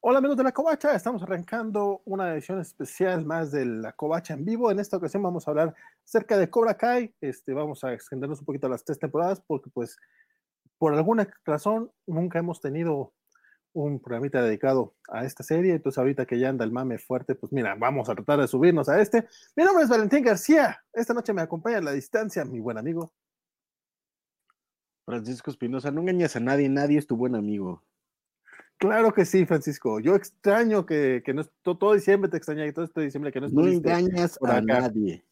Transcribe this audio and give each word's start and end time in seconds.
Hola 0.00 0.18
amigos 0.18 0.36
de 0.36 0.44
la 0.44 0.52
Covacha, 0.52 0.94
estamos 0.94 1.24
arrancando 1.24 2.02
una 2.04 2.32
edición 2.32 2.60
especial 2.60 3.24
más 3.24 3.50
de 3.50 3.66
la 3.66 3.92
Covacha 3.92 4.34
en 4.34 4.44
vivo. 4.44 4.70
En 4.70 4.78
esta 4.78 4.96
ocasión 4.96 5.24
vamos 5.24 5.46
a 5.46 5.50
hablar 5.50 5.74
acerca 6.04 6.38
de 6.38 6.48
Cobra 6.48 6.76
Kai. 6.76 7.12
Este, 7.20 7.52
vamos 7.52 7.82
a 7.82 7.92
extendernos 7.92 8.38
un 8.38 8.46
poquito 8.46 8.68
a 8.68 8.70
las 8.70 8.84
tres 8.84 9.00
temporadas 9.00 9.42
porque 9.44 9.70
pues 9.70 9.98
por 10.78 10.94
alguna 10.94 11.28
razón 11.44 11.90
nunca 12.06 12.38
hemos 12.38 12.60
tenido 12.60 13.12
un 13.72 14.00
programita 14.00 14.40
dedicado 14.40 14.94
a 15.08 15.24
esta 15.24 15.42
serie. 15.42 15.74
Entonces 15.74 15.98
ahorita 15.98 16.26
que 16.26 16.38
ya 16.38 16.48
anda 16.48 16.64
el 16.64 16.70
mame 16.70 16.98
fuerte, 16.98 17.34
pues 17.34 17.52
mira, 17.52 17.74
vamos 17.74 18.08
a 18.08 18.14
tratar 18.14 18.38
de 18.38 18.46
subirnos 18.46 18.88
a 18.88 19.00
este. 19.00 19.26
Mi 19.56 19.64
nombre 19.64 19.82
es 19.82 19.90
Valentín 19.90 20.22
García. 20.22 20.80
Esta 20.92 21.12
noche 21.12 21.32
me 21.32 21.42
acompaña 21.42 21.78
a 21.78 21.82
la 21.82 21.92
distancia 21.92 22.44
mi 22.44 22.60
buen 22.60 22.78
amigo. 22.78 23.12
Francisco 25.04 25.50
Espinosa, 25.50 25.90
no 25.90 26.02
engañas 26.02 26.36
a 26.36 26.40
nadie, 26.40 26.68
nadie 26.68 26.98
es 26.98 27.06
tu 27.08 27.16
buen 27.16 27.34
amigo. 27.34 27.82
Claro 28.78 29.12
que 29.12 29.24
sí, 29.24 29.44
Francisco. 29.44 29.98
Yo 29.98 30.14
extraño 30.14 30.86
que, 30.86 31.22
que 31.24 31.34
no 31.34 31.44
todo, 31.44 31.94
diciembre 31.94 32.30
te 32.30 32.36
extraña 32.36 32.64
y 32.64 32.72
todo 32.72 32.84
este 32.84 33.00
diciembre 33.00 33.32
que 33.32 33.40
no 33.40 33.48
No 33.48 33.66
engañas 33.66 34.38
a 34.42 34.60
nadie. 34.60 35.24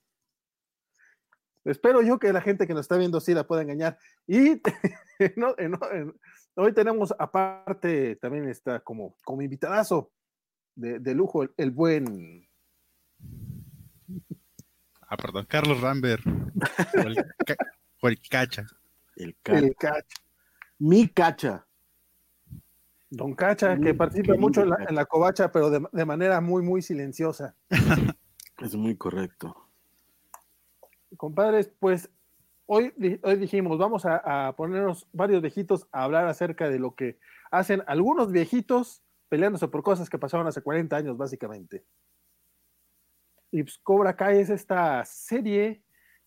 Espero 1.65 2.03
yo 2.03 2.19
que 2.19 2.33
la 2.33 2.41
gente 2.41 2.67
que 2.67 2.75
nos 2.75 2.83
está 2.83 2.97
viendo 2.97 3.21
sí 3.21 3.35
la 3.35 3.47
pueda 3.47 3.63
engañar. 3.63 3.99
Y 4.27 4.61
hoy 6.55 6.73
tenemos 6.73 7.15
aparte, 7.19 8.17
también 8.17 8.49
está 8.49 8.81
como, 8.81 9.17
como 9.25 9.43
invitadazo 9.43 10.13
de, 10.77 11.15
lujo, 11.15 11.45
el, 11.57 11.71
buen. 11.71 12.49
Ah, 15.03 15.17
perdón, 15.17 15.47
Carlos 15.49 15.81
Rambert. 15.81 16.25
o, 18.01 18.09
el, 18.09 18.21
cacha. 18.29 18.67
El 19.17 19.37
cacha. 19.37 20.05
Mi 20.79 21.09
cacha. 21.09 21.66
Don 23.11 23.35
Cacha, 23.35 23.79
que 23.79 23.95
participa 23.95 24.35
mucho 24.35 24.63
en 24.63 24.95
la, 24.95 25.05
covacha, 25.05 25.53
pero 25.53 25.71
de, 25.71 26.05
manera 26.05 26.41
muy, 26.41 26.63
muy 26.63 26.83
silenciosa. 26.83 27.55
Es 28.59 28.75
muy 28.75 28.97
correcto. 28.97 29.55
Compadres, 31.19 31.71
pues 31.79 32.09
hoy, 32.65 32.91
hoy 33.23 33.37
dijimos, 33.37 33.77
vamos 33.77 34.05
a, 34.07 34.55
ponernos 34.57 35.07
varios 35.13 35.43
viejitos 35.43 35.87
a 35.93 36.05
hablar 36.05 36.27
acerca 36.27 36.71
de 36.71 36.79
lo 36.79 36.95
que 36.95 37.19
hacen 37.51 37.83
algunos 37.87 38.33
viejitos 38.33 39.03
peleándose 39.29 39.69
por 39.69 39.83
cosas 39.83 40.09
que 40.09 40.19
pasaron 40.19 40.47
hace 40.47 40.63
40 40.63 40.97
años, 40.97 41.19
básicamente. 41.19 41.85
Y 43.51 43.63
pues, 43.63 43.79
Cobra 43.79 44.17
Kai 44.17 44.39
es 44.39 44.49
esta 44.49 45.05
serie 45.05 45.83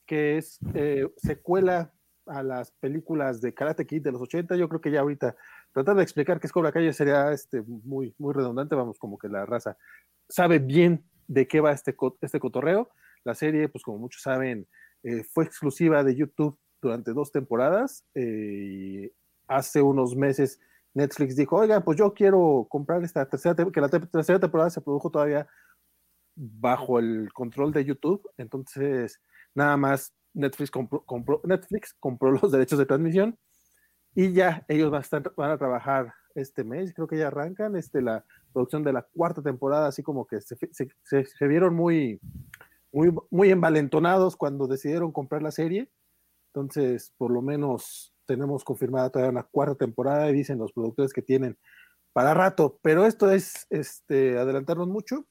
que 0.05 0.37
es 0.37 0.59
eh, 0.75 1.07
secuela 1.17 1.93
a 2.25 2.43
las 2.43 2.71
películas 2.71 3.41
de 3.41 3.53
Karate 3.53 3.85
Kid 3.85 4.03
de 4.03 4.11
los 4.11 4.21
80. 4.21 4.55
Yo 4.55 4.69
creo 4.69 4.81
que 4.81 4.91
ya 4.91 5.01
ahorita 5.01 5.35
tratar 5.73 5.95
de 5.95 6.03
explicar 6.03 6.39
qué 6.39 6.47
es 6.47 6.53
Cobra 6.53 6.71
Kai 6.71 6.91
sería 6.93 7.31
este, 7.31 7.61
muy, 7.61 8.13
muy 8.17 8.33
redundante, 8.33 8.75
vamos, 8.75 8.97
como 8.97 9.17
que 9.17 9.29
la 9.29 9.45
raza 9.45 9.77
sabe 10.27 10.59
bien 10.59 11.03
de 11.27 11.47
qué 11.47 11.61
va 11.61 11.71
este, 11.71 11.95
este 12.21 12.39
cotorreo. 12.39 12.89
La 13.23 13.35
serie, 13.35 13.69
pues 13.69 13.83
como 13.83 13.97
muchos 13.97 14.21
saben, 14.21 14.67
eh, 15.03 15.23
fue 15.23 15.45
exclusiva 15.45 16.03
de 16.03 16.15
YouTube 16.15 16.57
durante 16.81 17.11
dos 17.11 17.31
temporadas 17.31 18.05
eh, 18.15 19.11
hace 19.47 19.81
unos 19.81 20.15
meses 20.15 20.59
Netflix 20.93 21.35
dijo, 21.35 21.57
oiga, 21.57 21.81
pues 21.81 21.97
yo 21.97 22.13
quiero 22.13 22.67
comprar 22.69 23.03
esta 23.03 23.27
tercera, 23.27 23.55
que 23.71 23.81
la 23.81 23.89
tercera 23.89 24.39
temporada 24.39 24.69
se 24.69 24.81
produjo 24.81 25.09
todavía 25.09 25.47
bajo 26.35 26.99
el 26.99 27.31
control 27.33 27.71
de 27.73 27.85
YouTube, 27.85 28.27
entonces 28.37 29.21
nada 29.53 29.77
más 29.77 30.13
Netflix 30.33 30.71
compró, 30.71 31.41
Netflix 31.43 31.93
compró 31.99 32.31
los 32.31 32.51
derechos 32.51 32.79
de 32.79 32.85
transmisión 32.85 33.37
y 34.19 34.33
ya 34.33 34.65
ellos 34.67 34.91
van 34.91 35.51
a, 35.51 35.57
trabajar 35.57 36.13
este 36.35 36.65
mes, 36.65 36.93
creo 36.93 37.07
que 37.07 37.17
ya 37.17 37.27
arrancan 37.27 37.77
este, 37.77 38.01
la 38.01 38.25
producción 38.51 38.83
de 38.83 38.91
la 38.91 39.03
cuarta 39.03 39.41
temporada, 39.41 39.87
así 39.87 40.03
como 40.03 40.27
que 40.27 40.41
se, 40.41 40.57
se, 40.73 41.47
vieron 41.47 41.73
muy, 41.73 42.19
muy, 42.91 43.15
muy 43.31 43.49
envalentonados 43.49 44.35
cuando 44.35 44.67
decidieron 44.67 45.13
comprar 45.13 45.41
la 45.41 45.51
serie. 45.51 45.89
Entonces, 46.47 47.13
por 47.17 47.31
lo 47.31 47.41
menos 47.41 48.13
tenemos 48.25 48.65
confirmada 48.65 49.09
todavía 49.09 49.31
una 49.31 49.43
cuarta 49.43 49.75
temporada 49.75 50.29
y 50.29 50.33
dicen 50.33 50.57
los 50.57 50.73
productores 50.73 51.13
que 51.13 51.21
tienen 51.21 51.57
para 52.11 52.33
rato, 52.33 52.77
pero 52.81 53.05
esto 53.05 53.31
es 53.31 53.67
este, 53.69 54.37
adelantarnos 54.37 54.89
mucho. 54.89 55.25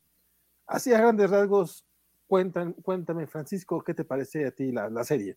Así 0.67 0.95
a 0.95 0.99
grandes 0.99 1.29
rasgos, 1.29 1.85
cuentan, 2.27 2.73
cuéntame, 2.73 3.27
Francisco, 3.27 3.85
¿qué 3.85 3.93
te 3.93 4.07
parece 4.07 4.47
a 4.47 4.51
ti 4.51 4.73
la, 4.73 4.89
la 4.89 5.05
serie? 5.05 5.37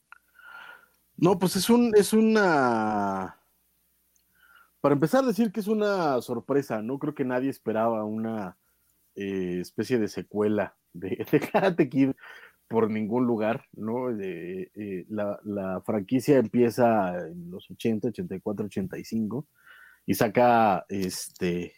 No, 1.17 1.37
pues 1.37 1.57
es 1.57 1.69
un, 1.69 1.91
es 1.97 2.13
una. 2.13 3.40
Para 4.81 4.93
empezar, 4.93 5.23
decir 5.23 5.51
que 5.51 5.59
es 5.59 5.67
una 5.67 6.19
sorpresa, 6.21 6.81
no 6.81 6.97
creo 6.97 7.13
que 7.13 7.23
nadie 7.23 7.49
esperaba 7.49 8.03
una 8.03 8.57
eh, 9.15 9.59
especie 9.61 9.99
de 9.99 10.07
secuela 10.07 10.75
de, 10.93 11.25
Karate 11.51 11.87
Kid 11.87 12.11
por 12.67 12.89
ningún 12.89 13.25
lugar, 13.25 13.65
¿no? 13.73 14.09
Eh, 14.19 15.05
la, 15.09 15.81
franquicia 15.85 16.37
empieza 16.37 17.27
en 17.27 17.51
los 17.51 17.69
80, 17.69 18.07
84, 18.07 18.65
85 18.65 19.45
y 20.07 20.15
saca 20.15 20.85
este 20.89 21.73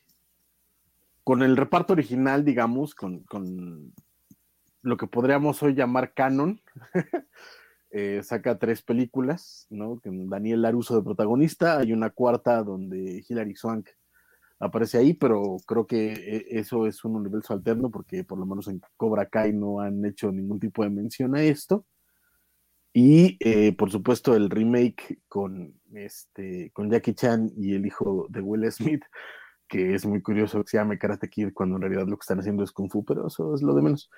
con 1.24 1.42
el 1.42 1.58
reparto 1.58 1.94
original, 1.94 2.44
digamos, 2.46 2.96
con, 2.96 3.19
con 3.24 3.94
lo 4.81 4.97
que 4.97 5.08
podríamos 5.08 5.63
hoy 5.63 5.74
llamar 5.74 6.13
canon, 6.13 6.62
Eh, 7.96 8.24
saca 8.24 8.58
tres 8.58 8.81
películas, 8.81 9.68
¿no? 9.70 10.00
Con 10.00 10.28
Daniel 10.28 10.64
Laruso 10.64 10.96
de 10.96 11.04
protagonista, 11.04 11.78
hay 11.78 11.94
una 11.94 12.09
cuarta 12.09 12.64
donde 12.64 13.24
Hilary 13.30 13.56
Swank 13.56 13.88
aparece 14.58 14.98
ahí, 14.98 15.14
pero 15.14 15.58
creo 15.68 15.86
que 15.86 16.14
eh, 16.14 16.46
eso 16.50 16.88
es 16.88 17.06
un 17.06 17.16
universo 17.16 17.54
alterno 17.54 17.92
porque 17.92 18.24
por 18.24 18.40
lo 18.40 18.48
menos 18.48 18.68
en 18.68 18.81
Cobra 18.98 19.28
Kai 19.28 19.54
no 19.54 19.80
han 19.80 20.04
hecho 20.06 20.31
ningún 20.31 20.59
tipo 20.59 20.84
de 20.84 20.90
mención 20.90 21.36
a 21.36 21.44
esto. 21.44 21.86
Y 22.94 23.38
eh, 23.40 23.74
por 23.74 23.92
supuesto 23.92 24.36
el 24.36 24.50
remake 24.50 25.20
con, 25.28 25.80
este, 25.94 26.72
con 26.72 26.90
Jackie 26.90 27.14
Chan 27.14 27.52
y 27.58 27.75
el 27.75 27.86
hijo 27.86 28.25
de 28.28 28.42
Will 28.42 28.72
Smith, 28.72 29.04
que 29.68 29.94
es 29.94 30.04
muy 30.04 30.24
curioso 30.24 30.64
que 30.64 30.70
se 30.72 30.78
llame 30.78 30.98
Karate 30.98 31.30
Kid 31.30 31.54
cuando 31.54 31.75
en 31.75 31.84
realidad 31.84 32.08
lo 32.08 32.18
que 32.18 32.24
están 32.24 32.40
haciendo 32.40 32.64
es 32.64 32.72
Kung 32.72 32.90
Fu, 32.92 33.06
pero 33.06 33.28
eso 33.28 33.54
es 33.54 33.62
lo 33.62 33.75
de 33.75 33.81
menos. 33.84 34.10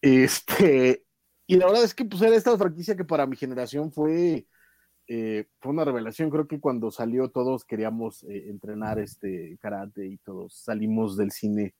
Este, 0.00 1.05
y 1.46 1.56
la 1.56 1.66
verdad 1.66 1.84
es 1.84 1.94
que 1.94 2.04
pues 2.04 2.22
era 2.22 2.36
esta 2.36 2.56
franquicia 2.58 2.96
que 2.96 3.04
para 3.04 3.26
mi 3.26 3.36
generación 3.36 3.92
fue, 3.92 4.46
eh, 5.08 5.46
fue 5.60 5.72
una 5.72 5.84
revelación. 5.84 6.30
Creo 6.30 6.48
que 6.48 6.60
cuando 6.60 6.90
salió 6.90 7.30
todos 7.30 7.64
queríamos 7.64 8.24
eh, 8.24 8.48
entrenar 8.48 8.98
este 8.98 9.58
karate 9.60 10.06
y 10.06 10.18
todos 10.18 10.54
salimos 10.54 11.16
del 11.16 11.30
cine 11.30 11.74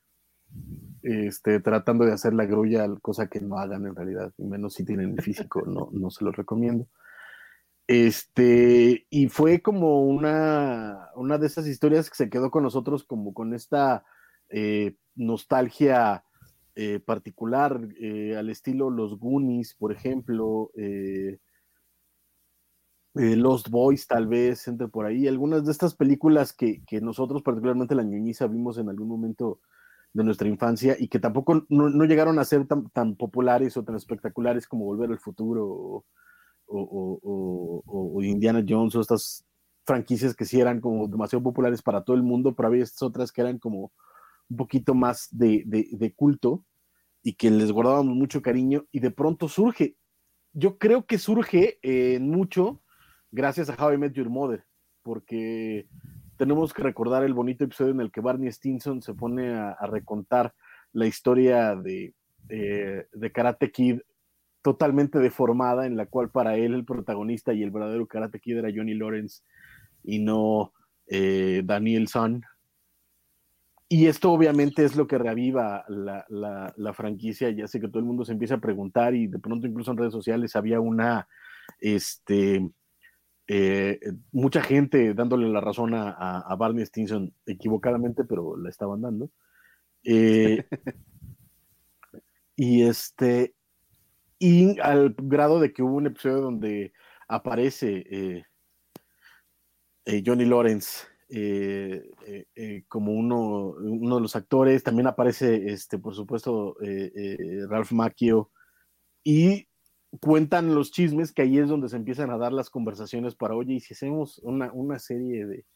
este, 1.03 1.61
tratando 1.61 2.05
de 2.05 2.13
hacer 2.13 2.35
la 2.35 2.47
grulla, 2.47 2.87
cosa 3.01 3.29
que 3.29 3.41
no 3.41 3.59
hagan 3.59 3.87
en 3.87 3.95
realidad, 3.95 4.33
y 4.39 4.45
menos 4.45 4.75
si 4.75 4.85
tienen 4.85 5.13
el 5.13 5.23
físico, 5.23 5.63
no, 5.67 5.89
no 5.93 6.11
se 6.11 6.25
lo 6.25 6.33
recomiendo. 6.33 6.87
Este, 7.87 9.07
y 9.11 9.29
fue 9.29 9.63
como 9.63 10.03
una, 10.03 11.11
una 11.15 11.39
de 11.39 11.47
esas 11.47 11.69
historias 11.69 12.11
que 12.11 12.17
se 12.17 12.31
quedó 12.31 12.51
con 12.51 12.65
nosotros 12.65 13.05
como 13.05 13.33
con 13.33 13.55
esta 13.55 14.05
eh, 14.49 14.97
nostalgia 15.15 16.25
eh, 16.79 17.01
particular, 17.01 17.89
eh, 17.99 18.37
al 18.37 18.51
estilo 18.51 18.91
Los 18.91 19.19
Goonies, 19.19 19.75
por 19.75 19.93
ejemplo, 19.93 20.71
eh, 20.75 21.39
Lost 23.15 23.71
Boys, 23.71 24.07
tal 24.07 24.27
vez, 24.27 24.69
entre 24.69 24.89
por 24.89 25.07
ahí, 25.07 25.27
algunas 25.27 25.65
de 25.65 25.73
estas 25.73 25.95
películas 25.95 26.53
que, 26.53 26.83
nosotros, 27.01 27.43
particularmente 27.43 27.95
la 27.95 28.03
ñuñiza, 28.03 28.47
vimos 28.47 28.77
en 28.77 28.91
algún 28.91 29.09
momento 29.09 29.61
de 30.13 30.23
nuestra 30.23 30.49
infancia 30.49 30.97
y 30.99 31.09
que 31.09 31.19
tampoco 31.19 31.65
no, 31.71 32.05
llegaron 32.05 32.39
a 32.39 32.45
ser 32.45 32.67
tan, 32.67 33.17
populares 33.17 33.75
o 33.79 33.83
tan 33.83 33.97
espectaculares 33.97 34.67
como 34.69 34.85
Volver 34.85 35.11
al 35.11 35.19
Futuro 35.19 36.05
o, 36.67 38.23
Indiana 38.23 38.63
Jones 38.69 38.95
o 38.97 39.01
estas 39.01 39.47
franquicias 39.87 40.35
que 40.35 40.45
sí 40.45 40.61
eran 40.61 40.83
como 40.83 41.09
demasiado 41.09 41.43
populares 41.43 41.81
para 41.81 42.05
todo 42.05 42.17
el 42.17 42.23
mundo, 42.23 42.55
pero 42.55 42.69
había 42.69 42.83
estas 42.83 43.03
otras 43.03 43.33
que 43.33 43.41
eran 43.41 43.59
como 43.59 43.93
un 44.49 44.57
poquito 44.57 44.95
más 44.95 45.29
de, 45.31 46.13
culto 46.17 46.65
y 47.23 47.35
que 47.35 47.51
les 47.51 47.73
guardábamos 47.73 48.15
mucho 48.15 48.43
cariño 48.43 48.87
y 48.93 49.01
de 49.01 49.11
pronto 49.11 49.49
surge. 49.49 49.97
Yo 50.53 50.79
creo 50.79 51.07
que 51.07 51.19
surge 51.19 51.79
eh, 51.83 52.19
mucho 52.21 52.83
gracias 53.31 53.69
a 53.69 53.75
How 53.75 53.95
I 53.95 53.99
Met 53.99 54.13
Your 54.13 54.31
Mother, 54.31 54.65
porque 55.03 55.89
tenemos 56.37 56.73
que 56.73 56.83
recordar 56.83 57.25
el 57.25 57.35
bonito 57.35 57.65
episodio 57.65 57.93
en 57.93 58.01
el 58.01 58.11
que 58.11 58.21
Barney 58.21 58.51
Stinson 58.51 59.03
se 59.03 59.15
pone 59.15 59.55
a, 59.55 59.77
recontar 59.87 60.55
la 60.93 61.07
historia 61.07 61.75
de, 61.75 62.15
eh, 62.49 63.07
de 63.13 63.33
Karate 63.33 63.71
Kid 63.71 64.01
totalmente 64.63 65.19
deformada, 65.21 65.87
en 65.87 65.97
la 65.97 66.07
cual 66.07 66.31
para 66.31 66.57
él 66.57 66.75
el 66.75 66.85
protagonista 66.85 67.53
y 67.53 67.63
el 67.63 67.71
verdadero 67.71 68.07
Karate 68.07 68.41
Kid 68.41 68.57
era 68.57 68.73
Johnny 68.75 68.95
Lawrence 68.95 69.43
y 70.03 70.19
no 70.19 70.73
eh, 71.07 71.63
Daniel 71.65 72.09
Son, 72.09 72.43
y 73.89 74.07
esto 74.07 74.33
obviamente 74.33 74.85
es 74.85 74.97
lo 74.97 75.07
que 75.07 75.19
reaviva 75.19 75.85
la, 75.89 76.93
franquicia, 76.93 77.51
ya 77.51 77.69
sé 77.69 77.81
que 77.81 77.89
todo 77.89 78.01
el 78.01 78.05
mundo 78.05 78.25
se 78.25 78.33
empieza 78.33 78.57
a 78.57 78.61
preguntar 78.61 79.15
y 79.15 79.29
de 79.29 79.39
pronto 79.39 79.67
incluso 79.67 79.93
en 79.93 79.99
redes 79.99 80.13
sociales 80.13 80.57
había 80.57 80.81
una, 80.81 81.29
este, 81.79 82.69
eh, 83.47 84.01
mucha 84.33 84.61
gente 84.61 85.15
dándole 85.15 85.49
la 85.49 85.61
razón 85.61 85.93
a, 85.95 86.55
Barney 86.59 86.85
Stinson 86.85 87.33
equivocadamente, 87.47 88.25
pero 88.25 88.57
la 88.57 88.71
estaban 88.71 89.03
dando. 89.03 89.31
Eh, 90.03 90.65
y 92.57 92.83
este, 92.83 93.55
y 94.41 94.81
al 94.81 95.15
grado 95.17 95.61
de 95.61 95.73
que 95.73 95.85
hubo 95.85 95.95
un 95.95 96.09
episodio 96.09 96.41
donde 96.41 96.93
aparece 97.29 98.45
Johnny 100.25 100.45
Lawrence 100.45 101.07
como 102.89 103.13
uno, 103.13 103.75
uno, 103.79 104.17
de 104.17 104.23
los 104.23 104.37
actores, 104.37 104.83
también 104.83 105.07
aparece, 105.07 105.71
este, 105.73 105.99
por 105.99 106.15
supuesto, 106.15 106.77
Ralph 107.69 107.93
Macchio, 107.93 108.51
y 109.25 109.69
cuentan 110.21 110.75
los 110.75 110.91
chismes 110.91 111.33
que 111.33 111.43
ahí 111.43 111.59
es 111.59 111.69
donde 111.69 111.89
se 111.89 111.97
empiezan 111.97 112.31
a 112.31 112.39
dar 112.39 112.53
las 112.53 112.71
conversaciones 112.71 113.35
para, 113.35 113.55
oye, 113.55 113.75
y 113.75 113.81
si 113.81 113.95
hacemos 113.95 114.39
una, 114.43 114.99
serie 114.99 115.47
de, 115.47 115.67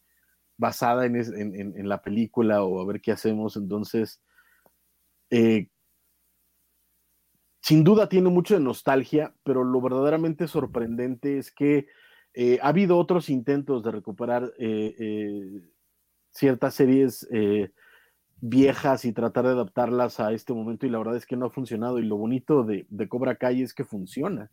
basada 0.57 1.05
en, 1.05 1.87
la 1.87 2.01
película 2.01 2.63
o 2.63 2.81
a 2.81 2.85
ver 2.85 3.01
qué 3.01 3.11
hacemos, 3.11 3.57
entonces, 3.57 4.21
eh, 5.29 5.69
sin 7.61 7.83
duda 7.83 8.09
tiene 8.09 8.29
mucho 8.29 8.55
de 8.55 8.61
nostalgia, 8.61 9.35
pero 9.43 9.63
lo 9.63 9.81
verdaderamente 9.81 10.47
sorprendente 10.47 11.37
es 11.37 11.51
que 11.51 11.87
eh, 12.33 12.59
ha 12.61 12.69
habido 12.69 12.97
otros 12.97 13.29
intentos 13.29 13.83
de 13.83 13.91
recuperar 13.91 14.53
eh, 14.57 15.61
ciertas 16.29 16.75
series 16.75 17.27
viejas 18.41 19.05
y 19.05 19.13
tratar 19.13 19.45
de 19.45 19.51
adaptarlas 19.51 20.19
a 20.19 20.33
este 20.33 20.53
momento 20.53 20.85
y 20.85 20.89
la 20.89 20.97
verdad 20.97 21.15
es 21.15 21.27
que 21.27 21.37
no 21.37 21.45
ha 21.45 21.51
funcionado 21.51 21.99
y 21.99 22.05
lo 22.05 22.17
bonito 22.17 22.63
de, 22.63 22.87
Cobra 23.07 23.35
Kai 23.35 23.61
es 23.61 23.73
que 23.73 23.85
funciona, 23.85 24.49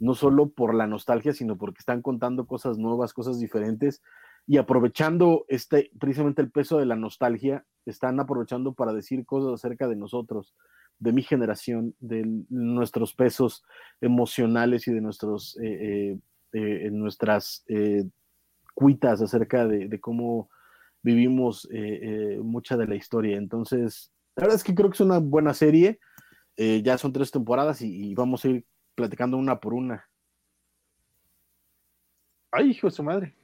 no 0.00 0.14
solo 0.14 0.50
por 0.50 0.74
la 0.74 0.88
nostalgia, 0.88 1.32
sino 1.32 1.56
porque 1.56 1.78
están 1.78 2.02
contando 2.02 2.46
cosas 2.46 2.76
nuevas, 2.76 3.12
cosas 3.12 3.38
diferentes 3.38 4.02
y 4.46 4.58
aprovechando 4.58 5.46
este, 5.48 5.90
precisamente 5.98 6.42
el 6.42 6.50
peso 6.50 6.78
de 6.78 6.86
la 6.86 6.96
nostalgia, 6.96 7.64
están 7.86 8.18
aprovechando 8.18 8.74
para 8.74 8.92
decir 8.92 9.24
cosas 9.24 9.54
acerca 9.54 9.88
de 9.88 9.96
nosotros, 9.96 10.54
de 10.98 11.12
mi 11.12 11.22
generación, 11.22 11.94
de 12.00 12.24
nuestros 12.50 13.14
pesos 13.14 13.64
emocionales 14.00 14.88
y 14.88 14.92
de 14.92 15.00
nuestros, 15.00 15.56
eh, 15.62 16.12
eh, 16.12 16.18
eh, 16.54 16.88
nuestras 16.90 17.64
cuitas 18.74 19.20
acerca 19.20 19.66
de 19.66 20.00
cómo 20.00 20.48
vivimos 21.04 21.68
eh, 21.70 22.00
eh, 22.02 22.38
mucha 22.42 22.76
de 22.76 22.88
la 22.88 22.96
historia. 22.96 23.36
Entonces, 23.36 24.10
la 24.34 24.44
verdad 24.44 24.56
es 24.56 24.64
que 24.64 24.74
creo 24.74 24.88
que 24.88 24.94
es 24.94 25.00
una 25.00 25.18
buena 25.18 25.54
serie. 25.54 26.00
Eh, 26.56 26.82
ya 26.82 26.98
son 26.98 27.12
tres 27.12 27.30
temporadas 27.30 27.82
y, 27.82 28.14
vamos 28.14 28.44
a 28.44 28.48
ir 28.48 28.66
platicando 28.94 29.36
una 29.36 29.60
por 29.60 29.74
una. 29.74 30.08
Ay, 32.50 32.70
hijo 32.70 32.86
de 32.86 32.92
su 32.92 33.02
madre. 33.02 33.36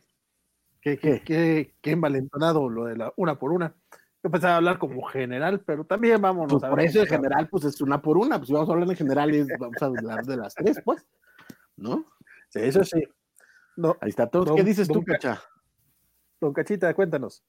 Qué, 0.80 0.96
qué, 0.96 1.20
qué, 1.22 1.74
qué 1.82 1.90
envalentonado 1.90 2.68
lo 2.70 2.86
de 2.86 2.96
la 2.96 3.12
una 3.16 3.38
por 3.38 3.52
una. 3.52 3.74
Yo 4.22 4.30
pensaba 4.30 4.56
hablar 4.56 4.78
como 4.78 5.02
general, 5.02 5.60
pero 5.60 5.84
también 5.84 6.20
vámonos 6.20 6.52
pues 6.52 6.64
a 6.64 6.70
Por 6.70 6.80
eso 6.80 7.00
en 7.00 7.06
general, 7.06 7.48
pues 7.48 7.64
es 7.64 7.80
una 7.80 8.00
por 8.00 8.16
una. 8.16 8.38
Pues 8.38 8.48
si 8.48 8.54
vamos 8.54 8.70
a 8.70 8.72
hablar 8.72 8.88
en 8.88 8.96
general, 8.96 9.34
y 9.34 9.44
vamos 9.58 9.82
a 9.82 9.86
hablar 9.86 10.24
de 10.24 10.36
las 10.36 10.54
tres, 10.54 10.80
pues. 10.84 11.06
¿No? 11.76 12.06
Sí, 12.50 12.58
eso 12.60 12.84
sí. 12.84 13.02
No, 13.76 13.96
Ahí 14.00 14.10
está 14.10 14.28
todo. 14.28 14.54
¿Qué 14.54 14.64
dices 14.64 14.88
tú, 14.88 15.02
Cacha? 15.02 15.42
Don 16.40 16.52
Cachita, 16.52 16.92
cuéntanos. 16.94 17.42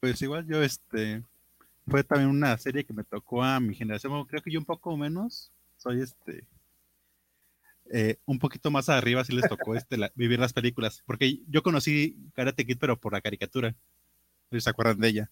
Pues 0.00 0.20
igual 0.22 0.46
yo, 0.46 0.62
este, 0.62 1.22
fue 1.86 2.04
también 2.04 2.30
una 2.30 2.56
serie 2.58 2.84
que 2.84 2.92
me 2.92 3.04
tocó 3.04 3.42
a 3.42 3.60
mi 3.60 3.74
generación, 3.74 4.24
creo 4.26 4.42
que 4.42 4.50
yo 4.50 4.58
un 4.58 4.64
poco 4.64 4.96
menos, 4.96 5.52
soy 5.76 6.02
este, 6.02 6.46
eh, 7.90 8.16
un 8.26 8.38
poquito 8.38 8.70
más 8.70 8.88
arriba 8.88 9.24
si 9.24 9.32
les 9.32 9.48
tocó 9.48 9.74
este, 9.74 9.96
vivir 10.14 10.38
las 10.38 10.52
películas, 10.52 11.02
porque 11.06 11.40
yo 11.48 11.62
conocí 11.62 12.16
Karate 12.34 12.66
Kid, 12.66 12.78
pero 12.78 12.98
por 12.98 13.12
la 13.12 13.20
caricatura, 13.20 13.74
si 14.50 14.60
se 14.60 14.70
acuerdan 14.70 15.00
de 15.00 15.08
ella, 15.08 15.30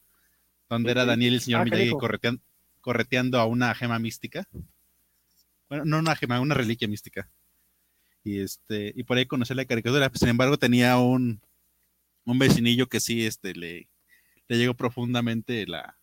donde 0.68 0.90
era 0.90 1.04
Daniel 1.04 1.32
y 1.32 1.36
el 1.36 1.42
señor 1.42 1.60
ah, 1.60 1.64
Miyagi 1.64 1.90
correteando, 1.90 2.42
correteando 2.80 3.38
a 3.38 3.46
una 3.46 3.74
gema 3.74 3.98
mística, 3.98 4.48
bueno, 5.68 5.84
no 5.84 5.98
una 5.98 6.16
gema, 6.16 6.40
una 6.40 6.54
reliquia 6.54 6.88
mística, 6.88 7.28
y 8.24 8.40
este, 8.40 8.92
y 8.96 9.04
por 9.04 9.18
ahí 9.18 9.26
conocí 9.26 9.54
la 9.54 9.66
caricatura, 9.66 10.10
sin 10.14 10.30
embargo 10.30 10.56
tenía 10.56 10.98
un, 10.98 11.40
un 12.24 12.38
vecinillo 12.38 12.88
que 12.88 12.98
sí 12.98 13.26
este, 13.26 13.54
le, 13.54 13.88
le 14.48 14.56
llegó 14.56 14.74
profundamente 14.74 15.66
la, 15.66 15.98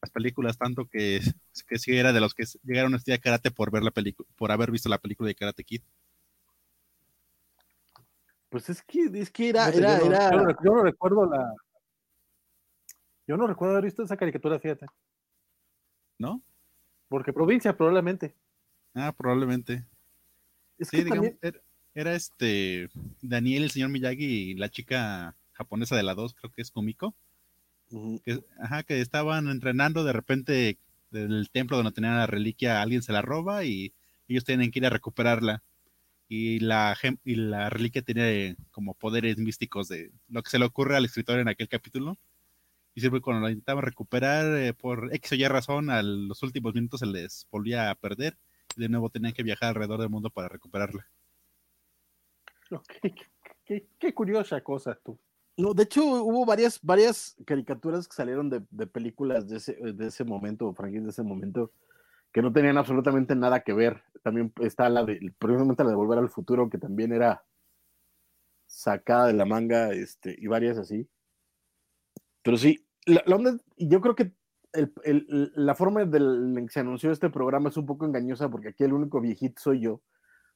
las 0.00 0.10
películas, 0.10 0.56
tanto 0.58 0.86
que, 0.86 1.20
que 1.68 1.78
sí 1.78 1.96
era 1.96 2.12
de 2.12 2.20
los 2.20 2.34
que 2.34 2.44
llegaron 2.64 2.94
a 2.94 2.96
estudiar 2.96 3.20
karate 3.20 3.50
por 3.50 3.70
ver 3.70 3.82
la 3.82 3.90
película, 3.90 4.28
por 4.36 4.50
haber 4.50 4.70
visto 4.70 4.88
la 4.88 4.98
película 4.98 5.28
de 5.28 5.34
Karate 5.34 5.62
Kid. 5.62 5.82
Pues 8.48 8.68
es 8.68 8.82
que, 8.82 9.10
es 9.14 9.30
que 9.30 9.50
era, 9.50 9.68
era, 9.68 9.98
yo, 9.98 10.04
no, 10.06 10.10
era... 10.10 10.30
Yo, 10.62 10.74
no, 10.74 10.82
recuerdo 10.82 11.26
la. 11.26 11.54
Yo 13.26 13.36
no 13.36 13.46
recuerdo 13.46 13.72
haber 13.72 13.84
visto 13.84 14.02
esa 14.02 14.16
caricatura, 14.16 14.58
fíjate. 14.58 14.86
¿No? 16.18 16.42
Porque 17.08 17.32
provincia, 17.32 17.74
probablemente. 17.74 18.34
Ah, 18.94 19.14
probablemente. 19.16 19.86
Es 20.82 20.90
que 20.90 21.04
también... 21.04 21.38
era, 21.94 22.14
este 22.14 22.88
Daniel, 23.20 23.64
el 23.64 23.70
señor 23.70 23.90
Miyagi 23.90 24.24
y 24.24 24.54
la 24.54 24.68
chica 24.68 25.36
japonesa 25.52 25.96
de 25.96 26.02
la 26.02 26.14
2, 26.14 26.34
creo 26.34 26.50
que 26.50 26.62
es 26.62 26.70
Kumiko. 26.70 27.14
Que, 28.24 28.42
ajá, 28.58 28.82
que 28.82 29.00
estaban 29.00 29.48
entrenando, 29.48 30.02
de 30.02 30.12
repente 30.12 30.78
del 31.10 31.50
templo 31.50 31.76
donde 31.76 31.92
tenían 31.92 32.16
la 32.16 32.26
reliquia, 32.26 32.80
alguien 32.80 33.02
se 33.02 33.12
la 33.12 33.22
roba 33.22 33.64
y 33.64 33.92
ellos 34.28 34.44
tienen 34.44 34.70
que 34.70 34.78
ir 34.78 34.86
a 34.86 34.90
recuperarla. 34.90 35.62
Y 36.28 36.60
la, 36.60 36.96
y 37.24 37.34
la 37.34 37.68
reliquia 37.68 38.00
tiene 38.00 38.56
como 38.70 38.94
poderes 38.94 39.36
místicos 39.36 39.88
de 39.88 40.10
lo 40.28 40.42
que 40.42 40.50
se 40.50 40.58
le 40.58 40.64
ocurre 40.64 40.96
al 40.96 41.04
escritor 41.04 41.38
en 41.38 41.48
aquel 41.48 41.68
capítulo. 41.68 42.16
Y 42.94 43.00
siempre 43.00 43.20
cuando 43.20 43.42
la 43.42 43.50
intentaban 43.50 43.84
recuperar, 43.84 44.56
eh, 44.56 44.72
por 44.72 45.14
X 45.14 45.32
o 45.32 45.34
Y 45.34 45.46
razón, 45.46 45.90
a 45.90 46.02
los 46.02 46.42
últimos 46.42 46.74
minutos 46.74 47.00
se 47.00 47.06
les 47.06 47.46
volvía 47.50 47.90
a 47.90 47.94
perder. 47.94 48.38
De 48.76 48.88
nuevo 48.88 49.10
tenían 49.10 49.32
que 49.32 49.42
viajar 49.42 49.70
alrededor 49.70 50.00
del 50.00 50.10
mundo 50.10 50.30
para 50.30 50.48
recuperarla. 50.48 51.06
qué 53.64 54.14
curiosa 54.14 54.62
cosa 54.62 54.98
tú. 55.02 55.18
No, 55.56 55.74
de 55.74 55.82
hecho 55.82 56.02
hubo 56.02 56.46
varias, 56.46 56.80
varias 56.82 57.36
caricaturas 57.44 58.08
que 58.08 58.16
salieron 58.16 58.48
de, 58.48 58.86
películas 58.86 59.48
de 59.48 59.58
ese, 59.58 59.74
de 59.74 60.06
ese 60.06 60.24
momento, 60.24 60.72
franquicias 60.74 61.04
de 61.04 61.10
ese 61.10 61.22
momento, 61.22 61.72
que 62.32 62.40
no 62.40 62.52
tenían 62.52 62.78
absolutamente 62.78 63.34
nada 63.34 63.60
que 63.60 63.74
ver. 63.74 64.02
También 64.22 64.52
está 64.60 64.88
la 64.88 65.04
de, 65.04 65.20
precisamente 65.38 65.84
la 65.84 65.90
de 65.90 65.96
Volver 65.96 66.18
al 66.18 66.30
Futuro, 66.30 66.70
que 66.70 66.78
también 66.78 67.12
era 67.12 67.44
sacada 68.66 69.26
de 69.26 69.34
la 69.34 69.44
manga, 69.44 69.92
este, 69.92 70.34
y 70.38 70.46
varias 70.46 70.78
así. 70.78 71.06
Pero 72.42 72.56
sí, 72.56 72.86
la, 73.04 73.22
yo 73.76 74.00
creo 74.00 74.14
que 74.14 74.32
la 74.74 75.74
forma 75.74 76.02
en 76.02 76.66
que 76.66 76.72
se 76.72 76.80
anunció 76.80 77.10
este 77.10 77.30
programa 77.30 77.68
es 77.68 77.76
un 77.76 77.86
poco 77.86 78.06
engañosa, 78.06 78.48
porque 78.50 78.68
aquí 78.68 78.84
el 78.84 78.92
único 78.92 79.20
viejito 79.20 79.60
soy 79.60 79.80
yo. 79.80 80.02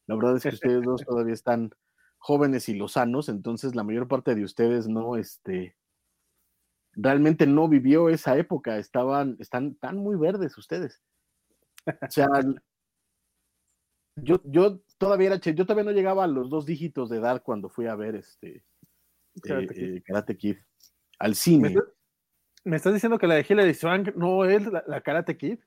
La 0.06 0.16
verdad 0.16 0.37
es 0.37 0.42
que 0.42 0.49
ustedes 0.50 0.82
dos 0.82 1.02
todavía 1.06 1.35
están 1.35 1.70
jóvenes 2.18 2.68
y 2.68 2.75
lozanos, 2.75 3.28
entonces 3.28 3.75
la 3.75 3.85
mayor 3.85 4.08
parte 4.08 4.35
de 4.35 4.44
ustedes 4.44 4.88
no, 4.88 5.16
este, 5.16 5.76
realmente 6.92 7.46
no 7.46 7.68
vivió 7.68 8.08
esa 8.08 8.37
época, 8.37 8.78
estaban, 8.78 9.37
están 9.38 9.75
tan 9.76 9.99
muy 9.99 10.16
verdes 10.16 10.56
ustedes. 10.58 11.02
O 11.87 12.11
sea, 12.11 12.28
yo, 14.16 14.40
yo 14.44 14.80
todavía 14.99 15.35
era, 15.35 15.37
yo 15.37 15.66
todavía 15.66 15.85
no 15.85 15.96
llegaba 15.96 16.25
a 16.25 16.28
los 16.28 16.50
dos 16.50 16.66
dígitos 16.66 17.11
de 17.11 17.18
edad 17.18 17.42
cuando 17.42 17.68
fui 17.68 17.87
a 17.87 17.94
ver 17.94 18.16
este 18.16 18.64
Karate, 19.42 20.37
Kid. 20.37 20.56
Eh, 20.56 20.64
al 21.18 21.35
cine. 21.35 21.70
¿Me 21.70 21.75
estás, 21.75 21.96
diciendo 22.66 23.18
que 23.18 23.26
la 23.26 23.37
de 23.37 23.46
Hilary 23.49 23.75
Swank 23.75 24.14
no 24.16 24.44
es 24.44 24.66
la, 24.66 25.00
Karate 25.00 25.37
Kid? 25.37 25.58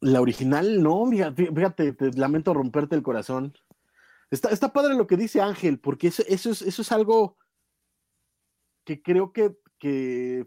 La 0.00 0.20
original 0.20 0.82
no, 0.82 1.06
fíjate, 1.06 1.46
fíjate, 1.46 1.92
te 1.92 2.10
lamento 2.12 2.54
romperte 2.54 2.96
el 2.96 3.02
corazón. 3.02 3.52
Está, 4.30 4.72
padre 4.72 4.94
lo 4.94 5.06
que 5.06 5.16
dice 5.16 5.40
Ángel, 5.40 5.80
porque 5.80 6.08
eso, 6.08 6.22
eso, 6.28 6.50
es, 6.50 6.62
eso 6.62 6.82
es 6.82 6.92
algo 6.92 7.36
que 8.84 9.02
creo 9.02 9.32
que, 9.32 9.56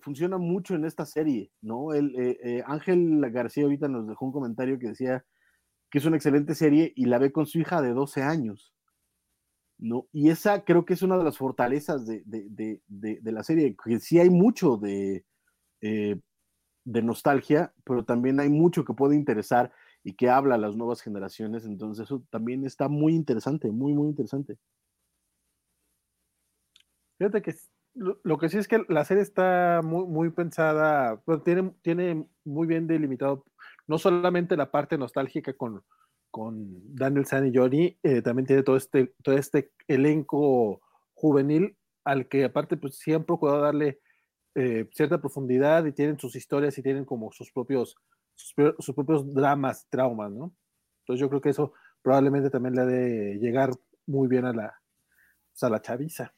funciona 0.01 0.37
mucho 0.37 0.75
en 0.75 0.85
esta 0.85 1.07
serie, 1.07 1.51
¿no? 1.59 1.91
El, 1.91 2.15
eh, 2.15 2.37
eh, 2.43 2.63
Ángel 2.67 3.19
García 3.31 3.63
ahorita 3.63 3.87
nos 3.87 4.07
dejó 4.07 4.27
un 4.27 4.31
comentario 4.31 4.77
que 4.77 4.89
decía 4.89 5.25
que 5.89 5.97
es 5.97 6.05
una 6.05 6.17
excelente 6.17 6.53
serie 6.53 6.93
y 6.95 7.05
la 7.05 7.17
ve 7.17 7.31
con 7.31 7.47
su 7.47 7.57
hija 7.57 7.81
de 7.81 7.93
12 7.93 8.21
años, 8.21 8.75
¿no? 9.79 10.07
Y 10.11 10.29
esa 10.29 10.63
creo 10.63 10.85
que 10.85 10.93
es 10.93 11.01
una 11.01 11.17
de 11.17 11.23
las 11.23 11.39
fortalezas 11.39 12.05
de, 12.05 12.81
la 13.23 13.43
serie, 13.43 13.75
que 13.83 13.99
sí 13.99 14.19
hay 14.19 14.29
mucho 14.29 14.77
de, 14.77 15.25
eh, 15.83 16.19
de 16.85 17.01
nostalgia, 17.01 17.73
pero 17.83 18.05
también 18.05 18.39
hay 18.39 18.49
mucho 18.49 18.85
que 18.85 18.93
puede 18.93 19.15
interesar 19.15 19.71
y 20.03 20.13
que 20.13 20.29
habla 20.29 20.55
a 20.55 20.57
las 20.57 20.75
nuevas 20.75 21.01
generaciones. 21.01 21.65
Entonces 21.65 22.05
eso 22.05 22.23
también 22.29 22.65
está 22.65 22.87
muy 22.87 23.13
interesante, 23.13 23.69
muy, 23.69 23.93
muy 23.93 24.07
interesante. 24.07 24.57
Fíjate 27.17 27.41
que 27.41 27.53
lo, 27.95 28.37
que 28.37 28.49
sí 28.49 28.57
es 28.57 28.67
que 28.67 28.83
la 28.87 29.05
serie 29.05 29.23
está 29.23 29.81
muy, 29.83 30.05
muy 30.05 30.29
pensada, 30.31 31.21
tiene, 31.43 31.73
tiene 31.81 32.25
muy 32.43 32.65
bien 32.65 32.87
delimitado 32.87 33.45
no 33.87 33.97
solamente 33.97 34.57
la 34.57 34.71
parte 34.71 34.97
nostálgica 34.97 35.53
con, 35.53 35.83
con 36.31 36.95
Daniel 36.95 37.25
San 37.25 37.47
y 37.47 37.55
Johnny, 37.55 37.97
eh, 38.03 38.21
también 38.21 38.45
tiene 38.45 38.63
todo 38.63 38.77
este, 38.77 39.13
todo 39.21 39.35
este 39.35 39.71
elenco 39.87 40.81
juvenil 41.13 41.77
al 42.03 42.27
que 42.27 42.45
aparte 42.45 42.77
pues 42.77 42.97
sí 42.97 43.13
han 43.13 43.25
procurado 43.25 43.61
darle 43.61 43.99
eh, 44.55 44.87
cierta 44.91 45.19
profundidad 45.19 45.85
y 45.85 45.93
tienen 45.93 46.19
sus 46.19 46.35
historias 46.35 46.77
y 46.77 46.83
tienen 46.83 47.05
como 47.05 47.31
sus 47.31 47.51
propios, 47.51 47.95
sus, 48.35 48.53
propios 48.95 49.33
dramas, 49.33 49.87
traumas, 49.89 50.31
¿no? 50.31 50.53
Entonces 50.99 51.21
yo 51.21 51.29
creo 51.29 51.41
que 51.41 51.49
eso 51.49 51.73
probablemente 52.03 52.51
también 52.51 52.75
le 52.75 52.81
ha 52.81 52.85
de 52.85 53.39
llegar 53.39 53.71
muy 54.05 54.27
bien 54.27 54.45
a 54.45 54.53
la, 54.53 54.79
pues, 55.51 55.63
a 55.63 55.69
la 55.69 55.81
chaviza. 55.81 56.33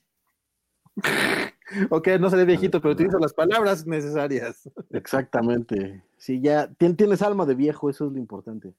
ok, 1.90 2.08
no 2.20 2.30
seré 2.30 2.46
viejito, 2.46 2.82
pero 2.82 2.94
utilizo 2.94 3.20
las 3.20 3.34
palabras 3.34 3.86
necesarias. 3.86 4.70
Exactamente. 4.92 6.04
Sí, 6.18 6.40
ya 6.40 6.72
tienes 6.74 7.22
alma 7.22 7.46
de 7.46 7.56
viejo, 7.56 7.90
eso 7.90 8.08
es 8.08 8.14
lo 8.14 8.20
importante. 8.20 8.74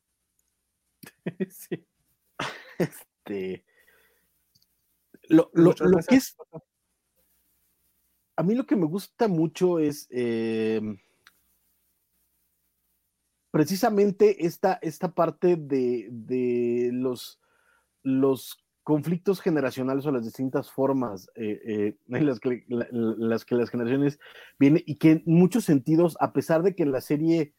sí. 1.51 1.87
Este. 2.79 3.65
Lo, 5.29 5.51
lo, 5.53 5.75
lo 5.79 5.99
que 6.09 6.15
es 6.15 6.37
a 8.37 8.43
mí 8.43 8.55
lo 8.55 8.67
que 8.67 8.77
me 8.77 8.87
gusta 8.87 9.29
mucho 9.29 9.79
es 9.79 10.07
em, 10.11 10.99
precisamente 13.51 14.45
esta, 14.47 14.75
esta 14.83 15.15
parte 15.15 15.57
de, 15.57 16.91
los, 16.93 17.41
los, 18.03 18.63
conflictos 18.83 19.41
generacionales 19.41 20.07
o 20.07 20.13
las 20.13 20.25
distintas 20.25 20.71
formas 20.71 21.29
eh, 21.35 21.61
eh, 21.67 21.97
en 22.09 22.25
las 22.25 22.39
que, 22.39 22.65
las 22.69 23.45
que, 23.45 23.57
las 23.57 23.69
generaciones 23.69 24.21
vienen 24.61 24.85
y 24.87 24.95
que 24.95 25.11
en 25.13 25.23
muchos 25.27 25.65
sentidos, 25.65 26.17
a 26.21 26.33
pesar 26.33 26.63
de 26.63 26.77
que 26.77 26.87
la 26.87 27.01
serie 27.01 27.53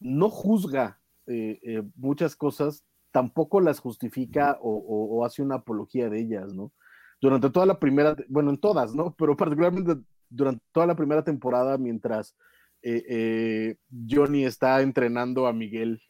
no 0.00 0.28
juzga 0.28 1.00
eh, 1.28 1.82
muchas 1.94 2.34
cosas, 2.34 2.84
tampoco 3.12 3.60
las 3.60 3.78
justifica 3.78 4.58
o, 4.60 4.74
o 4.78 5.24
hace 5.24 5.40
una 5.40 5.56
apología 5.56 6.08
de 6.08 6.20
ellas, 6.20 6.52
¿no? 6.52 6.72
Durante 7.20 7.50
toda 7.50 7.66
la 7.66 7.78
primera, 7.78 8.16
bueno, 8.28 8.50
en 8.50 8.58
todas, 8.58 8.94
¿no? 8.94 9.14
Pero 9.16 9.36
particularmente 9.36 9.96
durante 10.28 10.64
toda 10.72 10.86
la 10.86 10.96
primera 10.96 11.24
temporada, 11.24 11.78
mientras 11.78 12.36
eh, 12.82 13.04
eh, 13.08 13.76
Johnny 14.08 14.44
está 14.44 14.80
entrenando 14.80 15.46
a 15.46 15.52
Miguel. 15.52 16.02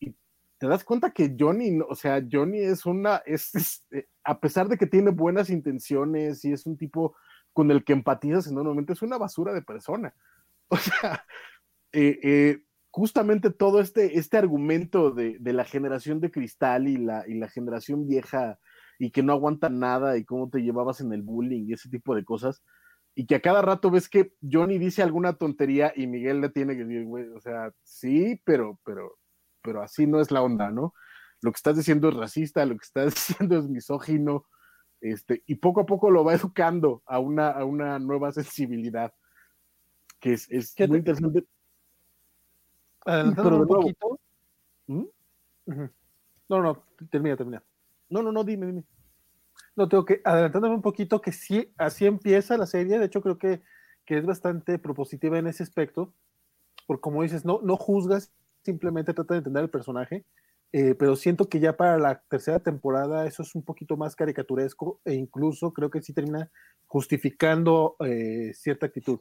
Y 0.00 0.14
te 0.58 0.66
das 0.66 0.84
cuenta 0.84 1.10
que 1.12 1.36
Johnny, 1.38 1.78
o 1.88 1.94
sea, 1.94 2.24
Johnny 2.30 2.60
es 2.60 2.86
una, 2.86 3.22
es, 3.26 3.84
eh, 3.90 4.06
a 4.24 4.40
pesar 4.40 4.68
de 4.68 4.76
que 4.76 4.86
tiene 4.86 5.10
buenas 5.10 5.50
intenciones 5.50 6.44
y 6.44 6.52
es 6.52 6.66
un 6.66 6.76
tipo 6.76 7.16
con 7.52 7.70
el 7.70 7.84
que 7.84 7.92
empatizas 7.92 8.46
enormemente, 8.46 8.92
es 8.92 9.02
una 9.02 9.18
basura 9.18 9.52
de 9.52 9.62
persona. 9.62 10.14
O 10.72 10.76
sea, 10.76 11.26
justamente 12.92 13.50
todo 13.50 13.80
este, 13.80 14.16
este 14.16 14.36
argumento 14.36 15.10
de, 15.10 15.36
de, 15.40 15.52
la 15.52 15.64
generación 15.64 16.20
de 16.20 16.30
cristal 16.30 16.86
y 16.86 16.96
la, 16.96 17.24
y 17.26 17.34
la 17.34 17.48
generación 17.48 18.06
vieja 18.06 18.60
y 19.00 19.10
que 19.12 19.22
no 19.22 19.32
aguantan 19.32 19.78
nada 19.78 20.18
y 20.18 20.26
cómo 20.26 20.50
te 20.50 20.60
llevabas 20.60 21.00
en 21.00 21.14
el 21.14 21.22
bullying 21.22 21.64
y 21.66 21.72
ese 21.72 21.88
tipo 21.88 22.14
de 22.14 22.22
cosas. 22.22 22.62
Y 23.14 23.24
que 23.24 23.36
a 23.36 23.40
cada 23.40 23.62
rato 23.62 23.90
ves 23.90 24.10
que 24.10 24.34
Johnny 24.42 24.76
dice 24.76 25.02
alguna 25.02 25.32
tontería 25.32 25.90
y 25.96 26.06
Miguel 26.06 26.42
le 26.42 26.50
tiene 26.50 26.76
que 26.76 26.84
decir, 26.84 27.06
güey, 27.06 27.26
o 27.28 27.40
sea, 27.40 27.72
sí, 27.82 28.38
pero, 28.44 28.78
pero, 28.84 29.16
pero 29.62 29.80
así 29.82 30.06
no 30.06 30.20
es 30.20 30.30
la 30.30 30.42
onda, 30.42 30.70
¿no? 30.70 30.92
Lo 31.40 31.50
que 31.50 31.56
estás 31.56 31.78
diciendo 31.78 32.10
es 32.10 32.14
racista, 32.14 32.66
lo 32.66 32.76
que 32.76 32.84
estás 32.84 33.14
diciendo 33.14 33.58
es 33.58 33.70
misógino, 33.70 34.44
este, 35.00 35.44
y 35.46 35.54
poco 35.54 35.80
a 35.80 35.86
poco 35.86 36.10
lo 36.10 36.22
va 36.22 36.34
educando 36.34 37.02
a 37.06 37.20
una, 37.20 37.48
a 37.48 37.64
una 37.64 37.98
nueva 37.98 38.32
sensibilidad, 38.32 39.14
que 40.20 40.34
es, 40.34 40.46
es 40.50 40.74
muy 40.86 40.98
interesante. 40.98 41.46
Pero 43.06 43.60
un 43.60 43.66
poquito. 43.66 44.20
¿Mm? 44.88 45.04
No, 46.50 46.62
no, 46.62 46.84
termina, 47.10 47.34
termina. 47.38 47.64
No, 48.10 48.22
no, 48.22 48.32
no, 48.32 48.44
dime, 48.44 48.66
dime. 48.66 48.84
No, 49.76 49.88
tengo 49.88 50.04
que, 50.04 50.20
adelantándome 50.24 50.74
un 50.74 50.82
poquito, 50.82 51.20
que 51.20 51.32
sí, 51.32 51.72
así 51.78 52.04
empieza 52.04 52.58
la 52.58 52.66
serie. 52.66 52.98
De 52.98 53.06
hecho, 53.06 53.22
creo 53.22 53.38
que, 53.38 53.62
que 54.04 54.18
es 54.18 54.26
bastante 54.26 54.78
propositiva 54.78 55.38
en 55.38 55.46
ese 55.46 55.62
aspecto. 55.62 56.12
Porque, 56.86 57.00
como 57.00 57.22
dices, 57.22 57.44
no, 57.44 57.60
no 57.62 57.76
juzgas, 57.76 58.32
simplemente 58.64 59.14
trata 59.14 59.34
de 59.34 59.38
entender 59.38 59.62
el 59.62 59.70
personaje. 59.70 60.24
Eh, 60.72 60.94
pero 60.94 61.16
siento 61.16 61.48
que 61.48 61.58
ya 61.58 61.76
para 61.76 61.98
la 61.98 62.22
tercera 62.28 62.60
temporada 62.60 63.26
eso 63.26 63.42
es 63.42 63.56
un 63.56 63.64
poquito 63.64 63.96
más 63.96 64.14
caricaturesco 64.14 65.00
e 65.04 65.14
incluso 65.14 65.72
creo 65.72 65.90
que 65.90 66.00
sí 66.00 66.12
termina 66.12 66.48
justificando 66.86 67.96
eh, 68.00 68.52
cierta 68.54 68.86
actitud. 68.86 69.18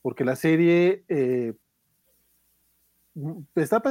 Porque 0.00 0.24
la 0.24 0.36
serie 0.36 1.04
eh, 1.08 1.54
está 3.54 3.82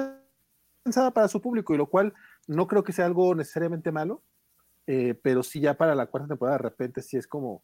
pensada 0.84 1.12
para 1.12 1.28
su 1.28 1.40
público 1.40 1.76
y 1.76 1.78
lo 1.78 1.86
cual 1.86 2.14
no 2.48 2.68
creo 2.68 2.84
que 2.84 2.94
sea 2.94 3.06
algo 3.06 3.36
necesariamente 3.36 3.92
malo, 3.92 4.24
eh, 4.92 5.14
pero 5.22 5.44
sí 5.44 5.60
ya 5.60 5.76
para 5.76 5.94
la 5.94 6.08
cuarta 6.08 6.30
temporada 6.30 6.58
de 6.58 6.64
repente 6.64 7.04
sí 7.04 7.16
es 7.16 7.28
como, 7.28 7.64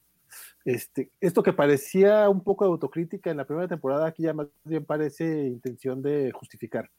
este, 0.64 1.12
esto 1.20 1.42
que 1.42 1.54
parecía 1.54 2.30
un 2.30 2.44
poco 2.44 2.66
de 2.66 2.70
autocrítica 2.70 3.32
en 3.32 3.38
la 3.38 3.48
primera 3.48 3.68
temporada, 3.68 4.06
aquí 4.06 4.22
ya 4.22 4.34
más 4.34 4.48
bien 4.64 4.86
parece 4.86 5.48
intención 5.48 6.04
de 6.04 6.32
justificar. 6.32 6.92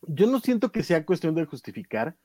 Yo 0.00 0.26
no 0.26 0.40
siento 0.40 0.72
que 0.72 0.82
sea 0.82 1.04
cuestión 1.04 1.34
de 1.34 1.44
justificar, 1.44 2.16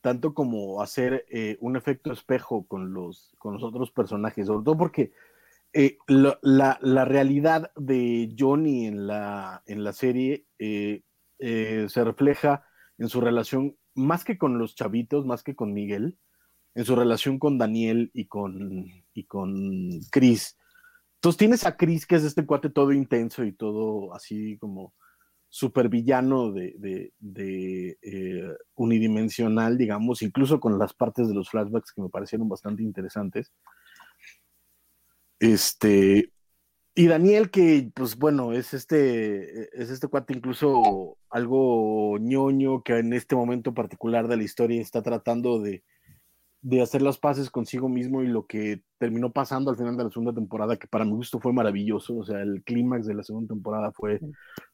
tanto 0.00 0.32
como 0.32 0.80
hacer 0.80 1.26
eh, 1.28 1.58
un 1.60 1.76
efecto 1.76 2.10
espejo 2.10 2.66
con 2.66 2.94
los, 2.94 3.34
con 3.38 3.52
los 3.52 3.62
otros 3.62 3.90
personajes, 3.90 4.46
sobre 4.46 4.64
todo 4.64 4.78
porque 4.78 5.12
eh, 5.74 5.98
la, 6.06 6.78
la, 6.80 7.04
realidad 7.04 7.70
de 7.76 8.34
Johnny 8.36 8.86
en 8.86 9.06
la, 9.06 9.62
en 9.66 9.84
la 9.84 9.92
serie 9.92 10.46
se 10.58 12.04
refleja 12.04 12.64
en 12.96 13.08
su 13.08 13.20
relación 13.20 13.76
más 13.94 14.24
que 14.24 14.38
con 14.38 14.58
los 14.58 14.74
chavitos, 14.74 15.26
más 15.26 15.42
que 15.42 15.54
con 15.54 15.72
Miguel, 15.72 16.18
en 16.74 16.84
su 16.84 16.94
relación 16.96 17.38
con 17.38 17.58
Daniel 17.58 18.10
y 18.14 18.26
con, 18.26 18.86
y 19.14 19.24
con 19.24 20.00
Chris. 20.10 20.56
Entonces 21.16 21.38
tienes 21.38 21.66
a 21.66 21.76
Chris, 21.76 22.06
que 22.06 22.16
es 22.16 22.24
este 22.24 22.46
cuate 22.46 22.70
todo 22.70 22.92
intenso 22.92 23.44
y 23.44 23.52
todo 23.52 24.14
así 24.14 24.56
como 24.58 24.94
super 25.50 25.88
villano 25.88 26.52
de, 26.52 27.12
eh, 28.02 28.56
unidimensional, 28.76 29.76
digamos, 29.76 30.22
incluso 30.22 30.60
con 30.60 30.78
las 30.78 30.94
partes 30.94 31.28
de 31.28 31.34
los 31.34 31.50
flashbacks 31.50 31.92
que 31.92 32.02
me 32.02 32.08
parecieron 32.08 32.48
bastante 32.48 32.84
interesantes. 32.84 33.52
Este, 35.40 36.30
y 36.94 37.06
Daniel, 37.06 37.50
que 37.50 37.90
pues 37.94 38.16
bueno, 38.16 38.52
es 38.52 38.74
este, 38.74 39.80
es 39.80 39.90
este 39.90 40.08
cuate 40.08 40.34
incluso 40.34 41.16
algo 41.30 42.18
ñoño 42.18 42.82
que 42.82 42.98
en 42.98 43.12
este 43.12 43.36
momento 43.36 43.72
particular 43.74 44.26
de 44.28 44.36
la 44.36 44.42
historia 44.42 44.80
está 44.80 45.02
tratando 45.02 45.60
de, 45.60 45.84
hacer 46.82 47.02
las 47.02 47.18
paces 47.18 47.48
consigo 47.50 47.88
mismo 47.88 48.22
y 48.22 48.26
lo 48.26 48.46
que 48.46 48.82
terminó 48.98 49.32
pasando 49.32 49.70
al 49.70 49.76
final 49.76 49.96
de 49.96 50.04
la 50.04 50.10
segunda 50.10 50.34
temporada, 50.34 50.76
que 50.76 50.88
para 50.88 51.04
mi 51.04 51.12
gusto 51.12 51.40
fue 51.40 51.52
maravilloso, 51.52 52.18
o 52.18 52.24
sea, 52.24 52.42
el 52.42 52.62
clímax 52.64 53.06
de 53.06 53.14
la 53.14 53.22
segunda 53.22 53.54
temporada 53.54 53.92
fue, 53.92 54.20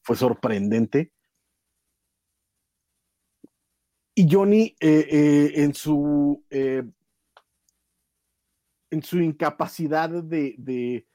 fue 0.03 0.17
sorprendente. 0.17 1.13
Y 4.15 4.27
Johnny, 4.33 4.75
eh, 4.81 5.07
eh, 5.11 5.53
en 5.57 5.75
su 5.75 6.43
eh, 6.51 6.83
en 8.91 9.03
su 9.03 9.19
incapacidad 9.21 10.09
de 10.09 10.55
de 10.59 11.07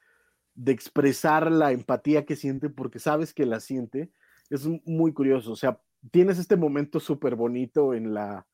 expresar 0.66 1.52
la 1.52 1.72
empatía 1.72 2.26
que 2.26 2.36
siente 2.36 2.70
porque 2.70 3.00
sabes 3.00 3.34
que 3.34 3.46
la 3.46 3.60
siente, 3.60 4.12
es 4.50 4.68
muy 4.86 5.14
curioso. 5.14 5.54
O 5.54 5.56
sea, 5.56 5.80
tienes 6.12 6.40
este 6.40 6.58
momento 6.58 7.00
súper 7.00 7.36
bonito 7.36 7.94
en 7.94 8.14
la, 8.14 8.46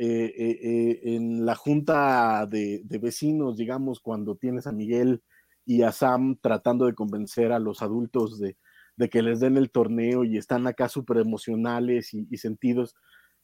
eh, 0.00 0.32
eh, 0.36 0.58
eh, 0.62 1.00
en 1.16 1.44
la 1.44 1.54
junta 1.54 2.46
de, 2.46 2.82
vecinos, 3.00 3.56
digamos, 3.56 4.00
cuando 4.00 4.36
tienes 4.36 4.66
a 4.66 4.72
Miguel 4.72 5.22
y 5.64 5.82
a 5.82 5.92
Sam 5.92 6.38
tratando 6.40 6.86
de 6.86 6.94
convencer 6.94 7.52
a 7.52 7.58
los 7.58 7.82
adultos 7.82 8.38
de, 8.38 8.56
que 9.10 9.22
les 9.22 9.40
den 9.40 9.56
el 9.56 9.70
torneo 9.70 10.24
y 10.24 10.36
están 10.36 10.66
acá 10.66 10.88
súper 10.88 11.18
emocionales 11.18 12.12
y, 12.14 12.36
sentidos. 12.36 12.94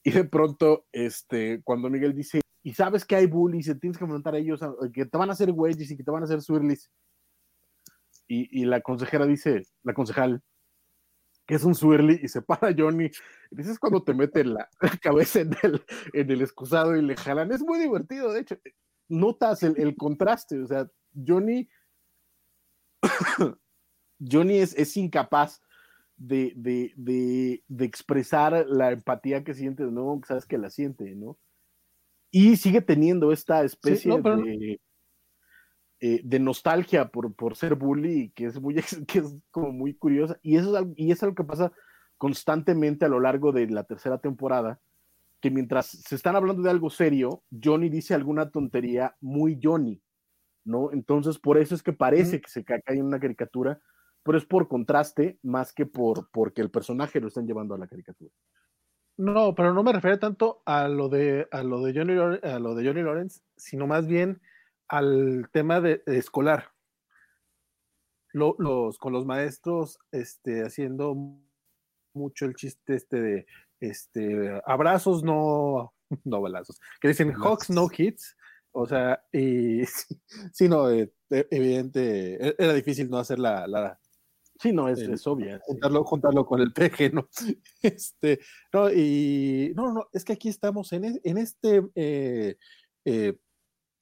Y 0.03 0.11
de 0.11 0.25
pronto, 0.25 0.87
este, 0.93 1.63
cuando 1.63 1.89
Miguel 1.91 2.15
dice, 2.15 2.41
y 2.63 2.75
sabes 2.75 3.05
que 3.05 3.17
hay 3.17 3.27
bullies, 3.27 3.69
y 3.69 3.79
tienes 3.79 3.99
que 3.99 4.05
enfrentar 4.05 4.35
a 4.35 4.39
ellos, 4.39 4.61
que 4.93 5.07
te 5.07 5.19
van 5.19 5.31
a 5.31 5.33
hacer 5.33 5.51
wedges 5.51 5.91
y 5.91 5.97
que 5.97 6.05
te 6.05 6.11
van 6.11 6.23
a 6.23 6.27
hacer 6.27 6.43
swirlies 6.43 6.91
y, 8.51 8.65
la 8.65 8.81
consejera 8.81 9.27
dice, 9.27 9.63
la 9.83 9.95
concejal, 9.95 10.43
que 11.47 11.55
es 11.55 11.65
un 11.65 11.75
swirly, 11.75 12.21
y 12.23 12.29
se 12.29 12.43
para 12.43 12.75
Johnny. 12.77 13.11
Y 13.51 13.57
dices 13.57 13.79
cuando 13.79 14.03
te 14.03 14.15
mete 14.15 14.45
la, 14.45 14.69
cabeza 15.03 15.41
en 15.41 15.55
el, 15.63 15.85
en 16.13 16.31
el 16.31 16.43
excusado 16.43 16.97
y 16.97 17.03
le 17.03 17.17
jalan. 17.17 17.53
Es 17.53 17.63
muy 17.63 17.79
divertido, 17.79 18.33
de 18.33 18.41
hecho. 18.41 18.57
Notas 19.09 19.63
el, 19.63 19.97
contraste, 19.97 20.61
o 20.61 20.67
sea, 20.67 20.91
Johnny. 21.15 21.69
Johnny 24.19 24.59
es, 24.59 24.75
es 24.75 24.97
incapaz 24.97 25.61
de, 26.17 26.53
de, 26.97 27.85
expresar 27.85 28.67
la 28.69 28.93
empatía 28.93 29.45
que 29.45 29.55
siente, 29.55 29.85
¿no? 29.85 30.21
Sabes 30.27 30.47
que 30.47 30.59
la 30.59 30.71
siente, 30.71 31.15
¿no? 31.15 31.39
Y 32.31 32.57
sigue 32.57 32.81
teniendo 32.81 33.33
esta 33.33 33.63
especie 33.65 34.11
de 34.21 34.81
eh, 36.07 36.21
de 36.23 36.39
nostalgia 36.39 37.09
por, 37.09 37.35
por 37.35 37.57
ser 37.57 37.77
bully, 37.77 38.31
que 38.33 38.45
es, 38.45 38.61
muy, 38.61 38.75
que 39.09 39.21
es 39.21 39.35
como 39.51 39.73
muy 39.73 39.95
curiosa. 39.95 40.39
Y 40.43 40.59
eso 40.59 40.69
es, 40.69 40.77
algo, 40.77 40.93
y 40.97 41.11
es 41.11 41.23
algo 41.23 41.35
que 41.35 41.45
pasa 41.45 41.73
constantemente 42.19 43.07
a 43.07 43.09
lo 43.09 43.21
largo 43.21 43.53
de 43.53 43.67
la 43.69 43.85
tercera 43.85 44.19
temporada, 44.19 44.79
que 45.41 45.51
mientras 45.51 45.87
se 45.87 46.15
están 46.15 46.37
hablando 46.37 46.63
de 46.63 46.69
algo 46.69 46.91
serio, 46.91 47.43
Johnny 47.51 47.89
dice 47.89 48.13
alguna 48.13 48.51
tontería 48.51 49.17
muy 49.23 49.59
Johnny, 49.63 49.99
¿no? 50.65 50.93
Entonces, 50.93 51.39
por 51.39 51.57
eso 51.57 51.75
es 51.75 51.83
que 51.83 51.95
parece 51.95 52.39
que 52.43 52.51
se 52.51 52.65
cae 52.65 52.83
en 52.89 53.07
una 53.07 53.19
caricatura, 53.19 53.81
pero 54.23 54.37
es 54.37 54.45
por 54.45 54.69
contraste 54.69 55.39
más 55.43 55.73
que 55.73 55.87
por 55.87 56.29
porque 56.31 56.61
el 56.61 56.71
personaje 56.71 57.19
lo 57.19 57.29
están 57.29 57.47
llevando 57.47 57.75
a 57.75 57.79
la 57.79 57.87
caricatura. 57.87 58.31
No, 59.17 59.55
pero 59.55 59.73
no 59.73 59.83
me 59.83 59.93
refiero 59.95 60.19
tanto 60.19 60.61
a 60.67 60.87
lo 60.87 61.09
de 61.09 61.49
a 61.51 61.63
lo 61.63 61.81
de 61.81 61.95
Johnny 61.95 62.39
a 62.43 62.59
lo 62.59 62.75
de 62.75 62.87
Johnny 62.87 63.03
Lawrence, 63.03 63.41
sino 63.57 63.87
más 63.87 64.07
bien 64.07 64.43
al 64.89 65.49
tema 65.53 65.81
de, 65.81 66.03
escolar. 66.07 66.73
los 68.33 68.99
con 68.99 69.13
los 69.13 69.25
maestros 69.27 69.99
este, 70.13 70.63
haciendo 70.63 71.17
mucho 72.15 72.47
el 72.47 72.55
chiste 72.55 72.95
este 72.95 73.21
de 73.21 73.47
este 73.81 74.61
abrazos 74.67 75.23
no 75.23 75.95
no 76.25 76.41
balazos, 76.41 76.81
que 77.01 77.09
dicen 77.09 77.33
Hawks 77.33 77.71
no 77.71 77.89
hits, 77.97 78.37
o 78.73 78.87
sea, 78.87 79.25
y 79.33 79.85
sí, 80.53 80.69
no, 80.69 80.91
eh, 80.91 81.13
e, 81.31 81.47
evidente, 81.51 82.49
e, 82.49 82.55
era 82.59 82.73
difícil 82.73 83.09
no 83.11 83.19
hacer 83.19 83.39
la, 83.39 83.67
la 83.67 83.99
Sí, 84.61 84.73
no, 84.73 84.89
es, 84.89 85.01
es 85.01 85.27
obvia. 85.27 85.59
Juntarlo, 85.63 86.05
juntarlo 86.05 86.47
con 86.47 86.61
el 86.61 86.73
peje, 86.73 87.11
¿no? 87.11 87.29
Este, 87.83 88.41
no, 88.73 88.91
y 88.91 89.73
no, 89.75 89.93
no, 89.93 90.09
es 90.13 90.25
que 90.25 90.33
aquí 90.33 90.49
estamos 90.49 90.93
en, 90.93 91.05
e, 91.05 91.21
en 91.25 91.39
este 91.39 91.83
eh, 91.95 92.57
eh, 93.05 93.37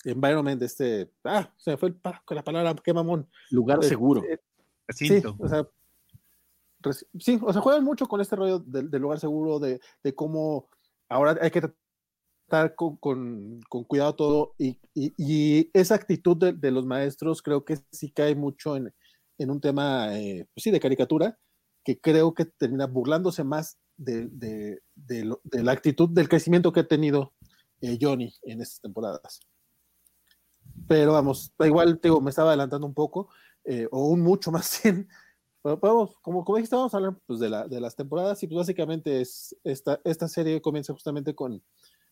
environment, 0.05 0.63
este, 0.63 1.11
ah, 1.25 1.51
se 1.57 1.77
fue 1.77 1.91
el, 1.91 2.01
con 2.25 2.35
la 2.37 2.45
palabra, 2.45 2.75
qué 2.83 2.93
mamón. 2.93 3.29
Lugar 3.51 3.79
este, 3.79 3.91
seguro. 3.91 4.23
sí, 4.89 5.23
o 5.39 5.49
sea, 5.49 5.69
sí, 7.19 7.39
o 7.43 7.53
sea, 7.53 7.63
juegan 7.63 7.85
mucho 7.85 8.07
con 8.07 8.21
este 8.21 8.37
rollo 8.37 8.59
del, 8.59 8.91
lugar 9.01 9.21
seguro, 9.21 9.59
de, 9.59 9.81
de, 10.03 10.15
cómo 10.15 10.69
ahora 11.09 11.39
hay 11.41 11.51
que 11.51 11.71
estar 12.47 12.75
con, 12.75 12.97
con, 12.97 13.61
con 13.69 13.85
cuidado 13.85 14.15
todo, 14.15 14.55
y, 14.59 14.79
y, 14.95 15.13
y 15.17 15.71
esa 15.73 15.95
actitud 15.95 16.37
de, 16.37 16.53
de, 16.53 16.71
los 16.71 16.85
maestros 16.85 17.43
creo 17.43 17.65
que 17.65 17.79
sí 17.91 18.11
cae 18.11 18.35
mucho 18.35 18.77
en, 18.77 18.93
en 19.39 19.51
un 19.51 19.61
tema, 19.61 20.19
eh, 20.19 20.47
pues 20.55 20.65
sí, 20.65 20.71
de 20.71 20.81
caricatura, 20.81 21.39
que 21.85 22.01
creo 22.01 22.35
que 22.35 22.45
termina 22.45 22.87
burlándose 22.87 23.45
más 23.45 23.79
de, 23.97 24.29
de, 24.29 24.83
de, 24.95 25.63
la 25.63 25.73
actitud, 25.73 26.09
del 26.09 26.29
crecimiento 26.29 26.73
que 26.73 26.81
ha 26.81 26.89
tenido 26.89 27.33
eh, 27.81 27.99
Johnny 28.01 28.33
en 28.43 28.61
estas 28.61 28.81
temporadas. 28.81 29.41
Pero 30.89 31.13
vamos, 31.13 31.53
igual, 31.61 32.01
digo, 32.03 32.21
me 32.21 32.31
estaba 32.31 32.51
adelantando 32.51 32.87
un 32.87 32.95
poco, 32.95 33.29
eh, 33.65 33.89
o 33.91 34.09
un 34.09 34.21
mucho 34.21 34.51
más 34.51 34.81
bien. 34.83 35.09
Pero 35.63 35.77
vamos, 35.79 36.17
como, 36.23 36.45
como 36.45 36.57
dijiste, 36.57 36.77
vamos 36.77 36.93
a 36.95 36.97
hablar 36.97 37.17
pues, 37.27 37.39
de, 37.39 37.49
la, 37.49 37.69
de 37.69 37.81
las 37.81 37.95
temporadas 37.95 38.43
y 38.43 38.49
pues 38.49 38.59
básicamente 38.59 39.21
es 39.21 39.57
esta, 39.63 40.01
esta 40.05 40.27
serie 40.27 40.61
comienza 40.61 40.93
justamente 40.93 41.35
con, 41.35 41.63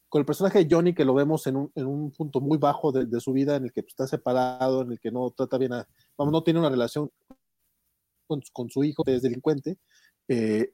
con 0.08 0.20
el 0.20 0.26
personaje 0.26 0.64
de 0.64 0.68
Johnny, 0.70 0.94
que 0.94 1.04
lo 1.04 1.14
vemos 1.14 1.46
en 1.46 1.56
un, 1.56 1.72
en 1.74 1.86
un 1.86 2.10
punto 2.12 2.40
muy 2.40 2.58
bajo 2.58 2.92
de, 2.92 3.20
su 3.20 3.32
vida, 3.32 3.56
en 3.56 3.64
el 3.64 3.72
que 3.72 3.82
pues, 3.82 3.92
está 3.92 4.06
separado, 4.06 4.82
en 4.82 4.92
el 4.92 5.00
que 5.00 5.10
no 5.10 5.30
trata 5.30 5.56
bien 5.58 5.72
a, 5.72 5.88
vamos, 6.16 6.32
no 6.32 6.42
tiene 6.42 6.60
una 6.60 6.68
relación 6.68 7.10
con, 8.26 8.40
con 8.52 8.70
su 8.70 8.84
hijo, 8.84 9.02
es 9.06 9.22
delincuente, 9.22 9.78
eh, 10.28 10.72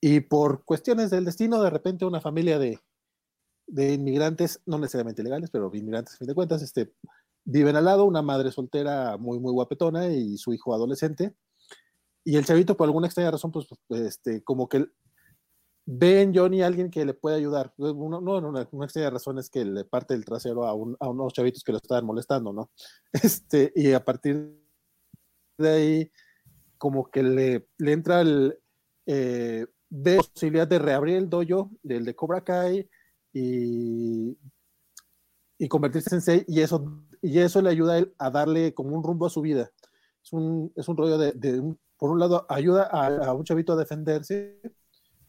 y 0.00 0.20
por 0.20 0.64
cuestiones 0.64 1.10
del 1.10 1.24
destino, 1.24 1.62
de 1.62 1.70
repente 1.70 2.04
una 2.04 2.20
familia 2.20 2.58
de, 2.58 2.80
de 3.68 3.92
inmigrantes, 3.92 4.60
no 4.66 4.78
necesariamente 4.78 5.22
legales, 5.22 5.50
pero 5.50 5.70
inmigrantes 5.74 6.14
a 6.14 6.18
fin 6.18 6.26
de 6.26 6.34
cuentas, 6.34 6.62
este, 6.62 6.92
viven 7.44 7.76
al 7.76 7.84
lado, 7.84 8.04
una 8.04 8.22
madre 8.22 8.50
soltera 8.50 9.16
muy, 9.18 9.38
muy 9.38 9.52
guapetona 9.52 10.08
y 10.08 10.36
su 10.38 10.52
hijo 10.52 10.74
adolescente, 10.74 11.34
y 12.24 12.36
el 12.36 12.44
chavito 12.44 12.76
por 12.76 12.86
alguna 12.86 13.06
extraña 13.06 13.30
razón, 13.30 13.52
pues, 13.52 13.68
este, 13.90 14.42
como 14.42 14.68
que 14.68 14.86
ve 15.86 16.20
en 16.20 16.34
Johnny 16.34 16.60
alguien 16.60 16.90
que 16.90 17.06
le 17.06 17.14
puede 17.14 17.36
ayudar. 17.36 17.72
Uno, 17.78 18.20
no, 18.20 18.36
una, 18.36 18.68
una 18.70 18.84
extraña 18.84 19.08
razón 19.08 19.38
es 19.38 19.48
que 19.48 19.64
le 19.64 19.84
parte 19.84 20.12
el 20.12 20.26
trasero 20.26 20.66
a, 20.66 20.74
un, 20.74 20.94
a, 21.00 21.08
unos 21.08 21.32
chavitos 21.32 21.64
que 21.64 21.72
lo 21.72 21.78
estaban 21.78 22.04
molestando, 22.04 22.52
¿no? 22.52 22.70
Este, 23.12 23.72
y 23.74 23.92
a 23.92 24.04
partir 24.04 24.60
de 25.56 25.68
ahí, 25.70 26.12
como 26.76 27.10
que 27.10 27.22
le, 27.22 27.68
le 27.78 27.92
entra 27.92 28.20
el. 28.20 28.58
Eh, 29.06 29.66
ve 29.88 30.18
posibilidad 30.18 30.68
de 30.68 30.78
reabrir 30.78 31.16
el 31.16 31.30
dojo 31.30 31.70
del 31.82 32.04
de 32.04 32.14
Cobra 32.14 32.44
Kai 32.44 32.86
y, 33.38 34.38
y 35.58 35.68
convertirse 35.68 36.14
en 36.14 36.20
Sensei, 36.20 36.44
y 36.48 36.60
eso, 36.60 37.04
y 37.22 37.38
eso 37.38 37.62
le 37.62 37.70
ayuda 37.70 37.94
a 37.94 37.98
él 37.98 38.14
a 38.18 38.30
darle 38.30 38.74
como 38.74 38.96
un 38.96 39.02
rumbo 39.02 39.26
a 39.26 39.30
su 39.30 39.40
vida. 39.40 39.70
Es 40.22 40.32
un, 40.32 40.72
es 40.76 40.88
un 40.88 40.96
rollo 40.96 41.18
de, 41.18 41.32
de 41.32 41.60
un, 41.60 41.78
por 41.96 42.10
un 42.10 42.18
lado, 42.18 42.46
ayuda 42.48 42.88
a, 42.90 43.06
a 43.26 43.32
un 43.34 43.44
chavito 43.44 43.72
a 43.72 43.76
defenderse 43.76 44.60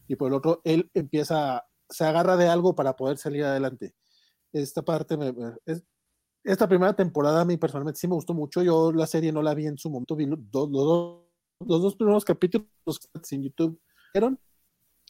y 0.08 0.16
por 0.16 0.30
el 0.30 0.34
otro, 0.34 0.62
él 0.64 0.90
empieza, 0.94 1.66
se 1.90 2.04
agarra 2.04 2.36
de 2.36 2.48
algo 2.48 2.76
para 2.76 2.96
poder 2.96 3.18
salir 3.18 3.44
adelante. 3.44 3.96
Esta 4.52 4.82
parte, 4.82 5.16
me, 5.18 5.34
es, 5.66 5.84
esta 6.44 6.68
primera 6.68 6.94
temporada 6.94 7.42
a 7.42 7.46
mí 7.46 7.58
personalmente 7.58 8.00
sí 8.00 8.08
me 8.08 8.16
gustó 8.16 8.34
mucho. 8.34 8.64
Yo 8.64 8.92
la 8.92 9.06
serie 9.06 9.32
no 9.32 9.42
la 9.42 9.54
vi 9.54 9.68
en 9.68 9.78
su 9.78 9.90
momento, 9.90 10.16
vi 10.16 10.26
los, 10.26 10.40
los, 10.52 10.70
los, 10.70 11.26
los 11.60 11.82
dos 11.82 11.96
primeros 11.96 12.26
capítulos 12.26 12.68
en 13.30 13.44
YouTube. 13.44 13.80
¿Vieron? 14.14 14.40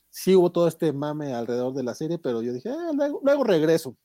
Sí 0.09 0.35
hubo 0.35 0.51
todo 0.51 0.67
este 0.67 0.91
mame 0.91 1.33
alrededor 1.33 1.73
de 1.73 1.83
la 1.83 1.93
serie, 1.93 2.17
pero 2.17 2.41
yo 2.41 2.51
dije, 2.51 2.69
eh, 2.69 2.93
luego, 2.93 3.21
luego, 3.23 3.43
regreso. 3.43 3.95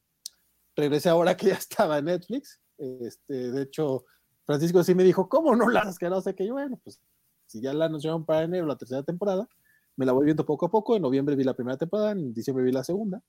Regresé 0.76 1.08
ahora 1.08 1.36
que 1.36 1.46
ya 1.48 1.54
estaba 1.54 1.98
en 1.98 2.06
Netflix. 2.06 2.60
Este, 2.78 3.52
de 3.52 3.62
hecho, 3.62 4.04
Francisco 4.44 4.82
sí 4.82 4.94
me 4.94 5.04
dijo, 5.04 5.28
¿cómo 5.28 5.56
no 5.56 5.68
la 5.68 5.92
que 5.98 6.08
no 6.08 6.20
sé 6.20 6.34
qué? 6.34 6.50
bueno, 6.50 6.78
pues 6.82 7.00
si 7.46 7.60
ya 7.60 7.72
la 7.72 7.86
anunciaron 7.86 8.24
para 8.24 8.42
enero 8.42 8.66
la 8.66 8.76
tercera 8.76 9.02
temporada, 9.02 9.48
me 9.96 10.06
la 10.06 10.12
voy 10.12 10.24
viendo 10.24 10.44
poco 10.44 10.66
a 10.66 10.70
poco. 10.70 10.96
En 10.96 11.02
noviembre 11.02 11.36
vi 11.36 11.44
la 11.44 11.54
primera 11.54 11.76
temporada, 11.76 12.12
en 12.12 12.32
diciembre 12.34 12.64
vi 12.64 12.72
la 12.72 12.84
segunda. 12.84 13.22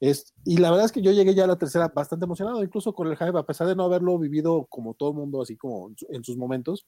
Es, 0.00 0.34
y 0.44 0.58
la 0.58 0.70
verdad 0.70 0.86
es 0.86 0.92
que 0.92 1.02
yo 1.02 1.12
llegué 1.12 1.34
ya 1.34 1.44
a 1.44 1.46
la 1.46 1.58
tercera 1.58 1.88
bastante 1.88 2.26
emocionado, 2.26 2.62
incluso 2.62 2.92
con 2.94 3.08
el 3.08 3.16
hype, 3.16 3.38
a 3.38 3.46
pesar 3.46 3.66
de 3.66 3.76
no 3.76 3.84
haberlo 3.84 4.18
vivido 4.18 4.66
como 4.68 4.94
todo 4.94 5.10
el 5.10 5.16
mundo, 5.16 5.40
así 5.40 5.56
como 5.56 5.92
en, 6.10 6.24
sus 6.24 6.36
momentos. 6.36 6.86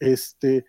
Este, 0.00 0.64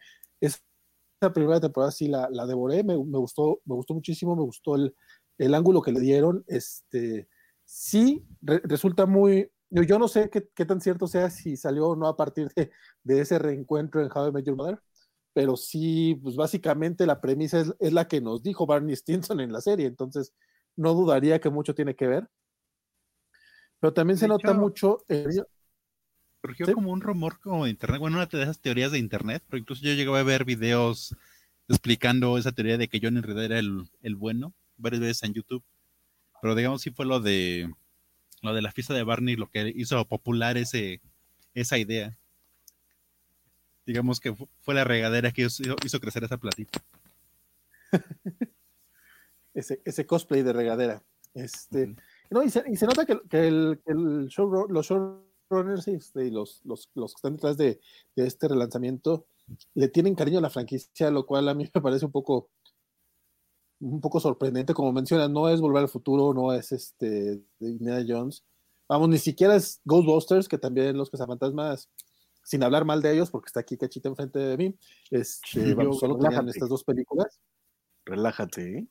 esta 1.23 1.33
primera 1.33 1.61
temporada 1.61 1.91
sí 1.91 2.07
la, 2.07 2.29
la 2.29 2.45
devoré, 2.45 2.83
me, 2.83 2.97
me, 2.97 3.17
gustó, 3.17 3.61
me 3.65 3.75
gustó 3.75 3.93
muchísimo, 3.93 4.35
me 4.35 4.41
gustó 4.41 4.75
el, 4.75 4.93
el 5.37 5.53
ángulo 5.53 5.81
que 5.81 5.93
le 5.93 6.01
dieron. 6.01 6.43
Este, 6.47 7.29
sí, 7.63 8.25
re, 8.41 8.61
resulta 8.65 9.05
muy. 9.05 9.49
Yo 9.69 9.97
no 9.97 10.07
sé 10.07 10.29
qué, 10.29 10.49
qué, 10.53 10.65
tan 10.65 10.81
cierto 10.81 11.07
sea 11.07 11.29
si 11.29 11.55
salió 11.55 11.89
o 11.89 11.95
no 11.95 12.07
a 12.07 12.17
partir 12.17 12.49
de, 12.55 12.71
de 13.03 13.21
ese 13.21 13.39
reencuentro 13.39 14.01
en 14.01 14.09
How 14.13 14.27
I 14.27 14.31
Met 14.33 14.45
Your 14.45 14.57
Mother, 14.57 14.79
pero 15.33 15.55
sí, 15.55 16.19
pues 16.21 16.35
básicamente 16.35 17.05
la 17.07 17.21
premisa 17.21 17.61
es, 17.61 17.73
es, 17.79 17.93
la 17.93 18.07
que 18.07 18.19
nos 18.19 18.43
dijo 18.43 18.67
Barney 18.67 18.95
Stinson 18.95 19.39
en 19.39 19.53
la 19.53 19.61
serie, 19.61 19.87
entonces 19.87 20.33
no 20.75 20.93
dudaría 20.93 21.39
que 21.39 21.49
mucho 21.49 21.73
tiene 21.73 21.95
que 21.95 22.07
ver. 22.07 22.29
Pero 23.79 23.93
también 23.93 24.17
se 24.17 24.25
de 24.25 24.29
nota 24.29 24.51
hecho, 24.51 24.59
mucho. 24.59 24.97
Eh, 25.07 25.25
surgió 26.43 26.65
¿sí? 26.65 26.73
como 26.73 26.91
un 26.91 26.99
rumor 26.99 27.39
como 27.39 27.63
de 27.63 27.71
internet, 27.71 27.99
bueno, 27.99 28.17
una 28.17 28.25
de 28.25 28.43
esas 28.43 28.59
teorías 28.59 28.91
de 28.91 28.99
internet, 28.99 29.41
pero 29.47 29.59
incluso 29.59 29.81
yo 29.81 29.93
llegué 29.93 30.17
a 30.17 30.23
ver 30.23 30.43
videos 30.43 31.15
explicando 31.69 32.37
esa 32.37 32.51
teoría 32.51 32.77
de 32.77 32.89
que 32.89 32.99
John 33.01 33.15
en 33.15 33.23
realidad 33.23 33.45
era 33.45 33.59
el, 33.59 33.89
el 34.01 34.15
bueno, 34.15 34.53
varias 34.75 35.01
veces 35.01 35.23
en 35.23 35.33
YouTube. 35.33 35.63
Pero 36.41 36.55
digamos 36.55 36.81
sí 36.81 36.91
fue 36.91 37.05
lo 37.05 37.21
de 37.21 37.71
lo 38.41 38.53
de 38.53 38.61
la 38.61 38.73
fiesta 38.73 38.93
de 38.93 39.03
Barney 39.03 39.37
lo 39.37 39.49
que 39.49 39.71
hizo 39.73 40.03
popular 40.05 40.57
ese, 40.57 40.99
esa 41.53 41.77
idea 41.77 42.17
digamos 43.85 44.19
que 44.19 44.35
fue 44.61 44.73
la 44.73 44.83
regadera 44.83 45.31
que 45.31 45.43
hizo, 45.43 45.75
hizo 45.85 45.99
crecer 45.99 46.23
esa 46.23 46.37
platita. 46.37 46.81
ese, 49.53 49.81
ese, 49.85 50.05
cosplay 50.05 50.41
de 50.41 50.53
regadera. 50.53 51.03
Este, 51.33 51.83
uh 51.83 51.87
-huh. 51.87 51.97
no, 52.29 52.43
y, 52.43 52.49
se, 52.49 52.63
y, 52.67 52.75
se, 52.75 52.85
nota 52.85 53.05
que, 53.05 53.19
que 53.29 53.47
el, 53.47 53.81
el 53.85 54.27
show, 54.29 54.67
los 54.69 54.87
showrunners 55.53 55.87
este, 55.87 56.25
y 56.25 56.31
los, 56.31 56.61
los, 56.65 56.89
los, 56.95 57.13
que 57.13 57.17
están 57.17 57.33
detrás 57.33 57.57
de, 57.57 57.79
de, 58.15 58.27
este 58.27 58.47
relanzamiento 58.47 59.25
le 59.73 59.87
tienen 59.87 60.15
cariño 60.15 60.39
a 60.39 60.41
la 60.41 60.49
franquicia, 60.49 61.11
lo 61.11 61.25
cual 61.25 61.47
a 61.49 61.53
mí 61.53 61.69
me 61.73 61.81
parece 61.81 62.05
un 62.05 62.11
poco 62.11 62.49
un 63.79 63.99
poco 63.99 64.21
sorprendente, 64.21 64.73
como 64.73 64.93
mencionas, 64.93 65.29
no 65.29 65.49
es 65.49 65.59
Volver 65.59 65.81
al 65.81 65.89
Futuro, 65.89 66.33
no 66.33 66.53
es 66.53 66.71
este 66.71 67.41
de 67.59 67.69
Indiana 67.69 68.05
Jones, 68.07 68.45
vamos, 68.87 69.09
ni 69.09 69.17
siquiera 69.17 69.55
es 69.55 69.81
Ghostbusters, 69.83 70.47
que 70.47 70.57
también 70.57 70.95
los 70.95 71.09
cazafantasmas 71.09 71.89
sin 72.43 72.63
hablar 72.63 72.85
mal 72.85 73.01
de 73.01 73.13
ellos, 73.13 73.29
porque 73.29 73.47
está 73.47 73.59
aquí 73.59 73.77
Cachita 73.77 74.07
enfrente 74.07 74.39
de 74.39 74.57
mí, 74.57 74.75
este, 75.11 75.65
sí, 75.65 75.73
vamos, 75.73 75.99
solo 75.99 76.17
tenían 76.17 76.47
estas 76.47 76.69
dos 76.69 76.83
películas. 76.83 77.39
Relájate. 78.05 78.79
¿eh? 78.79 78.87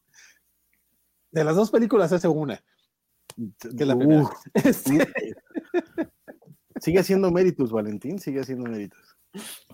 De 1.30 1.44
las 1.44 1.56
dos 1.56 1.70
películas 1.70 2.12
hace 2.12 2.28
una. 2.28 2.62
Que 3.76 3.86
la 3.86 3.94
uh, 3.94 4.28
este... 4.54 5.06
sigue 6.82 6.98
haciendo 6.98 7.30
méritos, 7.30 7.70
Valentín, 7.70 8.18
sigue 8.18 8.40
haciendo 8.40 8.68
méritos. 8.68 9.16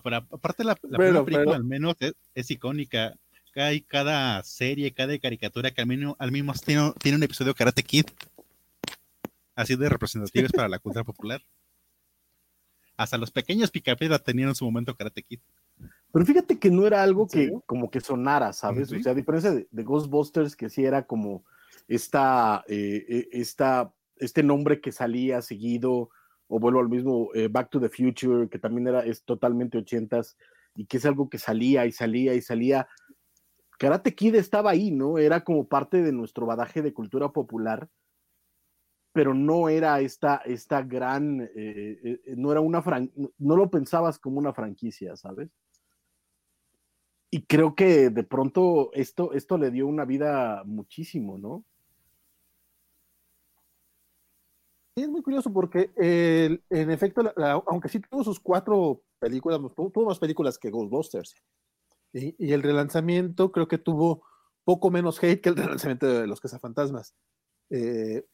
Pero 0.03 0.15
aparte 0.15 0.63
la, 0.63 0.77
la 0.83 0.97
pero, 0.97 1.25
película 1.25 1.45
pero... 1.45 1.53
al 1.53 1.63
menos 1.63 1.95
es, 1.99 2.13
es, 2.33 2.51
icónica. 2.51 3.15
Hay 3.55 3.81
cada 3.81 4.41
serie, 4.43 4.93
cada 4.93 5.17
caricatura 5.19 5.71
que 5.71 5.81
al 5.81 5.87
mismo, 5.87 6.15
al 6.19 6.31
mismo 6.31 6.53
tiene, 6.53 6.93
tiene 7.01 7.17
un 7.17 7.23
episodio 7.23 7.53
Karate 7.53 7.83
Kid. 7.83 8.05
Así 9.55 9.75
de 9.75 9.89
representativos 9.89 10.51
para 10.53 10.69
la 10.69 10.79
cultura 10.79 11.03
popular 11.03 11.41
hasta 12.99 13.17
los 13.17 13.31
pequeños 13.31 13.71
picapiedra 13.71 14.19
tenían 14.19 14.49
en 14.49 14.55
su 14.55 14.65
momento 14.65 14.93
Karate 14.93 15.23
Kid. 15.23 15.39
Pero 16.11 16.25
fíjate 16.25 16.59
que 16.59 16.69
no 16.69 16.85
era 16.85 17.01
algo 17.01 17.27
que 17.27 17.47
¿Sí? 17.47 17.53
como 17.65 17.89
que 17.89 18.01
sonara, 18.01 18.51
¿sabes? 18.51 18.89
¿Sí? 18.89 18.97
O 18.97 19.01
sea, 19.01 19.13
a 19.13 19.15
diferencia 19.15 19.51
de, 19.51 19.69
de, 19.71 19.83
Ghostbusters, 19.83 20.53
que 20.53 20.69
sí 20.69 20.83
era 20.83 21.07
como 21.07 21.45
esta, 21.87 22.65
eh, 22.67 23.29
esta, 23.31 23.93
este 24.17 24.43
nombre 24.43 24.81
que 24.81 24.91
salía 24.91 25.41
seguido, 25.41 26.09
o 26.49 26.59
vuelvo 26.59 26.81
al 26.81 26.89
mismo 26.89 27.29
Back 27.49 27.69
to 27.69 27.79
the 27.79 27.87
Future, 27.87 28.49
que 28.49 28.59
también 28.59 28.87
era, 28.87 29.05
es 29.05 29.23
totalmente 29.23 29.77
ochentas, 29.77 30.35
y 30.75 30.85
que 30.85 30.97
es 30.97 31.05
algo 31.05 31.29
que 31.29 31.37
salía 31.37 31.85
y 31.85 31.93
salía 31.93 32.33
y 32.33 32.41
salía. 32.41 32.87
Karate 33.77 34.13
Kid 34.13 34.35
estaba 34.35 34.71
ahí, 34.71 34.91
¿no? 34.91 35.17
Era 35.17 35.45
como 35.45 35.67
parte 35.67 36.01
de 36.01 36.11
nuestro 36.11 36.45
badaje 36.45 36.81
de 36.81 36.93
cultura 36.93 37.29
popular, 37.29 37.87
pero 39.13 39.33
no 39.33 39.69
era 39.69 40.01
esta, 40.01 40.37
esta 40.45 40.81
gran, 40.81 41.49
no 42.35 42.51
era 42.51 42.59
una, 42.59 42.83
no 43.37 43.55
lo 43.55 43.69
pensabas 43.69 44.19
como 44.19 44.39
una 44.39 44.53
franquicia, 44.53 45.15
¿sabes? 45.15 45.49
y 47.31 47.43
creo 47.43 47.75
que 47.75 48.09
de 48.09 48.23
pronto 48.23 48.91
esto, 48.93 49.33
esto 49.33 49.57
le 49.57 49.71
dio 49.71 49.87
una 49.87 50.05
vida 50.05 50.63
muchísimo, 50.65 51.37
¿no? 51.37 51.63
Sí, 54.99 55.03
es 55.03 55.09
muy 55.09 55.21
curioso 55.21 55.53
porque 55.53 55.91
en 55.95 56.91
efecto, 56.91 57.21
aunque 57.67 57.87
sí 57.87 58.01
tuvo 58.01 58.21
sus 58.21 58.37
cuatro 58.37 59.01
películas, 59.17 59.57
tuvo, 59.73 60.05
más 60.05 60.19
películas 60.19 60.57
que 60.57 60.69
Ghostbusters. 60.69 61.35
Y, 62.11 62.51
el 62.51 62.61
relanzamiento 62.61 63.49
creo 63.53 63.69
que 63.69 63.77
tuvo 63.77 64.23
poco 64.65 64.91
menos 64.91 65.23
hate 65.23 65.39
que 65.39 65.47
el 65.47 65.55
relanzamiento 65.95 66.05
de 66.05 66.27
Los 66.27 66.41
Cazafantasmas. 66.41 67.15
Eh, 67.69 68.25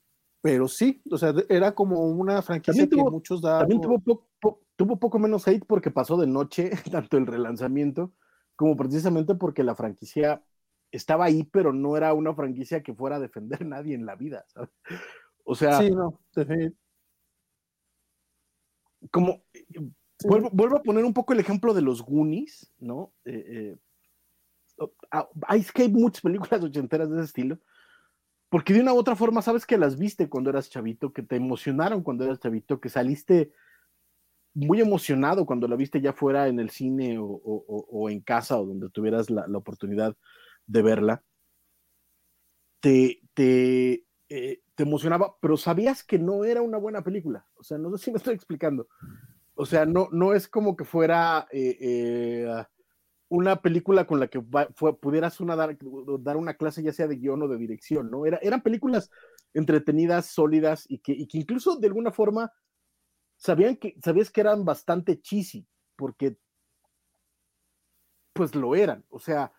pero 0.42 0.68
sí, 0.68 1.04
o 1.12 1.20
sea, 1.20 1.36
era 1.50 1.76
como 1.76 2.00
una 2.08 2.42
franquicia 2.42 2.90
que 2.90 2.96
muchos 2.96 3.44
daban. 3.44 3.68
También 3.68 3.82
tuvo, 3.82 4.28
tuvo 4.76 5.00
poco 5.00 5.20
menos 5.20 5.48
hate 5.48 5.66
porque 5.68 5.92
pasó 5.92 6.18
de 6.18 6.26
noche, 6.26 6.72
tanto 6.92 7.18
el 7.18 7.28
relanzamiento 7.28 8.12
como 8.56 8.76
precisamente 8.76 9.36
porque 9.36 9.64
la 9.64 9.76
franquicia 9.76 10.44
estaba 10.92 11.26
ahí, 11.26 11.44
pero 11.44 11.74
no 11.74 11.96
era 11.96 12.12
una 12.14 12.34
franquicia 12.34 12.82
que 12.82 12.96
fuera 12.96 13.18
a 13.18 13.20
defender 13.20 13.62
a 13.62 13.66
nadie 13.68 13.94
en 13.94 14.08
la 14.08 14.16
vida, 14.16 14.46
¿sabes? 14.48 14.72
O 15.46 15.56
sea, 15.56 15.80
sí, 15.80 15.92
no, 15.92 16.20
como 19.12 19.44
vuelvo, 20.24 20.78
a 20.78 20.84
poner 20.84 21.06
un 21.06 21.14
poco 21.14 21.34
el 21.34 21.40
ejemplo 21.40 21.74
de 21.74 21.82
los 21.82 22.02
Goonies, 22.02 22.74
¿no? 22.80 23.14
Eh, 23.26 23.46
eh, 23.48 24.88
hay 25.48 25.64
que 25.64 25.84
hay 25.84 25.90
muchas 25.90 26.22
películas 26.22 26.64
ochenteras 26.64 27.10
de 27.10 27.18
ese 27.18 27.26
estilo, 27.26 27.60
porque 28.50 28.74
de 28.74 28.82
una 28.82 28.94
u 28.94 28.98
otra 28.98 29.16
forma 29.16 29.42
sabes 29.42 29.66
que 29.66 29.78
las 29.78 29.98
viste 29.98 30.30
cuando 30.30 30.50
eras 30.50 30.70
chavito, 30.70 31.14
que 31.14 31.24
te 31.24 31.36
emocionaron 31.36 32.04
cuando 32.04 32.26
eras 32.26 32.40
chavito, 32.40 32.80
que 32.80 32.90
saliste 32.90 33.52
muy 34.54 34.80
emocionado 34.80 35.46
cuando 35.46 35.68
la 35.68 35.76
viste 35.76 36.00
ya 36.00 36.14
fuera 36.14 36.48
en 36.48 36.60
el 36.60 36.70
cine 36.70 37.18
o, 37.20 38.10
en 38.10 38.22
casa 38.22 38.58
o 38.58 38.66
donde 38.66 38.90
tuvieras 38.90 39.30
la, 39.30 39.46
oportunidad 39.54 40.16
de 40.66 40.82
verla. 40.82 41.24
Te, 42.80 43.20
te, 43.34 44.06
eh, 44.30 44.62
te, 44.76 44.84
emocionaba, 44.84 45.36
pero 45.40 45.58
sabías 45.58 46.04
que 46.04 46.18
no 46.18 46.46
era 46.46 46.62
una 46.62 46.78
buena 46.78 47.04
película. 47.04 47.46
O 47.56 47.64
sea, 47.64 47.78
no 47.78 47.96
sé 47.98 48.06
si 48.06 48.12
me 48.12 48.18
estoy 48.18 48.34
explicando. 48.34 48.88
O 49.54 49.66
sea, 49.66 49.86
no, 49.86 50.10
no 50.12 50.34
es 50.34 50.48
como 50.48 50.76
que 50.76 50.84
fuera 50.84 51.48
eh, 51.52 51.78
eh, 51.80 52.66
una 53.30 53.62
película 53.62 54.06
con 54.06 54.20
la 54.20 54.28
que 54.28 54.42
pudieras 54.42 55.40
una 55.40 55.56
dar, 55.56 55.78
dar, 56.20 56.38
una 56.38 56.56
clase 56.56 56.84
ya 56.84 56.92
sea 56.92 57.08
de 57.08 57.18
guion 57.18 57.44
o 57.44 57.48
de 57.48 57.58
dirección, 57.58 58.10
¿no? 58.12 58.26
Era, 58.26 58.38
eran 58.42 58.62
películas 58.62 59.12
entretenidas, 59.54 60.28
sólidas 60.28 60.86
y 60.90 61.00
que, 61.00 61.14
y 61.14 61.28
que 61.28 61.38
incluso 61.38 61.78
de 61.78 61.88
alguna 61.88 62.12
forma 62.12 62.52
sabían 63.38 63.78
que, 63.78 63.96
sabías 64.04 64.30
que 64.30 64.42
eran 64.42 64.66
bastante 64.66 65.22
cheesy, 65.22 65.68
porque 65.96 66.38
pues 68.34 68.54
lo 68.56 68.76
eran. 68.76 69.06
O 69.10 69.20
sea, 69.20 69.54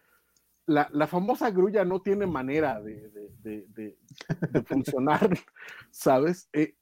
la, 0.66 1.06
famosa 1.06 1.50
grulla 1.50 1.84
no 1.84 2.00
tiene 2.00 2.26
manera 2.26 2.80
de, 2.80 3.96
funcionar, 4.66 5.38
¿sabes? 5.90 6.48
Eh, 6.52 6.74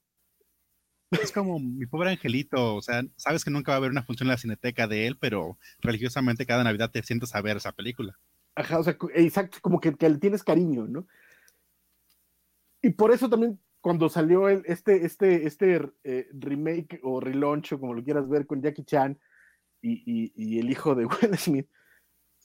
es 1.11 1.31
como 1.31 1.59
mi 1.59 1.85
pobre 1.85 2.09
angelito, 2.09 2.75
o 2.75 2.81
sea, 2.81 3.03
sabes 3.15 3.45
que 3.45 3.51
nunca 3.51 3.71
va 3.71 3.75
a 3.75 3.77
haber 3.77 3.91
una 3.91 4.03
función 4.03 4.27
en 4.27 4.31
la 4.31 4.37
cineteca 4.37 4.87
de 4.87 5.07
él, 5.07 5.17
pero 5.19 5.57
religiosamente 5.79 6.45
cada 6.45 6.63
Navidad 6.63 6.91
te 6.91 7.03
sientes 7.03 7.35
a 7.35 7.41
ver 7.41 7.57
esa 7.57 7.71
película. 7.71 8.17
Ajá, 8.55 8.79
o 8.79 8.83
sea, 8.83 8.97
exacto, 9.13 9.59
como 9.61 9.79
que, 9.79 9.93
que 9.95 10.09
le 10.09 10.17
tienes 10.17 10.43
cariño, 10.43 10.87
¿no? 10.87 11.07
Y 12.81 12.91
por 12.91 13.11
eso 13.11 13.29
también 13.29 13.59
cuando 13.85 14.09
salió 14.09 14.49
el, 14.49 14.63
este, 14.65 15.05
este, 15.05 15.45
este 15.45 15.91
eh, 16.03 16.27
remake 16.33 16.99
o 17.03 17.19
relaunch 17.19 17.73
o 17.73 17.79
como 17.79 17.93
lo 17.93 18.03
quieras 18.03 18.27
ver 18.27 18.47
con 18.47 18.59
Jackie 18.59 18.83
Chan 18.83 19.19
y, 19.79 20.59
el 20.59 20.71
hijo 20.71 20.95
de 20.95 21.05
Will 21.05 21.37
Smith, 21.37 21.67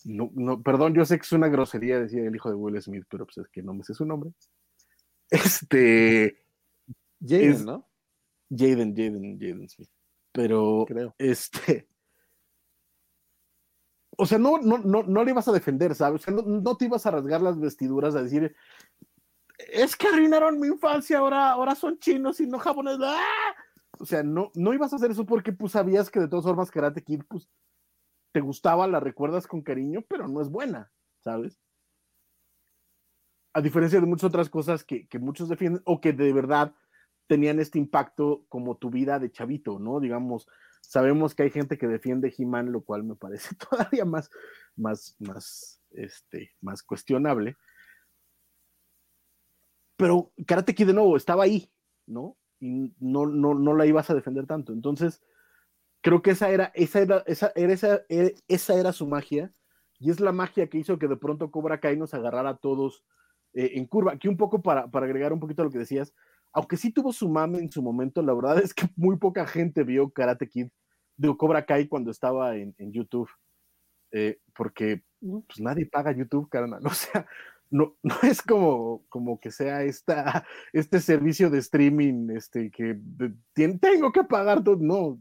no, 0.05 0.31
no, 0.35 0.63
perdón, 0.63 0.95
yo 0.95 1.05
sé 1.05 1.17
que 1.19 1.23
es 1.23 1.33
una 1.33 1.49
grosería 1.49 2.01
decir 2.01 2.25
el 2.25 2.35
hijo 2.35 2.49
de 2.49 2.55
Will 2.55 2.81
Smith, 2.81 3.05
pero 3.11 3.27
pues 3.27 3.39
es 3.39 3.49
que 3.49 3.63
no 3.63 3.75
me 3.75 3.85
sé 3.85 3.95
su 3.95 4.05
nombre. 4.05 4.33
Este. 5.31 6.45
Jaden, 7.25 7.65
¿no? 7.65 7.89
Jaden, 8.51 8.97
Jaden, 8.97 9.39
Jaden 9.39 9.69
Smith. 9.69 9.91
Pero, 10.33 10.85
Creo. 10.89 11.15
este. 11.19 11.89
O 14.17 14.27
sea, 14.27 14.39
no, 14.39 14.59
no, 14.59 14.79
no, 14.79 15.03
no 15.05 15.25
le 15.25 15.31
ibas 15.31 15.47
a 15.49 15.53
defender, 15.53 15.95
¿sabes? 15.95 16.23
O 16.23 16.25
sea, 16.25 16.35
no, 16.35 16.43
no, 16.43 16.77
te 16.77 16.87
ibas 16.87 17.07
a 17.07 17.13
rasgar 17.13 17.41
las 17.41 17.59
vestiduras 17.59 18.15
a 18.17 18.23
decir, 18.23 18.55
es 19.73 19.97
que 19.97 20.09
arruinaron 20.09 20.59
mi 20.59 20.67
infancia, 20.67 21.19
ahora, 21.19 21.53
ahora 21.53 21.75
son 21.75 21.99
chinos 21.99 22.41
y 22.41 22.47
no 22.47 22.59
japoneses. 22.59 23.01
¡Ah! 23.03 23.55
O 23.99 24.05
sea, 24.05 24.23
no, 24.23 24.51
no 24.55 24.75
ibas 24.75 24.93
a 24.93 24.97
hacer 24.97 25.11
eso 25.11 25.25
porque 25.25 25.53
pues 25.53 25.73
sabías 25.73 26.11
que 26.11 26.21
de 26.21 26.29
todas 26.29 26.45
formas 26.45 26.71
Karate 26.71 27.03
Kid 27.03 27.23
pues 27.29 27.49
te 28.33 28.41
gustaba, 28.41 28.87
la 28.87 29.01
recuerdas 29.01 29.47
con 29.47 29.63
cariño, 29.63 30.05
pero 30.09 30.29
no 30.29 30.41
es 30.41 30.49
buena, 30.49 30.91
¿sabes? 31.21 31.61
A 33.53 33.61
diferencia 33.61 34.01
de 34.01 34.07
muchas 34.07 34.29
otras 34.29 34.49
cosas 34.49 34.85
que, 34.85 35.07
muchos 35.19 35.49
defienden 35.49 35.83
o 35.85 36.01
que 36.01 36.13
de 36.13 36.33
verdad 36.33 36.75
tenían 37.27 37.61
este 37.61 37.79
impacto 37.79 38.45
como 38.49 38.77
tu 38.77 38.91
vida 38.91 39.19
de 39.19 39.31
chavito, 39.31 39.79
¿no? 39.79 40.01
Digamos, 40.01 40.49
sabemos 40.81 41.35
que 41.35 41.45
hay 41.45 41.51
gente 41.51 41.79
que 41.79 41.89
defiende 41.89 42.35
He-Man, 42.37 42.73
lo 42.73 42.83
cual 42.83 43.05
me 43.05 43.17
parece 43.17 43.55
todavía 43.71 44.05
más, 44.05 44.31
más, 44.77 45.17
más, 45.19 45.83
este, 45.93 46.53
más 46.61 46.83
cuestionable 46.83 47.57
pero 50.01 50.33
Karate 50.47 50.75
Kid 50.75 50.87
de 50.87 50.95
nuevo 50.95 51.15
estaba 51.15 51.45
ahí, 51.45 51.71
¿no? 52.07 52.39
Y 52.59 52.95
no, 53.01 53.27
no, 53.27 53.53
no 53.53 53.75
la 53.75 53.85
ibas 53.85 54.09
a 54.09 54.15
defender 54.15 54.47
tanto. 54.47 54.73
Entonces, 54.73 55.23
creo 56.01 56.23
que 56.23 56.31
esa 56.31 56.51
era, 56.51 56.73
esa 56.75 57.01
era, 57.01 57.25
esa 57.27 57.53
era, 57.55 57.73
esa, 57.73 58.01
esa 58.49 58.75
era 58.75 58.93
su 58.93 59.07
magia, 59.07 59.53
y 59.99 60.11
es 60.11 60.21
la 60.21 60.33
magia 60.33 60.69
que 60.69 60.79
hizo 60.79 60.99
que 60.99 61.09
de 61.09 61.17
pronto 61.17 61.51
Cobra 61.51 61.81
Kai 61.81 61.97
nos 61.97 62.15
agarrara 62.15 62.51
a 62.51 62.57
todos 62.57 63.05
eh, 63.53 63.73
en 63.75 63.87
curva. 63.87 64.13
Aquí 64.13 64.29
un 64.29 64.37
poco 64.37 64.63
para, 64.63 64.91
para, 64.91 65.07
agregar 65.07 65.33
un 65.33 65.41
poquito 65.41 65.63
a 65.63 65.67
lo 65.67 65.71
que 65.71 65.79
decías, 65.79 66.15
aunque 66.53 66.77
sí 66.77 66.91
tuvo 66.93 67.13
su 67.13 67.29
mame 67.29 67.59
en 67.59 67.71
su 67.71 67.83
momento, 67.83 68.23
la 68.23 68.35
verdad 68.35 68.59
es 68.65 68.75
que 68.75 68.89
muy 68.97 69.17
poca 69.17 69.47
gente 69.47 69.85
vio 69.85 70.11
Karate 70.11 70.49
Kid, 70.49 70.69
de 71.17 71.37
Cobra 71.37 71.67
Kai 71.67 71.87
cuando 71.87 72.11
estaba 72.11 72.57
en, 72.57 72.75
en 72.79 72.93
YouTube, 72.93 73.29
eh, 74.13 74.41
porque 74.55 75.05
pues, 75.21 75.61
nadie 75.61 75.87
paga 75.87 76.13
YouTube, 76.13 76.49
carnal, 76.49 76.83
o 76.87 76.91
sea, 76.91 77.27
no, 77.71 77.97
no 78.03 78.17
es 78.23 78.43
como, 78.43 79.05
como 79.09 79.39
que 79.39 79.51
sea 79.51 79.83
esta, 79.83 80.47
este 80.73 81.01
servicio 81.01 81.51
de 81.51 81.59
streaming 81.59 82.31
este, 82.31 82.71
que 82.71 82.99
tengo 83.55 84.13
que 84.13 84.25
pagar 84.25 84.65
todo, 84.65 84.77
no. 84.81 85.21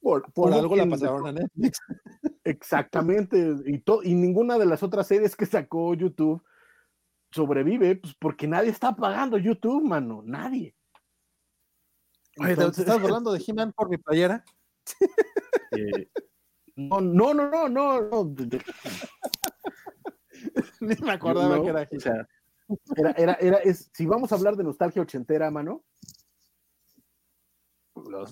Por, 0.00 0.32
por 0.32 0.52
algo 0.52 0.76
la 0.76 0.86
pasaron 0.86 1.26
a 1.26 1.32
Netflix. 1.32 1.80
Exactamente, 2.44 3.56
y, 3.66 3.82
y 4.04 4.14
ninguna 4.14 4.58
de 4.58 4.66
las 4.66 4.82
otras 4.82 5.06
series 5.06 5.36
que 5.36 5.46
sacó 5.46 5.94
YouTube 5.94 6.42
sobrevive, 7.30 7.96
pues 7.96 8.14
porque 8.18 8.48
nadie 8.48 8.70
está 8.70 8.94
pagando 8.94 9.38
YouTube, 9.38 9.84
mano, 9.84 10.22
nadie. 10.24 10.74
¿te 12.36 12.52
estás 12.52 12.88
hablando 12.88 13.32
de 13.32 13.42
He-Man 13.46 13.72
por 13.72 13.88
mi 13.88 13.98
playera? 13.98 14.44
Eh, 15.72 16.08
no, 16.74 17.00
no, 17.00 17.32
no, 17.32 17.48
no, 17.48 17.68
no, 17.68 18.00
no. 18.00 18.34
Ni 20.80 20.96
me 20.96 21.12
acordaba 21.12 21.62
que 21.62 21.68
era, 21.68 21.88
o 21.88 22.00
sea, 22.00 22.26
era, 22.96 23.12
era, 23.12 23.34
era 23.34 23.58
es, 23.58 23.88
si 23.94 24.04
vamos 24.04 24.32
a 24.32 24.34
hablar 24.34 24.56
de 24.56 24.64
nostalgia 24.64 25.00
ochentera, 25.00 25.48
mano. 25.52 25.84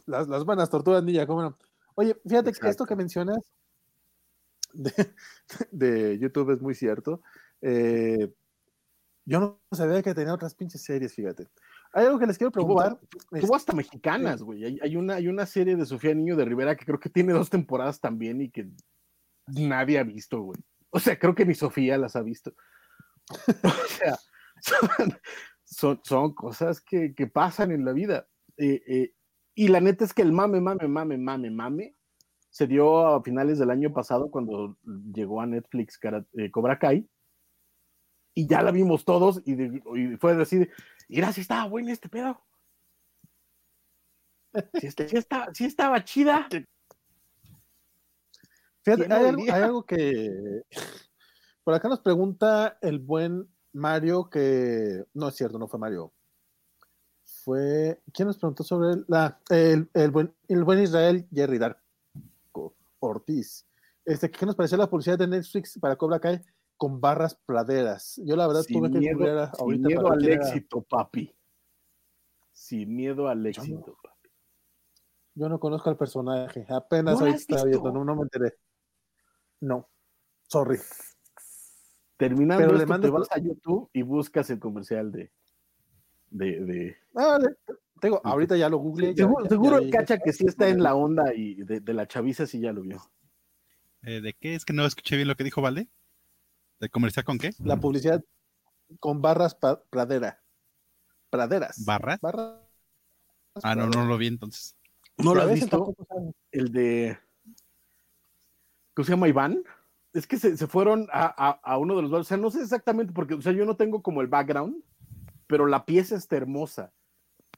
Las, 0.07 0.29
las, 0.29 0.45
buenas 0.45 0.71
tortugas 0.71 1.03
ninja, 1.03 1.27
¿cómo 1.27 1.43
no? 1.43 1.59
Oye, 1.95 2.17
fíjate 2.27 2.53
que 2.53 2.69
esto 2.69 2.87
que 2.87 2.97
mencionas 2.97 3.39
de, 5.73 6.19
YouTube 6.19 6.53
es 6.53 6.61
muy 6.61 6.75
cierto. 6.75 7.23
Eh, 7.61 8.33
yo 9.25 9.41
no 9.41 9.61
sabía 9.73 10.03
que 10.03 10.15
tenía 10.15 10.33
otras 10.33 10.55
pinches 10.55 10.83
series, 10.83 11.15
fíjate. 11.15 11.49
Hay 11.93 12.07
algo 12.07 12.19
que 12.19 12.27
les 12.27 12.39
quiero 12.39 12.51
preguntar. 12.51 12.99
Tuvo, 13.41 13.55
hasta 13.55 13.73
mexicanas, 13.73 14.43
güey. 14.43 14.65
Hay, 14.65 14.79
hay, 14.83 14.97
una, 14.97 15.15
hay 15.15 15.29
una 15.29 15.47
serie 15.47 15.77
de 15.77 15.87
Sofía 15.87 16.15
Niño 16.15 16.37
de 16.37 16.45
Rivera 16.45 16.77
que 16.77 16.85
creo 16.85 17.01
que 17.01 17.11
tiene 17.11 17.33
dos 17.33 17.51
temporadas 17.51 18.01
también 18.01 18.41
y 18.41 18.51
que 18.51 18.71
nadie 19.47 19.99
ha 19.99 20.05
visto, 20.05 20.41
güey. 20.41 20.61
O 20.91 20.99
sea, 20.99 21.19
creo 21.19 21.35
que 21.35 21.45
ni 21.45 21.55
Sofía 21.55 21.99
las 21.99 22.17
ha 22.17 22.23
visto. 22.23 22.55
o 23.65 23.89
sea, 23.89 24.17
son, 25.65 26.01
son, 26.03 26.35
cosas 26.35 26.81
que, 26.81 27.15
que, 27.15 27.27
pasan 27.27 27.73
en 27.73 27.85
la 27.85 27.93
vida. 27.93 28.27
Eh, 28.57 28.83
eh, 28.87 29.15
y 29.65 29.69
la 29.69 29.81
neta 29.81 30.05
es 30.05 30.15
que 30.15 30.23
el 30.23 30.33
mame, 30.33 30.61
mame, 30.61 30.87
mame, 30.87 31.19
mame, 31.19 31.51
mame 31.51 31.95
se 32.51 32.67
dio 32.67 33.07
a 33.07 33.23
finales 33.23 33.59
del 33.59 33.71
año 33.71 33.93
pasado 33.93 34.31
cuando 34.31 34.79
llegó 35.13 35.41
a 35.41 35.47
Netflix 35.47 35.99
eh, 36.35 36.51
Cobra 36.51 36.79
Kai. 36.79 37.09
y 38.35 38.47
ya 38.47 38.63
la 38.63 38.71
vimos 38.71 39.05
todos 39.05 39.43
y, 39.45 39.55
de- 39.55 39.83
y 39.97 40.17
fue 40.17 40.35
decir, 40.37 40.71
mira, 41.09 41.33
si 41.33 41.41
estaba 41.41 41.67
bueno 41.67 41.91
este 41.91 42.09
pedo. 42.09 42.41
Si, 44.81 44.87
este- 44.87 45.09
sí 45.09 45.65
estaba, 45.65 46.05
chida. 46.05 46.49
Fíjate, 48.85 49.13
hay 49.13 49.63
algo 49.63 49.85
que. 49.85 50.63
Por 51.65 51.75
acá 51.75 51.89
nos 51.89 52.01
pregunta 52.01 52.79
el 52.81 52.99
buen 53.01 53.47
Mario 53.73 54.31
que. 54.31 55.05
No 55.13 55.29
es 55.29 55.35
cierto, 55.37 55.59
no 55.59 55.69
fue 55.69 55.79
Mario. 55.79 56.15
Fue. 57.53 58.03
¿Quién 58.13 58.29
nos 58.29 58.37
preguntó 58.37 58.63
sobre 58.63 58.91
él? 58.93 59.07
Ah, 59.11 59.39
el, 59.49 59.89
el 59.95 60.11
buen, 60.11 60.35
el 60.49 60.65
buen 60.65 60.83
Israel 60.83 61.27
Jerry 61.33 61.57
Darko 61.57 62.75
Ortiz. 63.01 63.67
Este, 64.05 64.31
¿Qué 64.31 64.45
nos 64.45 64.55
pareció 64.55 64.77
la 64.77 64.91
publicidad 64.91 65.17
de 65.17 65.29
Netflix 65.29 65.79
para 65.81 65.97
Cobra 65.97 66.21
Kai 66.21 66.43
con 66.77 67.01
barras 67.01 67.35
praderas? 67.47 68.21
Yo 68.23 68.37
la 68.37 68.47
verdad 68.47 68.61
Sin 68.65 68.77
tuve 68.79 68.91
que 68.93 68.99
miedo, 68.99 69.17
googlear 69.17 69.39
a- 69.39 69.53
sin 69.55 69.61
ahorita 69.63 69.89
miedo 69.89 70.03
para 70.03 70.15
al 70.17 70.25
era. 70.27 70.35
éxito, 70.35 70.83
papi. 70.83 71.35
Sin 72.53 72.95
miedo 72.95 73.29
al 73.29 73.43
Yo 73.43 73.49
éxito, 73.49 73.97
papi. 74.03 74.29
Yo 75.35 75.49
no 75.49 75.59
conozco 75.59 75.89
al 75.89 75.97
personaje. 75.97 76.67
Apenas 76.69 77.15
¿No 77.15 77.21
ahorita 77.21 77.35
has 77.35 77.41
estaba 77.41 77.65
viendo, 77.65 77.91
no, 77.93 78.05
no 78.05 78.15
me 78.15 78.23
enteré. 78.25 78.57
No. 79.61 79.89
Sorry. 80.49 80.79
Terminando 82.19 82.63
Pero 82.63 82.77
le 82.77 82.85
esto, 82.85 83.01
te 83.01 83.09
vas 83.09 83.29
a 83.33 83.39
YouTube 83.39 83.89
y 83.95 84.03
buscas 84.03 84.51
el 84.51 84.61
comercial 84.61 85.11
de... 85.13 85.33
de, 86.31 86.61
de- 86.65 86.97
Ah, 87.15 87.39
le- 87.41 87.55
te 88.01 88.07
digo, 88.09 88.21
ahorita 88.25 88.57
ya 88.57 88.69
lo 88.69 88.79
googleé. 88.79 89.15
ya- 89.15 89.25
seguro 89.25 89.43
ya- 89.45 89.49
seguro 89.49 89.79
ya 89.81 89.85
el 89.87 89.91
cacha 89.91 90.19
que 90.19 90.33
sí 90.33 90.45
está 90.47 90.69
en 90.69 90.83
la 90.83 90.95
onda 90.95 91.35
y 91.35 91.55
de, 91.65 91.81
de 91.81 91.93
la 91.95 92.07
chaviza 92.07 92.47
sí 92.47 92.61
ya 92.61 92.73
lo 92.73 92.83
vio. 92.83 93.01
Eh, 94.03 94.21
¿De 94.21 94.33
qué? 94.35 94.55
Es 94.55 94.65
que 94.65 94.73
no 94.73 94.87
escuché 94.87 95.17
bien 95.17 95.27
lo 95.29 95.35
que 95.37 95.45
dijo, 95.45 95.61
¿vale? 95.61 95.89
¿De 96.81 96.89
comercial 96.89 97.25
con 97.25 97.39
qué? 97.39 97.51
La 97.65 97.77
publicidad 97.79 98.23
con 99.01 99.21
barras 99.21 99.55
pa- 99.55 99.83
pradera. 99.91 100.41
Praderas. 101.31 101.85
¿Barras? 101.85 102.21
Barras. 102.21 102.61
Ah, 103.63 103.75
no, 103.75 103.89
no 103.89 104.07
lo 104.07 104.17
vi 104.17 104.29
entonces. 104.29 104.77
¿No 105.19 105.35
lo 105.35 105.43
has 105.43 105.53
visto? 105.53 105.95
El 106.53 106.71
de... 106.73 107.19
¿Cómo 108.95 109.05
se 109.05 109.11
llama 109.13 109.29
Iván? 109.29 109.63
Es 110.13 110.27
que 110.27 110.39
se, 110.39 110.57
se 110.57 110.67
fueron 110.67 111.09
a, 111.13 111.27
a- 111.27 111.61
a 111.63 111.79
uno 111.79 111.97
de 111.97 112.03
los 112.03 112.11
bares. 112.11 112.27
O 112.27 112.29
sea, 112.29 112.37
no 112.37 112.51
sé 112.51 112.63
exactamente 112.63 113.13
porque, 113.13 113.35
o 113.35 113.43
sea, 113.43 113.53
yo 113.53 113.65
no 113.65 113.77
tengo 113.77 114.01
como 114.03 114.21
el 114.23 114.27
background, 114.29 114.83
pero 115.49 115.67
la 115.67 115.85
pieza 115.85 116.15
está 116.15 116.37
hermosa. 116.37 116.93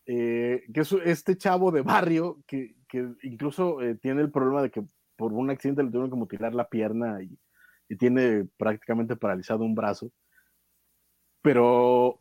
Eh, 0.07 0.65
que 0.73 0.81
es 0.81 0.93
este 1.05 1.37
chavo 1.37 1.71
de 1.71 1.83
barrio 1.83 2.43
que, 2.47 2.75
que 2.89 3.07
incluso 3.23 3.83
eh, 3.83 3.95
tiene 3.97 4.23
el 4.23 4.31
problema 4.31 4.63
de 4.63 4.71
que 4.71 4.83
por 5.17 5.33
un 5.35 5.51
accidente 5.51 5.83
le 5.83 5.91
tuvieron 5.91 6.11
que 6.11 6.17
mutilar 6.17 6.55
la 6.55 6.69
pierna 6.69 7.23
y, 7.23 7.39
y 7.89 7.97
tiene 7.97 8.49
prácticamente 8.57 9.15
paralizado 9.15 9.63
un 9.65 9.75
brazo. 9.75 10.11
Pero 11.43 12.21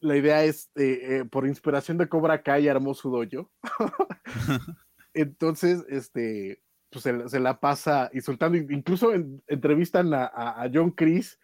la 0.00 0.16
idea 0.16 0.42
es, 0.44 0.70
eh, 0.76 1.24
por 1.30 1.46
inspiración 1.46 1.98
de 1.98 2.08
Cobra 2.08 2.42
Kai, 2.42 2.68
armó 2.68 2.94
su 2.94 3.10
dojo. 3.10 3.50
Entonces, 5.14 5.84
este, 5.88 6.62
pues 6.90 7.02
se, 7.02 7.12
la- 7.12 7.28
se 7.28 7.40
la 7.40 7.60
pasa 7.60 8.10
insultando, 8.12 8.56
incluso 8.58 9.12
en- 9.14 9.42
entrevistan 9.46 10.12
a, 10.14 10.24
a- 10.24 10.62
a 10.62 10.70
John 10.72 10.90
Chris, 10.92 11.38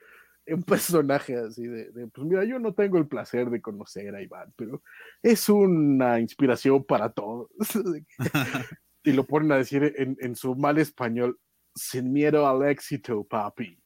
un 0.48 0.62
personaje 0.62 1.36
así 1.36 1.66
de, 1.66 1.90
de, 1.90 2.06
pues 2.08 2.26
mira, 2.26 2.44
yo 2.44 2.58
no 2.58 2.72
tengo 2.72 2.98
el 2.98 3.06
placer 3.06 3.50
de 3.50 3.60
conocer 3.60 4.14
a 4.14 4.22
Iván, 4.22 4.52
pero 4.56 4.82
es 5.22 5.48
una 5.48 6.20
inspiración 6.20 6.84
para 6.84 7.10
todos. 7.10 7.48
y 9.04 9.12
lo 9.12 9.24
ponen 9.24 9.52
a 9.52 9.56
decir 9.56 9.94
en, 9.96 10.16
en 10.20 10.36
su 10.36 10.54
mal 10.54 10.78
español, 10.78 11.38
sin 11.74 12.12
miedo 12.12 12.46
al 12.46 12.68
éxito, 12.68 13.24
papi. 13.24 13.78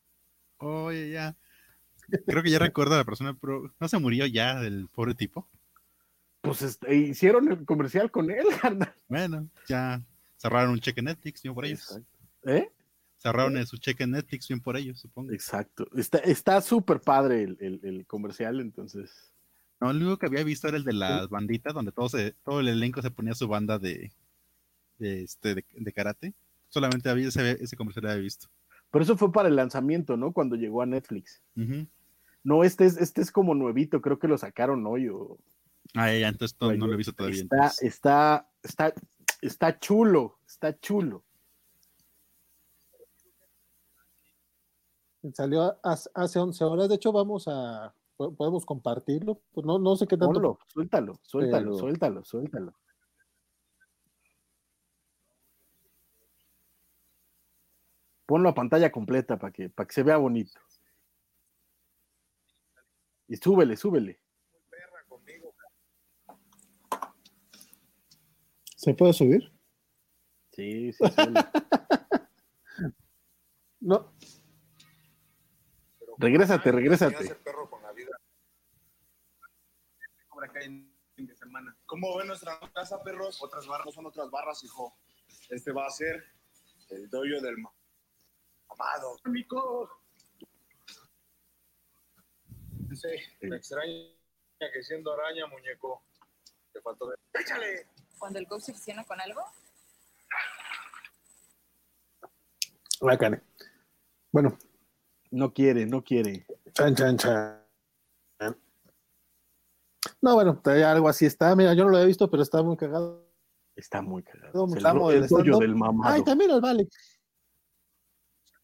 Oye, 0.58 1.10
ya. 1.10 1.36
Creo 2.26 2.42
que 2.42 2.50
ya 2.50 2.58
recuerdo 2.58 2.94
a 2.94 2.98
la 2.98 3.04
persona, 3.04 3.36
pero 3.40 3.72
¿no 3.78 3.88
se 3.88 3.98
murió 3.98 4.26
ya 4.26 4.60
el 4.60 4.88
pobre 4.88 5.14
tipo? 5.14 5.48
Pues 6.40 6.62
este, 6.62 6.94
hicieron 6.94 7.50
el 7.50 7.64
comercial 7.64 8.10
con 8.10 8.30
él. 8.30 8.44
Bueno, 9.08 9.48
ya 9.68 10.02
cerraron 10.36 10.70
un 10.70 10.80
cheque 10.80 11.02
Netflix, 11.02 11.42
bien 11.42 11.54
por 11.54 11.64
ellos. 11.64 12.00
¿Eh? 12.44 12.70
Cerraron 13.22 13.66
su 13.66 13.76
cheque 13.76 14.04
en 14.04 14.12
Netflix, 14.12 14.48
bien 14.48 14.60
por 14.60 14.76
ellos, 14.78 14.98
supongo. 14.98 15.30
Exacto. 15.32 15.86
Está 15.94 16.18
está 16.18 16.60
súper 16.62 17.00
padre 17.00 17.42
el, 17.42 17.56
el- 17.60 17.80
el 17.82 18.06
comercial, 18.06 18.60
entonces. 18.60 19.32
No, 19.78 19.92
lo 19.92 19.98
único 19.98 20.18
que 20.18 20.26
había 20.26 20.42
visto 20.42 20.68
era 20.68 20.76
el 20.78 20.84
de 20.84 20.92
las 20.94 21.28
banditas, 21.28 21.74
donde 21.74 21.92
todo, 21.92 22.08
se, 22.08 22.32
todo 22.44 22.60
el 22.60 22.68
elenco 22.68 23.02
se 23.02 23.10
ponía 23.10 23.34
su 23.34 23.46
banda 23.48 23.78
de, 23.78 24.12
de, 24.98 25.22
este, 25.22 25.54
de, 25.54 25.64
de 25.70 25.92
karate. 25.92 26.34
Solamente 26.68 27.08
había 27.10 27.28
ese, 27.28 27.62
ese 27.62 27.76
comercial 27.76 28.06
había 28.06 28.22
visto. 28.22 28.48
Pero 28.90 29.02
eso 29.04 29.16
fue 29.16 29.30
para 29.32 29.48
el 29.48 29.56
lanzamiento, 29.56 30.16
¿no? 30.16 30.32
Cuando 30.32 30.56
llegó 30.56 30.82
a 30.82 30.86
Netflix. 30.86 31.40
No, 32.42 32.64
este 32.64 32.86
es, 32.86 32.96
este 32.96 33.20
es 33.22 33.30
como 33.30 33.54
nuevito, 33.54 34.00
creo 34.00 34.18
que 34.18 34.28
lo 34.28 34.38
sacaron 34.38 34.86
hoy. 34.86 35.08
O... 35.08 35.38
Ah, 35.94 36.12
ya, 36.12 36.28
entonces 36.28 36.56
no, 36.60 36.72
no 36.74 36.86
lo 36.86 36.94
he 36.94 36.96
visto 36.96 37.12
todavía. 37.12 37.42
Está, 37.42 37.56
entonces. 37.56 37.82
está, 37.82 38.48
está, 38.62 38.94
está 39.42 39.78
chulo, 39.78 40.38
está 40.46 40.78
chulo. 40.80 41.22
Salió 45.34 45.78
hace, 45.82 46.08
hace 46.14 46.38
11 46.38 46.64
horas. 46.64 46.88
De 46.88 46.94
hecho, 46.94 47.12
vamos 47.12 47.46
a. 47.46 47.94
po- 48.16 48.34
Podemos 48.34 48.64
compartirlo. 48.64 49.40
Pues 49.52 49.66
no, 49.66 49.78
no 49.78 49.96
sé 49.96 50.06
qué 50.06 50.16
tanto. 50.16 50.32
Ponlo, 50.34 50.58
suéltalo, 50.68 51.20
suéltalo, 51.22 51.64
Pero- 51.72 51.78
suéltalo, 51.78 52.24
suéltalo. 52.24 52.74
Ponlo 58.26 58.48
a 58.48 58.54
pantalla 58.54 58.92
completa 58.92 59.38
para 59.38 59.52
que, 59.52 59.68
para 59.68 59.86
que 59.86 59.94
se 59.94 60.02
vea 60.02 60.16
bonito. 60.16 60.58
Y 63.28 63.36
súbele, 63.36 63.76
súbele. 63.76 64.20
¿Se 68.76 68.94
puede 68.94 69.12
subir? 69.12 69.52
Sí, 70.52 70.92
sí, 70.92 71.04
súbele. 71.08 71.40
No. 73.82 74.12
Regrésate, 76.20 76.70
regrésate. 76.70 77.16
Hacer 77.16 77.38
perro 77.42 77.68
con 77.70 77.82
la 77.82 77.92
vida. 77.92 78.10
Cobra 80.28 80.48
Kai 80.52 80.64
en 80.66 80.94
fin 81.16 81.26
de 81.26 81.34
semana. 81.34 81.74
¿Cómo 81.86 82.14
ven 82.18 82.26
nuestra 82.26 82.60
casa, 82.74 83.02
perros? 83.02 83.42
Otras 83.42 83.66
barras 83.66 83.94
son 83.94 84.04
otras 84.04 84.30
barras, 84.30 84.62
hijo. 84.62 84.94
Este 85.48 85.72
va 85.72 85.86
a 85.86 85.90
ser 85.90 86.22
el 86.90 87.08
doyo 87.08 87.40
del 87.40 87.56
ma- 87.56 87.72
mamado. 88.68 89.16
Mico. 89.24 89.88
Sí, 92.94 93.08
me 93.40 93.56
extraña 93.56 93.88
que 94.58 94.82
siendo 94.82 95.12
araña, 95.14 95.46
muñeco. 95.46 96.02
Te 96.72 96.82
faltó 96.82 97.08
de... 97.08 97.16
¡Échale! 97.32 97.86
Cuando 98.18 98.38
el 98.38 98.46
coach 98.46 98.62
se 98.62 98.72
obsesiona 98.72 99.04
con 99.04 99.18
algo, 99.20 99.40
La 103.00 103.16
cane. 103.16 103.40
Bueno, 104.30 104.58
No 105.30 105.52
quiere, 105.52 105.86
no 105.86 106.02
quiere. 106.02 106.46
chan, 106.72 106.94
chan, 106.94 107.16
chan. 107.16 107.56
No, 110.22 110.34
bueno, 110.34 110.60
algo 110.64 111.08
así 111.08 111.26
está. 111.26 111.54
Mira, 111.54 111.74
yo 111.74 111.84
no 111.84 111.90
lo 111.90 111.96
había 111.96 112.06
visto, 112.06 112.30
pero 112.30 112.42
está 112.42 112.62
muy 112.62 112.76
cagado. 112.76 113.28
Está 113.76 114.02
muy 114.02 114.22
cagado. 114.22 115.10
El, 115.12 115.26
doyo 115.26 115.58
del 115.58 115.74
mamado. 115.74 116.14
Ay, 116.14 116.24
también 116.24 116.50
el 116.50 116.60
vale. 116.60 116.88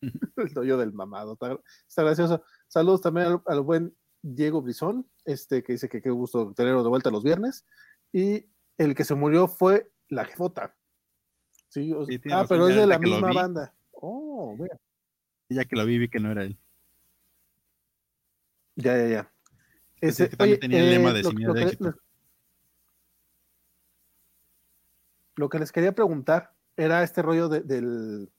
el 0.00 0.52
doyo 0.54 0.76
del 0.76 0.92
mamado. 0.92 1.34
Está, 1.34 1.58
está 1.88 2.02
gracioso. 2.02 2.42
Saludos 2.68 3.00
también 3.02 3.26
al, 3.26 3.42
al 3.46 3.60
buen 3.60 3.96
Diego 4.22 4.60
Brizón, 4.62 5.08
este 5.24 5.62
que 5.62 5.74
dice 5.74 5.88
que 5.88 6.02
qué 6.02 6.10
gusto 6.10 6.52
tenerlo 6.54 6.82
de 6.82 6.88
vuelta 6.88 7.10
los 7.10 7.22
viernes. 7.22 7.64
Y 8.12 8.46
el 8.78 8.94
que 8.94 9.04
se 9.04 9.14
murió 9.14 9.46
fue 9.48 9.90
la 10.08 10.24
jefota. 10.24 10.74
Sí, 11.68 11.92
o- 11.92 12.04
Sí, 12.04 12.20
ah, 12.32 12.44
pero 12.48 12.68
es 12.68 12.76
de 12.76 12.86
la 12.86 12.98
misma 12.98 13.32
banda. 13.32 13.74
Oh, 13.92 14.54
mira. 14.58 14.78
Ya 15.48 15.64
que 15.64 15.76
lo 15.76 15.84
vi, 15.86 15.98
vi 15.98 16.08
que 16.08 16.18
no 16.20 16.30
era 16.32 16.42
él. 16.44 16.58
Ya, 18.76 18.96
ya, 18.98 19.06
ya. 19.08 19.32
Ese- 20.00 20.28
que 20.28 20.36
también 20.36 20.54
oye, 20.54 20.60
tenía 20.60 20.80
el 20.80 20.90
lema 20.90 21.10
eh, 21.10 21.14
de 21.14 21.22
lo- 21.22 21.32
miedo 21.32 21.48
lo 21.48 21.54
de 21.54 21.60
que- 21.60 21.66
éxito. 21.72 21.94
Lo 25.36 25.48
que 25.48 25.58
les 25.58 25.70
quería 25.72 25.94
preguntar 25.94 26.54
era 26.76 27.02
este 27.02 27.22
rollo 27.22 27.48
de, 27.48 27.60
del, 27.60 28.30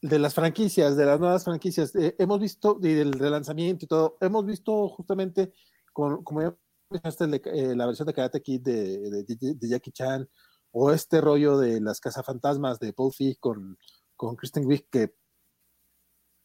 de 0.00 0.18
las 0.18 0.34
franquicias, 0.34 0.96
de 0.96 1.04
las 1.06 1.20
nuevas 1.20 1.44
franquicias. 1.44 1.94
Eh, 1.96 2.14
hemos 2.18 2.40
visto, 2.40 2.78
y 2.82 2.94
del 2.94 3.12
relanzamiento 3.12 3.84
y 3.84 3.88
todo, 3.88 4.16
hemos 4.20 4.46
visto 4.46 4.88
justamente, 4.88 5.52
con, 5.92 6.24
como 6.24 6.42
ya 6.42 6.56
mencionaste, 6.90 7.42
eh, 7.70 7.76
la 7.76 7.86
versión 7.86 8.06
de 8.06 8.14
Karate 8.14 8.42
Kid 8.42 8.62
de, 8.62 8.98
de- 9.10 9.22
de- 9.24 9.54
de 9.54 9.68
Jackie 9.68 9.92
Chan, 9.92 10.28
o 10.72 10.90
este 10.92 11.20
rollo 11.20 11.58
de 11.58 11.80
las 11.80 12.00
cazafantasmas 12.00 12.78
de 12.80 12.92
Paul 12.92 13.12
Feig 13.12 13.38
con, 13.38 13.78
con 14.16 14.34
Kristen 14.36 14.66
Wiig, 14.66 14.88
que 14.90 15.14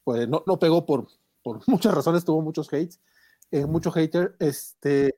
pues, 0.10 0.28
no, 0.28 0.44
no 0.48 0.60
pegó 0.60 0.86
por, 0.86 1.08
por 1.44 1.62
muchas 1.68 1.94
razones, 1.94 2.26
tuvo 2.26 2.42
muchos 2.42 2.68
hates, 2.70 3.00
eh, 3.52 3.66
mucho 3.66 3.92
hater. 3.92 4.36
Este, 4.40 5.16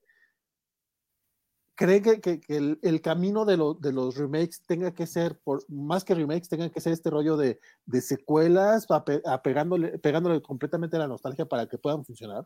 ¿creen 1.75 2.03
que, 2.03 2.21
que- 2.21 2.39
que 2.39 2.57
el, 2.57 2.79
el 2.83 3.01
camino 3.01 3.45
de, 3.45 3.57
lo- 3.57 3.73
de 3.73 3.91
los 3.93 4.15
remakes 4.15 4.61
tenga 4.67 4.93
que 4.93 5.07
ser, 5.07 5.39
por, 5.39 5.63
más 5.69 6.03
que 6.03 6.15
remakes, 6.15 6.49
tenga 6.49 6.69
que 6.69 6.81
ser 6.81 6.93
este 6.93 7.09
rollo 7.09 7.37
de, 7.37 7.59
de 7.85 8.01
secuelas, 8.01 8.87
ape- 8.89 9.21
apegándole, 9.25 9.97
pegándole 9.99 10.41
completamente 10.41 10.95
a 10.97 10.99
la 10.99 11.07
nostalgia 11.07 11.45
para 11.45 11.67
que 11.67 11.77
puedan 11.77 12.05
funcionar? 12.05 12.45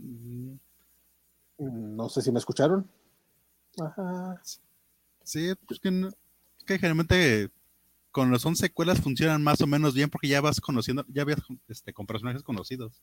Mm, 0.00 0.58
Mm, 1.58 1.96
No 1.96 2.08
sé 2.08 2.22
si 2.22 2.32
me 2.32 2.38
escucharon. 2.38 2.88
Ajá. 3.80 4.40
Sí, 5.24 5.54
pues 5.68 5.80
que, 5.80 5.90
no- 5.92 6.10
que 6.68 6.78
generalmente 6.78 7.50
con 8.10 8.30
los 8.30 8.42
son 8.42 8.56
secuelas 8.56 9.00
funcionan 9.00 9.42
más 9.42 9.60
o 9.60 9.66
menos 9.66 9.94
bien 9.94 10.10
porque 10.10 10.28
ya 10.28 10.40
vas 10.40 10.60
conociendo, 10.60 11.04
ya 11.08 11.24
ves 11.24 11.38
este, 11.68 11.92
con 11.92 12.06
personajes 12.06 12.42
conocidos. 12.42 13.02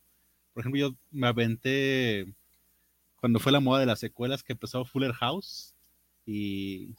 Por 0.54 0.62
ejemplo, 0.62 0.80
yo 0.80 0.96
me 1.12 1.28
aventé 1.28 2.34
cuando 3.18 3.40
fue 3.40 3.52
la 3.52 3.60
moda 3.60 3.80
de 3.80 3.86
las 3.88 4.00
secuelas 4.00 4.44
que 4.44 4.54
empezó 4.54 4.86
Fuller 4.86 5.14
House 5.14 5.74
y 6.26 6.96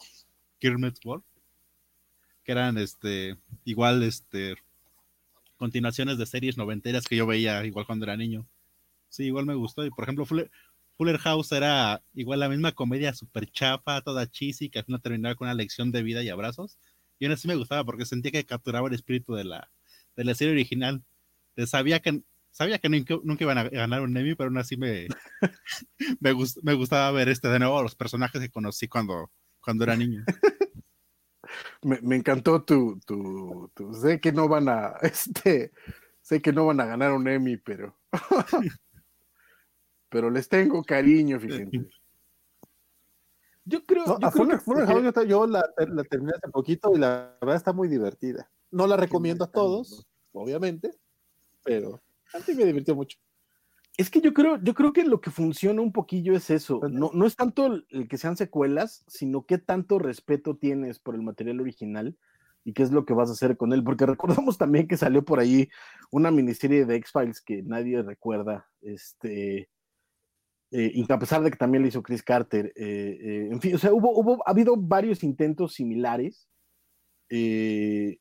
Kermit's 0.59 1.01
World, 1.05 1.25
que 2.45 2.53
eran 2.53 2.79
este 2.79 3.37
igual 3.65 4.03
este 4.03 4.57
continuaciones 5.57 6.19
de 6.19 6.27
series 6.27 6.57
noventeras 6.57 7.07
que 7.07 7.17
yo 7.17 7.27
veía 7.27 7.65
igual 7.65 7.87
cuando 7.87 8.05
era 8.05 8.17
niño. 8.17 8.47
Sí, 9.09 9.25
igual 9.25 9.47
me 9.47 9.55
gustó. 9.55 9.85
Y 9.85 9.91
por 9.91 10.05
ejemplo, 10.05 10.27
Fuller, 10.27 10.51
Fuller 10.97 11.19
House 11.19 11.53
era 11.53 12.03
igual 12.15 12.41
la 12.41 12.49
misma 12.49 12.73
comedia 12.73 13.13
super 13.15 13.47
chapa, 13.51 14.01
toda 14.03 14.27
cheesy, 14.31 14.71
que 14.71 14.79
al 14.81 14.85
final 14.87 15.01
terminaba 15.03 15.35
con 15.35 15.47
una 15.49 15.55
lección 15.55 15.93
de 15.93 16.03
vida 16.03 16.23
y 16.23 16.29
abrazos. 16.29 16.79
Y 17.19 17.27
aún 17.27 17.35
así 17.35 17.47
me 17.49 17.55
gustaba 17.57 17.85
porque 17.85 18.05
sentía 18.07 18.33
que 18.33 18.45
capturaba 18.45 18.89
el 18.89 18.95
espíritu 18.95 19.35
de 19.35 19.45
la, 19.45 19.71
de 20.17 20.25
la 20.25 20.35
serie 20.35 20.53
original. 20.55 21.03
Eh, 21.57 21.67
Sabía 21.67 22.01
que, 22.01 22.23
sabía 22.51 22.79
que 22.79 22.89
nunca, 22.89 23.15
nunca 23.23 23.45
iban 23.45 23.59
a 23.59 23.65
ganar 23.69 24.03
un 24.03 24.17
Emmy, 24.17 24.35
pero 24.35 24.49
aún 24.49 24.59
así 24.59 24.77
me, 24.77 25.07
me, 26.21 26.33
gust- 26.33 26.61
me 26.63 26.75
gustaba 26.75 27.11
ver 27.13 27.29
este 27.29 27.49
de 27.49 27.59
nuevo 27.59 27.83
los 27.83 27.95
personajes 27.95 28.41
que 28.41 28.51
conocí 28.51 28.89
cuando, 28.89 29.31
cuando 29.61 29.85
era 29.85 29.97
niño. 29.97 30.25
Me, 31.83 32.01
me 32.03 32.17
encantó 32.17 32.65
tu, 32.65 32.99
tu, 33.07 33.71
tu- 33.75 33.95
Sé 33.95 34.21
que 34.21 34.33
no 34.33 34.49
van 34.49 34.69
a. 34.69 34.95
Este. 35.03 35.71
Sé 36.21 36.43
que 36.43 36.53
no 36.53 36.67
van 36.67 36.81
a 36.81 36.87
ganar 36.87 37.13
un 37.13 37.29
Emmy, 37.29 37.57
pero. 37.57 37.97
Pero 40.17 40.31
les 40.31 40.49
tengo 40.49 40.83
cariño, 40.83 41.39
fíjense. 41.39 41.87
Yo 43.67 43.85
creo. 43.85 44.07
No, 44.07 44.19
yo 44.19 44.27
a 44.27 44.31
creo 44.31 44.45
Fuller, 44.45 44.59
que- 44.59 44.65
Fuller 44.65 44.87
House 44.87 45.29
yo, 45.29 45.47
la, 45.47 45.63
la 45.77 46.05
terminé 46.05 46.33
hace 46.35 46.51
poquito 46.51 46.91
y 46.95 46.99
la 46.99 47.37
verdad 47.39 47.57
está 47.57 47.75
muy 47.75 47.87
divertida. 47.87 48.49
No 48.71 48.87
la 48.87 48.97
recomiendo 48.97 49.45
a 49.45 49.51
todos, 49.53 50.07
obviamente, 50.33 50.91
pero 51.63 52.01
a 52.33 52.39
mí 52.39 52.55
me 52.55 52.65
divirtió 52.65 52.95
mucho. 52.97 53.19
Es 53.99 54.09
que 54.09 54.23
yo 54.23 54.33
creo, 54.33 54.59
yo 54.63 54.73
creo 54.73 54.95
que 54.95 55.05
lo 55.05 55.21
que 55.21 55.31
funciona 55.31 55.83
un 55.83 55.93
poquillo 55.93 56.35
es 56.35 56.49
eso. 56.49 56.81
No, 56.91 57.11
no 57.13 57.27
es 57.27 57.37
tanto 57.37 57.67
el, 57.67 57.87
el 57.91 58.09
que 58.09 58.17
sean 58.17 58.39
secuelas, 58.39 59.05
sino 59.07 59.45
qué 59.45 59.59
tanto 59.59 59.99
respeto 59.99 60.57
tienes 60.57 60.99
por 60.99 61.15
el 61.15 61.21
material 61.21 61.61
original 61.61 62.17
y 62.65 62.73
qué 62.73 62.83
es 62.83 62.91
lo 62.91 63.05
que 63.05 63.13
vas 63.13 63.29
a 63.29 63.33
hacer 63.33 63.59
con 63.59 63.75
él. 63.75 63.85
Porque 63.85 64.07
recordamos 64.07 64.57
también 64.57 64.89
que 64.89 64.97
salió 64.97 65.25
por 65.25 65.41
ahí 65.41 65.69
una 66.11 66.31
miniserie 66.31 66.87
de 66.87 66.97
X-Files 66.97 67.43
que 67.43 67.63
nadie 67.63 68.03
recuerda. 68.03 68.67
Este. 68.81 69.69
Eh, 70.79 70.91
y 70.95 71.11
a 71.11 71.19
pesar 71.19 71.43
de 71.43 71.51
que 71.51 71.57
también 71.57 71.83
lo 71.83 71.89
hizo 71.89 72.03
Chris 72.03 72.23
Carter. 72.23 72.73
eh, 72.77 73.19
eh, 73.21 73.49
en 73.51 73.61
fin, 73.61 73.75
o 73.75 73.79
sea, 73.79 73.93
hubo, 73.95 74.11
hubo, 74.19 74.43
ha 74.47 74.51
habido 74.51 74.77
varios 74.77 75.23
intentos 75.25 75.75
similares. 75.75 76.49
eh, 77.31 78.19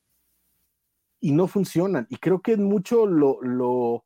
y 1.19 1.31
no 1.31 1.47
funcionan. 1.47 2.07
Y 2.09 2.17
creo 2.17 2.41
que 2.41 2.55
mucho 2.57 3.07
lo, 3.07 3.41
lo, 3.41 4.05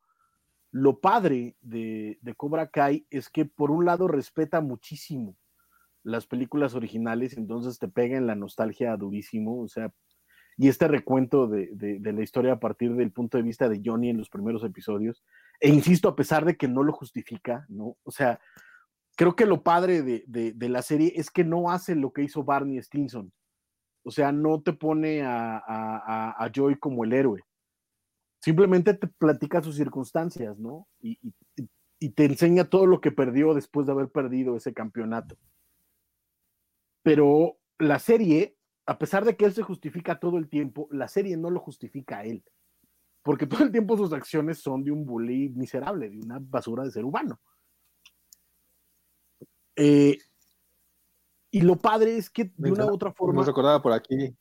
lo 0.71 0.99
padre 0.99 1.55
de, 1.61 2.17
de, 2.21 2.35
Cobra 2.35 2.69
Kai 2.69 3.05
es 3.09 3.29
que 3.29 3.45
por 3.45 3.71
un 3.71 3.85
lado 3.85 4.07
respeta 4.07 4.61
muchísimo 4.61 5.35
las 6.03 6.25
películas 6.27 6.75
originales, 6.75 7.37
entonces 7.37 7.77
te 7.77 7.89
pega 7.89 8.17
en 8.17 8.25
la 8.27 8.35
nostalgia 8.35 8.95
durísimo, 8.95 9.61
o 9.61 9.67
sea, 9.67 9.93
y 10.57 10.69
este 10.69 10.87
recuento 10.87 11.47
de, 11.47 11.69
de, 11.73 11.99
de, 11.99 12.13
la 12.13 12.23
historia 12.23 12.53
a 12.53 12.59
partir 12.59 12.93
del 12.95 13.11
punto 13.11 13.37
de 13.37 13.43
vista 13.43 13.67
de 13.67 13.81
Johnny 13.83 14.09
en 14.09 14.17
los 14.17 14.29
primeros 14.29 14.63
episodios, 14.63 15.23
e 15.59 15.69
insisto, 15.69 16.09
a 16.09 16.15
pesar 16.15 16.45
de 16.45 16.55
que 16.55 16.67
no 16.67 16.83
lo 16.83 16.93
justifica, 16.93 17.65
¿no? 17.69 17.97
O 18.03 18.11
sea, 18.11 18.39
creo 19.15 19.35
que 19.35 19.45
lo 19.45 19.63
padre 19.63 20.01
de, 20.01 20.23
de 20.27 20.69
la 20.69 20.81
serie 20.81 21.13
es 21.15 21.29
que 21.29 21.43
no 21.43 21.71
hace 21.71 21.95
lo 21.95 22.13
que 22.13 22.23
hizo 22.23 22.43
Barney 22.43 22.81
Stinson, 22.81 23.31
o 24.03 24.11
sea, 24.11 24.31
no 24.31 24.61
te 24.61 24.73
pone 24.73 25.23
a, 25.23 25.57
a, 25.57 26.43
a 26.43 26.51
Joy 26.51 26.79
como 26.79 27.03
el 27.03 27.13
héroe, 27.13 27.43
simplemente 28.41 28.93
te 28.93 29.07
platica 29.07 29.61
sus 29.61 29.75
circunstancias, 29.75 30.57
¿no? 30.57 30.87
Y, 31.01 31.19
y, 31.21 31.69
y, 31.99 32.09
te 32.11 32.25
enseña 32.25 32.69
todo 32.69 32.85
lo 32.85 33.01
que 33.01 33.11
perdió 33.11 33.53
después 33.53 33.85
de 33.85 33.91
haber 33.91 34.09
perdido 34.09 34.55
ese 34.55 34.73
campeonato. 34.73 35.37
Pero 37.03 37.57
la 37.77 37.99
serie, 37.99 38.55
a 38.85 38.97
pesar 38.97 39.25
de 39.25 39.35
que 39.35 39.45
él 39.45 39.53
se 39.53 39.63
justifica 39.63 40.19
todo 40.19 40.37
el 40.37 40.47
tiempo, 40.47 40.87
la 40.91 41.07
serie 41.07 41.37
no 41.37 41.49
lo 41.49 41.59
justifica 41.59 42.19
a 42.19 42.23
él. 42.23 42.43
Porque 43.21 43.47
todo 43.47 43.63
el 43.63 43.71
tiempo 43.71 43.97
sus 43.97 44.13
acciones 44.13 44.59
son 44.59 44.83
de 44.83 44.91
un 44.91 45.05
bully 45.05 45.49
miserable, 45.49 46.09
de 46.09 46.19
una 46.19 46.39
basura 46.39 46.83
de 46.83 46.91
ser 46.91 47.05
humano. 47.05 47.39
Eh, 49.75 50.17
y 51.51 51.61
lo 51.61 51.77
padre 51.77 52.17
es 52.17 52.29
que 52.29 52.51
de 52.55 52.71
una 52.71 52.85
u 52.85 52.93
otra 52.93 53.11
forma. 53.11 53.35
Nos 53.35 53.47
recordaba 53.47 53.81
por 53.81 53.93
aquí. 53.93 54.35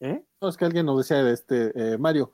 ¿Eh? 0.00 0.24
No, 0.40 0.48
es 0.48 0.56
que 0.56 0.64
alguien 0.64 0.86
nos 0.86 0.98
decía, 0.98 1.28
este, 1.30 1.72
eh, 1.74 1.98
Mario, 1.98 2.32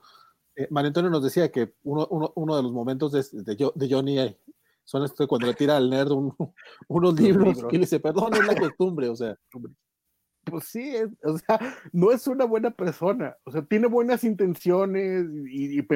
eh, 0.55 0.67
Mario 0.69 0.89
Antonio 0.89 1.09
nos 1.09 1.23
decía 1.23 1.51
que 1.51 1.75
uno, 1.83 2.07
uno, 2.11 2.33
uno 2.35 2.57
de 2.57 2.63
los 2.63 2.73
momentos 2.73 3.11
de, 3.13 3.23
de, 3.41 3.71
de 3.73 3.89
Johnny 3.89 4.37
son 4.83 5.03
este, 5.03 5.27
cuando 5.27 5.47
le 5.47 5.53
tira 5.53 5.77
al 5.77 5.89
nerd 5.89 6.11
un, 6.11 6.35
unos 6.87 7.19
libros, 7.19 7.55
libros. 7.55 7.73
y 7.73 7.75
le 7.77 7.81
dice, 7.81 7.99
perdón, 7.99 8.33
es 8.33 8.45
la 8.45 8.59
costumbre, 8.59 9.09
o 9.09 9.15
sea. 9.15 9.37
Pues 10.45 10.65
sí, 10.65 10.93
o 11.23 11.37
sea, 11.37 11.59
no 11.91 12.11
es 12.11 12.27
una 12.27 12.45
buena 12.45 12.71
persona, 12.71 13.37
o 13.43 13.51
sea, 13.51 13.63
tiene 13.63 13.87
buenas 13.87 14.23
intenciones 14.23 15.25
y, 15.49 15.79
y 15.79 15.87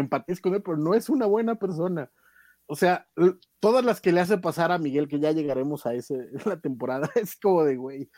con 0.41 0.53
él, 0.53 0.61
pero 0.63 0.77
no 0.77 0.93
es 0.93 1.09
una 1.09 1.25
buena 1.25 1.55
persona. 1.55 2.11
O 2.69 2.75
sea, 2.75 3.07
todas 3.61 3.85
las 3.85 4.01
que 4.01 4.11
le 4.11 4.19
hace 4.19 4.37
pasar 4.37 4.73
a 4.73 4.77
Miguel, 4.77 5.07
que 5.07 5.19
ya 5.19 5.31
llegaremos 5.31 5.85
a 5.85 5.93
ese, 5.93 6.29
la 6.45 6.59
temporada, 6.59 7.09
es 7.15 7.37
como 7.37 7.63
de, 7.63 7.77
güey, 7.77 8.09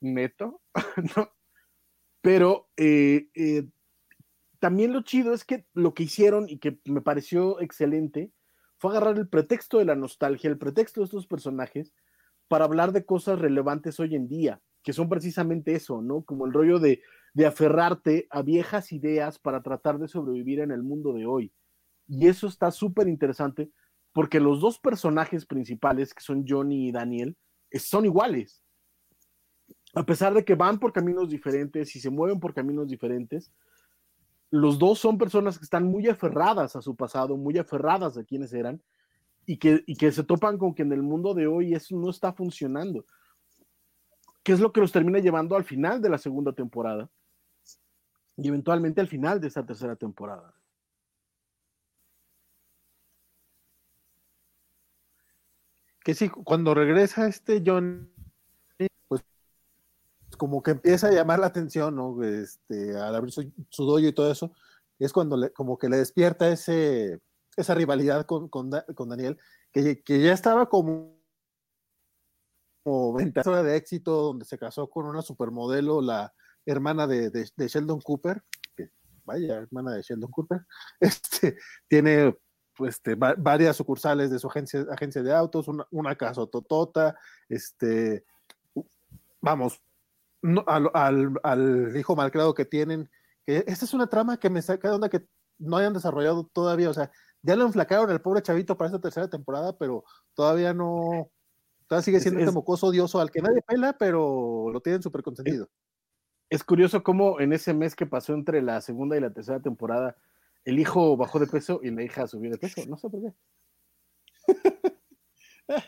neto, 0.00 0.62
¿no? 1.16 1.32
Pero 2.20 2.68
eh, 2.76 3.28
eh, 3.34 3.64
también 4.58 4.92
lo 4.92 5.02
chido 5.02 5.32
es 5.32 5.44
que 5.44 5.66
lo 5.72 5.94
que 5.94 6.02
hicieron 6.02 6.48
y 6.48 6.58
que 6.58 6.80
me 6.84 7.00
pareció 7.00 7.60
excelente 7.60 8.32
fue 8.76 8.90
agarrar 8.90 9.16
el 9.16 9.28
pretexto 9.28 9.78
de 9.78 9.86
la 9.86 9.94
nostalgia, 9.94 10.50
el 10.50 10.58
pretexto 10.58 11.00
de 11.00 11.06
estos 11.06 11.26
personajes 11.26 11.94
para 12.48 12.64
hablar 12.64 12.92
de 12.92 13.04
cosas 13.06 13.38
relevantes 13.38 13.98
hoy 14.00 14.14
en 14.14 14.28
día, 14.28 14.60
que 14.82 14.92
son 14.92 15.08
precisamente 15.08 15.74
eso, 15.74 16.02
¿no? 16.02 16.22
Como 16.22 16.46
el 16.46 16.52
rollo 16.52 16.78
de, 16.78 17.02
de 17.34 17.46
aferrarte 17.46 18.26
a 18.30 18.42
viejas 18.42 18.92
ideas 18.92 19.38
para 19.38 19.62
tratar 19.62 19.98
de 19.98 20.08
sobrevivir 20.08 20.60
en 20.60 20.70
el 20.70 20.82
mundo 20.82 21.12
de 21.12 21.26
hoy. 21.26 21.52
Y 22.06 22.26
eso 22.26 22.46
está 22.46 22.70
súper 22.70 23.08
interesante 23.08 23.70
porque 24.12 24.40
los 24.40 24.60
dos 24.60 24.78
personajes 24.78 25.46
principales, 25.46 26.14
que 26.14 26.22
son 26.22 26.44
Johnny 26.48 26.88
y 26.88 26.92
Daniel, 26.92 27.36
son 27.74 28.04
iguales. 28.06 28.64
A 29.94 30.04
pesar 30.04 30.34
de 30.34 30.44
que 30.44 30.54
van 30.54 30.78
por 30.78 30.92
caminos 30.92 31.30
diferentes 31.30 31.94
y 31.94 32.00
se 32.00 32.10
mueven 32.10 32.40
por 32.40 32.54
caminos 32.54 32.88
diferentes, 32.88 33.52
los 34.50 34.78
dos 34.78 34.98
son 34.98 35.18
personas 35.18 35.58
que 35.58 35.64
están 35.64 35.86
muy 35.86 36.08
aferradas 36.08 36.74
a 36.74 36.82
su 36.82 36.96
pasado, 36.96 37.36
muy 37.36 37.58
aferradas 37.58 38.16
a 38.16 38.24
quienes 38.24 38.52
eran, 38.52 38.82
y 39.46 39.58
que, 39.58 39.82
y 39.86 39.96
que 39.96 40.12
se 40.12 40.24
topan 40.24 40.58
con 40.58 40.74
que 40.74 40.82
en 40.82 40.92
el 40.92 41.02
mundo 41.02 41.32
de 41.34 41.46
hoy 41.46 41.74
eso 41.74 41.96
no 41.96 42.10
está 42.10 42.32
funcionando. 42.32 43.04
Que 44.48 44.54
es 44.54 44.60
lo 44.60 44.72
que 44.72 44.80
los 44.80 44.92
termina 44.92 45.18
llevando 45.18 45.56
al 45.56 45.64
final 45.64 46.00
de 46.00 46.08
la 46.08 46.16
segunda 46.16 46.54
temporada 46.54 47.10
y 48.38 48.48
eventualmente 48.48 49.02
al 49.02 49.06
final 49.06 49.42
de 49.42 49.48
esta 49.48 49.66
tercera 49.66 49.94
temporada. 49.94 50.54
Que 56.00 56.14
sí, 56.14 56.30
cuando 56.30 56.72
regresa 56.72 57.26
este 57.26 57.62
John, 57.62 58.10
pues 59.06 59.22
como 60.38 60.62
que 60.62 60.70
empieza 60.70 61.08
a 61.08 61.12
llamar 61.12 61.40
la 61.40 61.48
atención, 61.48 61.94
¿no? 61.94 62.24
Este, 62.24 62.96
al 62.96 63.14
abrir 63.14 63.32
su, 63.34 63.52
su 63.68 63.84
dojo 63.84 63.98
y 63.98 64.14
todo 64.14 64.32
eso, 64.32 64.54
es 64.98 65.12
cuando 65.12 65.36
le, 65.36 65.52
como 65.52 65.76
que 65.76 65.90
le 65.90 65.98
despierta 65.98 66.48
ese, 66.48 67.20
esa 67.54 67.74
rivalidad 67.74 68.24
con, 68.24 68.48
con, 68.48 68.70
con 68.94 69.10
Daniel, 69.10 69.36
que, 69.72 70.02
que, 70.02 70.22
ya 70.22 70.32
estaba 70.32 70.70
como, 70.70 71.17
como 72.88 73.62
de 73.62 73.76
éxito, 73.76 74.22
donde 74.22 74.44
se 74.44 74.58
casó 74.58 74.88
con 74.88 75.06
una 75.06 75.22
supermodelo, 75.22 76.00
la 76.00 76.32
hermana 76.64 77.06
de, 77.06 77.30
de, 77.30 77.68
Sheldon 77.68 78.00
Cooper, 78.00 78.42
que 78.76 78.90
vaya, 79.24 79.56
hermana 79.56 79.92
de 79.92 80.02
Sheldon 80.02 80.30
Cooper, 80.30 80.66
este, 81.00 81.58
tiene 81.86 82.36
pues, 82.74 82.96
este, 82.96 83.14
va, 83.14 83.34
varias 83.36 83.76
sucursales 83.76 84.30
de 84.30 84.38
su 84.38 84.48
agencia, 84.48 84.86
agencia 84.90 85.22
de 85.22 85.34
autos, 85.34 85.66
una, 85.90 86.14
casa 86.16 86.46
totota, 86.46 87.16
este, 87.48 88.24
vamos, 89.40 89.82
al, 90.66 90.90
al, 90.94 91.32
al, 91.42 91.96
hijo 91.96 92.16
malcriado 92.16 92.54
que 92.54 92.64
tienen, 92.64 93.10
que 93.44 93.64
esta 93.66 93.84
es 93.84 93.92
una 93.94 94.06
trama 94.06 94.38
que 94.38 94.50
me 94.50 94.62
saca 94.62 94.88
de 94.88 94.94
onda 94.94 95.08
que 95.08 95.26
no 95.58 95.76
hayan 95.76 95.92
desarrollado 95.92 96.48
todavía, 96.52 96.88
o 96.90 96.94
sea, 96.94 97.10
ya 97.42 97.54
lo 97.56 97.66
enflacaron 97.66 98.10
el 98.10 98.20
pobre 98.20 98.42
chavito 98.42 98.76
para 98.76 98.88
esta 98.88 99.00
tercera 99.00 99.28
temporada, 99.28 99.76
pero 99.76 100.04
todavía 100.34 100.72
no, 100.74 101.30
todavía 101.88 102.04
sigue 102.04 102.20
siendo 102.20 102.38
Es- 102.40 102.44
este 102.44 102.50
es- 102.50 102.54
mocoso 102.54 102.86
odioso 102.88 103.20
al 103.20 103.30
que 103.30 103.42
nadie 103.42 103.62
pela, 103.62 103.96
pero 103.98 104.70
lo 104.72 104.80
tienen 104.80 105.02
súper 105.02 105.22
consentido. 105.22 105.68
Es 106.50 106.62
curioso 106.64 107.02
cómo 107.02 107.40
en 107.40 107.52
ese 107.52 107.74
mes 107.74 107.94
que 107.96 108.06
pasó 108.06 108.32
entre 108.34 108.62
la 108.62 108.80
segunda 108.80 109.16
y 109.16 109.20
la 109.20 109.32
tercera 109.32 109.60
temporada, 109.60 110.16
el 110.64 110.78
hijo 110.78 111.16
bajó 111.16 111.38
de 111.38 111.46
peso 111.46 111.80
y 111.82 111.90
la 111.90 112.02
hija 112.02 112.26
subió 112.26 112.50
de 112.50 112.58
peso. 112.58 112.82
No 112.86 112.96
sé 112.96 113.08
por 113.10 113.20
qué. 113.22 113.34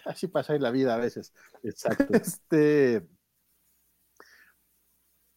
Así 0.04 0.26
pasa 0.26 0.54
en 0.54 0.62
la 0.62 0.70
vida 0.70 0.94
a 0.94 0.98
veces. 0.98 1.32
Exacto. 1.62 2.06
Este, 2.12 3.06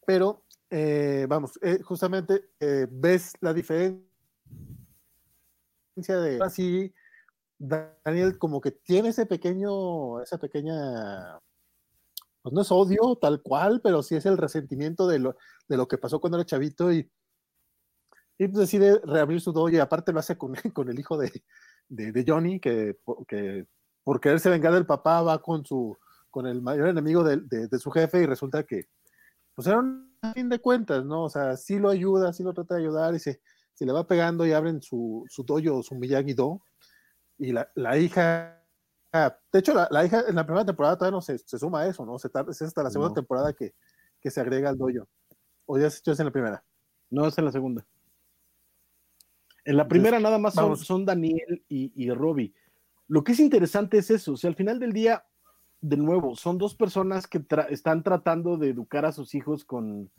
pero, 0.06 0.44
eh, 0.70 1.26
vamos, 1.28 1.58
eh, 1.62 1.80
justamente 1.82 2.50
eh, 2.60 2.86
ves 2.90 3.32
la 3.40 3.54
diferencia 3.54 4.04
de 6.06 6.38
así 6.42 6.92
Daniel 7.58 8.38
como 8.38 8.60
que 8.60 8.72
tiene 8.72 9.10
ese 9.10 9.26
pequeño, 9.26 10.20
esa 10.20 10.38
pequeña, 10.38 11.40
pues 12.42 12.52
no 12.52 12.62
es 12.62 12.70
odio 12.72 13.16
tal 13.20 13.42
cual, 13.42 13.80
pero 13.82 14.02
sí 14.02 14.16
es 14.16 14.26
el 14.26 14.36
resentimiento 14.36 15.06
de 15.06 15.18
lo, 15.18 15.36
de 15.68 15.76
lo 15.76 15.88
que 15.88 15.98
pasó 15.98 16.20
cuando 16.20 16.38
era 16.38 16.46
chavito 16.46 16.92
y, 16.92 17.10
pues 18.36 18.54
decide 18.54 19.00
reabrir 19.04 19.40
su 19.40 19.52
dojo 19.52 19.70
y 19.70 19.78
aparte 19.78 20.12
lo 20.12 20.18
hace 20.18 20.36
con, 20.36 20.54
con 20.74 20.88
el 20.88 20.98
hijo 20.98 21.16
de, 21.16 21.30
de, 21.88 22.24
Johnny, 22.26 22.60
que, 22.60 22.98
que 23.28 23.66
por 24.02 24.20
quererse 24.20 24.50
vengar 24.50 24.72
del 24.72 24.86
papá 24.86 25.22
va 25.22 25.40
con 25.40 25.64
su 25.64 25.96
con 26.34 26.46
el 26.48 26.62
mayor 26.62 26.88
enemigo 26.88 27.22
de, 27.22 27.36
de, 27.36 27.78
su 27.78 27.92
jefe 27.92 28.22
y 28.22 28.26
resulta 28.26 28.64
que 28.64 28.88
pues 29.54 29.68
era 29.68 29.78
un 29.78 30.12
fin 30.34 30.48
de 30.48 30.58
cuentas, 30.58 31.04
¿no? 31.04 31.22
O 31.22 31.30
sea, 31.30 31.56
sí 31.56 31.78
lo 31.78 31.90
ayuda, 31.90 32.32
sí 32.32 32.42
lo 32.42 32.52
trata 32.52 32.74
de 32.74 32.80
ayudar 32.80 33.14
y 33.14 33.20
se, 33.20 33.40
se 33.72 33.86
le 33.86 33.92
va 33.92 34.08
pegando 34.08 34.44
y 34.44 34.50
abren 34.52 34.82
su, 34.82 35.24
su 35.28 35.44
dojo, 35.44 35.84
su 35.84 35.94
Miyagi-Do 35.94 36.60
y 37.38 37.52
la, 37.52 37.70
la 37.74 37.98
hija 37.98 38.60
de 39.52 39.60
hecho, 39.60 39.74
la, 39.74 39.86
la, 39.92 40.04
hija 40.04 40.24
en 40.26 40.34
la 40.34 40.44
primera 40.44 40.64
temporada 40.64 40.96
todavía 40.98 41.16
no 41.16 41.20
se, 41.22 41.38
se 41.38 41.56
suma 41.56 41.82
a 41.82 41.86
eso, 41.86 42.04
¿no? 42.04 42.18
Se 42.18 42.28
tarda, 42.28 42.50
es 42.50 42.60
hasta 42.60 42.82
la 42.82 42.90
segunda 42.90 43.10
No. 43.10 43.14
temporada 43.14 43.52
que, 43.52 43.72
que 44.20 44.28
se 44.28 44.40
agrega 44.40 44.68
al 44.70 44.76
dojo. 44.76 45.06
O 45.66 45.78
ya 45.78 45.88
se 45.88 46.00
echó 46.00 46.10
en 46.20 46.26
la 46.26 46.32
primera. 46.32 46.64
No, 47.10 47.24
es 47.28 47.38
en 47.38 47.44
la 47.44 47.52
segunda. 47.52 47.86
En 49.64 49.76
la 49.76 49.86
primera 49.86 50.18
nada 50.18 50.38
más 50.38 50.54
son, 50.54 50.76
son 50.76 51.06
Daniel 51.06 51.64
y, 51.68 51.92
y 51.94 52.10
Robbie. 52.10 52.52
Lo 53.06 53.22
que 53.22 53.32
es 53.32 53.40
interesante 53.40 53.98
es 53.98 54.10
eso, 54.10 54.32
o 54.32 54.36
sea, 54.36 54.48
al 54.50 54.56
final 54.56 54.80
del 54.80 54.92
día, 54.92 55.24
de 55.80 55.96
nuevo, 55.96 56.34
son 56.34 56.58
dos 56.58 56.74
personas 56.74 57.28
que 57.28 57.40
tra- 57.40 57.68
están 57.70 58.02
tratando 58.02 58.56
de 58.56 58.70
educar 58.70 59.04
a 59.04 59.12
sus 59.12 59.34
hijos 59.36 59.64
con, 59.64 60.10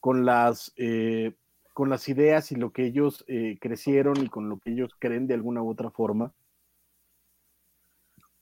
con, 0.00 0.24
las, 0.24 0.72
eh, 0.76 1.34
con 1.74 1.90
las 1.90 2.08
ideas 2.08 2.50
y 2.50 2.56
lo 2.56 2.72
que 2.72 2.86
ellos 2.86 3.24
eh, 3.28 3.58
crecieron 3.60 4.16
y 4.22 4.28
con 4.28 4.48
lo 4.48 4.58
que 4.58 4.72
ellos 4.72 4.90
creen 4.98 5.26
de 5.26 5.34
alguna 5.34 5.62
u 5.62 5.68
otra 5.70 5.90
forma. 5.90 6.32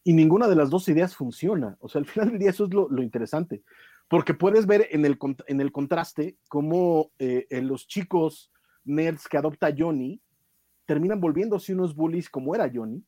Y 0.03 0.13
ninguna 0.15 0.49
de 0.49 0.57
las 0.57 0.71
dos 0.71 0.89
ideas 0.89 1.15
funciona. 1.15 1.77
O 1.81 1.89
sea, 1.89 2.01
al 2.01 2.07
final 2.07 2.31
del 2.31 2.39
día 2.39 2.51
eso 2.51 2.65
es 2.65 2.75
lo, 2.75 2.89
interesante. 3.03 3.63
Porque 4.09 4.35
puedes 4.35 4.67
ver 4.67 4.89
en 4.91 5.05
el, 5.05 5.19
en 5.47 5.61
el 5.61 5.73
contraste 5.73 6.37
cómo 6.49 7.13
eh, 7.19 7.47
en 7.51 7.69
los 7.69 7.87
chicos 7.87 8.51
nerds 8.85 9.29
que 9.29 9.37
adopta 9.37 9.73
Johnny 9.77 10.21
terminan 10.87 11.21
volviéndose 11.21 11.75
unos 11.75 11.95
bullies 11.95 12.29
como 12.29 12.55
era 12.55 12.71
Johnny. 12.73 13.05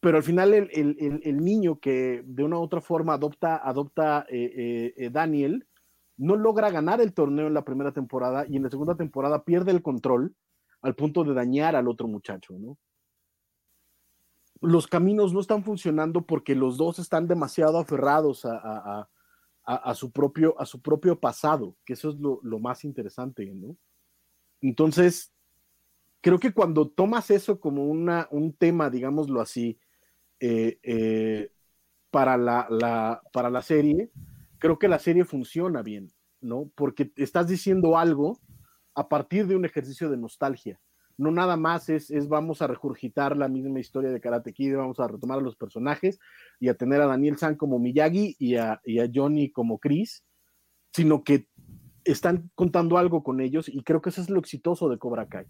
Pero 0.00 0.16
al 0.18 0.22
final 0.22 0.52
el, 0.52 0.68
el- 1.22 1.44
niño 1.44 1.78
que 1.78 2.22
de 2.26 2.44
una 2.44 2.58
u 2.58 2.62
otra 2.62 2.80
forma 2.80 3.14
adopta, 3.14 3.56
adopta 3.56 4.26
eh, 4.28 4.52
eh, 4.54 4.94
eh, 4.96 5.10
Daniel 5.10 5.66
no 6.16 6.36
logra 6.36 6.70
ganar 6.70 7.00
el 7.00 7.14
torneo 7.14 7.46
en 7.46 7.54
la 7.54 7.64
primera 7.64 7.92
temporada 7.92 8.44
y 8.46 8.56
en 8.56 8.64
la 8.64 8.70
segunda 8.70 8.96
temporada 8.96 9.44
pierde 9.44 9.70
el 9.70 9.80
control 9.82 10.34
al 10.82 10.94
punto 10.94 11.24
de 11.24 11.32
dañar 11.32 11.74
al 11.74 11.88
otro 11.88 12.06
muchacho, 12.06 12.54
¿no? 12.58 12.76
Los 14.64 14.86
caminos 14.86 15.32
no 15.32 15.40
están 15.40 15.62
funcionando 15.64 16.22
porque 16.26 16.54
los 16.54 16.76
dos 16.76 16.98
están 16.98 17.28
demasiado 17.28 17.78
aferrados 17.78 18.44
a, 18.44 19.94
su, 19.94 20.10
propio, 20.12 20.60
a 20.60 20.66
su 20.66 20.80
propio 20.82 21.18
pasado, 21.18 21.76
que 21.84 21.94
eso 21.94 22.10
es 22.10 22.16
lo, 22.16 22.40
lo 22.42 22.58
más 22.58 22.84
interesante, 22.84 23.46
¿no? 23.54 23.76
Entonces, 24.60 25.32
creo 26.20 26.38
que 26.38 26.52
cuando 26.52 26.88
tomas 26.88 27.30
eso 27.30 27.60
como 27.60 27.86
una, 27.86 28.28
un 28.30 28.52
tema, 28.54 28.90
digámoslo 28.90 29.40
así, 29.40 29.78
eh, 30.40 30.78
eh, 30.82 31.50
para, 32.10 32.36
la, 32.36 32.66
la- 32.70 33.22
para 33.32 33.50
la 33.50 33.62
serie, 33.62 34.10
creo 34.58 34.78
que 34.78 34.88
la 34.88 34.98
serie 34.98 35.24
funciona 35.24 35.82
bien, 35.82 36.12
¿no? 36.40 36.70
Porque 36.74 37.12
estás 37.16 37.48
diciendo 37.48 37.98
algo 37.98 38.40
a 38.94 39.08
partir 39.08 39.46
de 39.46 39.56
un 39.56 39.64
ejercicio 39.64 40.10
de 40.10 40.16
nostalgia. 40.16 40.80
No 41.16 41.30
nada 41.30 41.56
más 41.56 41.88
es, 41.88 42.10
es 42.10 42.28
vamos 42.28 42.60
a 42.60 42.66
regurgitar 42.66 43.36
la 43.36 43.48
misma 43.48 43.78
historia 43.78 44.10
de 44.10 44.20
Karate 44.20 44.52
Kid, 44.52 44.76
vamos 44.76 44.98
a 44.98 45.06
retomar 45.06 45.38
a 45.38 45.42
los 45.42 45.56
personajes 45.56 46.18
y 46.58 46.68
a 46.68 46.74
tener 46.74 47.00
a 47.00 47.06
Daniel 47.06 47.38
San 47.38 47.54
como 47.54 47.78
Miyagi 47.78 48.36
y 48.38 48.56
a, 48.56 48.80
y 48.84 48.98
a 48.98 49.08
Johnny 49.12 49.50
como 49.50 49.78
Chris, 49.78 50.24
sino 50.92 51.22
que 51.22 51.48
están 52.04 52.50
contando 52.54 52.98
algo 52.98 53.22
con 53.22 53.40
ellos 53.40 53.68
y 53.68 53.82
creo 53.82 54.02
que 54.02 54.10
eso 54.10 54.20
es 54.20 54.28
lo 54.28 54.40
exitoso 54.40 54.88
de 54.88 54.98
Cobra 54.98 55.28
Kai. 55.28 55.46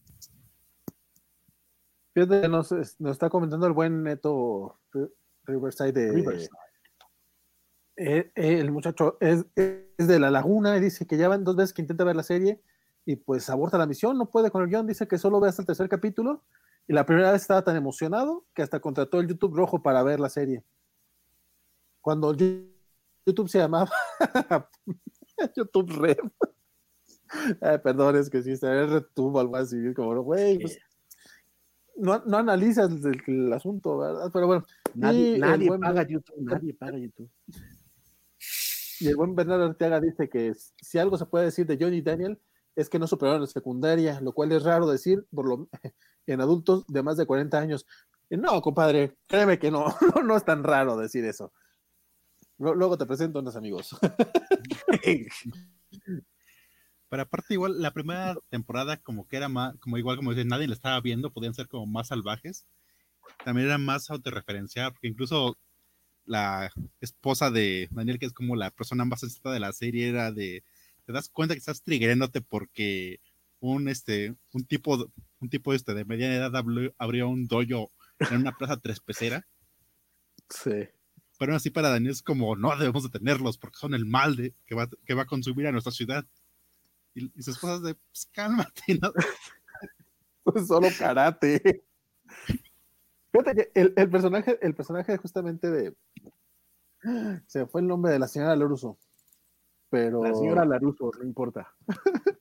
Fíjate 2.14 2.48
nos, 2.48 2.70
nos 2.70 3.12
está 3.12 3.28
comentando 3.28 3.66
el 3.66 3.72
buen 3.72 4.02
Neto 4.04 4.78
Ri- 4.92 5.10
Riverside 5.46 5.92
de. 5.92 6.12
Riverside. 6.12 6.50
Eh, 7.96 8.32
eh, 8.34 8.58
el 8.60 8.70
muchacho 8.70 9.16
es, 9.20 9.46
es 9.56 10.06
de 10.08 10.18
La 10.18 10.30
Laguna 10.30 10.76
y 10.76 10.80
dice 10.80 11.06
que 11.06 11.16
ya 11.16 11.28
van 11.28 11.44
dos 11.44 11.56
veces 11.56 11.72
que 11.72 11.82
intenta 11.82 12.04
ver 12.04 12.16
la 12.16 12.22
serie 12.22 12.60
y 13.06 13.16
pues 13.16 13.48
aborta 13.50 13.78
la 13.78 13.86
misión, 13.86 14.16
no 14.16 14.30
puede 14.30 14.50
con 14.50 14.62
el 14.62 14.68
guion, 14.68 14.86
dice 14.86 15.06
que 15.06 15.18
solo 15.18 15.40
ve 15.40 15.48
hasta 15.48 15.62
el 15.62 15.66
tercer 15.66 15.88
capítulo 15.88 16.42
y 16.86 16.92
la 16.92 17.04
primera 17.06 17.32
vez 17.32 17.42
estaba 17.42 17.62
tan 17.62 17.76
emocionado 17.76 18.44
que 18.54 18.62
hasta 18.62 18.80
contrató 18.80 19.20
el 19.20 19.28
YouTube 19.28 19.54
rojo 19.56 19.82
para 19.82 20.02
ver 20.02 20.20
la 20.20 20.28
serie. 20.28 20.62
Cuando 22.00 22.34
YouTube 22.34 23.48
se 23.48 23.58
llamaba 23.58 23.90
YouTube 25.56 25.90
Red. 25.98 26.18
Ay, 27.60 27.78
perdón, 27.78 28.16
es 28.16 28.30
que 28.30 28.42
sí, 28.42 28.56
se 28.56 28.66
ve 28.68 28.86
RedTube 28.86 29.34
o 29.34 29.40
algo 29.40 29.56
así, 29.56 29.76
como, 29.94 30.22
güey, 30.22 30.58
pues, 30.58 30.78
no, 31.96 32.22
no 32.26 32.38
analizas 32.38 32.90
el, 32.90 33.22
el 33.26 33.52
asunto, 33.52 33.98
¿verdad? 33.98 34.30
Pero 34.32 34.46
bueno, 34.46 34.64
Nadie, 34.94 35.38
buen- 35.68 35.80
paga 35.80 36.06
YouTube, 36.06 36.36
nadie 36.38 36.74
paga 36.74 36.98
YouTube. 36.98 37.30
y 39.00 39.08
el 39.08 39.16
buen 39.16 39.34
Bernardo 39.34 39.64
Arteaga 39.64 40.00
dice 40.00 40.28
que 40.28 40.52
si 40.80 40.98
algo 40.98 41.16
se 41.18 41.26
puede 41.26 41.46
decir 41.46 41.66
de 41.66 41.76
Johnny 41.80 42.00
Daniel 42.00 42.38
es 42.76 42.88
que 42.88 42.98
no 42.98 43.06
superaron 43.06 43.40
la 43.42 43.46
secundaria, 43.46 44.20
lo 44.20 44.32
cual 44.32 44.52
es 44.52 44.62
raro 44.62 44.86
decir 44.86 45.24
por 45.34 45.48
lo, 45.48 45.68
en 46.26 46.40
adultos 46.40 46.86
de 46.88 47.02
más 47.02 47.16
de 47.16 47.26
40 47.26 47.58
años. 47.58 47.86
Y 48.30 48.36
no, 48.36 48.60
compadre, 48.62 49.16
créeme 49.26 49.58
que 49.58 49.70
no, 49.70 49.86
no, 50.24 50.36
es 50.36 50.44
tan 50.44 50.64
raro 50.64 50.96
decir 50.96 51.24
eso. 51.24 51.52
Lu- 52.58 52.74
Luego 52.74 52.96
te 52.98 53.06
presento 53.06 53.38
a 53.38 53.42
unos 53.42 53.56
amigos. 53.56 53.96
Pero 57.08 57.22
aparte 57.22 57.54
igual 57.54 57.80
la 57.80 57.92
primera 57.92 58.36
temporada 58.48 58.96
como 58.96 59.28
que 59.28 59.36
era 59.36 59.48
más, 59.48 59.76
como 59.78 59.98
igual 59.98 60.16
como 60.16 60.30
dices, 60.30 60.46
nadie 60.46 60.66
la 60.66 60.74
estaba 60.74 61.00
viendo, 61.00 61.32
podían 61.32 61.54
ser 61.54 61.68
como 61.68 61.86
más 61.86 62.08
salvajes. 62.08 62.66
También 63.44 63.68
era 63.68 63.78
más 63.78 64.10
autorreferencial, 64.10 64.92
porque 64.92 65.08
incluso 65.08 65.56
la 66.24 66.70
esposa 67.00 67.50
de 67.50 67.88
Daniel, 67.90 68.18
que 68.18 68.26
es 68.26 68.32
como 68.32 68.56
la 68.56 68.70
persona 68.70 69.04
más 69.04 69.20
sensata 69.20 69.52
de 69.52 69.60
la 69.60 69.72
serie, 69.72 70.08
era 70.08 70.32
de, 70.32 70.64
te 71.04 71.12
das 71.12 71.28
cuenta 71.28 71.54
que 71.54 71.58
estás 71.58 71.82
triggerándote 71.82 72.40
porque 72.40 73.20
un 73.60 73.88
este, 73.88 74.34
un 74.52 74.64
tipo, 74.64 75.10
un 75.40 75.48
tipo 75.48 75.72
este 75.72 75.94
de 75.94 76.04
mediana 76.04 76.34
edad 76.34 76.54
abrió, 76.98 77.28
un 77.28 77.46
dojo 77.46 77.90
en 78.18 78.40
una 78.40 78.56
plaza 78.56 78.78
tres 78.78 79.00
pecera. 79.00 79.46
Sí. 80.48 80.88
Pero 81.38 81.56
así 81.56 81.70
para 81.70 81.88
Daniel 81.88 82.12
es 82.12 82.22
como, 82.22 82.56
no 82.56 82.76
debemos 82.76 83.02
detenerlos 83.02 83.58
porque 83.58 83.78
son 83.78 83.94
el 83.94 84.06
mal 84.06 84.36
de, 84.36 84.54
que, 84.66 84.74
va, 84.74 84.88
que 85.04 85.14
va 85.14 85.22
a 85.22 85.26
consumir 85.26 85.66
a 85.66 85.72
nuestra 85.72 85.92
ciudad. 85.92 86.24
Y, 87.14 87.30
y 87.38 87.42
su 87.42 87.52
esposa 87.52 87.76
es 87.76 87.82
de, 87.82 87.94
pues 87.94 88.28
cálmate, 88.32 88.98
¿no? 89.00 89.12
Pues 90.44 90.66
solo 90.66 90.88
karate. 90.98 91.84
Fíjate 93.32 93.54
que 93.54 93.80
el, 93.80 93.94
el 93.96 94.10
personaje, 94.10 94.58
el 94.62 94.74
personaje 94.74 95.16
justamente 95.16 95.70
de. 95.70 95.94
Se 97.46 97.66
fue 97.66 97.80
el 97.80 97.86
nombre 97.86 98.12
de 98.12 98.18
la 98.18 98.28
señora 98.28 98.54
Loruso. 98.54 98.98
Pero. 99.94 100.24
La 100.24 100.34
señora 100.34 100.64
Laruso, 100.64 101.12
no 101.18 101.24
importa. 101.24 101.72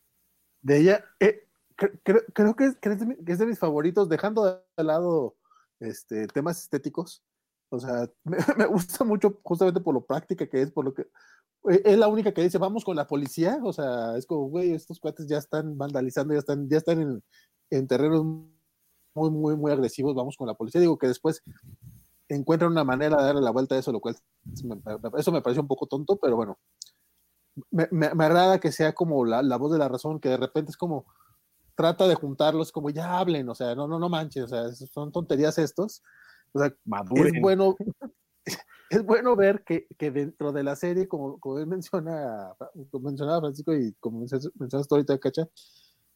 de 0.64 0.78
ella, 0.80 1.06
eh, 1.20 1.48
cre- 1.78 2.02
cre- 2.04 2.26
creo 2.34 2.56
que 2.56 2.66
es, 2.66 2.76
que 2.78 2.90
es 3.32 3.38
de 3.40 3.46
mis 3.46 3.60
favoritos, 3.60 4.10
dejando 4.10 4.44
de 4.46 4.84
lado 4.84 5.36
este, 5.80 6.26
temas 6.28 6.60
estéticos. 6.62 7.24
O 7.70 7.80
sea, 7.80 8.10
me, 8.24 8.38
me 8.58 8.66
gusta 8.66 9.04
mucho 9.04 9.40
justamente 9.44 9.82
por 9.82 9.94
lo 9.94 10.02
práctica 10.04 10.48
que 10.48 10.64
es, 10.64 10.72
por 10.72 10.86
lo 10.86 10.94
que 10.96 11.04
eh, 11.70 11.82
es 11.86 11.98
la 11.98 12.08
única 12.08 12.34
que 12.34 12.42
dice, 12.42 12.58
vamos 12.58 12.84
con 12.84 12.96
la 12.96 13.06
policía. 13.08 13.60
O 13.64 13.72
sea, 13.72 14.18
es 14.18 14.26
como, 14.26 14.50
güey, 14.50 14.74
estos 14.74 15.00
cuates 15.00 15.28
ya 15.28 15.38
están 15.38 15.78
vandalizando, 15.78 16.34
ya 16.34 16.40
están, 16.40 16.68
ya 16.68 16.78
están 16.78 17.02
en, 17.02 17.24
en 17.70 17.88
terrenos 17.88 18.24
muy, 18.24 19.30
muy, 19.30 19.56
muy 19.56 19.72
agresivos, 19.72 20.16
vamos 20.16 20.36
con 20.38 20.48
la 20.48 20.56
policía. 20.56 20.82
Digo 20.82 20.98
que 20.98 21.08
después 21.08 21.44
encuentran 22.30 22.72
una 22.72 22.84
manera 22.84 23.18
de 23.18 23.24
darle 23.26 23.42
la 23.42 23.52
vuelta 23.52 23.76
a 23.76 23.78
eso, 23.78 23.92
lo 23.92 24.00
cual 24.00 24.16
eso 25.18 25.32
me 25.32 25.42
parece 25.42 25.60
un 25.60 25.68
poco 25.68 25.86
tonto, 25.86 26.18
pero 26.18 26.36
bueno, 26.36 26.58
me, 27.72 27.88
me- 27.92 28.14
me 28.14 28.26
agrada 28.26 28.60
que 28.60 28.72
sea 28.72 28.94
como 28.94 29.26
la, 29.26 29.42
la 29.42 29.58
voz 29.58 29.72
de 29.72 29.78
la 29.78 29.88
razón, 29.90 30.20
que 30.20 30.30
de 30.30 30.38
repente 30.38 30.72
es 30.72 30.78
como, 30.78 31.06
trata 31.76 32.08
de 32.08 32.16
juntarlos 32.16 32.72
como 32.72 32.90
ya 32.90 33.18
hablen, 33.18 33.50
o 33.50 33.56
sea, 33.56 33.76
no, 33.76 33.88
no, 33.88 34.00
no 34.00 34.10
manches, 34.10 34.46
o 34.46 34.48
sea, 34.48 34.72
son 34.72 35.12
tonterías 35.12 35.58
estos. 35.58 36.04
O 36.52 36.60
sea, 36.60 36.74
Maduren. 36.86 37.36
es 37.36 37.42
bueno, 37.42 37.76
es 38.90 39.04
bueno 39.04 39.36
ver 39.36 39.64
que, 39.64 39.88
que 39.98 40.12
dentro 40.12 40.52
de 40.52 40.64
la 40.64 40.76
serie, 40.76 41.08
como, 41.08 41.40
como 41.40 41.60
él 41.60 41.68
menciona, 41.68 42.54
como 42.92 43.06
mencionaba 43.06 43.42
Francisco 43.42 43.74
y 43.74 43.94
como 44.00 44.20
mencionas 44.20 44.88
tú 44.88 44.96
ahorita, 44.96 45.18
Cacha, 45.18 45.48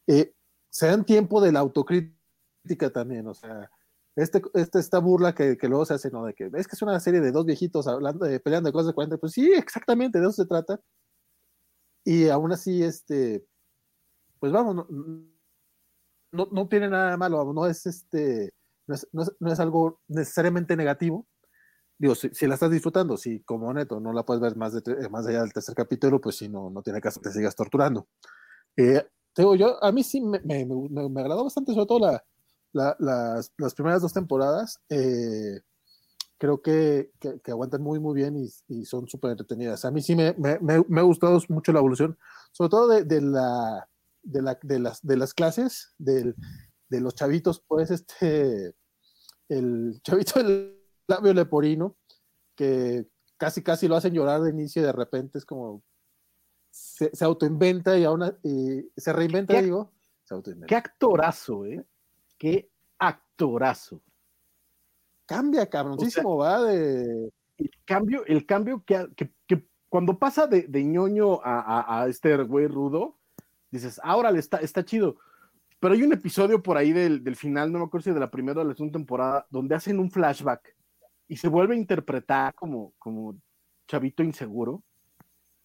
eh, 0.06 0.32
se 0.70 0.86
dan 0.86 1.04
tiempo 1.04 1.40
de 1.40 1.52
la 1.52 1.60
autocrítica 1.60 2.90
también, 2.92 3.26
o 3.26 3.34
sea, 3.34 3.70
este, 4.14 4.42
este, 4.54 4.80
esta 4.80 4.98
burla 4.98 5.34
que, 5.34 5.56
que, 5.56 5.68
luego 5.68 5.84
se 5.84 5.94
hace, 5.94 6.10
¿no? 6.10 6.24
De 6.24 6.34
que 6.34 6.50
es 6.54 6.66
que 6.66 6.74
es 6.74 6.82
una 6.82 6.98
serie 6.98 7.20
de 7.20 7.30
dos 7.30 7.46
viejitos 7.46 7.86
hablando, 7.86 8.26
de, 8.26 8.40
peleando 8.40 8.68
de 8.68 8.72
cosas 8.72 8.88
de 8.88 8.94
40, 8.94 9.16
pues 9.16 9.32
sí, 9.32 9.52
exactamente, 9.52 10.18
de 10.18 10.24
eso 10.24 10.32
se 10.32 10.46
trata. 10.46 10.80
Y 12.08 12.30
aún 12.30 12.50
así, 12.50 12.82
este, 12.82 13.44
pues 14.40 14.50
vamos, 14.50 14.74
no, 14.76 14.86
no, 16.32 16.48
no 16.50 16.66
tiene 16.66 16.88
nada 16.88 17.10
de 17.10 17.18
malo, 17.18 17.52
no 17.52 17.66
es 17.66 17.84
este, 17.84 18.54
no 18.86 18.94
es, 18.94 19.06
no 19.12 19.24
es, 19.24 19.32
no 19.38 19.52
es 19.52 19.60
algo 19.60 20.00
necesariamente 20.08 20.74
negativo. 20.74 21.26
Digo, 21.98 22.14
si, 22.14 22.30
si, 22.30 22.46
la 22.46 22.54
estás 22.54 22.70
disfrutando, 22.70 23.18
si 23.18 23.42
como 23.42 23.70
neto 23.74 24.00
no 24.00 24.14
la 24.14 24.24
puedes 24.24 24.40
ver 24.40 24.56
más, 24.56 24.72
de, 24.72 25.08
más 25.10 25.26
allá 25.26 25.42
del 25.42 25.52
tercer 25.52 25.74
capítulo, 25.74 26.18
pues 26.18 26.36
sí, 26.36 26.48
no, 26.48 26.70
no 26.70 26.80
tiene 26.80 27.02
caso 27.02 27.20
que 27.20 27.28
te 27.28 27.34
sigas 27.34 27.54
torturando. 27.54 28.08
Eh, 28.74 29.06
yo, 29.36 29.84
a 29.84 29.92
mí 29.92 30.02
sí 30.02 30.22
me, 30.22 30.40
me, 30.40 30.64
me, 30.64 31.10
me 31.10 31.20
agradó 31.20 31.44
bastante, 31.44 31.74
sobre 31.74 31.86
todo 31.88 31.98
la, 31.98 32.24
la, 32.72 32.96
las, 33.00 33.52
las, 33.58 33.74
primeras 33.74 34.00
dos 34.00 34.14
temporadas. 34.14 34.80
Eh, 34.88 35.60
creo 36.38 36.62
que, 36.62 37.12
que, 37.20 37.40
que, 37.40 37.50
aguantan 37.50 37.82
muy, 37.82 37.98
muy 37.98 38.14
bien 38.14 38.36
y, 38.36 38.48
y 38.68 38.84
son 38.84 39.08
súper 39.08 39.32
entretenidas. 39.32 39.84
A 39.84 39.90
mí 39.90 40.00
sí 40.00 40.14
me, 40.14 40.34
me, 40.38 40.58
me, 40.60 41.00
ha 41.00 41.04
gustado 41.04 41.40
mucho 41.48 41.72
la 41.72 41.80
evolución, 41.80 42.16
sobre 42.52 42.70
todo 42.70 42.88
de, 42.88 43.04
de 43.04 43.20
la, 43.20 43.88
de, 44.22 44.42
la, 44.42 44.58
de, 44.62 44.78
las, 44.78 45.04
de 45.04 45.16
las 45.16 45.34
clases, 45.34 45.94
del, 45.98 46.34
de 46.88 47.00
los 47.00 47.14
chavitos, 47.14 47.62
pues 47.66 47.90
este, 47.90 48.74
el 49.48 50.00
chavito 50.02 50.42
del 50.42 50.80
labio 51.08 51.34
leporino, 51.34 51.96
que 52.54 53.08
casi, 53.36 53.62
casi 53.62 53.88
lo 53.88 53.96
hacen 53.96 54.14
llorar 54.14 54.40
de 54.40 54.50
inicio 54.50 54.82
y 54.82 54.86
de 54.86 54.92
repente 54.92 55.38
es 55.38 55.44
como, 55.44 55.82
se, 56.70 57.10
se 57.14 57.24
autoinventa 57.24 57.98
y, 57.98 58.04
aún, 58.04 58.24
y 58.42 58.88
se 58.96 59.12
reinventa, 59.12 59.54
¿Qué, 59.54 59.62
digo. 59.62 59.92
Se 60.24 60.34
Qué 60.66 60.76
actorazo, 60.76 61.64
¿eh? 61.64 61.84
Qué 62.36 62.70
actorazo. 62.98 64.02
Cambia, 65.28 65.66
cabroncísimo, 65.66 66.36
o 66.36 66.42
sea, 66.42 66.58
va 66.58 66.64
de... 66.64 67.30
El 67.58 67.70
cambio, 67.84 68.24
el 68.24 68.46
cambio 68.46 68.82
que, 68.86 69.08
que, 69.14 69.30
que 69.46 69.66
cuando 69.90 70.18
pasa 70.18 70.46
de, 70.46 70.62
de 70.62 70.84
ñoño 70.84 71.40
a, 71.44 71.60
a, 71.60 72.02
a 72.02 72.08
este 72.08 72.34
güey 72.44 72.66
rudo, 72.66 73.18
dices, 73.70 74.00
ahora 74.02 74.30
le 74.32 74.38
está, 74.38 74.56
está 74.56 74.86
chido. 74.86 75.16
Pero 75.80 75.92
hay 75.92 76.02
un 76.02 76.14
episodio 76.14 76.62
por 76.62 76.78
ahí 76.78 76.92
del, 76.92 77.22
del, 77.22 77.36
final, 77.36 77.70
no 77.70 77.78
me 77.78 77.84
acuerdo 77.84 78.04
si 78.04 78.10
de 78.12 78.20
la 78.20 78.30
primera 78.30 78.60
o 78.60 78.64
de 78.64 78.70
la 78.70 78.74
segunda 78.74 78.98
temporada, 78.98 79.46
donde 79.50 79.74
hacen 79.74 79.98
un 79.98 80.10
flashback 80.10 80.74
y 81.28 81.36
se 81.36 81.48
vuelve 81.48 81.74
a 81.74 81.78
interpretar 81.78 82.54
como, 82.54 82.94
como 82.98 83.36
chavito 83.86 84.22
inseguro. 84.22 84.82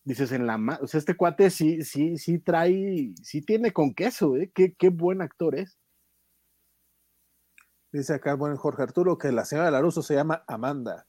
Dices, 0.04 0.34
en 0.34 0.46
la 0.46 0.58
o 0.82 0.88
sea, 0.88 0.98
este 0.98 1.16
cuate 1.16 1.50
sí, 1.50 1.84
sí, 1.84 2.18
sí 2.18 2.38
trae, 2.40 3.14
sí 3.22 3.42
tiene 3.42 3.72
con 3.72 3.94
queso, 3.94 4.36
¿eh? 4.36 4.52
Qué, 4.54 4.74
qué 4.74 4.90
buen 4.90 5.22
actor 5.22 5.56
es. 5.56 5.78
Dice 7.94 8.16
acá 8.16 8.32
el 8.32 8.38
buen 8.38 8.56
Jorge 8.56 8.82
Arturo 8.82 9.20
que 9.20 9.32
la 9.32 9.46
señora 9.46 9.70
Laruso 9.70 10.02
se 10.02 10.16
llama 10.16 10.44
Amanda. 10.48 11.06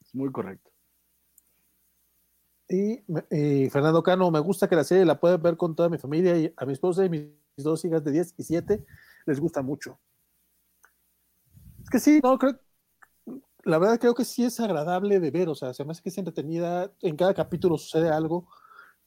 Es 0.00 0.14
muy 0.14 0.32
correcto. 0.32 0.70
Y, 2.66 3.04
y, 3.30 3.68
Fernando 3.68 4.02
Cano, 4.02 4.30
me 4.30 4.40
gusta 4.40 4.68
que 4.68 4.76
la 4.76 4.84
serie 4.84 5.04
la 5.04 5.20
pueda 5.20 5.36
ver 5.36 5.58
con 5.58 5.76
toda 5.76 5.90
mi 5.90 5.98
familia 5.98 6.36
y 6.38 6.52
a 6.56 6.64
mi 6.64 6.72
esposa 6.72 7.04
y 7.04 7.10
mis 7.10 7.28
dos 7.58 7.84
hijas 7.84 8.02
de 8.04 8.12
10 8.12 8.34
y 8.38 8.42
7 8.42 8.86
les 9.26 9.38
gusta 9.38 9.60
mucho. 9.60 10.00
Es 11.82 11.90
que 11.90 11.98
sí, 11.98 12.20
no, 12.22 12.38
creo, 12.38 12.58
la 13.64 13.78
verdad 13.78 14.00
creo 14.00 14.14
que 14.14 14.24
sí 14.24 14.44
es 14.44 14.58
agradable 14.60 15.20
de 15.20 15.30
ver, 15.30 15.48
o 15.50 15.54
sea, 15.54 15.74
se 15.74 15.84
me 15.84 15.92
hace 15.92 16.02
que 16.02 16.08
es 16.08 16.16
entretenida, 16.16 16.90
en 17.02 17.16
cada 17.16 17.34
capítulo 17.34 17.76
sucede 17.76 18.08
algo. 18.08 18.48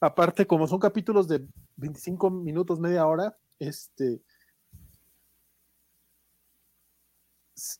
Aparte, 0.00 0.46
como 0.46 0.68
son 0.68 0.78
capítulos 0.78 1.26
de 1.26 1.46
25 1.76 2.30
minutos, 2.30 2.78
media 2.78 3.06
hora, 3.06 3.36
este, 3.58 4.22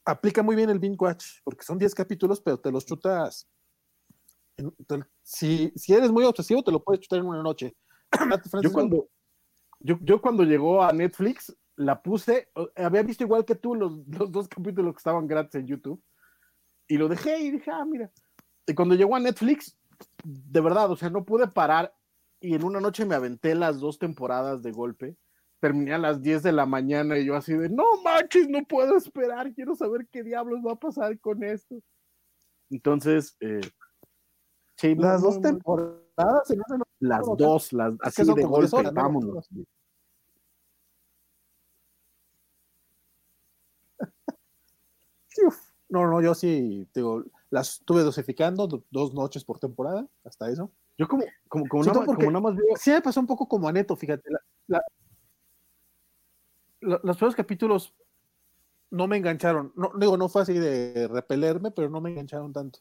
aplica 0.04 0.42
muy 0.42 0.56
bien 0.56 0.70
el 0.70 0.78
binge 0.78 0.96
watch, 0.98 1.26
porque 1.44 1.64
son 1.64 1.78
10 1.78 1.94
capítulos, 1.94 2.40
pero 2.40 2.58
te 2.58 2.70
los 2.70 2.84
chutas. 2.86 3.48
Si, 5.22 5.72
si 5.74 5.94
eres 5.94 6.10
muy 6.10 6.24
obsesivo, 6.24 6.62
te 6.62 6.70
lo 6.70 6.82
puedes 6.82 7.00
chutar 7.00 7.20
en 7.20 7.26
una 7.26 7.42
noche. 7.42 7.74
yo, 8.62 8.72
cuando, 8.72 9.08
yo, 9.80 9.98
yo, 10.02 10.20
cuando 10.20 10.44
llegó 10.44 10.82
a 10.82 10.92
Netflix, 10.92 11.56
la 11.76 12.00
puse, 12.02 12.50
había 12.76 13.02
visto 13.02 13.24
igual 13.24 13.44
que 13.44 13.54
tú 13.54 13.74
los, 13.74 14.06
los, 14.06 14.30
dos 14.30 14.48
capítulos 14.48 14.94
que 14.94 14.98
estaban 14.98 15.26
gratis 15.26 15.56
en 15.56 15.66
YouTube, 15.66 16.02
y 16.86 16.98
lo 16.98 17.08
dejé 17.08 17.38
y 17.38 17.50
dije, 17.50 17.70
ah, 17.70 17.84
mira. 17.84 18.10
Y 18.66 18.74
cuando 18.74 18.94
llegó 18.94 19.16
a 19.16 19.20
Netflix, 19.20 19.76
de 20.22 20.60
verdad, 20.60 20.90
o 20.90 20.96
sea, 20.96 21.10
no 21.10 21.24
pude 21.24 21.48
parar, 21.48 21.94
y 22.40 22.54
en 22.54 22.64
una 22.64 22.80
noche 22.80 23.04
me 23.04 23.14
aventé 23.14 23.54
las 23.54 23.80
dos 23.80 23.98
temporadas 23.98 24.62
de 24.62 24.72
golpe 24.72 25.16
terminé 25.62 25.94
a 25.94 25.98
las 25.98 26.20
10 26.20 26.42
de 26.42 26.50
la 26.50 26.66
mañana 26.66 27.16
y 27.16 27.24
yo 27.24 27.36
así 27.36 27.54
de, 27.54 27.68
no 27.68 27.84
manches, 28.02 28.48
no 28.48 28.64
puedo 28.64 28.96
esperar, 28.96 29.54
quiero 29.54 29.76
saber 29.76 30.08
qué 30.10 30.24
diablos 30.24 30.58
va 30.66 30.72
a 30.72 30.76
pasar 30.76 31.16
con 31.20 31.44
esto. 31.44 31.76
Entonces, 32.68 33.36
eh, 33.38 33.60
sí, 34.74 34.96
las 34.96 35.22
no, 35.22 35.28
dos 35.28 35.40
temporadas, 35.40 36.50
no, 36.50 36.78
no, 36.78 36.84
las 36.98 37.24
dos, 37.38 37.72
las, 37.72 37.94
así 38.00 38.24
de 38.24 38.42
golpe, 38.42 38.76
horas, 38.76 38.92
vámonos. 38.92 39.48
No, 45.88 46.06
no, 46.06 46.22
yo 46.22 46.34
sí, 46.34 46.88
digo, 46.94 47.22
las 47.50 47.74
estuve 47.74 48.02
dosificando 48.02 48.66
dos 48.90 49.14
noches 49.14 49.44
por 49.44 49.58
temporada, 49.58 50.08
hasta 50.24 50.48
eso. 50.50 50.72
Yo 50.96 51.06
como, 51.06 51.24
como, 51.48 51.68
como, 51.68 51.84
sí, 51.84 51.90
nada, 51.90 52.06
como 52.06 52.30
nada 52.30 52.40
más 52.40 52.56
veo... 52.56 52.76
Sí 52.76 52.90
me 52.90 53.02
pasó 53.02 53.20
un 53.20 53.26
poco 53.26 53.46
como 53.46 53.68
a 53.68 53.72
Neto, 53.72 53.94
fíjate, 53.94 54.30
la, 54.30 54.40
la, 54.68 54.80
los 56.82 57.16
primeros 57.16 57.34
capítulos 57.34 57.94
no 58.90 59.06
me 59.06 59.16
engancharon. 59.16 59.72
No, 59.74 59.92
digo, 59.98 60.16
no 60.16 60.28
fue 60.28 60.42
así 60.42 60.54
de 60.54 61.08
repelerme, 61.08 61.70
pero 61.70 61.88
no 61.88 62.00
me 62.00 62.10
engancharon 62.10 62.52
tanto. 62.52 62.80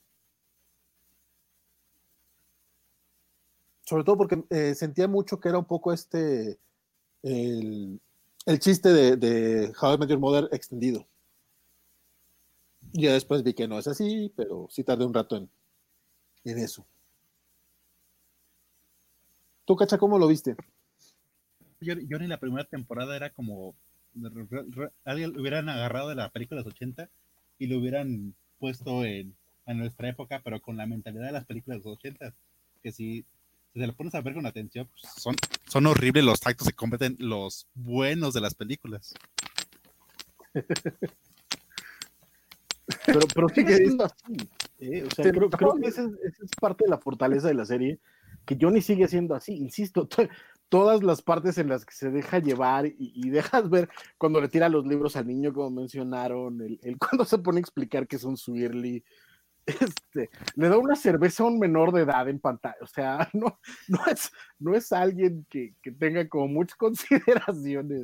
Sobre 3.84 4.04
todo 4.04 4.18
porque 4.18 4.44
eh, 4.50 4.76
sentía 4.76 5.08
mucho 5.08 5.40
que 5.40 5.50
era 5.50 5.58
un 5.58 5.66
poco 5.66 5.94
este. 5.94 6.60
El, 7.24 8.00
el 8.46 8.60
chiste 8.60 8.90
de, 8.90 9.16
de 9.16 9.74
How 9.80 9.94
I 9.94 10.18
Mother 10.18 10.50
extendido. 10.52 11.08
Ya 12.94 13.14
después 13.14 13.44
vi 13.44 13.54
que 13.54 13.68
no 13.68 13.80
es 13.80 13.88
así, 13.88 14.34
pero 14.36 14.68
sí 14.70 14.84
tardé 14.84 15.06
un 15.06 15.14
rato 15.14 15.38
en, 15.38 15.50
en 16.44 16.58
eso. 16.58 16.86
¿Tú, 19.66 19.76
Cacha, 19.76 19.98
cómo 19.98 20.18
lo 20.18 20.28
viste? 20.28 20.56
Yo, 21.80 21.94
yo 21.94 22.18
en 22.18 22.30
la 22.30 22.40
primera 22.40 22.68
temporada 22.68 23.16
era 23.16 23.30
como 23.30 23.76
alguien 25.06 25.34
lo 25.34 25.42
hubieran 25.42 25.70
agarrado 25.70 26.10
de 26.10 26.16
la 26.16 26.30
película 26.30 26.62
de 26.62 26.66
los 26.66 26.74
80 26.74 27.10
y 27.60 27.68
lo 27.68 27.78
hubieran 27.78 28.36
puesto 28.60 29.06
en, 29.06 29.36
en 29.66 29.78
nuestra 29.78 30.10
época, 30.10 30.42
pero 30.44 30.62
con 30.62 30.78
la 30.78 30.86
mentalidad 30.86 31.28
de 31.28 31.32
las 31.32 31.46
películas 31.46 31.80
de 31.80 31.90
los 31.90 31.98
80, 31.98 32.34
que 32.82 32.92
si, 32.92 33.26
si 33.74 33.80
se 33.80 33.88
lo 33.88 33.94
pones 33.94 34.16
a 34.16 34.22
ver 34.22 34.34
con 34.34 34.46
atención, 34.46 34.88
pues 34.88 35.04
son, 35.18 35.36
son 35.68 35.86
horribles 35.86 36.24
los 36.24 36.40
tactos 36.40 36.68
que 36.68 36.74
cometen 36.74 37.16
los 37.20 37.68
buenos 37.74 38.34
de 38.34 38.42
las 38.42 38.54
películas. 38.56 39.14
pero, 43.06 43.20
pero 43.34 43.50
sigue 43.50 43.78
siendo 43.78 44.06
así. 44.06 44.50
¿eh? 44.80 45.04
O 45.04 45.12
sea, 45.12 45.32
creo, 45.32 45.50
creo, 45.50 45.76
que 45.76 45.88
esa 45.88 46.04
es, 46.04 46.12
esa 46.24 46.46
es 46.46 46.52
parte 46.60 46.86
de 46.86 46.90
la 46.90 46.98
fortaleza 46.98 47.48
de 47.48 47.54
la 47.54 47.66
serie, 47.66 48.00
que 48.46 48.58
Johnny 48.60 48.82
sigue 48.82 49.08
siendo 49.08 49.36
así, 49.36 49.54
insisto, 49.54 50.08
todas 50.72 51.04
las 51.04 51.22
partes 51.22 51.58
en 51.58 51.68
las 51.68 51.86
que 51.86 51.94
se 51.94 52.10
deja 52.10 52.40
llevar 52.40 52.86
y, 52.86 52.96
y, 52.98 53.30
dejas 53.30 53.70
ver 53.70 53.90
cuando 54.18 54.40
le 54.40 54.48
tira 54.48 54.70
los 54.70 54.88
libros 54.88 55.18
al 55.18 55.28
niño, 55.28 55.54
como 55.54 55.70
mencionaron, 55.70 56.62
el, 56.62 56.80
el 56.82 56.98
cuando 57.12 57.26
se 57.26 57.38
pone 57.40 57.58
a 57.58 57.60
explicar 57.60 58.08
que 58.08 58.16
es 58.16 58.24
un 58.24 58.38
Swirly, 58.38 59.04
este, 59.66 60.30
le 60.56 60.70
da 60.70 60.78
una 60.78 60.96
cerveza 60.96 61.44
a 61.44 61.48
un 61.48 61.60
menor 61.60 61.92
de 61.92 62.04
edad 62.04 62.30
en 62.30 62.40
pantalla, 62.40 62.78
o 62.82 62.88
sea, 62.88 63.30
no, 63.34 63.60
no, 63.90 64.06
es, 64.08 64.32
no 64.60 64.74
es 64.74 64.94
alguien 64.94 65.46
que, 65.50 65.76
que 65.82 65.92
tenga 65.92 66.28
como 66.30 66.48
muchas 66.48 66.78
consideraciones. 66.78 68.04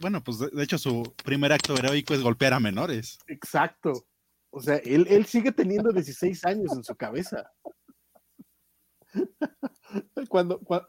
Bueno, 0.00 0.22
pues 0.22 0.40
de, 0.40 0.50
de, 0.50 0.62
hecho 0.62 0.76
su 0.76 1.14
primer 1.24 1.54
acto 1.54 1.74
heroico 1.74 2.12
es 2.12 2.22
golpear 2.22 2.52
a 2.52 2.60
menores. 2.60 3.18
Exacto. 3.28 4.06
O 4.50 4.60
sea, 4.60 4.76
él, 4.76 5.06
él 5.08 5.24
sigue 5.24 5.52
teniendo 5.52 5.90
16 5.90 6.44
años 6.44 6.76
en 6.76 6.84
su 6.84 6.94
cabeza. 6.94 7.50
cuando, 10.28 10.58
cuando, 10.60 10.88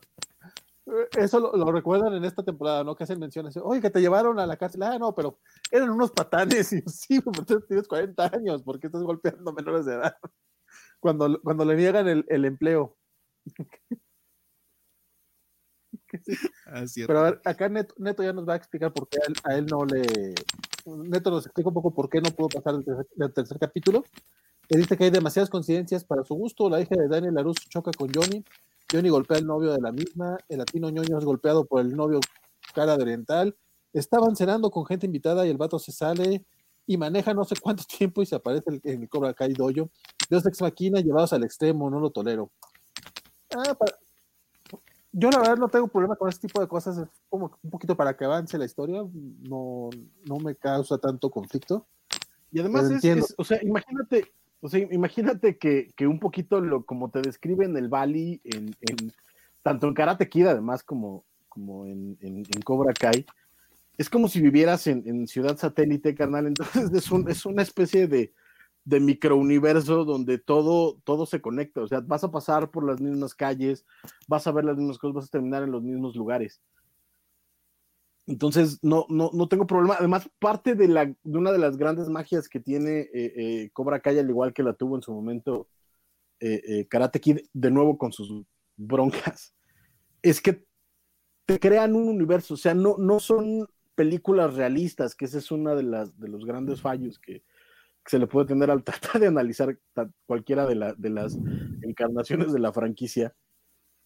eso 1.17 1.39
lo, 1.39 1.55
lo, 1.55 1.71
recuerdan 1.71 2.13
en 2.13 2.25
esta 2.25 2.43
temporada, 2.43 2.83
¿no? 2.83 2.95
Que 2.95 3.05
hacen 3.05 3.19
menciones. 3.19 3.55
Oye, 3.57 3.81
que 3.81 3.89
te 3.89 4.01
llevaron 4.01 4.39
a 4.39 4.45
la 4.45 4.57
cárcel. 4.57 4.83
Ah, 4.83 4.97
no, 4.99 5.15
pero 5.15 5.39
eran 5.71 5.89
unos 5.89 6.11
patanes. 6.11 6.73
Y 6.73 6.81
sí, 6.89 7.21
pero 7.21 7.61
tienes 7.61 7.87
40 7.87 8.31
años. 8.33 8.63
¿Por 8.63 8.79
qué 8.79 8.87
estás 8.87 9.03
golpeando 9.03 9.53
menores 9.53 9.85
de 9.85 9.95
edad? 9.95 10.15
Cuando, 10.99 11.39
cuando 11.41 11.65
le 11.65 11.75
niegan 11.75 12.07
el, 12.07 12.25
el 12.29 12.45
empleo. 12.45 12.97
Ah. 16.67 16.85
Pero 16.95 17.19
a 17.19 17.23
ver, 17.23 17.41
acá 17.43 17.67
Neto, 17.69 17.93
Neto 17.97 18.23
ya 18.23 18.31
nos 18.31 18.47
va 18.47 18.53
a 18.53 18.57
explicar 18.57 18.93
por 18.93 19.09
qué 19.09 19.19
a 19.19 19.25
él, 19.27 19.33
a 19.43 19.55
él 19.55 19.65
no 19.65 19.83
le. 19.85 20.33
Neto 20.85 21.29
nos 21.29 21.45
explica 21.45 21.69
un 21.69 21.73
poco 21.73 21.93
por 21.93 22.09
qué 22.09 22.21
no 22.21 22.29
pudo 22.31 22.49
pasar 22.49 22.75
el 22.75 22.85
tercer, 22.85 23.07
el 23.17 23.33
tercer 23.33 23.59
capítulo. 23.59 24.03
Él 24.69 24.81
dice 24.81 24.95
que 24.95 25.05
hay 25.05 25.09
demasiadas 25.09 25.49
coincidencias 25.49 26.05
para 26.05 26.23
su 26.23 26.35
gusto. 26.35 26.69
La 26.69 26.79
hija 26.79 26.95
de 26.95 27.07
Daniel 27.07 27.33
Larus 27.33 27.57
choca 27.69 27.91
con 27.91 28.09
Johnny. 28.13 28.43
Johnny 28.91 29.09
golpea 29.09 29.37
al 29.37 29.45
novio 29.47 29.71
de 29.71 29.81
la 29.81 29.91
misma. 29.91 30.37
El 30.49 30.59
latino 30.59 30.89
ñoño 30.89 31.17
es 31.17 31.25
golpeado 31.25 31.65
por 31.65 31.81
el 31.81 31.95
novio 31.95 32.19
cara 32.73 32.95
de 32.97 33.03
oriental. 33.03 33.55
Estaban 33.93 34.35
cenando 34.35 34.69
con 34.71 34.85
gente 34.85 35.05
invitada 35.05 35.45
y 35.45 35.49
el 35.49 35.57
vato 35.57 35.79
se 35.79 35.91
sale 35.91 36.45
y 36.85 36.97
maneja 36.97 37.33
no 37.33 37.43
sé 37.45 37.55
cuánto 37.61 37.83
tiempo 37.99 38.21
y 38.21 38.25
se 38.25 38.35
aparece 38.35 38.69
el- 38.69 38.81
en 38.83 39.01
el 39.03 39.09
Cobra 39.09 39.33
Kai 39.33 39.53
Dojo. 39.53 39.89
Dos 40.29 40.45
ex 40.45 40.61
máquina 40.61 40.99
llevados 40.99 41.33
al 41.33 41.43
extremo, 41.43 41.89
no 41.89 41.99
lo 41.99 42.09
tolero. 42.11 42.51
Ah, 43.55 43.73
pa- 43.75 43.85
Yo 45.11 45.29
la 45.29 45.39
verdad 45.39 45.57
no 45.57 45.69
tengo 45.69 45.87
problema 45.87 46.15
con 46.15 46.27
ese 46.29 46.39
tipo 46.39 46.59
de 46.59 46.67
cosas, 46.67 46.97
es 46.97 47.07
como 47.29 47.51
un 47.61 47.69
poquito 47.69 47.95
para 47.95 48.15
que 48.17 48.25
avance 48.25 48.57
la 48.57 48.65
historia, 48.65 49.03
no, 49.13 49.89
no 50.25 50.37
me 50.39 50.55
causa 50.55 50.97
tanto 50.97 51.29
conflicto. 51.29 51.85
Y 52.51 52.59
además 52.59 52.85
es, 52.95 53.01
es- 53.19 53.35
o 53.37 53.43
sea, 53.43 53.59
imagínate, 53.63 54.33
o 54.63 54.69
sea, 54.69 54.79
imagínate 54.91 55.57
que, 55.57 55.89
que 55.95 56.07
un 56.07 56.19
poquito 56.19 56.61
lo 56.61 56.83
como 56.85 57.09
te 57.09 57.21
describen 57.21 57.75
el 57.77 57.89
Bali 57.89 58.39
en, 58.45 58.73
en- 58.81 59.11
tanto 59.61 59.87
en 59.87 59.93
Karate 59.93 60.29
Kid 60.29 60.47
además 60.47 60.83
como, 60.83 61.23
como 61.49 61.85
en, 61.85 62.17
en- 62.21 62.37
en 62.37 62.61
Cobra 62.63 62.93
Kai, 62.93 63.25
es 63.97 64.09
como 64.09 64.27
si 64.27 64.41
vivieras 64.41 64.87
en, 64.87 65.03
en 65.05 65.27
Ciudad 65.27 65.57
Satélite, 65.57 66.15
carnal. 66.15 66.47
Entonces 66.47 66.91
es, 66.93 67.11
un- 67.11 67.29
es 67.29 67.45
una 67.45 67.61
especie 67.61 68.07
de, 68.07 68.33
de 68.85 68.99
microuniverso 68.99 70.03
donde 70.05 70.37
todo, 70.37 70.97
todo 71.03 71.25
se 71.25 71.41
conecta. 71.41 71.81
O 71.81 71.87
sea, 71.87 71.99
vas 71.99 72.23
a 72.23 72.31
pasar 72.31 72.71
por 72.71 72.85
las 72.85 72.99
mismas 73.01 73.35
calles, 73.35 73.85
vas 74.27 74.47
a 74.47 74.51
ver 74.51 74.65
las 74.65 74.77
mismas 74.77 74.97
cosas, 74.97 75.15
vas 75.15 75.25
a 75.25 75.31
terminar 75.31 75.63
en 75.63 75.71
los 75.71 75.83
mismos 75.83 76.15
lugares. 76.15 76.61
Entonces, 78.25 78.79
no, 78.81 79.05
no, 79.09 79.31
no 79.33 79.47
tengo 79.49 79.67
problema. 79.67 79.95
Además, 79.99 80.29
parte 80.39 80.75
de, 80.75 80.87
la, 80.87 81.05
de 81.05 81.37
una 81.37 81.51
de 81.51 81.57
las 81.57 81.75
grandes 81.77 82.07
magias 82.09 82.47
que 82.47 82.59
tiene 82.59 83.01
eh, 83.01 83.09
eh, 83.35 83.69
Cobra 83.73 83.99
Kai, 83.99 84.17
al 84.19 84.29
igual 84.29 84.53
que 84.53 84.63
la 84.63 84.73
tuvo 84.73 84.95
en 84.95 85.01
su 85.01 85.11
momento 85.13 85.67
eh, 86.39 86.87
Karate 86.89 87.19
Kid, 87.19 87.39
de 87.53 87.71
nuevo 87.71 87.97
con 87.97 88.11
sus 88.13 88.45
broncas, 88.77 89.53
es 90.21 90.41
que 90.41 90.65
te 91.45 91.59
crean 91.59 91.95
un 91.95 92.07
universo. 92.07 92.53
O 92.53 92.57
sea, 92.57 92.73
no, 92.73 92.95
no 92.97 93.19
son 93.19 93.67
películas 93.95 94.55
realistas, 94.55 95.15
que 95.15 95.25
ese 95.25 95.39
es 95.39 95.51
uno 95.51 95.75
de, 95.75 95.83
las, 95.83 96.17
de 96.17 96.27
los 96.29 96.45
grandes 96.45 96.81
fallos 96.81 97.19
que, 97.19 97.39
que 97.41 98.09
se 98.09 98.19
le 98.19 98.27
puede 98.27 98.47
tener 98.47 98.71
al 98.71 98.83
tratar 98.85 99.19
de 99.19 99.27
analizar 99.27 99.77
cualquiera 100.25 100.65
de, 100.65 100.75
la- 100.75 100.93
de 100.93 101.09
las 101.09 101.37
encarnaciones 101.81 102.53
de 102.53 102.59
la 102.59 102.71
franquicia. 102.71 103.35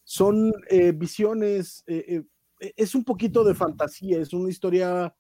Son 0.04 0.54
visiones, 0.96 1.84
es 2.60 2.96
un 2.96 3.04
poquito 3.04 3.44
de 3.44 3.56
fantasía, 3.56 4.20
es 4.20 4.34
una 4.34 4.50
historia. 4.50 5.16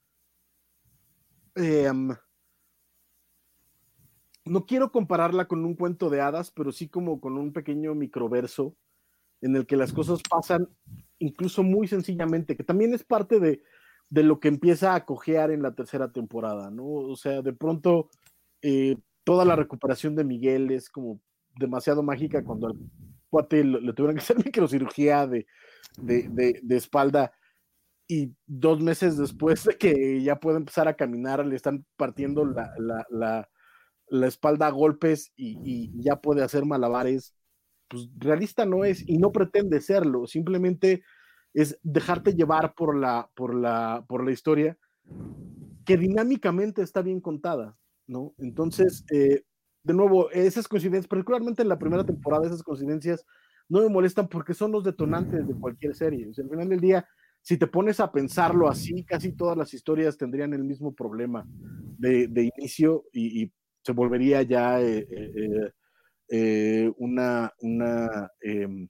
em, 1.55 2.15
no 4.45 4.65
quiero 4.65 4.91
compararla 4.91 5.47
con 5.47 5.65
un 5.65 5.75
cuento 5.75 6.09
de 6.09 6.21
hadas, 6.21 6.51
pero 6.51 6.71
sí 6.71 6.87
como 6.87 7.19
con 7.19 7.37
un 7.37 7.51
pequeño 7.51 7.93
microverso 7.95 8.75
en 9.41 9.55
el 9.55 9.65
que 9.67 9.75
las 9.75 9.93
cosas 9.93 10.21
pasan 10.27 10.69
incluso 11.19 11.63
muy 11.63 11.87
sencillamente, 11.87 12.55
que 12.55 12.63
también 12.63 12.93
es 12.93 13.03
parte 13.03 13.39
de, 13.39 13.61
de 14.09 14.23
lo 14.23 14.39
que 14.39 14.47
empieza 14.47 14.95
a 14.95 15.05
cojear 15.05 15.51
en 15.51 15.61
la 15.61 15.75
tercera 15.75 16.11
temporada, 16.11 16.71
¿no? 16.71 16.85
O 16.85 17.15
sea, 17.15 17.41
de 17.41 17.53
pronto 17.53 18.09
eh, 18.61 18.97
toda 19.23 19.45
la 19.45 19.55
recuperación 19.55 20.15
de 20.15 20.23
Miguel 20.23 20.71
es 20.71 20.89
como 20.89 21.19
demasiado 21.59 22.03
mágica 22.03 22.43
cuando 22.43 22.67
al 22.67 22.77
cuate 23.29 23.63
le, 23.63 23.81
le 23.81 23.93
tuvieron 23.93 24.15
que 24.15 24.21
hacer 24.21 24.37
microcirugía 24.45 25.27
de, 25.27 25.45
de, 25.97 26.29
de, 26.29 26.59
de 26.63 26.77
espalda 26.77 27.33
y 28.07 28.33
dos 28.45 28.81
meses 28.81 29.17
después 29.17 29.65
de 29.65 29.77
que 29.77 30.21
ya 30.23 30.37
puede 30.39 30.57
empezar 30.57 30.87
a 30.87 30.95
caminar, 30.95 31.45
le 31.45 31.55
están 31.55 31.85
partiendo 31.97 32.45
la, 32.45 32.71
la, 32.79 33.05
la, 33.09 33.49
la 34.07 34.27
espalda 34.27 34.67
a 34.67 34.71
golpes 34.71 35.33
y, 35.35 35.59
y 35.63 35.91
ya 36.01 36.21
puede 36.21 36.43
hacer 36.43 36.65
malabares. 36.65 37.33
Pues 37.89 38.09
realista 38.17 38.65
no 38.65 38.85
es 38.85 39.07
y 39.07 39.17
no 39.17 39.31
pretende 39.31 39.81
serlo, 39.81 40.27
simplemente 40.27 41.03
es 41.53 41.79
dejarte 41.83 42.33
llevar 42.33 42.75
por 42.75 42.97
la, 42.97 43.29
por 43.33 43.55
la, 43.55 44.05
por 44.07 44.25
la 44.25 44.31
historia 44.31 44.77
que 45.85 45.97
dinámicamente 45.97 46.81
está 46.81 47.01
bien 47.01 47.21
contada, 47.21 47.77
¿no? 48.05 48.33
Entonces, 48.37 49.05
eh, 49.11 49.43
de 49.83 49.93
nuevo, 49.93 50.29
esas 50.31 50.67
coincidencias, 50.67 51.07
particularmente 51.07 51.61
en 51.61 51.69
la 51.69 51.79
primera 51.79 52.05
temporada, 52.05 52.45
esas 52.45 52.61
coincidencias 52.61 53.25
no 53.69 53.81
me 53.81 53.89
molestan 53.89 54.27
porque 54.27 54.53
son 54.53 54.71
los 54.71 54.83
detonantes 54.83 55.47
de 55.47 55.53
cualquier 55.55 55.95
serie. 55.95 56.25
Al 56.25 56.49
final 56.49 56.69
del 56.69 56.79
día, 56.79 57.07
si 57.41 57.57
te 57.57 57.67
pones 57.67 57.99
a 57.99 58.11
pensarlo 58.11 58.69
así, 58.69 59.03
casi 59.03 59.31
todas 59.33 59.57
las 59.57 59.73
historias 59.73 60.17
tendrían 60.17 60.53
el 60.53 60.63
mismo 60.63 60.93
problema 60.93 61.45
de, 61.97 62.51
inicio 62.57 63.05
y, 63.13 63.51
se 63.83 63.93
volvería 63.93 64.41
ya 64.41 64.81
eh, 64.81 65.07
eh, 65.09 65.71
eh, 66.29 66.91
una, 66.97 67.53
un 67.61 68.89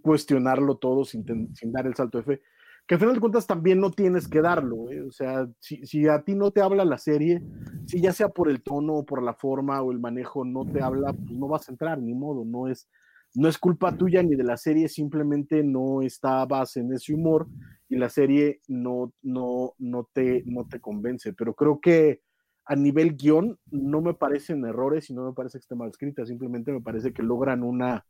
cuestionarlo 0.00 0.76
todo 0.76 1.04
sin, 1.04 1.24
dar 1.72 1.88
el 1.88 1.96
salto 1.96 2.18
de 2.18 2.24
fe. 2.24 2.42
Que 2.86 2.94
al 2.94 3.00
final 3.00 3.14
de 3.14 3.20
cuentas 3.20 3.48
también 3.48 3.80
no 3.80 3.90
tienes 3.90 4.28
que 4.28 4.40
darlo. 4.40 4.76
O 5.08 5.10
sea, 5.10 5.48
si, 5.58 5.84
si, 5.84 6.06
a 6.06 6.22
ti 6.22 6.36
no 6.36 6.52
te 6.52 6.60
habla 6.60 6.84
la 6.84 6.98
serie, 6.98 7.42
si 7.84 8.00
ya 8.00 8.12
sea 8.12 8.28
por 8.28 8.48
el 8.48 8.62
tono 8.62 8.94
o 8.94 9.04
por 9.04 9.24
la 9.24 9.34
forma 9.34 9.82
o 9.82 9.90
el 9.90 9.98
manejo 9.98 10.44
no 10.44 10.64
te 10.64 10.80
habla, 10.80 11.12
pues 11.12 11.32
no 11.32 11.48
vas 11.48 11.68
a 11.68 11.72
entrar, 11.72 11.98
ni 11.98 12.14
modo. 12.14 12.44
No 12.44 12.68
es, 12.68 12.88
no 13.36 13.48
es 13.48 13.58
culpa 13.58 13.96
tuya 13.96 14.22
ni 14.22 14.34
de 14.34 14.44
la 14.44 14.56
serie, 14.56 14.88
simplemente 14.88 15.62
no 15.62 16.00
estabas 16.00 16.76
en 16.78 16.92
ese 16.92 17.12
humor 17.12 17.46
y 17.88 17.96
la 17.96 18.08
serie 18.08 18.62
no, 18.66 19.12
no, 19.22 19.74
no, 19.78 20.08
te, 20.10 20.42
no 20.46 20.66
te 20.66 20.80
convence. 20.80 21.34
Pero 21.34 21.54
creo 21.54 21.78
que 21.78 22.22
a 22.64 22.74
nivel 22.74 23.14
guion 23.14 23.58
no 23.70 24.00
me 24.00 24.14
parecen 24.14 24.64
errores 24.64 25.10
y 25.10 25.14
no 25.14 25.26
me 25.26 25.34
parece 25.34 25.58
que 25.58 25.62
esté 25.62 25.74
mal 25.74 25.90
escrita, 25.90 26.24
simplemente 26.24 26.72
me 26.72 26.80
parece 26.80 27.12
que 27.12 27.22
logran 27.22 27.62
una, 27.62 28.06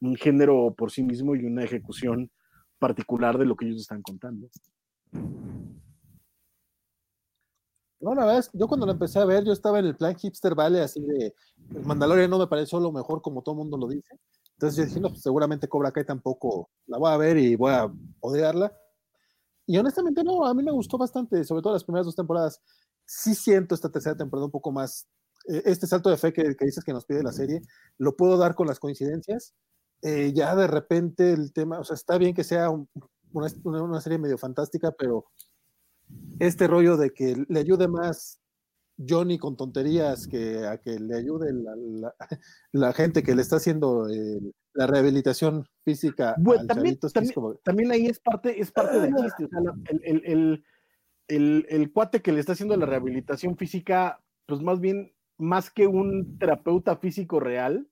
un 0.00 0.14
género 0.14 0.74
por 0.76 0.90
sí 0.90 1.02
mismo 1.02 1.34
y 1.34 1.44
una 1.44 1.64
ejecución 1.64 2.30
particular 2.78 3.38
de 3.38 3.46
lo 3.46 3.56
que 3.56 3.66
ellos 3.66 3.80
están 3.80 4.02
contando. 4.02 4.48
No, 8.00 8.14
la 8.14 8.26
verdad 8.26 8.44
yo 8.52 8.68
cuando 8.68 8.84
lo 8.84 8.92
empecé 8.92 9.18
a 9.18 9.24
ver, 9.24 9.44
yo 9.44 9.52
estaba 9.52 9.78
en 9.78 9.86
el 9.86 9.96
plan 9.96 10.14
hipster 10.16 10.54
vale, 10.54 10.80
así 10.80 11.00
de 11.00 11.34
el 11.74 11.84
Mandalorian 11.84 12.30
no 12.30 12.38
me 12.38 12.46
pareció 12.46 12.78
lo 12.78 12.92
mejor 12.92 13.22
como 13.22 13.42
todo 13.42 13.54
el 13.54 13.58
mundo 13.58 13.78
lo 13.78 13.88
dice. 13.88 14.18
Entonces 14.60 14.76
yo 14.76 14.84
dije, 14.84 15.00
no, 15.00 15.08
pues 15.08 15.22
seguramente 15.22 15.68
Cobra 15.68 15.90
Kai 15.90 16.04
tampoco 16.04 16.68
la 16.86 16.98
voy 16.98 17.10
a 17.10 17.16
ver 17.16 17.38
y 17.38 17.56
voy 17.56 17.72
a 17.72 17.90
odiarla. 18.20 18.70
Y 19.64 19.78
honestamente 19.78 20.22
no, 20.22 20.44
a 20.44 20.52
mí 20.52 20.62
me 20.62 20.70
gustó 20.70 20.98
bastante, 20.98 21.44
sobre 21.44 21.62
todo 21.62 21.72
las 21.72 21.84
primeras 21.84 22.04
dos 22.04 22.14
temporadas. 22.14 22.60
Sí 23.06 23.34
siento 23.34 23.74
esta 23.74 23.88
tercera 23.88 24.18
temporada 24.18 24.44
un 24.44 24.50
poco 24.50 24.70
más, 24.70 25.08
eh, 25.48 25.62
este 25.64 25.86
salto 25.86 26.10
de 26.10 26.18
fe 26.18 26.34
que, 26.34 26.54
que, 26.56 26.66
dices 26.66 26.84
que 26.84 26.92
nos 26.92 27.06
pide 27.06 27.22
la 27.22 27.32
serie, 27.32 27.62
lo 27.96 28.14
puedo 28.16 28.36
dar 28.36 28.54
con 28.54 28.66
las 28.66 28.78
coincidencias. 28.78 29.54
Eh, 30.02 30.34
ya 30.34 30.54
de 30.54 30.66
repente 30.66 31.32
el 31.32 31.54
tema, 31.54 31.80
o 31.80 31.84
sea, 31.84 31.94
está 31.94 32.18
bien 32.18 32.34
que 32.34 32.44
sea 32.44 32.68
un, 32.68 32.86
una, 33.32 33.48
una 33.64 34.00
serie 34.02 34.18
medio 34.18 34.36
fantástica, 34.36 34.92
pero 34.92 35.24
este 36.38 36.66
rollo 36.66 36.98
de 36.98 37.14
que 37.14 37.46
le 37.48 37.60
ayude 37.60 37.88
más 37.88 38.39
Johnny 39.08 39.38
con 39.38 39.56
tonterías 39.56 40.26
que 40.26 40.66
a 40.66 40.78
que 40.78 40.98
le 40.98 41.16
ayude 41.16 41.52
la, 41.52 41.74
la, 41.76 42.14
la 42.72 42.92
gente 42.92 43.22
que 43.22 43.34
le 43.34 43.42
está 43.42 43.56
haciendo 43.56 44.08
eh, 44.08 44.40
la 44.74 44.86
rehabilitación 44.86 45.66
física. 45.84 46.34
Bueno, 46.38 46.66
también, 46.66 46.98
también, 46.98 47.34
como... 47.34 47.54
también, 47.56 47.90
ahí 47.90 48.06
es 48.06 48.20
parte, 48.20 48.60
es 48.60 48.70
parte 48.70 49.00
del 49.00 49.14
chiste. 49.14 49.44
O 49.44 49.48
sea, 49.48 49.60
el, 49.88 50.22
el, 50.24 50.64
el, 51.28 51.66
el, 51.68 51.92
cuate 51.92 52.22
que 52.22 52.32
le 52.32 52.40
está 52.40 52.52
haciendo 52.52 52.76
la 52.76 52.86
rehabilitación 52.86 53.56
física, 53.56 54.22
pues 54.46 54.60
más 54.60 54.80
bien, 54.80 55.12
más 55.38 55.70
que 55.70 55.86
un 55.86 56.38
terapeuta 56.38 56.96
físico 56.96 57.40
real, 57.40 57.88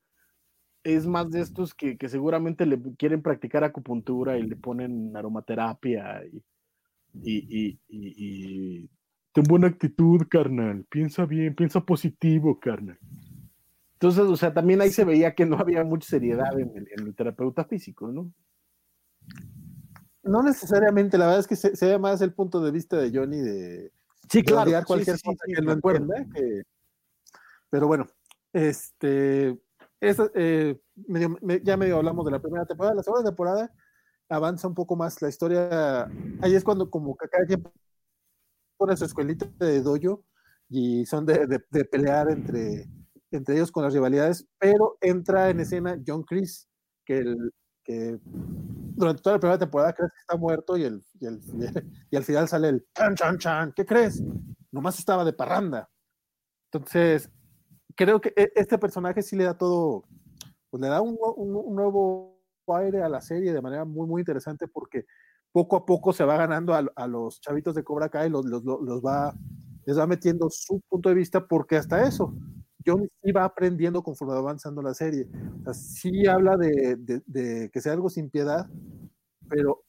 es 0.85 1.07
más 1.07 1.31
de 1.31 1.41
estos 1.41 1.75
que, 1.75 1.99
que 1.99 2.09
seguramente 2.09 2.67
le 2.67 2.81
quieren 2.97 3.23
practicar 3.23 3.65
acupuntura 3.65 4.39
y 4.39 4.43
le 4.43 4.57
ponen 4.57 5.17
aromaterapia 5.17 6.25
y, 6.25 6.43
y, 7.23 7.37
y, 7.49 7.81
y, 7.89 8.85
y, 8.85 8.91
ten 9.33 9.45
buena 9.45 9.69
actitud, 9.69 10.27
carnal, 10.29 10.85
piensa 10.89 11.27
bien, 11.27 11.55
piensa 11.55 11.81
positivo, 11.81 12.59
carnal. 12.59 12.99
Entonces, 13.95 14.25
o 14.25 14.37
sea, 14.37 14.55
también 14.55 14.81
ahí 14.81 14.91
se 14.91 15.05
veía 15.05 15.35
que 15.35 15.45
no 15.45 15.59
había 15.59 15.83
mucha 15.85 16.09
seriedad 16.09 16.59
en 16.59 16.71
el, 16.77 16.89
en 16.97 17.07
el 17.09 17.15
terapeuta 17.15 17.65
físico, 17.65 18.13
¿no? 18.13 18.33
No 20.23 20.43
necesariamente, 20.43 21.19
la 21.19 21.27
verdad 21.27 21.41
es 21.41 21.47
que 21.47 21.57
se, 21.57 21.75
se, 21.75 21.87
ve 21.87 21.99
más 21.99 22.21
el 22.21 22.33
punto 22.33 22.61
de 22.61 22.71
vista 22.71 22.97
de 22.97 23.11
Johnny 23.13 23.39
de, 23.39 23.93
sí, 24.31 24.43
claro, 24.43 24.71
de 24.71 24.85
cualquier 24.85 25.17
sí, 25.17 25.23
cosa 25.25 25.45
sí, 25.45 25.53
que 25.55 25.63
lo 25.63 25.73
entienda. 25.73 26.27
Que... 26.33 26.63
Pero 27.71 27.87
bueno, 27.87 28.07
este, 28.53 29.59
esa, 30.01 30.31
eh, 30.35 30.79
medio, 31.07 31.37
me, 31.43 31.61
ya 31.63 31.77
medio 31.77 31.97
hablamos 31.97 32.25
de 32.25 32.33
la 32.33 32.41
primera 32.41 32.67
temporada, 32.67 32.95
la 32.95 33.03
segunda 33.03 33.31
temporada 33.31 33.73
avanza 34.29 34.69
un 34.69 34.75
poco 34.75 34.97
más 34.97 35.21
la 35.23 35.29
historia. 35.29 36.05
Ahí 36.41 36.55
es 36.55 36.65
cuando 36.65 36.91
como 36.91 37.17
que 37.17 37.29
cada 37.29 37.47
quien 37.47 37.65
pone 38.79 38.97
su 38.97 39.05
escuelita 39.05 39.47
de 39.59 39.83
dojo 39.83 40.25
y 40.69 41.05
son 41.07 41.27
de, 41.27 41.61
pelear 41.91 42.31
entre, 42.31 42.87
entre 43.31 43.57
ellos 43.57 43.73
con 43.73 43.85
las 43.85 43.93
rivalidades, 43.93 44.47
pero 44.59 44.97
entra 45.01 45.51
en 45.51 45.61
escena 45.61 45.99
John 46.07 46.23
Chris, 46.23 46.69
que, 47.05 47.19
el, 47.19 47.53
que 47.85 48.19
durante 48.23 49.23
toda 49.23 49.37
la 49.37 49.41
primera 49.41 49.59
temporada 49.59 49.93
crees 49.93 50.13
que 50.13 50.21
está 50.21 50.37
muerto 50.37 50.77
y, 50.77 50.85
el, 50.85 51.03
y, 52.11 52.17
al 52.17 52.25
final 52.25 52.49
sale 52.49 52.69
el 52.69 52.87
chan, 52.95 53.15
chan, 53.15 53.39
chan. 53.39 53.73
¿Qué 53.75 53.85
crees? 53.85 54.23
Nomás 54.71 54.99
estaba 54.99 55.25
de 55.25 55.33
parranda. 55.33 55.91
Entonces, 56.71 57.31
creo 57.97 58.21
que 58.21 58.33
e, 58.37 58.53
este 58.55 58.79
personaje 58.79 59.23
sí 59.23 59.37
le 59.37 59.45
da 59.45 59.57
todo, 59.57 60.05
pues 60.71 60.81
le 60.81 60.89
da 60.89 61.01
un, 61.01 61.19
un, 61.37 61.57
un 61.57 61.75
nuevo 61.75 62.39
aire 62.77 63.03
a 63.03 63.09
la 63.09 63.23
serie 63.23 63.53
de 63.53 63.63
manera 63.63 63.87
muy, 63.87 64.07
muy 64.07 64.21
interesante 64.21 64.69
porque 64.69 65.07
poco 65.53 65.77
a 65.77 65.87
poco 65.87 66.13
se 66.13 66.25
va 66.25 66.37
ganando 66.37 66.75
a, 66.75 66.85
a 66.95 67.07
los 67.07 67.41
chavitos 67.41 67.75
de 67.75 67.85
Cobra 67.85 68.09
Kai, 68.09 68.31
los, 68.31 68.45
los, 68.45 68.63
los, 68.65 69.01
va, 69.03 69.35
les 69.87 69.99
va 69.99 70.07
metiendo 70.07 70.49
su 70.51 70.81
punto 70.89 71.09
de 71.09 71.15
vista 71.15 71.47
porque 71.47 71.77
hasta 71.77 72.07
eso, 72.07 72.35
John 72.85 73.09
sí 73.23 73.33
va 73.33 73.45
aprendiendo 73.45 74.03
conforme 74.03 74.35
va 74.35 74.41
avanzando 74.41 74.83
la 74.83 74.95
serie. 74.95 75.29
O 75.67 75.75
sí 75.75 76.27
habla 76.27 76.57
de, 76.57 76.97
de, 77.27 77.71
que 77.71 77.81
sea 77.81 77.93
algo 77.93 78.09
sin 78.09 78.31
piedad, 78.31 78.69
pero 79.49 79.85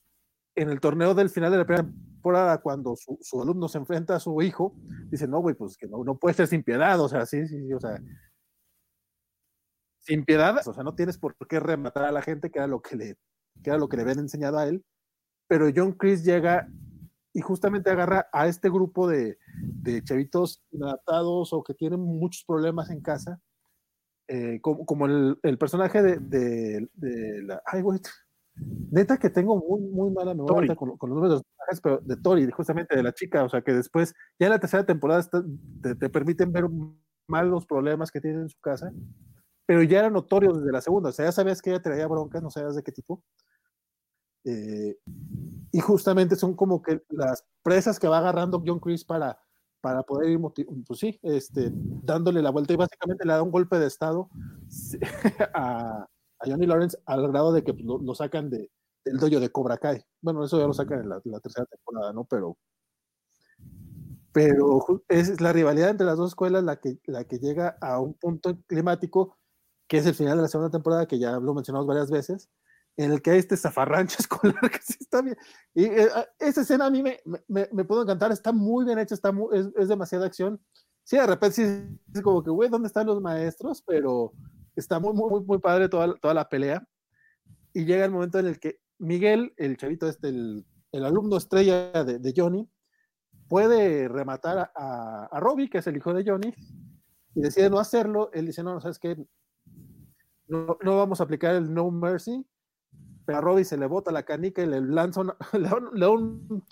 en 0.55 0.69
el 0.69 0.79
torneo 0.79 1.13
del 1.13 1.29
final 1.29 1.51
de 1.51 1.57
la 1.57 1.65
primera 1.65 1.87
temporada, 1.87 2.57
cuando 2.59 2.95
su, 2.95 3.17
su 3.21 3.41
alumno 3.41 3.67
se 3.67 3.77
enfrenta 3.77 4.15
a 4.15 4.19
su 4.19 4.41
hijo, 4.41 4.75
dice, 5.09 5.27
no, 5.27 5.39
güey, 5.39 5.55
pues 5.55 5.77
que 5.77 5.87
no, 5.87 6.03
no 6.03 6.17
puede 6.17 6.35
ser 6.35 6.47
sin 6.47 6.63
piedad, 6.63 6.99
o 6.99 7.07
sea, 7.07 7.25
sí, 7.25 7.47
sí, 7.47 7.71
o 7.73 7.79
sea, 7.79 8.01
sin 10.01 10.25
piedad, 10.25 10.55
o 10.67 10.73
sea, 10.73 10.83
no 10.83 10.95
tienes 10.95 11.17
por 11.17 11.35
qué 11.47 11.59
rematar 11.59 12.05
a 12.05 12.11
la 12.11 12.21
gente, 12.21 12.49
que 12.49 12.59
era 12.59 12.67
lo 12.67 12.81
que 12.81 12.95
le, 12.95 13.15
que 13.63 13.69
era 13.69 13.77
lo 13.77 13.87
que 13.87 13.97
le 13.97 14.03
habían 14.03 14.19
enseñado 14.19 14.57
a 14.57 14.67
él, 14.67 14.83
pero 15.49 15.67
John 15.75 15.93
Chris 15.93 16.23
llega 16.23 16.69
y 17.33 17.41
justamente 17.41 17.89
agarra 17.89 18.27
a 18.31 18.47
este 18.47 18.69
grupo 18.69 19.07
de, 19.07 19.37
de 19.57 20.03
chavitos 20.03 20.61
inadaptados 20.71 21.51
o 21.51 21.63
que 21.63 21.73
tienen 21.73 21.99
muchos 21.99 22.43
problemas 22.45 22.91
en 22.91 23.01
casa, 23.01 23.41
eh, 24.27 24.59
como, 24.61 24.85
como 24.85 25.07
el, 25.07 25.39
el, 25.41 25.57
personaje 25.57 26.03
de, 26.03 26.17
de, 26.19 26.87
de 26.93 27.41
la... 27.43 27.61
Ay, 27.65 27.81
güey, 27.81 27.99
neta 28.91 29.17
que 29.17 29.31
tengo 29.31 29.57
muy, 29.57 29.81
muy 29.81 30.11
mala 30.11 30.35
memoria 30.35 30.75
con, 30.75 30.95
con, 30.97 31.09
los 31.09 31.15
nombres 31.15 31.29
de 31.29 31.35
los 31.37 31.43
personajes, 31.43 31.81
pero 31.81 31.97
de 31.99 32.21
Tori, 32.21 32.51
justamente 32.51 32.95
de 32.95 33.03
la 33.03 33.13
chica, 33.13 33.43
o 33.43 33.49
sea, 33.49 33.61
que 33.63 33.73
después, 33.73 34.13
ya 34.37 34.47
en 34.47 34.51
la 34.51 34.59
tercera 34.59 34.85
temporada 34.85 35.19
está, 35.19 35.43
te, 35.81 35.95
te, 35.95 36.09
permiten 36.09 36.51
ver 36.51 36.65
mal 37.27 37.49
los 37.49 37.65
problemas 37.65 38.11
que 38.11 38.21
tiene 38.21 38.41
en 38.41 38.49
su 38.49 38.59
casa, 38.59 38.91
pero 39.65 39.81
ya 39.81 39.99
era 39.99 40.09
notorio 40.11 40.53
desde 40.53 40.71
la 40.71 40.81
segunda, 40.81 41.09
o 41.09 41.11
sea, 41.11 41.25
ya 41.25 41.31
sabías 41.31 41.61
que 41.61 41.71
ella 41.71 41.81
traía 41.81 42.07
broncas, 42.07 42.43
no 42.43 42.51
sabías 42.51 42.75
de 42.75 42.83
qué 42.83 42.91
tipo, 42.91 43.23
eh, 44.49 44.97
y 45.71 45.79
justamente 45.79 46.35
son 46.35 46.55
como 46.55 46.81
que 46.81 47.03
las 47.09 47.45
presas 47.61 47.99
que 47.99 48.07
va 48.07 48.17
agarrando 48.17 48.63
John 48.65 48.79
Chris 48.79 49.03
para, 49.03 49.39
para 49.81 50.01
poder 50.03 50.29
ir, 50.29 50.39
pues 50.87 50.99
sí, 50.99 51.19
este, 51.21 51.69
dándole 51.71 52.41
la 52.41 52.49
vuelta 52.49 52.73
y 52.73 52.77
básicamente 52.77 53.25
le 53.25 53.33
da 53.33 53.43
un 53.43 53.51
golpe 53.51 53.77
de 53.77 53.87
estado 53.87 54.29
a, 55.53 56.07
a 56.39 56.45
Johnny 56.45 56.65
Lawrence 56.65 56.97
al 57.05 57.27
grado 57.27 57.53
de 57.53 57.63
que 57.63 57.73
lo, 57.73 57.99
lo, 57.99 58.15
sacan 58.15 58.49
de, 58.49 58.71
del 59.05 59.17
dojo 59.17 59.39
de 59.39 59.51
Cobra 59.51 59.77
Kai. 59.77 60.01
Bueno, 60.21 60.43
eso 60.43 60.59
ya 60.59 60.67
lo 60.67 60.73
sacan 60.73 61.01
en 61.01 61.09
la, 61.09 61.21
la 61.23 61.39
tercera 61.39 61.65
temporada, 61.65 62.11
¿no? 62.11 62.25
Pero, 62.25 62.57
pero 64.31 65.03
es 65.07 65.39
la 65.41 65.53
rivalidad 65.53 65.89
entre 65.89 66.07
las 66.07 66.17
dos 66.17 66.31
escuelas 66.31 66.63
la 66.63 66.77
que, 66.77 66.99
la 67.05 67.25
que 67.25 67.37
llega 67.37 67.77
a 67.81 67.99
un 67.99 68.15
punto 68.15 68.57
climático 68.67 69.37
que 69.87 69.97
es 69.97 70.05
el 70.05 70.13
final 70.13 70.37
de 70.37 70.43
la 70.43 70.47
segunda 70.47 70.69
temporada, 70.69 71.07
que 71.07 71.17
ya 71.17 71.39
lo 71.39 71.53
mencionamos 71.53 71.87
varias 71.87 72.11
veces, 72.11 72.47
en 72.99 73.13
el 73.13 73.21
que 73.21 73.37
este 73.37 73.55
zafarrancho 73.55 74.17
escolar 74.19 74.69
que 74.69 74.79
sí 74.81 74.97
está 74.99 75.21
bien. 75.21 75.37
Y 75.73 75.85
eh, 75.85 76.09
esa 76.37 76.61
escena 76.61 76.87
a 76.87 76.89
mí 76.89 77.01
me, 77.01 77.21
me, 77.47 77.85
puedo 77.85 78.03
encantar, 78.03 78.31
está 78.33 78.51
muy 78.51 78.83
bien 78.83 78.99
hecha, 78.99 79.15
está 79.15 79.31
muy, 79.31 79.57
es, 79.57 79.69
es, 79.77 79.87
demasiada 79.87 80.25
acción. 80.25 80.61
Sí, 81.05 81.15
de 81.15 81.25
repente 81.25 81.55
sí 81.55 81.99
es 82.13 82.21
como 82.21 82.43
que, 82.43 82.51
güey, 82.51 82.69
¿dónde 82.69 82.87
están 82.87 83.07
los 83.07 83.21
maestros? 83.21 83.81
Pero 83.87 84.33
está 84.75 84.99
muy, 84.99 85.13
muy, 85.13 85.41
muy 85.45 85.59
padre 85.59 85.87
toda, 85.87 86.13
toda 86.15 86.33
la 86.33 86.49
pelea. 86.49 86.85
Y 87.73 87.85
llega 87.85 88.03
el 88.03 88.11
momento 88.11 88.37
en 88.37 88.47
el 88.47 88.59
que 88.59 88.81
Miguel, 88.97 89.53
el 89.55 89.77
chavito 89.77 90.09
este, 90.09 90.27
el, 90.27 90.65
el 90.91 91.05
alumno 91.05 91.37
estrella 91.37 92.03
de, 92.03 92.19
de, 92.19 92.33
Johnny, 92.35 92.69
puede 93.47 94.09
rematar 94.09 94.57
a, 94.57 94.71
a, 94.75 95.25
a, 95.31 95.39
Robbie, 95.39 95.69
que 95.69 95.77
es 95.77 95.87
el 95.87 95.95
hijo 95.95 96.13
de 96.13 96.29
Johnny, 96.29 96.53
y 97.33 97.39
decide 97.39 97.69
no 97.69 97.79
hacerlo. 97.79 98.29
Él 98.33 98.47
dice, 98.47 98.61
no, 98.61 98.73
no, 98.73 98.81
¿sabes 98.81 98.99
qué? 98.99 99.15
No, 100.47 100.77
no 100.83 100.97
vamos 100.97 101.21
a 101.21 101.23
aplicar 101.23 101.55
el 101.55 101.73
No 101.73 101.89
Mercy, 101.91 102.45
pero 103.29 103.37
a 103.37 103.41
Robbie 103.41 103.63
se 103.63 103.77
le 103.77 103.85
bota 103.85 104.11
la 104.11 104.23
canica 104.23 104.63
y 104.63 104.65
le 104.65 104.81
lanza 104.81 105.21
le 105.53 105.69
da 105.69 106.09
un, 106.09 106.65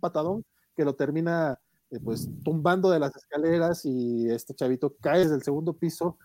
patadón 0.00 0.44
que 0.74 0.84
lo 0.84 0.96
termina 0.96 1.56
eh, 1.88 2.00
pues 2.02 2.28
tumbando 2.42 2.90
de 2.90 2.98
las 2.98 3.14
escaleras 3.14 3.84
y 3.84 4.28
este 4.28 4.52
chavito 4.52 4.96
cae 5.00 5.20
desde 5.20 5.36
el 5.36 5.44
segundo 5.44 5.72
piso 5.72 6.18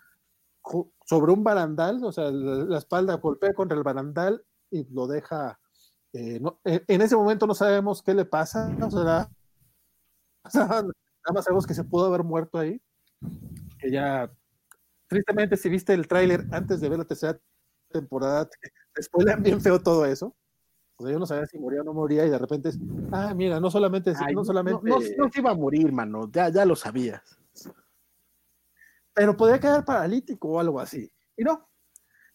sobre 1.05 1.31
un 1.31 1.43
barandal, 1.43 2.03
o 2.03 2.11
sea, 2.11 2.31
la, 2.31 2.79
espalda 2.79 3.17
golpea 3.17 3.53
contra 3.53 3.77
el 3.77 3.83
barandal 3.83 4.43
y 4.71 4.91
lo 4.91 5.05
deja. 5.05 5.59
Eh, 6.13 6.39
no, 6.39 6.59
en 6.63 7.01
ese 7.01 7.15
momento 7.15 7.45
no 7.45 7.53
sabemos 7.53 8.01
qué 8.01 8.15
le 8.15 8.25
pasa, 8.25 8.75
o 8.81 8.89
sea, 8.89 9.29
nada 10.55 10.91
más 11.31 11.45
sabemos 11.45 11.67
que 11.67 11.75
se 11.75 11.83
pudo 11.83 12.07
haber 12.07 12.23
muerto 12.23 12.57
ahí, 12.57 12.81
que 13.77 13.91
ya 13.91 14.31
tristemente 15.05 15.55
si 15.57 15.69
viste 15.69 15.93
el 15.93 16.07
tráiler 16.07 16.43
antes 16.49 16.81
de 16.81 16.89
ver 16.89 16.97
la 16.97 17.05
tercera 17.05 17.39
temporada, 17.91 18.45
te, 18.49 18.57
te 18.61 18.84
spoilan 19.01 19.43
bien 19.43 19.61
feo 19.61 19.79
todo 19.79 20.05
eso. 20.05 20.35
O 20.97 21.03
sea, 21.03 21.11
yo 21.11 21.19
no 21.19 21.25
sabía 21.25 21.45
si 21.45 21.59
moría 21.59 21.81
o 21.81 21.83
no 21.83 21.93
moría 21.93 22.25
y 22.25 22.29
de 22.29 22.37
repente 22.37 22.69
es, 22.69 22.79
ah, 23.11 23.33
mira, 23.35 23.59
no 23.59 23.69
solamente, 23.69 24.13
Ay, 24.17 24.33
no 24.33 24.45
solamente... 24.45 24.81
No, 24.83 24.99
no, 24.99 25.05
no, 25.17 25.31
se 25.31 25.39
iba 25.39 25.51
a 25.51 25.55
morir, 25.55 25.91
mano, 25.91 26.29
ya, 26.31 26.49
ya 26.49 26.65
lo 26.65 26.75
sabías. 26.75 27.37
Pero 29.13 29.35
podía 29.35 29.59
quedar 29.59 29.83
paralítico 29.83 30.49
o 30.49 30.59
algo 30.59 30.79
así. 30.79 31.11
Y 31.35 31.43
no. 31.43 31.67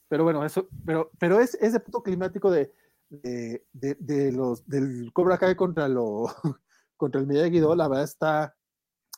Pero 0.08 0.24
bueno, 0.24 0.44
eso, 0.44 0.68
pero, 0.84 1.10
pero 1.18 1.40
es 1.40 1.54
ese 1.54 1.80
punto 1.80 2.02
climático 2.02 2.50
de, 2.50 2.72
de, 3.08 3.64
de, 3.72 3.96
de 3.98 4.32
los, 4.32 4.66
del 4.66 5.10
Cobra 5.12 5.38
Kai 5.38 5.54
contra, 5.56 5.88
lo, 5.88 6.26
contra 6.96 7.20
el 7.20 7.26
Miyagi 7.26 7.50
Guido, 7.50 7.74
la 7.74 7.88
verdad 7.88 8.04
está, 8.04 8.56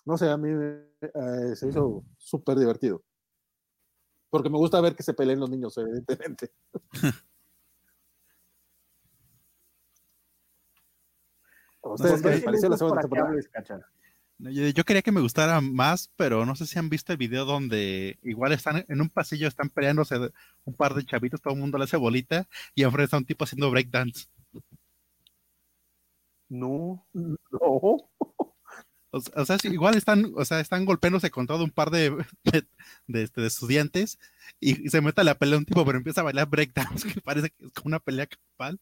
no 0.05 0.16
sé, 0.16 0.28
a 0.28 0.36
mí 0.36 0.51
eh, 0.51 1.57
se 1.57 1.68
hizo 1.68 2.05
súper 2.16 2.59
divertido 2.59 3.03
porque 4.32 4.49
me 4.49 4.57
gusta 4.57 4.80
ver 4.80 4.97
que 4.97 5.03
se 5.03 5.12
peleen 5.12 5.40
los 5.40 5.51
niños, 5.51 5.76
evidentemente. 5.76 6.53
¿Ustedes 11.82 12.22
qué 12.22 12.28
les 12.30 12.42
pareció 12.42 12.68
la 12.68 12.76
segunda 12.76 13.00
temporada? 13.00 13.34
Yo, 14.38 14.84
quería 14.84 15.02
que 15.02 15.12
me 15.12 15.20
gustara 15.20 15.60
más, 15.60 16.10
pero 16.16 16.44
no 16.44 16.56
sé 16.56 16.66
si 16.66 16.76
han 16.78 16.88
visto 16.88 17.12
el 17.12 17.18
video 17.18 17.44
donde 17.44 18.18
igual 18.22 18.52
están 18.52 18.84
en 18.88 19.00
un 19.00 19.08
pasillo, 19.08 19.46
están 19.46 19.68
peleándose 19.68 20.16
un 20.64 20.74
par 20.74 20.94
de 20.94 21.04
chavitos, 21.04 21.40
todo 21.40 21.54
el 21.54 21.60
mundo 21.60 21.78
le 21.78 21.84
hace 21.84 21.96
bolita 21.96 22.48
y 22.74 22.82
enfrente 22.82 23.04
está 23.04 23.18
un 23.18 23.24
tipo 23.24 23.44
haciendo 23.44 23.70
breakdance. 23.70 24.26
No, 26.48 27.06
no. 27.12 27.38
O, 29.14 29.20
o 29.36 29.44
sea, 29.44 29.58
igual 29.64 29.96
están, 29.96 30.32
o 30.34 30.44
sea, 30.44 30.58
están 30.58 30.86
golpeándose 30.86 31.30
con 31.30 31.46
todo 31.46 31.62
un 31.62 31.70
par 31.70 31.90
de, 31.90 32.10
de, 32.44 32.66
de, 33.06 33.22
este, 33.22 33.42
de 33.42 33.46
estudiantes 33.46 34.18
y, 34.58 34.86
y, 34.86 34.88
se 34.88 35.02
mete 35.02 35.20
a 35.20 35.24
la 35.24 35.34
pelea 35.36 35.58
un 35.58 35.66
tipo, 35.66 35.84
pero 35.84 35.98
empieza 35.98 36.22
a 36.22 36.24
bailar 36.24 36.48
breakdance, 36.48 37.06
que 37.12 37.20
parece 37.20 37.50
que 37.50 37.66
es 37.66 37.72
como 37.72 37.88
una 37.88 38.00
pelea 38.00 38.26
campal. 38.26 38.80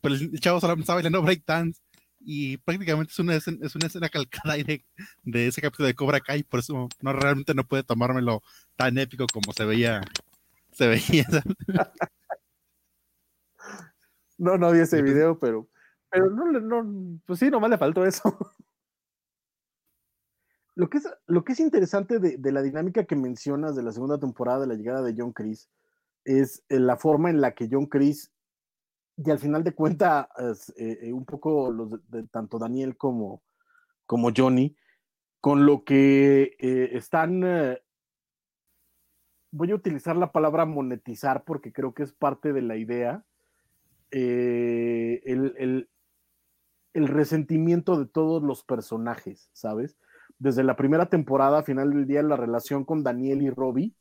Pero 0.00 0.14
el 0.14 0.40
chavo 0.40 0.60
solamente 0.60 0.82
está 0.82 0.94
bailando 0.94 1.22
breakdance 1.22 1.80
y 2.30 2.58
prácticamente 2.58 3.10
es 3.10 3.18
una, 3.20 3.34
es 3.36 3.46
una 3.74 3.86
escena 3.86 4.10
calcada 4.10 4.54
de, 4.56 4.84
de, 5.22 5.46
ese 5.46 5.62
capítulo 5.62 5.86
de 5.86 5.94
Cobra 5.94 6.20
Kai, 6.20 6.42
por 6.42 6.60
eso 6.60 6.86
no 7.00 7.12
realmente 7.14 7.54
no 7.54 7.64
puede 7.64 7.84
tomármelo 7.84 8.42
tan 8.76 8.98
épico 8.98 9.26
como 9.32 9.54
se 9.54 9.64
veía. 9.64 10.02
Se 10.72 10.88
veía. 10.88 11.24
no, 14.36 14.58
no 14.58 14.70
vi 14.72 14.80
ese 14.80 15.00
video, 15.00 15.38
pero, 15.38 15.70
pero 16.10 16.28
no, 16.28 16.52
no, 16.52 17.18
pues 17.24 17.38
sí, 17.38 17.48
nomás 17.48 17.70
le 17.70 17.78
faltó 17.78 18.04
eso. 18.04 18.22
Lo 20.74 20.90
que 20.90 20.98
es, 20.98 21.08
lo 21.26 21.42
que 21.44 21.54
es 21.54 21.60
interesante 21.60 22.20
de, 22.20 22.36
de, 22.36 22.52
la 22.52 22.62
dinámica 22.62 23.04
que 23.04 23.16
mencionas 23.16 23.74
de 23.74 23.82
la 23.82 23.90
segunda 23.90 24.16
temporada 24.20 24.60
de 24.60 24.66
la 24.68 24.74
llegada 24.74 25.02
de 25.02 25.12
John 25.16 25.32
Chris 25.32 25.68
es 26.24 26.62
eh, 26.68 26.78
la 26.78 26.96
forma 26.96 27.30
en 27.30 27.40
la 27.40 27.52
que 27.52 27.68
John 27.68 27.86
Chris, 27.86 28.30
y 29.18 29.30
al 29.30 29.38
final 29.38 29.64
de 29.64 29.74
cuentas, 29.74 30.72
eh, 30.76 31.12
un 31.12 31.24
poco 31.24 31.70
los 31.70 31.90
de, 32.08 32.26
tanto 32.28 32.58
Daniel 32.58 32.96
como, 32.96 33.42
como 34.06 34.30
Johnny, 34.34 34.76
con 35.40 35.66
lo 35.66 35.84
que 35.84 36.56
eh, 36.58 36.90
están, 36.92 37.42
eh, 37.44 37.82
voy 39.50 39.72
a 39.72 39.74
utilizar 39.74 40.16
la 40.16 40.32
palabra 40.32 40.64
monetizar 40.64 41.44
porque 41.44 41.72
creo 41.72 41.94
que 41.94 42.04
es 42.04 42.12
parte 42.12 42.52
de 42.52 42.62
la 42.62 42.76
idea, 42.76 43.24
el, 44.10 45.20
el, 45.58 45.90
el 46.94 47.08
resentimiento 47.08 47.98
de 47.98 48.06
todos 48.06 48.42
los 48.42 48.64
personajes, 48.64 49.50
¿sabes? 49.52 49.98
desde 50.38 50.62
la 50.62 50.76
primera 50.76 51.06
temporada, 51.06 51.58
a 51.58 51.62
final 51.62 51.92
del 51.92 52.06
día, 52.06 52.22
la 52.22 52.36
relación 52.36 52.84
con 52.84 53.02
Daniel 53.02 53.42
y 53.42 53.50
Robbie, 53.50 53.94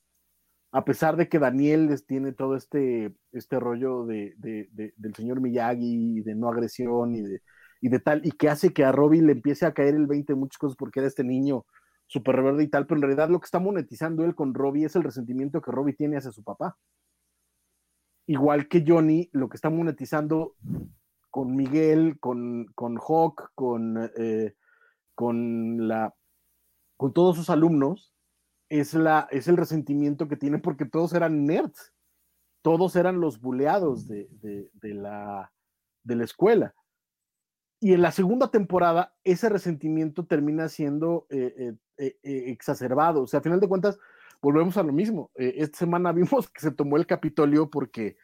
a 0.71 0.85
pesar 0.85 1.15
de 1.15 1.29
que 1.29 1.39
Daniel 1.39 1.89
tiene 2.05 2.33
todo 2.33 2.55
este, 2.55 3.15
este 3.31 3.59
rollo 3.59 4.05
de, 4.05 4.35
del 4.37 5.15
señor 5.15 5.41
Miyagi, 5.41 6.21
de 6.21 6.35
no 6.35 6.49
agresión 6.49 7.15
y 7.15 7.21
de, 7.21 7.41
y 7.81 7.89
de 7.89 7.99
tal, 7.99 8.25
y 8.25 8.31
que 8.31 8.49
hace 8.49 8.73
que 8.73 8.83
a 8.83 8.91
Robbie 8.91 9.21
le 9.21 9.33
empiece 9.33 9.65
a 9.65 9.73
caer 9.73 9.95
el 9.95 10.07
20 10.07 10.33
de 10.33 10.39
muchas 10.39 10.57
cosas 10.57 10.75
porque 10.77 10.99
era 10.99 11.07
este 11.07 11.23
niño 11.23 11.65
súper 12.07 12.35
rebelde 12.37 12.63
y 12.63 12.67
tal, 12.69 12.85
pero 12.85 12.97
en 12.97 13.03
realidad 13.03 13.29
lo 13.29 13.39
que 13.39 13.45
está 13.45 13.59
monetizando 13.59 14.23
él 14.23 14.35
con 14.35 14.53
Robbie 14.53 14.85
es 14.85 14.95
el 14.95 15.03
resentimiento 15.03 15.61
que 15.61 15.71
Robbie 15.71 15.93
tiene 15.93 16.17
hacia 16.17 16.31
su 16.31 16.43
papá. 16.43 16.77
igual 18.25 18.67
que 18.67 18.83
Johnny, 18.85 19.29
lo 19.31 19.47
que 19.49 19.55
está 19.55 19.69
monetizando 19.69 20.55
con 21.29 21.55
Miguel, 21.55 22.19
con, 22.19 22.65
con 22.75 22.97
Hawk, 22.97 23.51
con, 23.55 24.09
eh, 24.17 24.55
con, 25.15 25.87
la, 25.87 26.13
con 26.97 27.13
todos 27.13 27.37
sus 27.37 27.49
alumnos, 27.49 28.13
es, 28.69 28.93
la, 28.93 29.27
es 29.31 29.47
el 29.47 29.57
resentimiento 29.57 30.27
que 30.27 30.37
tiene 30.37 30.59
porque 30.59 30.85
todos 30.85 31.13
eran 31.13 31.45
nerds, 31.45 31.93
todos 32.61 32.95
eran 32.95 33.19
los 33.19 33.39
buleados 33.39 34.07
de, 34.07 34.27
la, 34.81 35.51
de 36.03 36.15
la 36.15 36.23
escuela. 36.23 36.75
Y 37.79 37.93
en 37.93 38.01
la 38.01 38.11
segunda 38.11 38.49
temporada, 38.49 39.15
ese 39.23 39.49
resentimiento 39.49 40.25
termina 40.25 40.67
siendo 40.67 41.27
eh, 41.29 41.75
eh, 41.97 42.17
exacerbado. 42.23 43.23
O 43.23 43.27
sea, 43.27 43.39
a 43.39 43.43
final 43.43 43.59
de 43.59 43.67
cuentas, 43.67 43.99
volvemos 44.41 44.77
a 44.77 44.83
lo 44.83 44.91
mismo. 44.91 45.31
esta 45.35 45.77
semana 45.77 46.11
vimos 46.13 46.49
que 46.49 46.61
se 46.61 46.71
tomó 46.71 46.97
el 46.97 47.05
Capitolio 47.05 47.69
porque 47.69 48.17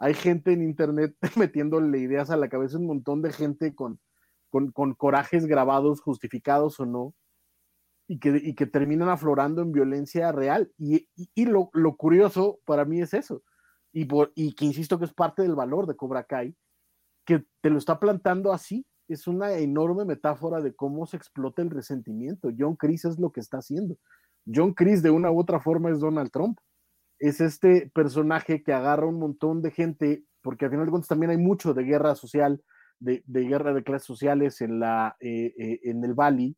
hay 0.00 0.14
gente 0.14 0.52
en 0.52 0.62
internet 0.62 1.14
metiéndole 1.36 1.98
ideas 1.98 2.30
a 2.30 2.36
la 2.36 2.48
cabeza, 2.48 2.78
un 2.78 2.86
montón 2.86 3.20
de 3.20 3.32
gente 3.32 3.74
con, 3.74 4.00
con, 4.50 4.94
corajes 4.94 5.46
grabados, 5.46 6.00
justificados 6.00 6.80
o 6.80 6.86
no, 6.86 7.14
y 8.10 8.18
que, 8.18 8.56
que 8.56 8.66
terminan 8.66 9.08
aflorando 9.08 9.62
en 9.62 9.70
violencia 9.70 10.32
real. 10.32 10.72
Y, 10.78 11.06
lo, 11.44 11.70
curioso 11.96 12.58
para 12.64 12.84
mí 12.84 13.00
es 13.00 13.14
eso, 13.14 13.44
y, 13.92 14.06
por, 14.06 14.32
y 14.34 14.54
que 14.54 14.64
insisto 14.64 14.98
que 14.98 15.04
es 15.04 15.14
parte 15.14 15.42
del 15.42 15.54
valor 15.54 15.86
de 15.86 15.94
Cobra 15.94 16.24
Kai, 16.24 16.56
que 17.24 17.44
te 17.60 17.70
lo 17.70 17.78
está 17.78 18.00
plantando 18.00 18.52
así. 18.52 18.84
Es 19.06 19.26
una 19.26 19.52
enorme 19.54 20.04
metáfora 20.04 20.60
de 20.60 20.74
cómo 20.74 21.06
se 21.06 21.16
explota 21.16 21.62
el 21.62 21.70
resentimiento. 21.70 22.50
John 22.56 22.74
Chris 22.76 23.04
es 23.04 23.18
lo 23.18 23.30
que 23.30 23.40
está 23.40 23.58
haciendo. 23.58 23.96
John 24.44 24.74
Chris 24.74 25.02
de 25.02 25.10
una 25.10 25.30
u 25.30 25.38
otra 25.40 25.60
forma 25.60 25.90
es 25.90 26.00
Donald 26.00 26.32
Trump 26.32 26.58
es 27.20 27.40
este 27.40 27.90
personaje 27.94 28.62
que 28.62 28.72
agarra 28.72 29.06
un 29.06 29.18
montón 29.18 29.62
de 29.62 29.70
gente, 29.70 30.24
porque 30.42 30.64
al 30.64 30.70
final 30.72 30.86
de 30.86 30.90
cuentas 30.90 31.08
también 31.08 31.30
hay 31.30 31.36
mucho 31.36 31.74
de 31.74 31.84
guerra 31.84 32.14
social, 32.14 32.62
de, 32.98 33.22
guerra 33.26 33.74
de 33.74 33.84
clases 33.84 34.06
sociales 34.06 34.60
en, 34.62 34.80
la, 34.80 35.16
eh, 35.20 35.54
eh, 35.58 35.80
en 35.84 36.02
el 36.02 36.14
Valley, 36.14 36.56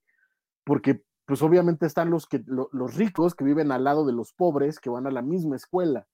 porque 0.64 1.02
pues 1.32 1.40
obviamente 1.40 1.86
están 1.86 2.10
los, 2.10 2.26
que, 2.26 2.44
los 2.46 2.94
ricos 2.94 3.34
que 3.34 3.42
viven 3.42 3.72
al 3.72 3.84
lado 3.84 4.04
de 4.04 4.12
los 4.12 4.34
pobres, 4.34 4.78
que 4.78 4.90
van 4.90 5.06
a 5.06 5.10
la 5.10 5.22
misma 5.22 5.56
escuela, 5.56 6.06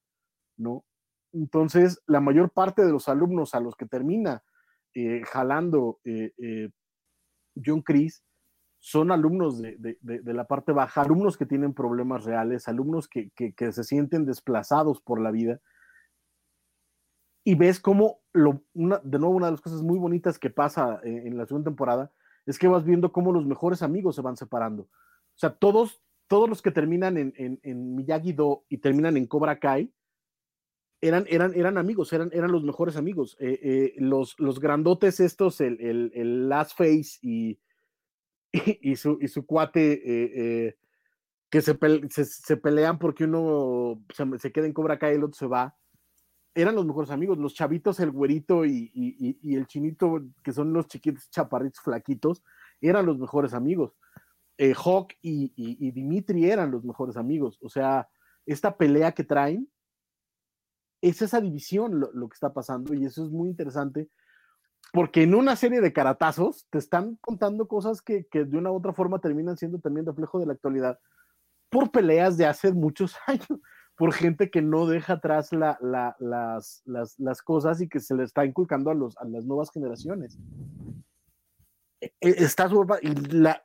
¿no? 0.56 0.84
Entonces, 1.32 2.00
la 2.06 2.20
mayor 2.20 2.50
parte 2.50 2.86
de 2.86 2.92
los 2.92 3.08
alumnos 3.08 3.52
a 3.56 3.58
los 3.58 3.74
que 3.74 3.84
termina 3.84 4.44
eh, 4.94 5.22
jalando 5.24 5.98
John 7.60 7.82
Chris 7.82 8.22
son 8.78 9.10
alumnos 9.10 9.60
de, 9.60 9.98
la 10.00 10.46
parte 10.46 10.70
baja, 10.70 11.00
alumnos 11.00 11.36
que 11.36 11.46
tienen 11.46 11.74
problemas 11.74 12.22
reales, 12.22 12.68
alumnos 12.68 13.08
que, 13.08 13.32
se 13.72 13.82
sienten 13.82 14.24
desplazados 14.24 15.00
por 15.00 15.20
la 15.20 15.32
vida. 15.32 15.58
Y 17.42 17.56
ves 17.56 17.80
cómo, 17.80 18.20
lo, 18.32 18.62
de 18.72 19.18
nuevo, 19.18 19.34
una 19.34 19.46
de 19.46 19.52
las 19.54 19.62
cosas 19.62 19.82
muy 19.82 19.98
bonitas 19.98 20.38
que 20.38 20.50
pasa 20.50 21.00
en, 21.02 21.36
la 21.36 21.44
segunda 21.44 21.70
temporada 21.72 22.12
es 22.48 22.58
que 22.58 22.66
vas 22.66 22.84
viendo 22.84 23.12
cómo 23.12 23.30
los 23.30 23.44
mejores 23.44 23.82
amigos 23.82 24.16
se 24.16 24.22
van 24.22 24.36
separando. 24.36 24.84
O 24.84 25.38
sea, 25.38 25.50
todos, 25.50 26.00
todos 26.28 26.48
los 26.48 26.62
que 26.62 26.70
terminan 26.70 27.18
en, 27.18 27.34
en, 27.36 27.94
Miyagi-Do 27.94 28.64
y 28.70 28.78
terminan 28.78 29.18
en 29.18 29.26
Cobra 29.26 29.58
Kai, 29.58 29.92
eran, 31.02 31.26
eran, 31.28 31.54
eran 31.54 31.76
amigos, 31.76 32.10
eran, 32.14 32.30
eran 32.32 32.50
los 32.50 32.64
mejores 32.64 32.96
amigos. 32.96 33.36
Eh, 33.38 33.60
eh, 33.62 33.94
los, 33.98 34.34
los 34.40 34.60
grandotes 34.60 35.20
estos, 35.20 35.60
el, 35.60 35.78
el, 36.14 36.48
Last 36.48 36.76
Face 36.76 37.18
y, 37.20 37.60
y, 38.80 38.96
su, 38.96 39.18
y 39.20 39.28
su 39.28 39.44
cuate 39.44 40.00
eh, 40.04 40.78
que 41.50 41.60
se, 41.60 41.76
se, 42.24 42.56
pelean 42.56 42.98
porque 42.98 43.24
uno 43.24 44.02
se, 44.14 44.24
se, 44.38 44.52
queda 44.52 44.64
en 44.64 44.72
Cobra 44.72 44.98
Kai 44.98 45.12
y 45.12 45.16
el 45.16 45.24
otro 45.24 45.36
se 45.36 45.46
va, 45.46 45.76
eran 46.54 46.74
los 46.74 46.86
mejores 46.86 47.10
amigos. 47.10 47.38
Los 47.38 47.54
chavitos, 47.54 48.00
el 48.00 48.10
güerito 48.10 48.64
y, 48.64 48.90
y, 48.94 49.54
el 49.54 49.66
chinito, 49.66 50.22
que 50.42 50.52
son 50.52 50.72
los 50.72 50.86
chiquitos 50.86 51.30
chaparritos 51.30 51.80
flaquitos, 51.80 52.42
eran 52.80 53.06
los 53.06 53.18
mejores 53.18 53.54
amigos. 53.54 53.92
Eh, 54.56 54.74
Hawk 54.74 55.14
y, 55.22 55.90
Dimitri 55.92 56.50
eran 56.50 56.70
los 56.70 56.84
mejores 56.84 57.16
amigos. 57.16 57.58
O 57.62 57.68
sea, 57.68 58.08
esta 58.46 58.76
pelea 58.76 59.12
que 59.12 59.24
traen 59.24 59.68
es 61.00 61.22
esa 61.22 61.40
división 61.40 62.00
lo, 62.00 62.10
lo 62.12 62.28
que 62.28 62.34
está 62.34 62.52
pasando 62.52 62.92
y 62.92 63.04
eso 63.04 63.24
es 63.24 63.30
muy 63.30 63.48
interesante 63.48 64.08
porque 64.92 65.22
en 65.22 65.34
una 65.34 65.56
serie 65.56 65.80
de 65.80 65.92
caratazos 65.92 66.66
te 66.70 66.78
están 66.78 67.16
contando 67.20 67.68
cosas 67.68 68.00
que, 68.00 68.26
de 68.32 68.56
una 68.56 68.70
u 68.70 68.76
otra 68.76 68.92
forma 68.92 69.20
terminan 69.20 69.56
siendo 69.56 69.78
también 69.78 70.06
reflejo 70.06 70.38
de 70.38 70.46
la 70.46 70.54
actualidad 70.54 70.98
por 71.70 71.90
peleas 71.90 72.36
de 72.38 72.46
hace 72.46 72.72
muchos 72.72 73.14
años, 73.26 73.60
por 73.98 74.12
gente 74.12 74.48
que 74.48 74.62
no 74.62 74.86
deja 74.86 75.14
atrás 75.14 75.50
las, 75.52 77.42
cosas 77.44 77.80
y 77.80 77.88
que 77.88 77.98
se 77.98 78.14
le 78.14 78.22
está 78.22 78.44
inculcando 78.44 78.90
a, 78.90 78.94
los, 78.94 79.18
a 79.18 79.24
las 79.24 79.44
nuevas 79.44 79.70
generaciones. 79.72 80.38
E, 82.00 82.12
e, 82.20 82.28
está 82.44 82.70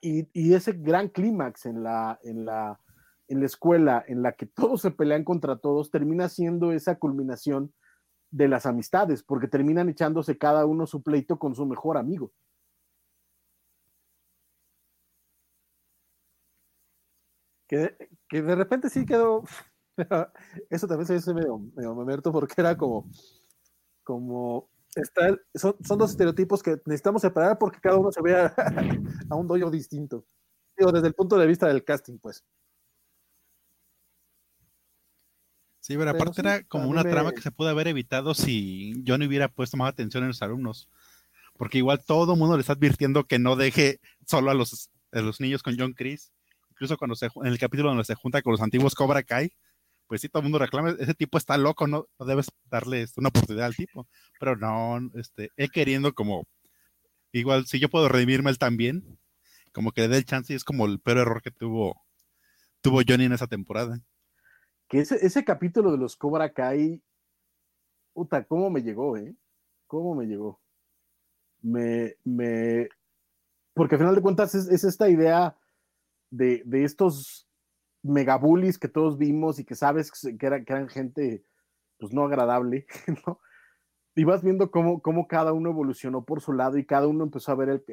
y, 0.02 0.28
y, 0.34 0.54
ese 0.56 0.74
gran 0.74 1.10
clímax 1.10 1.68
en 1.68 1.84
la, 1.84 2.20
en, 2.24 2.46
la, 2.46 2.80
en 3.28 3.42
la 3.42 3.46
escuela 3.46 4.04
en 4.08 4.24
la 4.24 4.32
que 4.34 4.48
todos 4.48 4.82
se 4.82 4.90
pelean 4.90 5.24
contra 5.24 5.58
todos 5.58 5.92
termina 5.92 6.28
siendo 6.30 6.72
esa 6.72 6.98
culminación 6.98 7.72
de 8.32 8.48
las 8.48 8.66
amistades, 8.66 9.22
porque 9.22 9.48
terminan 9.48 9.90
echándose 9.90 10.40
cada 10.40 10.66
uno 10.66 10.88
su 10.88 11.04
pleito 11.04 11.38
con 11.38 11.54
su 11.54 11.68
mejor 11.68 11.98
amigo. 11.98 12.32
Que, 17.68 17.96
de 18.32 18.56
repente 18.56 18.90
sí 18.90 19.06
quedó, 19.06 19.44
eso 20.70 20.88
también 20.88 21.08
se 21.08 21.14
dice 21.14 21.34
medio, 21.34 21.60
medio 21.60 22.22
porque 22.32 22.56
era 22.58 22.76
como, 22.76 23.10
como, 24.04 24.70
está, 24.96 25.36
son, 25.54 25.76
son, 25.84 25.98
dos 25.98 26.12
estereotipos 26.12 26.64
que 26.64 26.78
necesitamos 26.86 27.22
separar 27.22 27.58
porque 27.58 27.80
cada 27.80 27.98
uno 27.98 28.12
se 28.12 28.22
ve 28.22 28.36
a, 28.36 28.54
a 29.30 29.36
un 29.36 29.48
doyo 29.48 29.70
distinto. 29.70 30.26
Digo, 30.78 30.92
desde 30.92 31.08
el 31.08 31.14
punto 31.14 31.38
de 31.38 31.48
vista 31.48 31.68
del 31.68 31.84
casting, 31.84 32.18
pues. 32.18 32.44
Sí, 35.84 35.98
pero 35.98 36.12
aparte 36.12 36.40
era 36.40 36.64
como 36.64 36.90
una 36.90 37.04
trama 37.04 37.34
que 37.34 37.42
se 37.42 37.52
pudo 37.52 37.68
haber 37.68 37.90
evitado 37.90 38.34
si 38.34 38.94
yo 39.04 39.18
no 39.18 39.26
hubiera 39.26 39.50
puesto 39.50 39.76
más 39.76 39.90
atención 39.90 40.24
en 40.24 40.30
los 40.30 40.42
alumnos. 40.42 40.88
Porque 41.58 41.78
igual 41.78 42.04
todo 42.06 42.34
el 42.34 42.40
mundo 42.40 42.56
le 42.56 42.62
está 42.62 42.74
advirtiendo 42.74 43.26
que 43.26 43.38
no 43.38 43.58
deje 43.58 44.00
solo 44.26 44.50
a 44.50 44.54
los, 44.54 44.90
los 45.12 45.42
niños 45.42 45.62
con 45.62 45.78
John 45.78 45.94
Chris. 45.94 46.32
Incluso 46.70 46.98
cuando 46.98 47.16
se, 47.16 47.26
en 47.36 47.48
el 47.48 47.60
capítulo 47.60 47.90
donde 47.90 48.06
se 48.06 48.16
junta 48.16 48.42
con 48.42 48.52
los 48.52 48.62
antiguos 48.62 48.96
Cobra 48.96 49.24
Kai, 49.24 49.52
pues 50.08 50.22
sí, 50.22 50.30
todo 50.30 50.42
el 50.42 50.46
mundo 50.46 50.60
reclama, 50.60 50.96
ese 51.00 51.14
tipo 51.14 51.38
está 51.38 51.58
loco, 51.58 51.88
no, 51.88 52.08
no 52.20 52.26
debes 52.26 52.48
darle 52.66 53.02
este, 53.04 53.20
una 53.20 53.30
oportunidad 53.30 53.68
al 53.68 53.76
tipo. 53.76 54.08
Pero 54.40 54.56
no, 54.56 55.00
este, 55.16 55.52
él 55.56 55.72
queriendo 55.72 56.14
como, 56.14 56.46
igual, 57.32 57.66
si 57.66 57.80
yo 57.80 57.90
puedo 57.90 58.10
redimirme 58.10 58.50
él 58.50 58.58
también, 58.58 59.20
como 59.74 59.92
que 59.92 60.02
le 60.02 60.08
dé 60.10 60.18
el 60.18 60.26
chance 60.26 60.54
y 60.54 60.56
es 60.56 60.64
como 60.64 60.86
el 60.86 61.00
peor 61.00 61.20
error 61.20 61.42
que 61.42 61.52
tuvo, 61.52 62.02
tuvo 62.82 63.02
Johnny 63.08 63.26
en 63.26 63.34
esa 63.34 63.48
temporada 63.48 64.02
que 64.94 65.00
ese, 65.00 65.44
capítulo 65.44 65.92
de 65.92 65.98
los 65.98 66.16
Cobra 66.16 66.54
Kai, 66.54 67.02
puta, 68.14 68.44
¿cómo 68.44 68.70
me 68.70 68.84
llegó, 68.84 69.18
eh? 69.18 69.36
¿Cómo 69.88 70.14
me 70.14 70.26
llegó? 70.26 70.62
Me, 71.62 72.16
me, 72.24 72.90
porque 73.74 73.96
al 73.96 74.02
final 74.02 74.16
de 74.16 74.22
cuentas 74.22 74.54
es, 74.54 74.84
esta 74.84 75.10
idea 75.10 75.58
de, 76.30 76.62
de, 76.66 76.84
estos 76.84 77.48
megabullies 78.04 78.78
que 78.78 78.90
todos 78.90 79.18
vimos 79.18 79.60
y 79.60 79.66
que 79.66 79.76
sabes 79.76 80.12
que, 80.12 80.46
eran 80.46 80.90
gente 80.90 81.44
pues 81.98 82.14
no 82.14 82.26
agradable, 82.26 82.86
¿no? 83.26 83.40
Y 84.16 84.26
vas 84.26 84.44
viendo 84.44 84.70
cómo, 84.70 85.02
cómo, 85.02 85.28
cada 85.28 85.54
uno 85.54 85.72
evolucionó 85.72 86.24
por 86.24 86.42
su 86.42 86.54
lado 86.54 86.78
y 86.78 86.86
cada 86.86 87.08
uno 87.08 87.24
empezó 87.24 87.52
a 87.52 87.56
ver 87.56 87.84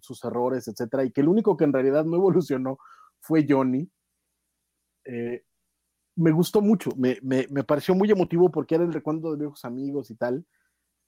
sus 0.00 0.24
errores, 0.24 0.66
etcétera, 0.66 1.04
y 1.04 1.12
que 1.12 1.20
el 1.20 1.28
único 1.28 1.56
que 1.56 1.64
en 1.64 1.72
realidad 1.72 2.04
no 2.04 2.16
evolucionó 2.16 2.78
fue 3.20 3.46
Johnny. 3.48 3.88
Eh, 5.04 5.44
me 6.16 6.32
gustó 6.32 6.60
mucho, 6.60 6.90
me, 6.96 7.18
me, 7.22 7.46
me, 7.50 7.62
pareció 7.62 7.94
muy 7.94 8.10
emotivo 8.10 8.50
porque 8.50 8.74
era 8.74 8.82
el 8.82 8.92
recuento 8.92 9.30
de 9.30 9.38
viejos 9.38 9.64
amigos 9.64 10.10
y 10.10 10.16
tal. 10.16 10.44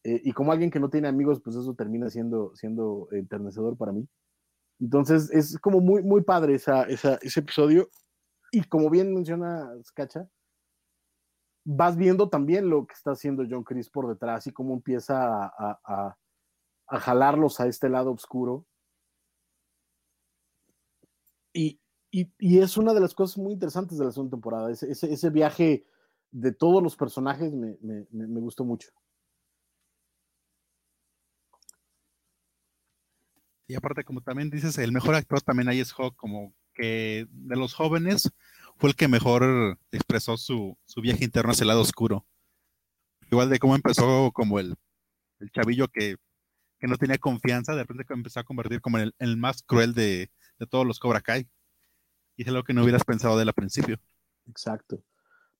Eh, 0.05 0.21
y 0.25 0.33
como 0.33 0.53
alguien 0.53 0.71
que 0.71 0.79
no 0.79 0.89
tiene 0.89 1.09
amigos, 1.09 1.41
pues 1.43 1.57
eso 1.57 1.75
termina 1.75 2.09
siendo, 2.09 2.55
siendo 2.55 3.09
enternecedor 3.11 3.77
para 3.77 3.93
mí. 3.93 4.09
Entonces 4.79 5.31
es 5.33 5.59
como 5.59 5.81
muy, 5.81 6.03
muy 6.03 6.23
padre 6.23 6.55
esa, 6.55 6.85
ese 6.85 7.41
episodio. 7.41 7.91
Y 8.51 8.64
como 8.64 8.90
bien 8.90 9.14
menciona 9.14 9.70
Skacha, 9.84 10.28
vas 11.64 11.96
viendo 11.96 12.28
también 12.28 12.68
lo 12.68 12.86
que 12.86 12.94
está 12.94 13.12
haciendo 13.12 13.44
John 13.48 13.64
Chris 13.64 13.90
por 13.90 14.09
detrás 14.09 14.46
y 14.46 14.53
cómo 14.53 14.74
empieza 14.74 15.46
a, 15.46 16.16
a, 16.88 16.98
jalarlos 16.98 17.61
a 17.61 17.66
este 17.66 17.88
lado 17.88 18.12
oscuro. 18.12 18.66
Y, 21.53 21.80
es 22.12 22.76
una 22.76 22.92
de 22.92 23.01
las 23.01 23.14
cosas 23.14 23.38
muy 23.38 23.53
interesantes 23.53 23.96
de 23.96 24.05
la 24.05 24.11
segunda 24.11 24.32
temporada. 24.32 24.70
Ese, 24.70 25.30
viaje 25.30 25.86
de 26.32 26.53
todos 26.53 26.82
los 26.82 26.96
personajes 26.96 27.53
me, 27.53 27.76
gustó 28.40 28.64
mucho. 28.64 28.90
Y 33.68 33.76
aparte, 33.76 34.03
como 34.03 34.20
también 34.20 34.51
dices, 34.51 34.76
el 34.78 34.90
mejor 34.90 35.14
actor 35.14 35.40
también 35.40 35.68
ahí 35.68 35.78
es 35.78 35.92
Hawk, 35.92 36.16
como 36.16 36.53
de 36.81 37.57
los 37.57 37.74
jóvenes 37.74 38.31
fue 38.76 38.91
el 38.91 38.97
que 38.97 39.09
mejor 39.09 39.78
expresó 39.93 40.37
su, 40.37 40.76
su 40.87 41.01
viaje 41.01 41.24
interno 41.24 41.53
hacia 41.53 41.64
el 41.64 41.68
lado 41.68 41.83
oscuro. 41.83 42.26
igual 43.31 43.51
de 43.51 43.59
cómo 43.59 43.74
empezó 43.74 44.33
como 44.33 44.59
el, 44.59 44.74
el 45.39 45.51
chavillo 45.51 45.89
que, 45.89 46.16
que 46.78 46.87
no 46.87 46.97
tenía 46.97 47.18
confianza, 47.18 47.72
de 47.72 47.83
repente 47.83 48.05
empezó 48.12 48.41
a 48.41 48.45
convertir 48.45 48.81
como 48.81 48.99
en 48.99 49.05
el, 49.05 49.14
el 49.18 49.37
más 49.37 49.62
cruel 49.62 49.95
de, 49.95 50.31
de, 50.59 50.66
todos 50.66 50.87
los 50.87 50.99
Cobra 50.99 51.20
Kai. 51.20 51.49
Y 52.37 52.43
es 52.43 52.53
lo 52.53 52.64
que 52.64 52.72
no 52.72 52.83
hubieras 52.83 53.05
pensado 53.05 53.37
de 53.37 53.43
él 53.43 53.53
principio. 53.53 53.99
Exacto. 54.49 55.03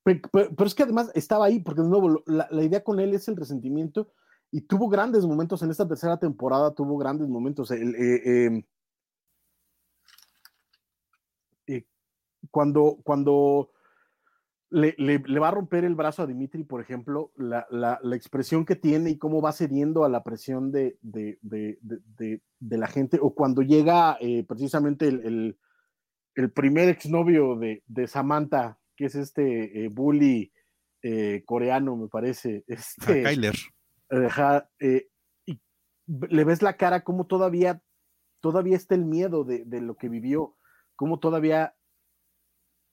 Pero, 0.03 0.21
pero, 0.33 0.67
es 0.67 0.75
que 0.75 0.85
además 0.85 1.11
estaba 1.15 1.45
ahí, 1.45 1.61
porque 1.61 1.83
de 1.83 1.89
nuevo, 1.89 2.23
la, 2.27 2.49
la, 2.51 2.63
idea 2.63 2.83
con 2.83 3.01
él 3.01 3.13
es 3.13 3.29
el 3.29 3.37
resentimiento 3.37 4.11
y 4.51 4.63
tuvo 4.63 4.89
grandes 4.89 5.27
momentos 5.27 5.63
en 5.63 5.71
esta 5.71 5.87
tercera 5.87 6.19
temporada, 6.19 6.75
tuvo 6.75 6.97
grandes 6.97 7.29
momentos. 7.29 7.71
Eh, 7.71 7.83
eh, 7.83 8.65
cuando, 12.51 12.99
cuando 13.05 13.71
le, 14.71 14.95
le, 14.99 15.19
le, 15.19 15.41
va 15.41 15.49
a 15.49 15.53
romper 15.53 15.85
el 15.85 15.97
brazo 15.97 16.23
a 16.23 16.27
Dimitri, 16.27 16.63
por 16.65 16.81
ejemplo, 16.81 17.33
la, 17.37 17.67
la, 17.71 17.99
la, 18.03 18.17
expresión 18.17 18.65
que 18.65 18.77
tiene 18.77 19.11
y 19.11 19.19
cómo 19.19 19.43
va 19.43 19.53
cediendo 19.53 20.05
a 20.05 20.09
la 20.09 20.23
presión 20.23 20.71
de, 20.71 20.97
de, 21.03 21.39
de, 21.43 21.79
de 22.61 22.79
la 22.79 22.87
gente, 22.87 23.19
o 23.21 23.35
cuando 23.35 23.63
llega 23.63 24.17
eh, 24.21 24.45
precisamente 24.47 25.09
el, 25.09 25.27
el, 25.27 25.59
el, 26.37 26.51
primer 26.53 26.89
exnovio 26.89 27.57
de, 27.57 28.07
Samantha, 28.07 28.79
que 28.97 29.07
es 29.07 29.17
este 29.17 29.85
eh, 29.85 29.89
bully 29.89 30.53
eh, 31.03 31.43
coreano, 31.47 31.97
me 31.97 32.09
parece. 32.09 32.65
Este, 32.69 33.27
a 33.27 33.31
Kyler. 33.31 33.57
y 35.47 35.61
le 36.07 36.45
ves 36.45 36.63
la 36.63 36.77
cara 36.77 37.03
como 37.03 37.27
todavía, 37.27 37.83
todavía 38.41 38.77
está 38.77 38.95
el 38.95 39.05
miedo 39.05 39.45
de, 39.45 39.65
lo 39.81 39.97
que 39.97 40.09
vivió, 40.09 40.57
como 40.95 41.19
todavía 41.19 41.75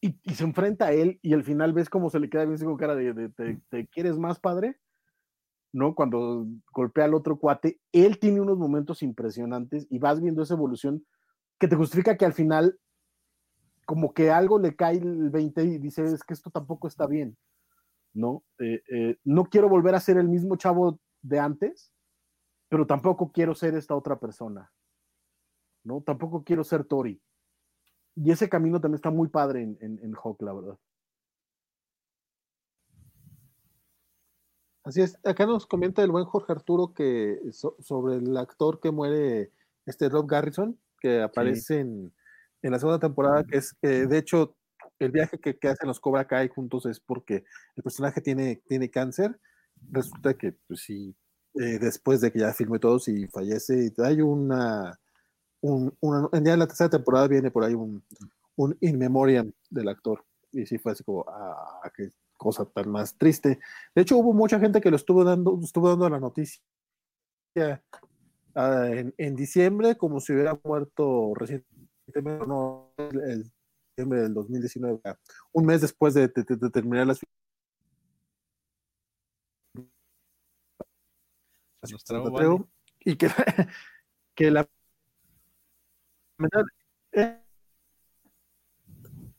y, 0.01 0.19
y, 0.23 0.35
se 0.35 0.43
enfrenta 0.43 0.87
a 0.87 0.91
él 0.91 1.19
y 1.21 1.33
al 1.33 1.43
final 1.43 1.73
ves 1.73 1.89
cómo 1.89 2.09
se 2.09 2.19
le 2.19 2.29
queda 2.29 2.45
bien 2.45 2.59
con 2.59 2.77
cara 2.77 2.95
de, 2.95 3.13
de, 3.13 3.29
de, 3.29 3.61
¿te 3.69 3.87
quieres 3.87 4.17
más, 4.17 4.39
padre? 4.39 4.79
¿No? 5.73 5.95
Cuando 5.95 6.45
golpea 6.71 7.05
al 7.05 7.13
otro 7.13 7.39
cuate, 7.39 7.79
él 7.91 8.19
tiene 8.19 8.41
unos 8.41 8.57
momentos 8.57 9.01
impresionantes 9.03 9.87
y 9.89 9.99
vas 9.99 10.21
viendo 10.21 10.43
esa 10.43 10.53
evolución 10.53 11.05
que 11.59 11.67
te 11.67 11.75
justifica 11.75 12.17
que 12.17 12.25
al 12.25 12.33
final 12.33 12.79
como 13.85 14.13
que 14.13 14.29
algo 14.29 14.59
le 14.59 14.75
cae 14.75 14.97
el 14.97 15.29
20 15.29 15.63
y 15.63 15.77
dice, 15.77 16.03
es 16.03 16.23
que 16.23 16.33
esto 16.33 16.51
tampoco 16.51 16.87
está 16.87 17.07
bien, 17.07 17.37
¿no? 18.13 18.43
Eh, 18.59 18.81
eh, 18.91 19.17
no 19.23 19.45
quiero 19.45 19.69
volver 19.69 19.95
a 19.95 19.99
ser 19.99 20.17
el 20.17 20.27
mismo 20.27 20.57
chavo 20.57 20.99
de 21.21 21.39
antes, 21.39 21.93
pero 22.69 22.85
tampoco 22.85 23.31
quiero 23.31 23.55
ser 23.55 23.75
esta 23.75 23.95
otra 23.95 24.19
persona, 24.19 24.71
¿no? 25.83 26.01
Tampoco 26.01 26.43
quiero 26.43 26.63
ser 26.63 26.83
Tori 26.83 27.21
y 28.18 28.32
ese 28.32 28.49
camino 28.49 28.82
también 28.82 28.95
está 28.95 29.11
muy 29.11 29.28
padre 29.30 29.61
en, 29.61 29.78
en, 29.80 29.99
en 30.01 30.15
Hawk, 30.15 30.41
la 30.41 30.53
verdad. 30.53 30.78
Así 34.84 35.01
es, 35.01 35.18
acá 35.24 35.45
nos 35.45 35.68
comenta 35.68 36.01
el 36.01 36.11
buen 36.11 36.26
Jorge 36.26 36.51
Arturo 36.53 36.93
que 36.93 37.39
so, 37.51 37.76
sobre 37.80 38.15
el 38.15 38.36
actor 38.38 38.80
que 38.80 38.89
muere, 38.89 39.51
este 39.86 40.09
Rob 40.09 40.28
Garrison, 40.28 40.80
que 40.99 41.22
aparece 41.22 41.76
sí. 41.76 41.80
en, 41.82 42.13
en, 42.63 42.72
la 42.72 42.80
segunda 42.80 42.99
temporada, 42.99 43.43
que 43.43 43.57
es, 43.57 43.76
eh, 43.82 44.07
de 44.07 44.18
hecho, 44.18 44.55
el 44.97 45.11
viaje 45.11 45.39
que, 45.39 45.57
que, 45.59 45.68
hacen 45.68 45.88
los 45.88 45.99
Cobra 45.99 46.26
Kai 46.26 46.47
juntos 46.47 46.86
es 46.88 46.99
porque 46.99 47.43
el 47.76 47.84
personaje 47.84 48.22
tiene, 48.22 48.63
tiene 48.68 48.89
cáncer. 48.89 49.39
Resulta 49.91 50.34
que, 50.34 50.53
pues 50.68 50.80
sí, 50.80 51.15
eh, 51.55 51.78
después 51.80 52.22
de 52.22 52.32
que 52.32 52.39
ya 52.39 52.53
filmó 52.53 52.80
todo, 52.80 52.97
si 52.97 53.28
fallece, 53.28 53.93
hay 53.97 54.22
una 54.22 54.99
un, 55.62 55.95
una, 55.99 56.30
ya 56.34 56.53
en 56.53 56.60
la 56.60 56.68
tercera 56.68 56.89
temporada 56.89 57.28
viene 57.28 57.51
por 57.51 57.64
ahí 57.64 57.74
un, 57.74 58.03
un 58.55 58.78
in 58.82 58.97
memoriam 58.97 59.51
del 59.70 59.89
actor. 59.89 60.24
Y 60.51 60.66
sí 60.66 60.78
fue 60.78 60.93
así 60.93 61.03
como, 61.03 61.26
ah, 61.28 61.91
qué 61.95 62.10
cosa 62.38 62.66
tan 62.66 62.89
más 62.89 63.18
triste. 63.18 63.60
De 63.95 64.01
hecho, 64.01 64.18
hubo 64.18 64.34
mucha 64.34 64.60
gente 64.60 64.82
que 64.82 64.89
lo 64.89 64.95
estuvo 64.95 65.24
dando, 65.24 65.60
estuvo 65.62 65.89
dando 65.89 66.10
la 66.10 66.20
noticia 66.20 66.62
uh, 68.55 68.84
en, 68.86 69.14
en, 69.18 69.36
diciembre, 69.36 69.97
como 69.97 70.20
si 70.20 70.34
hubiera 70.34 70.60
muerto 70.64 71.34
recientemente, 71.36 72.47
no, 72.47 72.93
el, 72.97 73.20
el 73.22 73.51
diciembre 73.95 74.22
del 74.22 74.34
2019, 74.34 75.01
un 75.53 75.66
mes 75.66 75.82
después 75.82 76.14
de, 76.14 76.28
de, 76.28 76.43
de 76.43 76.70
terminar 76.70 77.08
las 77.08 77.20
y 82.99 83.16
que, 83.16 83.28
que 84.36 84.51
la 84.51 84.68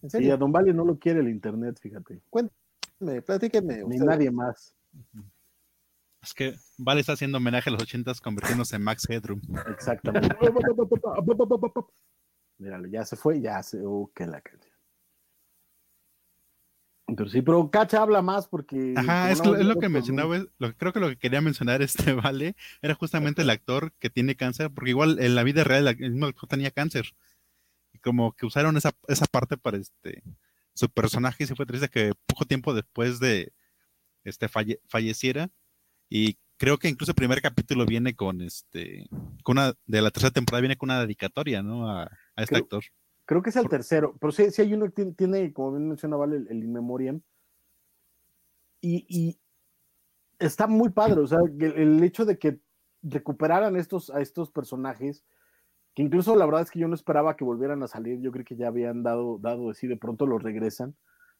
¿En 0.03 0.11
serio? 0.11 0.28
Y 0.28 0.30
a 0.30 0.36
Don 0.36 0.53
Vale 0.53 0.72
no 0.72 0.84
lo 0.84 0.99
quiere 0.99 1.20
el 1.20 1.28
internet, 1.28 1.78
fíjate. 1.80 2.22
Cuéntame, 2.30 3.22
platíquenme. 3.22 3.84
Ni 3.84 3.99
nadie 3.99 4.30
más. 4.30 4.74
Es 6.22 6.34
que 6.34 6.55
Vale 6.78 7.01
está 7.01 7.12
haciendo 7.12 7.38
homenaje 7.38 7.70
a 7.70 7.72
los 7.72 7.82
ochentas 7.82 8.20
convirtiéndose 8.20 8.76
en 8.76 8.82
Max 8.82 9.09
Headroom. 9.09 9.40
Exactamente. 9.68 10.28
Míralo, 12.59 12.88
ya 12.88 13.05
se 13.05 13.16
fue, 13.16 13.40
ya 13.40 13.62
se. 13.62 13.78
Uh, 13.78 14.11
que 14.12 14.26
la 14.26 14.40
canción. 14.40 14.68
Pero 17.16 17.28
sí, 17.30 17.40
pero 17.40 17.70
Cacha 17.70 18.02
habla 18.02 18.20
más 18.20 18.48
porque. 18.48 18.94
Ajá, 18.96 19.30
es, 19.30 19.42
no, 19.42 19.56
es, 19.56 19.64
lo 19.64 19.76
que 19.76 19.88
mencionaba, 19.88 20.44
lo, 20.59 20.74
creo 20.74 20.92
que 20.92 21.00
lo 21.00 21.09
que 21.09 21.16
quería 21.16 21.40
mencionar 21.40 21.80
este 21.82 22.12
Vale 22.12 22.54
era 22.82 22.94
justamente 22.94 23.42
el 23.42 23.50
actor 23.50 23.92
que 23.98 24.11
tiene 24.11 24.36
cáncer, 24.36 24.70
porque 24.70 24.90
igual 24.90 25.18
en 25.20 25.34
la 25.34 25.42
vida 25.42 25.64
real 25.64 25.88
el 25.88 26.11
mismo 26.11 26.26
actor 26.26 26.48
tenía 26.48 26.70
cáncer. 26.70 27.14
Y 27.92 27.98
como 27.98 28.32
que 28.32 28.46
usaron 28.46 28.76
esa, 28.76 28.92
esa 29.09 29.26
parte 29.26 29.56
para 29.56 29.78
este 29.78 30.22
su 30.74 30.88
personaje 30.90 31.42
y 31.42 31.46
se 31.46 31.56
fue 31.56 31.66
triste 31.66 31.88
que 31.88 32.12
poco 32.26 32.44
tiempo 32.44 32.72
después 32.72 33.18
de 33.18 33.52
este 34.24 34.48
falle, 34.48 34.80
falleciera. 34.86 35.50
Y 36.09 36.38
creo 36.56 36.78
que 36.78 36.88
incluso 36.88 37.12
el 37.12 37.16
primer 37.16 37.40
capítulo 37.40 37.86
viene 37.86 38.14
con 38.14 38.42
este, 38.42 39.09
con 39.42 39.59
una, 39.59 39.74
de 39.86 40.02
la 40.02 40.11
tercera 40.11 40.30
temporada 40.30 40.61
viene 40.61 40.76
con 40.76 40.90
una 40.90 41.00
dedicatoria, 41.00 41.62
¿no? 41.62 41.90
A, 41.90 42.02
a 42.02 42.42
este 42.42 42.54
creo, 42.54 42.64
actor. 42.64 42.84
Creo 43.29 43.43
que 43.43 43.51
es 43.51 43.57
el 43.57 43.68
tercero, 43.68 44.16
pero 44.18 44.33
sí, 44.33 44.51
sí 44.51 44.62
hay 44.62 44.72
uno 44.72 44.91
que 44.91 45.05
tiene, 45.12 45.53
como 45.53 45.72
bien 45.72 45.87
mencionaba, 45.87 46.24
el, 46.24 46.47
el 46.49 46.64
In 46.64 46.72
Memoriam. 46.72 47.20
Y, 48.81 49.05
y, 49.07 49.39
está 50.39 50.66
muy 50.66 50.89
padre, 50.89 51.20
o 51.20 51.26
sea, 51.26 51.41
el, 51.61 51.62
el, 51.62 52.03
hecho 52.03 52.24
de 52.24 52.39
que 52.39 52.59
recuperaran 53.03 53.76
estos, 53.76 54.09
a 54.09 54.22
estos 54.22 54.51
personajes, 54.51 55.26
que 55.95 56.01
incluso 56.01 56.35
la 56.37 56.47
verdad 56.47 56.62
es 56.62 56.70
que 56.70 56.79
yo 56.79 56.89
no 56.89 56.95
esperaba 56.95 57.37
que 57.37 57.45
volvieran 57.45 57.83
a 57.83 57.87
salir, 57.87 58.18
yo 58.22 58.33
creo 58.33 58.47
que 58.47 58.57
ya 58.57 58.68
habían 58.68 59.03
dado, 59.03 59.37
dado 59.37 59.68
así, 59.68 59.87
de 59.87 59.99
pronto 59.99 60.24
los 60.24 60.43
regresan, 60.43 60.97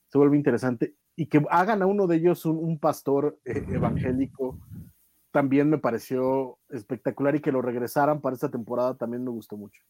se 0.09 0.19
vuelve 0.19 0.37
interesante, 0.37 0.95
y 1.17 1.25
que 1.25 1.43
hagan 1.49 1.81
a 1.81 1.87
uno 1.87 2.07
de 2.07 2.17
ellos 2.17 2.45
un, 2.45 2.59
un 2.59 2.79
pastor 2.79 3.39
eh, 3.47 3.65
evangélico, 3.67 4.59
también 5.31 5.71
me 5.71 5.79
pareció 5.79 6.59
espectacular, 6.69 7.35
y 7.35 7.41
que 7.41 7.51
lo 7.51 7.63
regresaran 7.63 8.21
para 8.21 8.35
esta 8.35 8.51
temporada 8.51 8.95
también 8.95 9.25
me 9.25 9.31
gustó 9.31 9.57
mucho. 9.57 9.81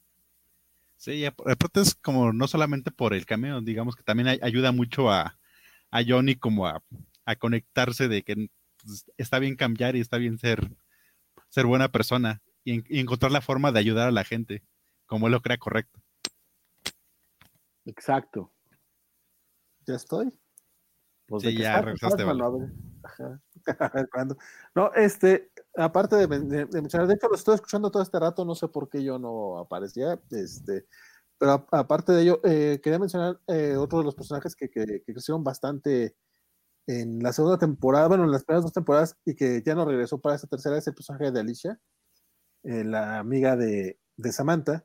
Sí, 0.99 1.25
aparte 1.25 1.81
es 1.81 1.95
como 1.95 2.33
no 2.33 2.49
solamente 2.49 2.91
por 2.91 3.15
el 3.15 3.25
cameo, 3.25 3.61
digamos 3.61 3.95
que 3.95 4.03
también 4.03 4.41
ayuda 4.43 4.73
mucho 4.73 5.11
a, 5.11 5.39
a 5.93 6.03
Johnny 6.05 6.35
como 6.35 6.67
a, 6.67 6.83
a, 7.25 7.37
conectarse 7.37 8.09
de 8.09 8.25
que 8.25 8.51
pues, 8.83 9.05
está 9.17 9.39
bien 9.39 9.55
cambiar 9.55 9.95
y 9.95 10.01
está 10.01 10.19
bien 10.19 10.39
ser, 10.39 10.77
ser 11.51 11.67
buena 11.67 11.93
persona 11.93 12.43
y, 12.65 12.83
y, 12.93 12.99
encontrar 12.99 13.31
la 13.31 13.41
forma 13.41 13.71
de 13.71 13.79
ayudar 13.79 14.09
a 14.09 14.13
la 14.13 14.25
gente, 14.25 14.65
como 15.07 15.29
él 15.29 15.35
lo 15.35 15.41
crea 15.41 15.57
correcto. 15.57 16.01
Exacto. 17.85 18.53
¿Ya 19.87 19.95
estoy? 19.95 20.37
Pues 21.29 21.45
sí, 21.45 21.57
ya 21.57 21.81
regresaste. 21.81 22.25
Vale. 22.25 22.43
Ajá. 23.05 23.41
no, 24.75 24.93
este, 24.95 25.53
aparte 25.79 26.17
de, 26.17 26.27
mencionar, 26.29 27.07
de 27.07 27.15
hecho 27.15 27.29
lo 27.29 27.37
estoy 27.37 27.55
escuchando 27.55 27.91
todo 27.91 28.03
este 28.03 28.19
rato, 28.19 28.45
no 28.45 28.55
sé 28.55 28.69
por 28.69 28.89
qué 28.89 29.03
yo 29.03 29.19
no 29.19 29.59
aparecía, 29.59 30.21
este, 30.31 30.87
pero 31.39 31.67
aparte 31.71 32.13
de 32.13 32.23
ello, 32.23 32.41
eh, 32.45 32.81
quería 32.83 32.99
mencionar 32.99 33.41
eh, 33.47 33.77
otro 33.77 33.99
de 33.99 34.05
los 34.05 34.15
personajes 34.17 34.57
que, 34.57 34.69
que, 34.69 35.03
crecieron 35.05 35.45
bastante 35.45 36.17
en 36.87 37.23
la 37.23 37.33
segunda 37.33 37.59
temporada, 37.59 38.09
bueno, 38.09 38.25
en 38.25 38.33
las 38.33 38.45
primeras 38.45 38.65
dos 38.65 38.73
temporadas 38.73 39.17
y 39.25 39.35
que 39.35 39.63
ya 39.65 39.75
no 39.75 39.85
regresó 39.85 40.21
para 40.21 40.35
esta 40.35 40.49
tercera, 40.49 40.79
es 40.79 40.87
el 40.89 40.95
personaje 40.95 41.31
de 41.31 41.41
Alicia, 41.41 41.81
eh, 42.65 42.85
la 42.85 43.19
amiga 43.19 43.57
de, 43.57 44.01
de, 44.17 44.33
Samantha, 44.33 44.85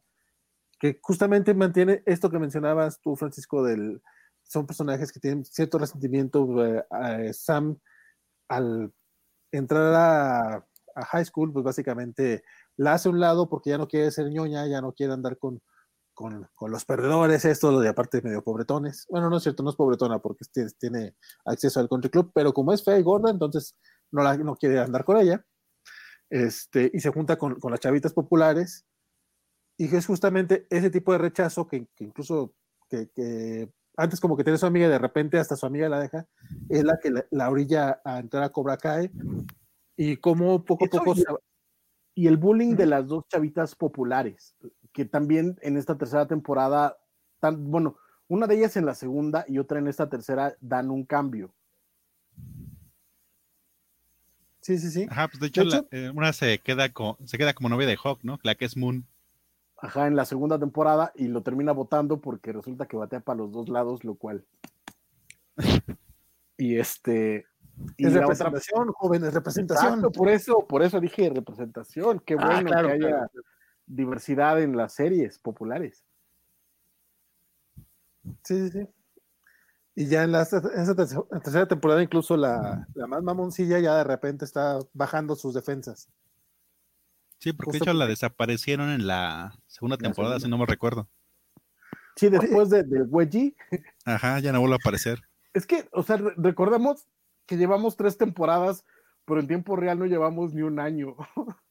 que 0.80 1.00
justamente 1.02 1.54
mantiene 1.56 2.04
esto 2.06 2.30
que 2.30 2.40
mencionabas 2.40 3.00
tú, 3.02 3.16
Francisco, 3.16 3.64
del, 3.64 4.02
son 4.44 4.68
personajes 4.68 5.12
que 5.12 5.20
tienen 5.20 5.44
cierto 5.46 5.80
resentimiento, 5.80 6.48
Sam 7.32 7.80
al 8.50 8.94
entrar 9.52 9.94
a, 9.96 10.68
a, 10.96 11.06
high 11.06 11.26
school, 11.26 11.52
pues 11.52 11.66
básicamente 11.66 12.44
la 12.78 12.94
hace 12.94 13.10
a 13.10 13.12
un 13.12 13.20
lado 13.20 13.50
porque 13.50 13.72
ya 13.72 13.78
no 13.78 13.88
quiere 13.88 14.12
ser 14.12 14.30
ñoña, 14.30 14.68
ya 14.68 14.82
no 14.82 14.94
quiere 14.94 15.14
andar 15.14 15.38
con, 15.38 15.62
con, 16.14 16.48
con 16.56 16.72
los 16.72 16.86
perdedores, 16.86 17.46
esto, 17.46 17.80
de 17.80 17.90
aparte 17.90 18.22
medio 18.22 18.44
pobretones. 18.44 19.06
Bueno, 19.10 19.30
no 19.30 19.38
es 19.38 19.44
cierto, 19.44 19.64
no 19.64 19.70
es 19.70 19.76
pobretona 19.76 20.20
porque 20.20 20.46
tiene 20.80 21.16
acceso 21.46 21.80
al 21.80 21.90
country 21.90 22.10
club, 22.10 22.32
pero 22.34 22.54
como 22.54 22.74
es 22.74 22.84
fea 22.84 22.98
y 22.98 23.04
gorda, 23.04 23.32
entonces 23.32 23.76
no, 24.12 24.24
la, 24.24 24.38
no 24.38 24.56
quiere 24.56 24.80
andar 24.80 25.04
con 25.04 25.18
ella. 25.18 25.46
Este, 26.30 26.90
y 26.94 27.00
se 27.00 27.12
junta 27.12 27.38
con, 27.38 27.60
con 27.60 27.72
las 27.72 27.80
chavitas 27.80 28.14
populares. 28.14 28.86
Y 29.78 29.94
es 29.96 30.06
justamente 30.06 30.68
ese 30.70 30.90
tipo 30.90 31.12
de 31.12 31.18
rechazo 31.18 31.68
que, 31.68 31.88
que 31.96 32.04
incluso 32.04 32.54
que, 32.90 33.10
que 33.10 33.72
antes 33.98 34.20
como 34.20 34.38
que 34.38 34.44
tiene 34.44 34.58
su 34.58 34.66
amiga 34.66 34.88
y 34.88 34.90
de 34.90 35.00
repente 35.00 35.40
hasta 35.40 35.56
su 35.56 35.66
amiga 35.66 35.90
la 35.90 36.00
deja, 36.00 36.28
es 36.70 36.84
la 36.84 37.00
que 37.00 37.12
la, 37.12 37.26
la 37.32 37.50
orilla 37.50 38.02
a 38.04 38.20
entrar 38.20 38.44
a 38.44 38.50
Cobra 38.50 38.78
Kai 38.78 39.12
y 39.98 40.18
como 40.18 40.64
poco 40.64 40.86
a 40.86 40.90
poco 40.90 41.14
y- 41.14 41.22
se- 41.22 41.26
Y 42.16 42.28
el 42.28 42.38
bullying 42.38 42.76
de 42.76 42.86
las 42.86 43.08
dos 43.08 43.24
chavitas 43.28 43.74
populares, 43.76 44.56
que 44.92 45.06
también 45.06 45.58
en 45.62 45.78
esta 45.78 45.98
tercera 45.98 46.28
temporada, 46.28 46.98
tan, 47.40 47.70
bueno, 47.72 47.98
una 48.28 48.46
de 48.48 48.56
ellas 48.56 48.78
en 48.78 48.86
la 48.86 48.94
segunda 48.96 49.46
y 49.48 49.58
otra 49.58 49.80
en 49.80 49.88
esta 49.88 50.08
tercera 50.10 50.56
dan 50.62 50.92
un 50.92 51.06
cambio. 51.06 51.54
sí, 54.62 54.78
sí, 54.78 54.90
sí. 54.92 55.08
Ajá, 55.10 55.28
pues 55.28 55.40
de 55.42 55.48
hecho, 55.48 55.62
De 55.64 55.68
hecho- 55.68 55.88
la- 55.92 55.98
eh, 55.98 56.10
una 56.16 56.32
se 56.34 56.60
queda, 56.60 56.90
co- 56.94 57.18
se 57.26 57.38
queda 57.38 57.54
como 57.54 57.70
novia 57.70 57.88
de 57.88 57.98
Hawk, 58.02 58.20
¿no? 58.24 58.40
La 58.44 58.56
que 58.56 58.66
es 58.66 58.78
Moon. 58.78 59.06
Ajá, 59.78 60.08
en 60.08 60.16
la 60.16 60.24
segunda 60.24 60.58
temporada 60.58 61.12
y 61.16 61.28
lo 61.28 61.42
termina 61.44 61.74
votando 61.74 62.22
porque 62.22 62.54
resulta 62.54 62.86
que 62.86 62.96
batea 62.96 63.20
para 63.20 63.40
los 63.40 63.52
dos 63.52 63.68
lados, 63.68 64.06
lo 64.06 64.16
cual. 64.16 64.46
y 66.58 66.78
este. 66.78 67.46
Y 67.98 68.06
es 68.08 68.14
la 68.14 68.20
otra 68.28 68.46
representación, 68.46 68.92
joven, 68.94 69.24
es 69.24 69.34
representación. 69.34 69.88
Exacto, 69.96 70.12
por 70.12 70.30
eso, 70.30 70.68
por 70.68 70.84
eso 70.84 71.00
dije 71.00 71.30
representación. 71.34 72.20
Qué 72.20 72.36
Ah, 72.40 72.46
bueno 72.46 72.70
claro, 72.70 72.88
que 72.90 72.94
haya 72.94 73.08
claro. 73.10 73.32
diversidad 73.86 74.62
en 74.62 74.78
las 74.78 74.94
series 74.94 75.40
populares. 75.40 76.06
Sí, 78.44 78.70
sí, 78.70 78.72
sí. 78.72 78.88
Y 79.96 80.08
ya 80.08 80.24
en 80.24 80.32
la 80.32 80.40
en 80.52 80.82
esa 80.82 80.96
tercera, 80.96 81.68
temporada, 81.68 82.02
incluso 82.02 82.36
la, 82.36 82.88
la 82.96 83.06
más 83.06 83.22
mamoncilla 83.22 83.80
ya 83.80 83.96
de 83.98 84.04
repente 84.04 84.44
está 84.46 84.80
bajando 84.94 85.36
sus 85.36 85.54
defensas. 85.54 86.10
Sí, 87.40 87.54
porque 87.54 87.74
de 87.74 87.78
hecho 87.80 87.94
la 87.94 88.08
desaparecieron 88.08 88.90
en 88.90 89.06
la 89.06 89.54
segunda 89.68 89.98
La 89.98 90.04
temporada, 90.04 90.40
segunda. 90.40 90.46
si 90.46 90.50
no 90.50 90.58
me 90.58 90.66
recuerdo. 90.66 91.08
Sí, 92.16 92.30
después 92.30 92.70
de, 92.70 92.84
del 92.84 93.08
Wedgie, 93.10 93.56
Ajá, 94.06 94.40
ya 94.40 94.52
no 94.52 94.60
vuelve 94.62 94.76
a 94.76 94.78
aparecer. 94.78 95.20
es 95.54 95.66
que, 95.68 95.88
o 95.92 96.02
sea, 96.04 96.18
re- 96.18 96.34
recordemos 96.38 97.08
que 97.46 97.58
llevamos 97.58 97.98
tres 97.98 98.18
temporadas, 98.18 98.86
pero 99.26 99.40
en 99.40 99.48
tiempo 99.48 99.76
real 99.76 100.00
no 100.00 100.06
llevamos 100.06 100.54
ni 100.54 100.62
un 100.62 100.80
año. 100.80 101.16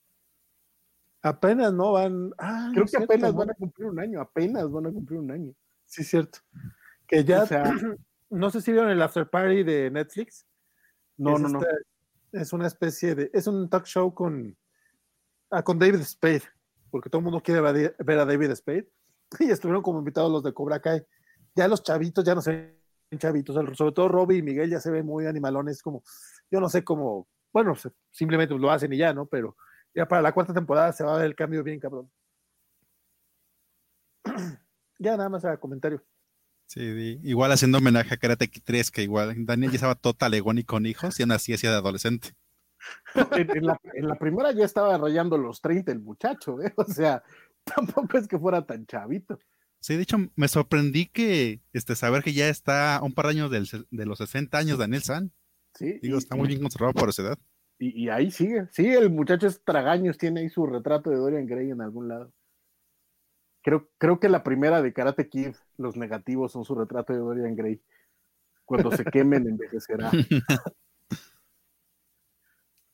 Apenas 1.22 1.72
no 1.72 1.92
van. 1.92 2.32
Ah, 2.36 2.70
Creo 2.72 2.84
que 2.84 2.90
cierto, 2.90 3.04
apenas 3.12 3.32
¿no? 3.32 3.38
van 3.38 3.50
a 3.50 3.54
cumplir 3.54 3.86
un 3.86 4.00
año, 4.00 4.20
apenas 4.20 4.68
van 4.68 4.86
a 4.86 4.90
cumplir 4.90 5.20
un 5.20 5.30
año. 5.30 5.54
Sí, 5.86 6.02
cierto. 6.02 6.40
Que 7.06 7.22
ya, 7.22 7.44
O 7.44 7.46
sea, 7.46 7.62
no 8.30 8.50
sé 8.50 8.60
si 8.60 8.72
vieron 8.72 8.90
el 8.90 9.00
After 9.00 9.30
Party 9.30 9.62
de 9.62 9.90
Netflix. 9.90 10.44
no, 11.16 11.36
es 11.36 11.42
no, 11.42 11.48
no. 11.48 11.60
Es 12.32 12.52
una 12.52 12.66
especie 12.66 13.14
de, 13.14 13.30
es 13.32 13.46
un 13.46 13.68
talk 13.68 13.84
show 13.84 14.12
con, 14.12 14.56
ah, 15.50 15.62
con 15.62 15.78
David 15.78 16.00
Spade, 16.02 16.42
porque 16.90 17.08
todo 17.08 17.20
el 17.20 17.24
mundo 17.24 17.40
quiere 17.40 17.60
ver 17.60 18.18
a 18.18 18.24
David 18.24 18.50
Spade. 18.52 18.90
Y 19.38 19.50
estuvieron 19.50 19.82
como 19.82 19.98
invitados 20.00 20.30
los 20.30 20.42
de 20.42 20.52
Cobra 20.52 20.80
Kai. 20.80 21.06
Ya 21.54 21.68
los 21.68 21.82
chavitos 21.82 22.24
ya 22.24 22.34
no 22.34 22.42
se 22.42 22.81
chavitos, 23.18 23.54
sobre 23.76 23.92
todo 23.92 24.08
Robbie 24.08 24.38
y 24.38 24.42
Miguel 24.42 24.70
ya 24.70 24.80
se 24.80 24.90
ven 24.90 25.06
muy 25.06 25.26
animalones, 25.26 25.82
como, 25.82 26.02
yo 26.50 26.60
no 26.60 26.68
sé 26.68 26.84
cómo, 26.84 27.28
bueno, 27.52 27.74
simplemente 28.10 28.54
lo 28.54 28.70
hacen 28.70 28.92
y 28.92 28.98
ya, 28.98 29.12
¿no? 29.12 29.26
Pero 29.26 29.56
ya 29.94 30.06
para 30.06 30.22
la 30.22 30.32
cuarta 30.32 30.54
temporada 30.54 30.92
se 30.92 31.04
va 31.04 31.14
a 31.14 31.18
ver 31.18 31.26
el 31.26 31.34
cambio 31.34 31.62
bien, 31.62 31.78
cabrón. 31.80 32.10
ya 34.98 35.16
nada 35.16 35.28
más 35.28 35.44
a 35.44 35.56
comentario. 35.58 36.02
Sí, 36.66 37.20
igual 37.22 37.52
haciendo 37.52 37.78
homenaje 37.78 38.14
a 38.14 38.16
Karate 38.16 38.48
Kid 38.48 38.62
3, 38.64 38.90
que 38.90 39.02
igual 39.02 39.34
Daniel 39.44 39.70
ya 39.70 39.76
estaba 39.76 39.94
todo 39.94 40.14
talegón 40.14 40.56
y 40.58 40.64
con 40.64 40.86
hijos, 40.86 41.20
y 41.20 41.22
aún 41.22 41.32
así 41.32 41.52
hacía 41.52 41.70
de 41.70 41.76
adolescente. 41.76 42.30
En, 43.30 43.56
en 43.56 43.66
la, 43.66 43.80
en 43.94 44.08
la 44.08 44.16
primera 44.16 44.50
ya 44.50 44.64
estaba 44.64 44.98
rayando 44.98 45.38
los 45.38 45.60
30 45.60 45.92
el 45.92 46.00
muchacho, 46.00 46.60
¿eh? 46.60 46.72
O 46.76 46.84
sea, 46.84 47.22
tampoco 47.64 48.18
es 48.18 48.26
que 48.26 48.38
fuera 48.38 48.66
tan 48.66 48.86
chavito. 48.86 49.38
Sí, 49.82 49.96
de 49.96 50.02
hecho, 50.02 50.16
me 50.36 50.46
sorprendí 50.46 51.06
que 51.06 51.60
este, 51.72 51.96
saber 51.96 52.22
que 52.22 52.32
ya 52.32 52.48
está 52.48 52.96
a 52.96 53.02
un 53.02 53.12
par 53.14 53.26
de 53.26 53.32
años 53.32 53.50
del 53.50 53.66
de 53.90 54.06
los 54.06 54.18
60 54.18 54.56
años 54.56 54.78
Daniel 54.78 55.02
San. 55.02 55.32
Sí, 55.74 55.98
Digo, 56.00 56.14
y, 56.14 56.18
está 56.18 56.36
muy 56.36 56.46
bien 56.46 56.60
conservado 56.60 56.92
por 56.94 57.08
esa 57.08 57.22
edad. 57.22 57.38
y- 57.80 58.04
y 58.04 58.08
ahí 58.08 58.30
sigue. 58.30 58.68
Sí, 58.70 58.86
el 58.86 59.10
muchacho 59.10 59.48
es 59.48 59.64
tragaños, 59.64 60.18
tiene 60.18 60.40
ahí 60.42 60.48
su 60.48 60.66
retrato 60.66 61.10
de 61.10 61.16
Dorian 61.16 61.46
Gray 61.46 61.70
en 61.70 61.80
algún 61.80 62.06
lado. 62.06 62.32
Creo, 63.64 63.90
creo 63.98 64.20
que 64.20 64.28
la 64.28 64.44
primera 64.44 64.82
de 64.82 64.92
Karate 64.92 65.28
Kid, 65.28 65.54
los 65.78 65.96
negativos 65.96 66.52
son 66.52 66.64
su 66.64 66.76
retrato 66.76 67.12
de 67.12 67.18
Dorian 67.18 67.56
Gray. 67.56 67.82
Cuando 68.64 68.92
se 68.92 69.04
quemen, 69.04 69.46
envejecerá. 69.48 70.12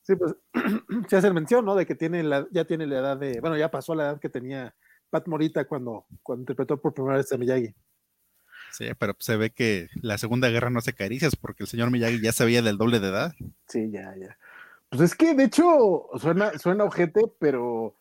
Sí, 0.03 0.17
pues 0.17 0.37
se 1.09 1.17
hace 1.17 1.33
mención, 1.33 1.67
¿no? 1.67 1.75
De 1.75 1.85
que 1.85 1.95
tiene 1.95 2.23
la, 2.23 2.47
ya 2.51 2.65
tiene 2.65 2.87
la 2.87 2.99
edad 2.99 3.17
de, 3.19 3.41
bueno, 3.43 3.59
ya 3.59 3.71
pasó 3.71 3.95
la 3.95 4.05
edad 4.05 4.21
que 4.21 4.31
tenía 4.31 4.75
Pat 5.11 5.27
Morita 5.27 5.65
cuando, 5.67 6.07
cuando 6.23 6.43
interpretó 6.43 6.81
por 6.81 6.95
primera 6.95 7.17
vez 7.17 7.31
a 7.33 7.39
Miyagi. 7.39 7.75
Sí, 8.73 8.87
pero 8.99 9.15
se 9.19 9.37
ve 9.37 9.51
que 9.51 9.89
la 10.03 10.19
Segunda 10.19 10.49
Guerra 10.51 10.71
no 10.71 10.79
hace 10.81 10.93
caricias 10.93 11.35
porque 11.37 11.63
el 11.63 11.69
señor 11.69 11.91
Miyagi 11.91 12.21
ya 12.21 12.33
se 12.33 12.45
veía 12.45 12.61
del 12.63 12.77
doble 12.77 13.01
de 13.01 13.09
edad. 13.09 13.35
Sí, 13.67 13.91
ya, 13.91 14.15
ya. 14.17 14.37
Pues 14.91 15.03
es 15.03 15.15
que 15.15 15.35
de 15.35 15.45
hecho 15.45 16.09
suena, 16.19 16.59
suena 16.59 16.85
ojete, 16.85 17.23
pero 17.39 17.95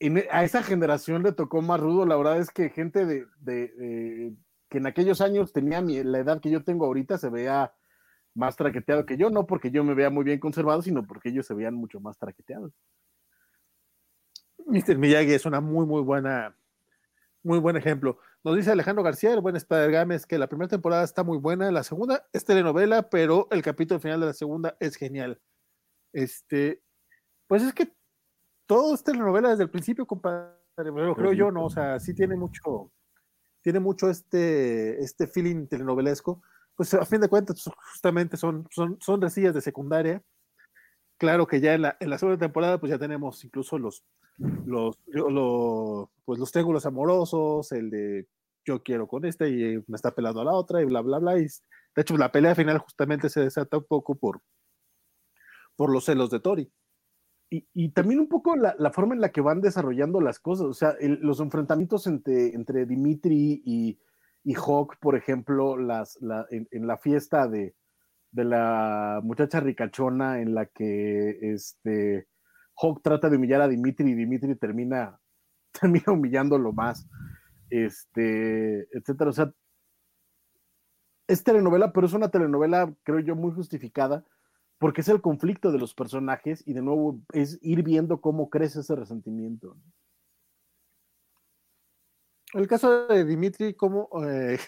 en 0.00 0.18
e- 0.18 0.28
a 0.30 0.44
esa 0.44 0.62
generación 0.62 1.22
le 1.22 1.32
tocó 1.32 1.62
más 1.62 1.80
rudo. 1.80 2.06
La 2.06 2.16
verdad 2.16 2.38
es 2.38 2.50
que 2.50 2.70
gente 2.70 3.04
de, 3.06 3.26
de- 3.40 3.68
de- 3.68 4.32
que 4.68 4.78
en 4.78 4.86
aquellos 4.86 5.20
años 5.20 5.52
tenía 5.52 5.80
mi- 5.82 6.02
la 6.02 6.18
edad 6.18 6.40
que 6.40 6.50
yo 6.50 6.64
tengo 6.64 6.86
ahorita 6.86 7.18
se 7.18 7.28
veía 7.28 7.72
más 8.34 8.56
traqueteado 8.56 9.04
que 9.04 9.18
yo, 9.18 9.28
no 9.28 9.46
porque 9.46 9.70
yo 9.70 9.84
me 9.84 9.92
vea 9.94 10.08
muy 10.08 10.24
bien 10.24 10.40
conservado, 10.40 10.80
sino 10.80 11.06
porque 11.06 11.28
ellos 11.28 11.46
se 11.46 11.52
veían 11.54 11.74
mucho 11.74 12.00
más 12.00 12.16
traqueteados. 12.18 12.72
Mr. 14.66 14.98
Miyagi 14.98 15.32
es 15.32 15.46
una 15.46 15.60
muy, 15.60 15.86
muy 15.86 16.02
buena, 16.02 16.56
muy 17.42 17.58
buen 17.58 17.76
ejemplo. 17.76 18.18
Nos 18.44 18.56
dice 18.56 18.72
Alejandro 18.72 19.04
García, 19.04 19.32
el 19.32 19.40
buen 19.40 19.56
Spider 19.56 19.90
Games, 19.90 20.26
que 20.26 20.38
la 20.38 20.48
primera 20.48 20.68
temporada 20.68 21.04
está 21.04 21.22
muy 21.22 21.38
buena, 21.38 21.70
la 21.70 21.84
segunda 21.84 22.26
es 22.32 22.44
telenovela, 22.44 23.08
pero 23.08 23.48
el 23.50 23.62
capítulo 23.62 24.00
final 24.00 24.20
de 24.20 24.26
la 24.26 24.32
segunda 24.32 24.76
es 24.80 24.96
genial. 24.96 25.40
Este, 26.12 26.82
pues 27.46 27.62
es 27.62 27.72
que 27.72 27.92
todo 28.66 28.94
es 28.94 29.04
telenovela 29.04 29.50
desde 29.50 29.64
el 29.64 29.70
principio, 29.70 30.06
compadre, 30.06 30.56
pero 30.76 31.14
creo 31.14 31.32
yo, 31.32 31.50
¿no? 31.50 31.66
O 31.66 31.70
sea, 31.70 32.00
sí 32.00 32.14
tiene 32.14 32.36
mucho, 32.36 32.90
tiene 33.60 33.78
mucho 33.78 34.10
este, 34.10 35.00
este 35.02 35.26
feeling 35.26 35.66
telenovelesco. 35.66 36.42
Pues 36.74 36.94
a 36.94 37.04
fin 37.04 37.20
de 37.20 37.28
cuentas, 37.28 37.62
pues, 37.62 37.76
justamente 37.92 38.36
son, 38.36 38.66
son, 38.70 38.98
son 39.00 39.20
resillas 39.20 39.54
de 39.54 39.60
secundaria. 39.60 40.22
Claro 41.18 41.46
que 41.46 41.60
ya 41.60 41.74
en 41.74 41.82
la, 41.82 41.96
en 42.00 42.10
la 42.10 42.18
segunda 42.18 42.38
temporada, 42.38 42.80
pues 42.80 42.90
ya 42.90 42.98
tenemos 42.98 43.44
incluso 43.44 43.78
los, 43.78 44.04
los, 44.38 44.98
yo- 45.06 45.30
lo- 45.30 46.10
pues 46.24 46.38
los 46.38 46.50
triángulos 46.52 46.86
amorosos, 46.86 47.72
el 47.72 47.90
de 47.90 48.28
yo 48.64 48.82
quiero 48.82 49.08
con 49.08 49.24
este 49.24 49.48
y 49.50 49.82
me 49.88 49.96
está 49.96 50.14
pelando 50.14 50.40
a 50.40 50.44
la 50.44 50.52
otra 50.52 50.80
y 50.80 50.84
bla, 50.84 51.00
bla, 51.00 51.18
bla. 51.18 51.38
Y 51.38 51.42
de 51.42 52.02
hecho, 52.02 52.16
la 52.16 52.30
pelea 52.32 52.54
final 52.54 52.78
justamente 52.78 53.28
se 53.28 53.40
desata 53.40 53.78
un 53.78 53.84
poco 53.84 54.14
por, 54.14 54.40
por 55.76 55.90
los 55.92 56.04
celos 56.04 56.30
de 56.30 56.40
Tori. 56.40 56.72
Y, 57.50 57.66
y 57.74 57.90
también 57.90 58.20
un 58.20 58.28
poco 58.28 58.56
la, 58.56 58.74
la 58.78 58.92
forma 58.92 59.14
en 59.14 59.20
la 59.20 59.30
que 59.30 59.42
van 59.42 59.60
desarrollando 59.60 60.20
las 60.20 60.38
cosas, 60.38 60.66
o 60.66 60.72
sea, 60.74 60.94
los 61.00 61.38
enfrentamientos 61.40 62.06
entre, 62.06 62.54
entre 62.54 62.86
Dimitri 62.86 63.60
y, 63.64 63.98
y 64.44 64.54
Hawk, 64.54 64.96
por 65.00 65.16
ejemplo, 65.16 65.76
las, 65.76 66.16
la- 66.22 66.46
en, 66.50 66.66
en 66.70 66.86
la 66.86 66.96
fiesta 66.96 67.48
de, 67.48 67.74
de 68.30 68.44
la 68.44 69.20
muchacha 69.22 69.60
ricachona 69.60 70.40
en 70.40 70.54
la 70.54 70.64
que 70.66 71.38
este, 71.52 72.26
Hawk 72.76 73.02
trata 73.02 73.28
de 73.28 73.36
humillar 73.36 73.60
a 73.60 73.68
Dimitri 73.68 74.10
y 74.10 74.14
Dimitri 74.14 74.54
termina, 74.56 75.18
termina 75.80 76.12
humillándolo 76.12 76.72
más, 76.72 77.08
este, 77.70 78.88
etcétera. 78.96 79.30
O 79.30 79.32
sea, 79.32 79.52
es 81.28 81.44
telenovela, 81.44 81.92
pero 81.92 82.06
es 82.06 82.12
una 82.12 82.30
telenovela, 82.30 82.92
creo 83.04 83.20
yo, 83.20 83.36
muy 83.36 83.52
justificada 83.52 84.24
porque 84.82 85.02
es 85.02 85.08
el 85.08 85.20
conflicto 85.20 85.70
de 85.70 85.78
los 85.78 85.94
personajes 85.94 86.64
y 86.66 86.72
de 86.72 86.82
nuevo 86.82 87.20
es 87.32 87.56
ir 87.62 87.84
viendo 87.84 88.20
cómo 88.20 88.50
crece 88.50 88.80
ese 88.80 88.96
resentimiento. 88.96 89.76
El 92.52 92.66
caso 92.66 93.06
de 93.06 93.24
Dimitri, 93.24 93.74
¿cómo, 93.74 94.08
eh, 94.26 94.58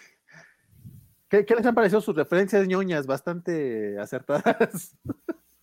¿qué, 1.29 1.45
les 1.45 1.67
han 1.67 1.75
parecido 1.75 2.01
sus 2.01 2.15
referencias 2.15 2.69
ñoñas 2.69 3.09
bastante 3.09 3.99
acertadas? 3.99 4.97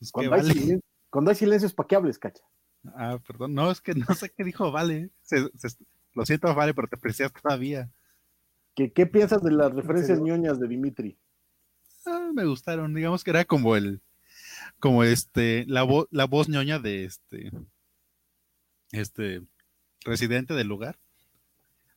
Es 0.00 0.08
que 0.08 0.12
Cuando, 0.12 0.34
hay 0.34 0.40
vale. 0.42 0.54
silen- 0.54 0.80
cuando 1.10 1.30
hay 1.30 1.36
silencios, 1.36 1.74
¿para 1.74 1.86
qué 1.86 1.96
hables, 1.96 2.18
cacha? 2.18 2.42
Ah, 2.94 3.18
perdón, 3.26 3.54
no, 3.54 3.70
es 3.70 3.80
que 3.80 3.94
no 3.94 4.06
sé 4.14 4.30
qué 4.30 4.42
dijo 4.44 4.70
Vale. 4.72 5.10
Se- 5.22 5.50
se- 5.58 5.76
lo 6.14 6.24
siento, 6.26 6.54
Vale, 6.54 6.74
pero 6.74 6.88
te 6.88 6.96
aprecias 6.96 7.32
todavía. 7.32 7.90
¿Qué, 8.74 8.92
qué 8.92 9.06
piensas 9.06 9.42
de 9.42 9.50
las 9.52 9.74
referencias 9.74 10.20
ñoñas 10.20 10.58
de 10.58 10.68
Dimitri? 10.68 11.18
Ah, 12.06 12.30
me 12.32 12.44
gustaron, 12.46 12.94
digamos 12.94 13.22
que 13.24 13.30
era 13.30 13.44
como 13.44 13.76
el, 13.76 14.00
como 14.78 15.04
este, 15.04 15.64
la 15.66 15.82
voz, 15.82 16.08
la 16.10 16.24
voz 16.24 16.48
ñoña 16.48 16.78
de 16.78 17.04
este, 17.04 17.50
este, 18.92 19.42
residente 20.04 20.54
del 20.54 20.68
lugar. 20.68 20.98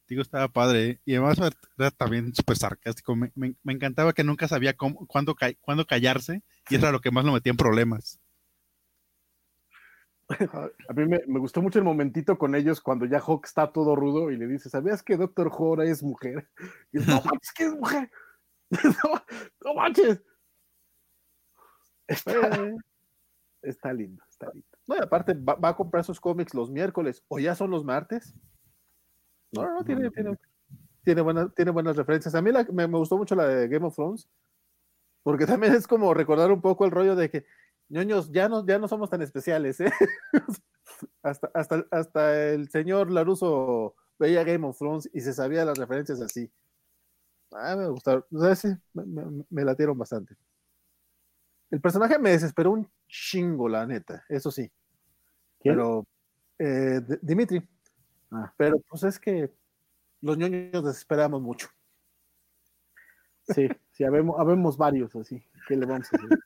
Digo, 0.08 0.22
estaba 0.22 0.48
padre, 0.50 0.90
¿eh? 0.90 1.02
y 1.06 1.16
además 1.16 1.40
era 1.78 1.92
también 1.92 2.34
súper 2.36 2.58
sarcástico. 2.58 3.16
Me, 3.16 3.32
me- 3.36 3.56
me 3.64 3.74
encantaba 3.74 4.14
que 4.14 4.24
nunca 4.24 4.48
sabía 4.48 4.74
cómo, 4.76 5.08
cuándo, 5.08 5.36
cuándo 5.62 5.86
callarse, 5.86 6.44
y 6.70 6.76
eso 6.76 6.86
era 6.86 6.92
lo 6.92 7.02
que 7.02 7.12
más 7.12 7.24
lo 7.26 7.32
metía 7.34 7.52
en 7.52 7.58
problemas. 7.58 8.20
A 10.30 10.94
mí 10.94 11.06
me, 11.06 11.22
me 11.28 11.40
gustó 11.40 11.62
mucho 11.62 11.80
el 11.80 11.86
momentito 11.86 12.38
con 12.38 12.56
ellos 12.56 12.82
cuando 12.82 13.06
ya 13.06 13.20
Hawk 13.20 13.46
está 13.46 13.72
todo 13.72 13.96
rudo 13.96 14.32
y 14.32 14.38
le 14.38 14.48
dice, 14.48 14.70
¿sabías 14.70 15.04
que 15.04 15.18
Doctor 15.18 15.48
Who 15.48 15.68
ahora 15.68 15.86
es 15.86 16.02
mujer? 16.02 16.50
Y 16.92 17.00
dice, 17.00 17.12
no 17.12 17.22
manches, 17.26 17.54
que 17.54 17.64
es 17.66 17.74
mujer. 17.74 18.12
no, 18.72 19.24
no 19.64 19.74
manches. 19.76 20.22
Está, 22.08 22.34
está 23.62 23.94
lindo, 23.94 24.24
está 24.30 24.48
lindo. 24.54 24.68
No, 24.88 24.96
y 24.96 25.00
aparte 25.00 25.34
va, 25.34 25.56
va 25.56 25.70
a 25.70 25.76
comprar 25.76 26.04
sus 26.04 26.20
cómics 26.20 26.54
los 26.54 26.70
miércoles 26.72 27.24
o 27.28 27.40
ya 27.40 27.56
son 27.56 27.72
los 27.72 27.84
martes. 27.86 28.34
No, 29.54 29.64
no, 29.64 29.74
no, 29.76 29.84
tiene, 29.84 30.10
tiene, 30.12 30.38
tiene, 31.04 31.22
buenas, 31.22 31.54
tiene 31.56 31.72
buenas 31.72 31.96
referencias. 31.96 32.36
A 32.36 32.42
mí 32.42 32.52
la- 32.52 32.64
me, 32.72 32.88
me 32.88 32.98
gustó 32.98 33.18
mucho 33.18 33.36
la 33.36 33.48
de 33.48 33.68
Game 33.68 33.86
of 33.86 33.96
Thrones, 33.96 34.28
porque 35.24 35.46
también 35.46 35.74
es 35.74 35.88
como 35.88 36.14
recordar 36.14 36.52
un 36.52 36.62
poco 36.62 36.86
el 36.86 36.92
rollo 36.92 37.16
de 37.16 37.30
que, 37.30 37.46
ñoños, 37.90 38.32
ya 38.32 38.50
no, 38.50 38.66
ya 38.66 38.80
no 38.80 38.88
somos 38.88 39.10
tan 39.10 39.22
especiales, 39.22 39.80
¿eh? 39.82 39.92
hasta, 41.24 41.52
hasta, 41.54 41.86
hasta 41.92 42.50
el 42.52 42.70
señor 42.70 43.12
Laruso 43.12 43.96
veía 44.20 44.44
Game 44.44 44.68
of 44.68 44.78
Thrones 44.78 45.10
y 45.14 45.22
se 45.22 45.34
sabía 45.34 45.66
las 45.66 45.78
referencias 45.78 46.22
así. 46.22 46.52
Ah, 47.52 47.76
me 47.76 47.88
gustaron, 47.88 48.26
o 48.32 48.40
sea, 48.42 48.56
sí, 48.56 48.68
me, 48.94 49.06
me, 49.06 49.46
me 49.50 49.64
latieron 49.66 49.98
bastante. 49.98 50.36
El 51.72 51.82
personaje 51.82 52.20
me 52.20 52.32
desesperó 52.32 52.72
un 52.72 52.88
chingo, 53.08 53.68
la 53.68 53.86
neta, 53.86 54.24
eso 54.30 54.52
sí. 54.52 54.72
¿Quién? 55.60 55.76
Pero 55.76 56.06
eh, 56.60 57.02
Dimitri. 57.22 57.68
Ah. 58.34 58.54
Pero 58.58 58.80
pues 58.80 59.04
es 59.04 59.20
que 59.20 59.52
los 60.22 60.38
ñoños 60.38 60.84
desesperamos 60.84 61.42
mucho. 61.42 61.68
Sí, 63.54 63.68
sí, 63.92 64.04
habemos, 64.04 64.40
habemos 64.40 64.78
varios 64.78 65.16
así. 65.16 65.44
¿Qué 65.68 65.76
le 65.76 65.86
vamos 65.86 66.08
a 66.12 66.18
hacer? 66.18 66.40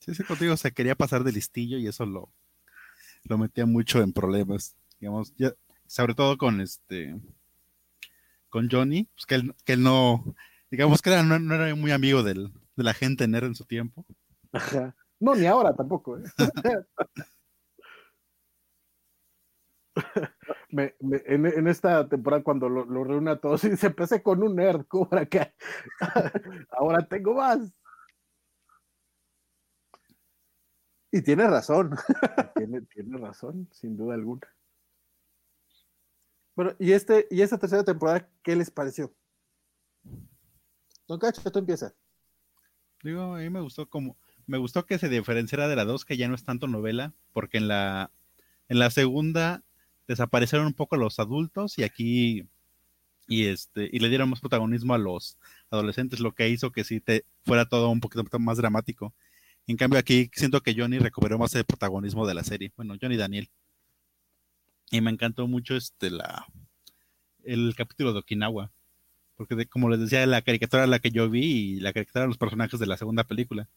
Sí, 0.00 0.14
sí, 0.14 0.24
contigo 0.24 0.56
se 0.56 0.72
quería 0.72 0.96
pasar 0.96 1.22
de 1.22 1.32
listillo 1.32 1.78
y 1.78 1.86
eso 1.86 2.04
lo, 2.06 2.32
lo 3.24 3.38
metía 3.38 3.66
mucho 3.66 4.00
en 4.00 4.12
problemas. 4.12 4.74
Digamos, 4.98 5.34
ya, 5.36 5.52
sobre 5.86 6.14
todo 6.14 6.36
con 6.38 6.60
este 6.60 7.14
con 8.48 8.68
Johnny, 8.70 9.04
pues 9.14 9.26
que 9.26 9.34
él, 9.36 9.54
que 9.64 9.74
él 9.74 9.82
no, 9.82 10.34
digamos 10.70 11.00
que 11.00 11.10
era, 11.10 11.22
no, 11.22 11.38
no 11.38 11.54
era 11.54 11.74
muy 11.74 11.90
amigo 11.90 12.22
del, 12.22 12.52
de 12.76 12.84
la 12.84 12.92
gente 12.92 13.26
nerd 13.28 13.46
en 13.46 13.54
su 13.54 13.64
tiempo. 13.64 14.04
Ajá. 14.52 14.94
No, 15.20 15.34
ni 15.34 15.46
ahora 15.46 15.74
tampoco. 15.74 16.18
¿eh? 16.18 16.24
Me- 20.72 20.94
me- 21.00 21.22
en, 21.26 21.46
en 21.46 21.68
esta 21.68 22.08
temporada 22.08 22.42
cuando 22.42 22.68
lo, 22.68 22.84
lo 22.86 23.04
reúne 23.04 23.30
a 23.30 23.40
todos 23.40 23.62
y 23.64 23.68
dice, 23.70 23.86
empecé 23.88 24.22
con 24.22 24.42
un 24.42 24.56
nerd, 24.56 24.86
Cobra. 24.86 25.28
Ahora 26.70 27.06
tengo 27.06 27.34
más. 27.34 27.72
Y 31.10 31.20
tiene 31.22 31.46
razón. 31.46 31.94
Tiene, 32.56 32.80
tiene 32.82 33.18
razón, 33.18 33.68
sin 33.70 33.96
duda 33.96 34.14
alguna. 34.14 34.48
Bueno, 36.56 36.74
y 36.78 36.92
este, 36.92 37.26
y 37.30 37.42
esta 37.42 37.58
tercera 37.58 37.84
temporada, 37.84 38.28
¿qué 38.42 38.56
les 38.56 38.70
pareció? 38.70 39.12
Don 41.06 41.18
Cacho, 41.18 41.50
tú 41.50 41.58
empieza. 41.58 41.94
Digo, 43.02 43.34
a 43.34 43.38
mí 43.38 43.50
me 43.50 43.60
gustó 43.60 43.88
como, 43.88 44.16
me 44.46 44.56
gustó 44.58 44.86
que 44.86 44.98
se 44.98 45.08
diferenciara 45.10 45.68
de 45.68 45.76
la 45.76 45.84
2, 45.84 46.04
que 46.06 46.16
ya 46.16 46.28
no 46.28 46.34
es 46.34 46.44
tanto 46.44 46.66
novela, 46.66 47.12
porque 47.32 47.58
en 47.58 47.68
la, 47.68 48.10
en 48.68 48.78
la 48.78 48.90
segunda 48.90 49.62
desaparecieron 50.08 50.66
un 50.68 50.74
poco 50.74 50.96
los 50.96 51.18
adultos 51.18 51.78
y 51.78 51.84
aquí 51.84 52.48
y 53.28 53.46
este 53.46 53.88
y 53.92 54.00
le 54.00 54.08
dieron 54.08 54.30
más 54.30 54.40
protagonismo 54.40 54.94
a 54.94 54.98
los 54.98 55.38
adolescentes, 55.70 56.20
lo 56.20 56.32
que 56.34 56.48
hizo 56.50 56.72
que 56.72 56.84
sí 56.84 57.00
te 57.00 57.24
fuera 57.44 57.66
todo 57.66 57.90
un 57.90 58.00
poquito 58.00 58.24
más 58.40 58.58
dramático. 58.58 59.14
En 59.66 59.76
cambio 59.76 59.98
aquí 60.00 60.30
siento 60.34 60.62
que 60.62 60.74
Johnny 60.76 60.98
recuperó 60.98 61.38
más 61.38 61.54
el 61.54 61.64
protagonismo 61.64 62.26
de 62.26 62.34
la 62.34 62.44
serie. 62.44 62.72
Bueno, 62.76 62.96
Johnny 63.00 63.16
Daniel. 63.16 63.50
Y 64.92 65.00
me 65.00 65.10
encantó 65.10 65.48
mucho 65.48 65.74
este 65.76 66.08
la 66.10 66.46
el 67.44 67.74
capítulo 67.76 68.12
de 68.12 68.20
Okinawa, 68.20 68.72
porque 69.36 69.54
de- 69.56 69.66
como 69.68 69.90
les 69.90 70.00
decía, 70.00 70.26
la 70.26 70.42
caricatura 70.42 70.86
la 70.88 71.00
que 71.00 71.10
yo 71.12 71.30
vi 71.30 71.44
y 71.76 71.80
la 71.80 71.92
caricatura 71.92 72.22
eran 72.22 72.30
los 72.30 72.38
personajes 72.38 72.80
de 72.80 72.86
la 72.86 72.96
segunda 72.98 73.24
película. 73.24 73.68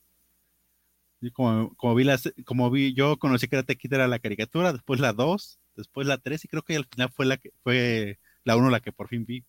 Y 1.22 1.32
como, 1.32 1.76
como 1.76 1.96
vi 1.96 2.04
las, 2.04 2.32
como 2.46 2.70
vi, 2.70 2.94
yo 2.94 3.18
conocí 3.18 3.48
Karate 3.48 3.76
Kid 3.78 3.94
era 3.94 4.08
la 4.08 4.20
caricatura, 4.20 4.74
después 4.74 5.00
la 5.00 5.14
2, 5.14 5.60
después 5.76 6.08
la 6.08 6.18
3 6.18 6.44
y 6.46 6.48
creo 6.48 6.64
que 6.64 6.76
al 6.76 6.86
final 6.86 7.12
fue 7.12 7.26
la 7.26 7.38
que 7.38 7.52
fue 7.64 8.20
la 8.44 8.56
1 8.58 8.70
la 8.70 8.80
que 8.80 8.92
por 8.92 9.08
fin 9.08 9.26
vi. 9.26 9.44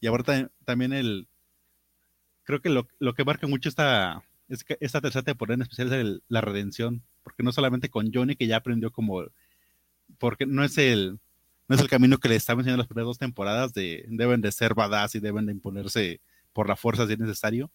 Y 0.00 0.06
ahora 0.06 0.22
ta- 0.24 0.50
también 0.64 0.92
el 0.92 1.28
creo 2.44 2.60
que 2.60 2.70
lo, 2.70 2.88
lo 2.98 3.14
que 3.14 3.24
marca 3.24 3.46
mucho 3.46 3.68
esta 3.68 4.22
esta 4.48 5.00
tercera 5.02 5.22
temporada 5.24 5.56
en 5.56 5.62
especial 5.62 5.88
es 5.88 5.92
el- 5.94 6.22
la 6.28 6.40
redención, 6.40 7.02
porque 7.22 7.42
no 7.42 7.52
solamente 7.52 7.90
con 7.90 8.10
Johnny 8.12 8.34
que 8.36 8.46
ya 8.46 8.56
aprendió 8.56 8.90
como 8.90 9.24
porque 10.18 10.46
no 10.46 10.64
es 10.64 10.78
el 10.78 11.18
no 11.68 11.74
es 11.76 11.82
el 11.82 11.88
camino 11.90 12.18
que 12.18 12.28
le 12.30 12.36
estaban 12.36 12.60
enseñando 12.60 12.78
las 12.82 12.88
primeras 12.88 13.08
dos 13.08 13.18
temporadas 13.18 13.74
de 13.74 14.04
deben 14.08 14.40
de 14.40 14.52
ser 14.52 14.74
badass 14.74 15.14
y 15.16 15.20
deben 15.20 15.46
de 15.46 15.52
imponerse 15.52 16.20
por 16.54 16.68
la 16.68 16.76
fuerza 16.76 17.06
si 17.06 17.12
es 17.14 17.18
necesario. 17.18 17.70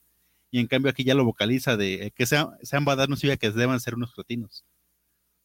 Y 0.52 0.60
en 0.60 0.68
cambio 0.68 0.90
aquí 0.92 1.04
ya 1.04 1.16
lo 1.16 1.26
vocaliza 1.26 1.78
de 1.78 2.08
eh, 2.08 2.12
que 2.12 2.26
sean, 2.26 2.50
sean 2.64 2.86
badass 2.86 3.10
no 3.10 3.16
significa 3.16 3.40
que 3.52 3.52
deban 3.58 3.80
ser 3.80 3.96
unos 3.96 4.14
cretinos. 4.14 4.64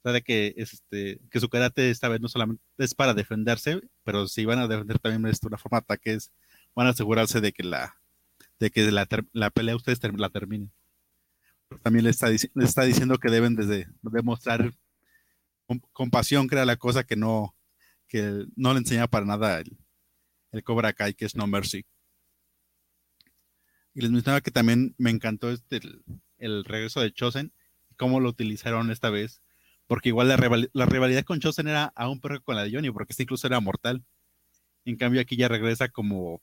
Sea, 0.03 0.13
de 0.13 0.23
que, 0.23 0.55
es, 0.57 0.75
este, 0.75 1.21
que 1.31 1.41
su 1.41 1.49
karate 1.49 1.91
esta 1.91 2.09
vez 2.09 2.21
no 2.21 2.29
solamente 2.29 2.63
es 2.79 2.95
para 2.95 3.15
defenderse, 3.15 3.81
pero 4.05 4.29
si 4.29 4.45
van 4.45 4.61
a 4.61 4.69
defender 4.69 4.99
también 4.99 5.23
de 5.23 5.37
una 5.43 5.59
forma 5.59 5.79
de 5.79 5.85
ataques, 5.85 6.31
van 6.75 6.87
a 6.87 6.91
asegurarse 6.91 7.41
de 7.41 7.53
que 7.53 7.65
la, 7.65 8.01
de 8.61 8.71
que 8.71 8.91
la, 8.93 9.07
la 9.33 9.51
pelea 9.51 9.77
ustedes 9.77 9.99
ter- 10.01 10.19
la 10.19 10.31
terminen. 10.31 10.71
También 11.83 12.05
le 12.05 12.11
está, 12.11 12.29
le 12.31 12.65
está 12.65 12.83
diciendo 12.85 13.19
que 13.19 13.31
deben 13.31 13.55
desde 13.57 13.89
demostrar 14.03 14.73
com- 15.67 15.81
compasión, 15.93 16.49
era 16.51 16.65
la 16.65 16.77
cosa 16.77 17.05
que 17.05 17.17
no, 17.17 17.55
que 18.07 18.47
no 18.57 18.73
le 18.73 18.79
enseñaba 18.79 19.09
para 19.09 19.27
nada 19.27 19.59
el, 19.61 19.77
el 20.53 20.63
Cobra 20.63 20.93
Kai, 20.93 21.15
que 21.15 21.25
es 21.25 21.35
No 21.35 21.47
Mercy. 21.47 21.85
Y 23.95 24.01
les 24.01 24.11
mencionaba 24.11 24.41
que 24.41 24.53
también 24.53 24.95
me 24.97 25.11
encantó 25.11 25.51
este, 25.51 25.79
el, 25.79 26.05
el 26.39 26.65
regreso 26.65 27.01
de 27.01 27.13
Chosen, 27.13 27.53
cómo 27.97 28.21
lo 28.21 28.29
utilizaron 28.29 28.91
esta 28.93 29.11
vez, 29.11 29.43
porque 29.89 30.11
igual 30.11 30.29
la, 30.29 30.39
rival- 30.39 30.71
la 30.75 30.87
rivalidad 30.87 31.25
con 31.25 31.41
Chosen 31.41 31.69
era 31.69 31.87
aún 31.97 32.21
peor 32.21 32.41
que 32.41 32.45
con 32.45 32.57
la 32.57 32.65
de 32.65 32.73
Johnny, 32.73 32.93
porque 32.93 33.15
este 33.15 33.25
incluso 33.25 33.49
era 33.49 33.61
mortal. 33.61 34.05
En 34.85 34.97
cambio 34.97 35.21
aquí 35.21 35.37
ya 35.37 35.49
regresa 35.49 35.89
como, 35.89 36.41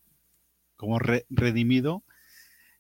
como 0.78 1.00
re- 1.00 1.26
redimido 1.30 2.04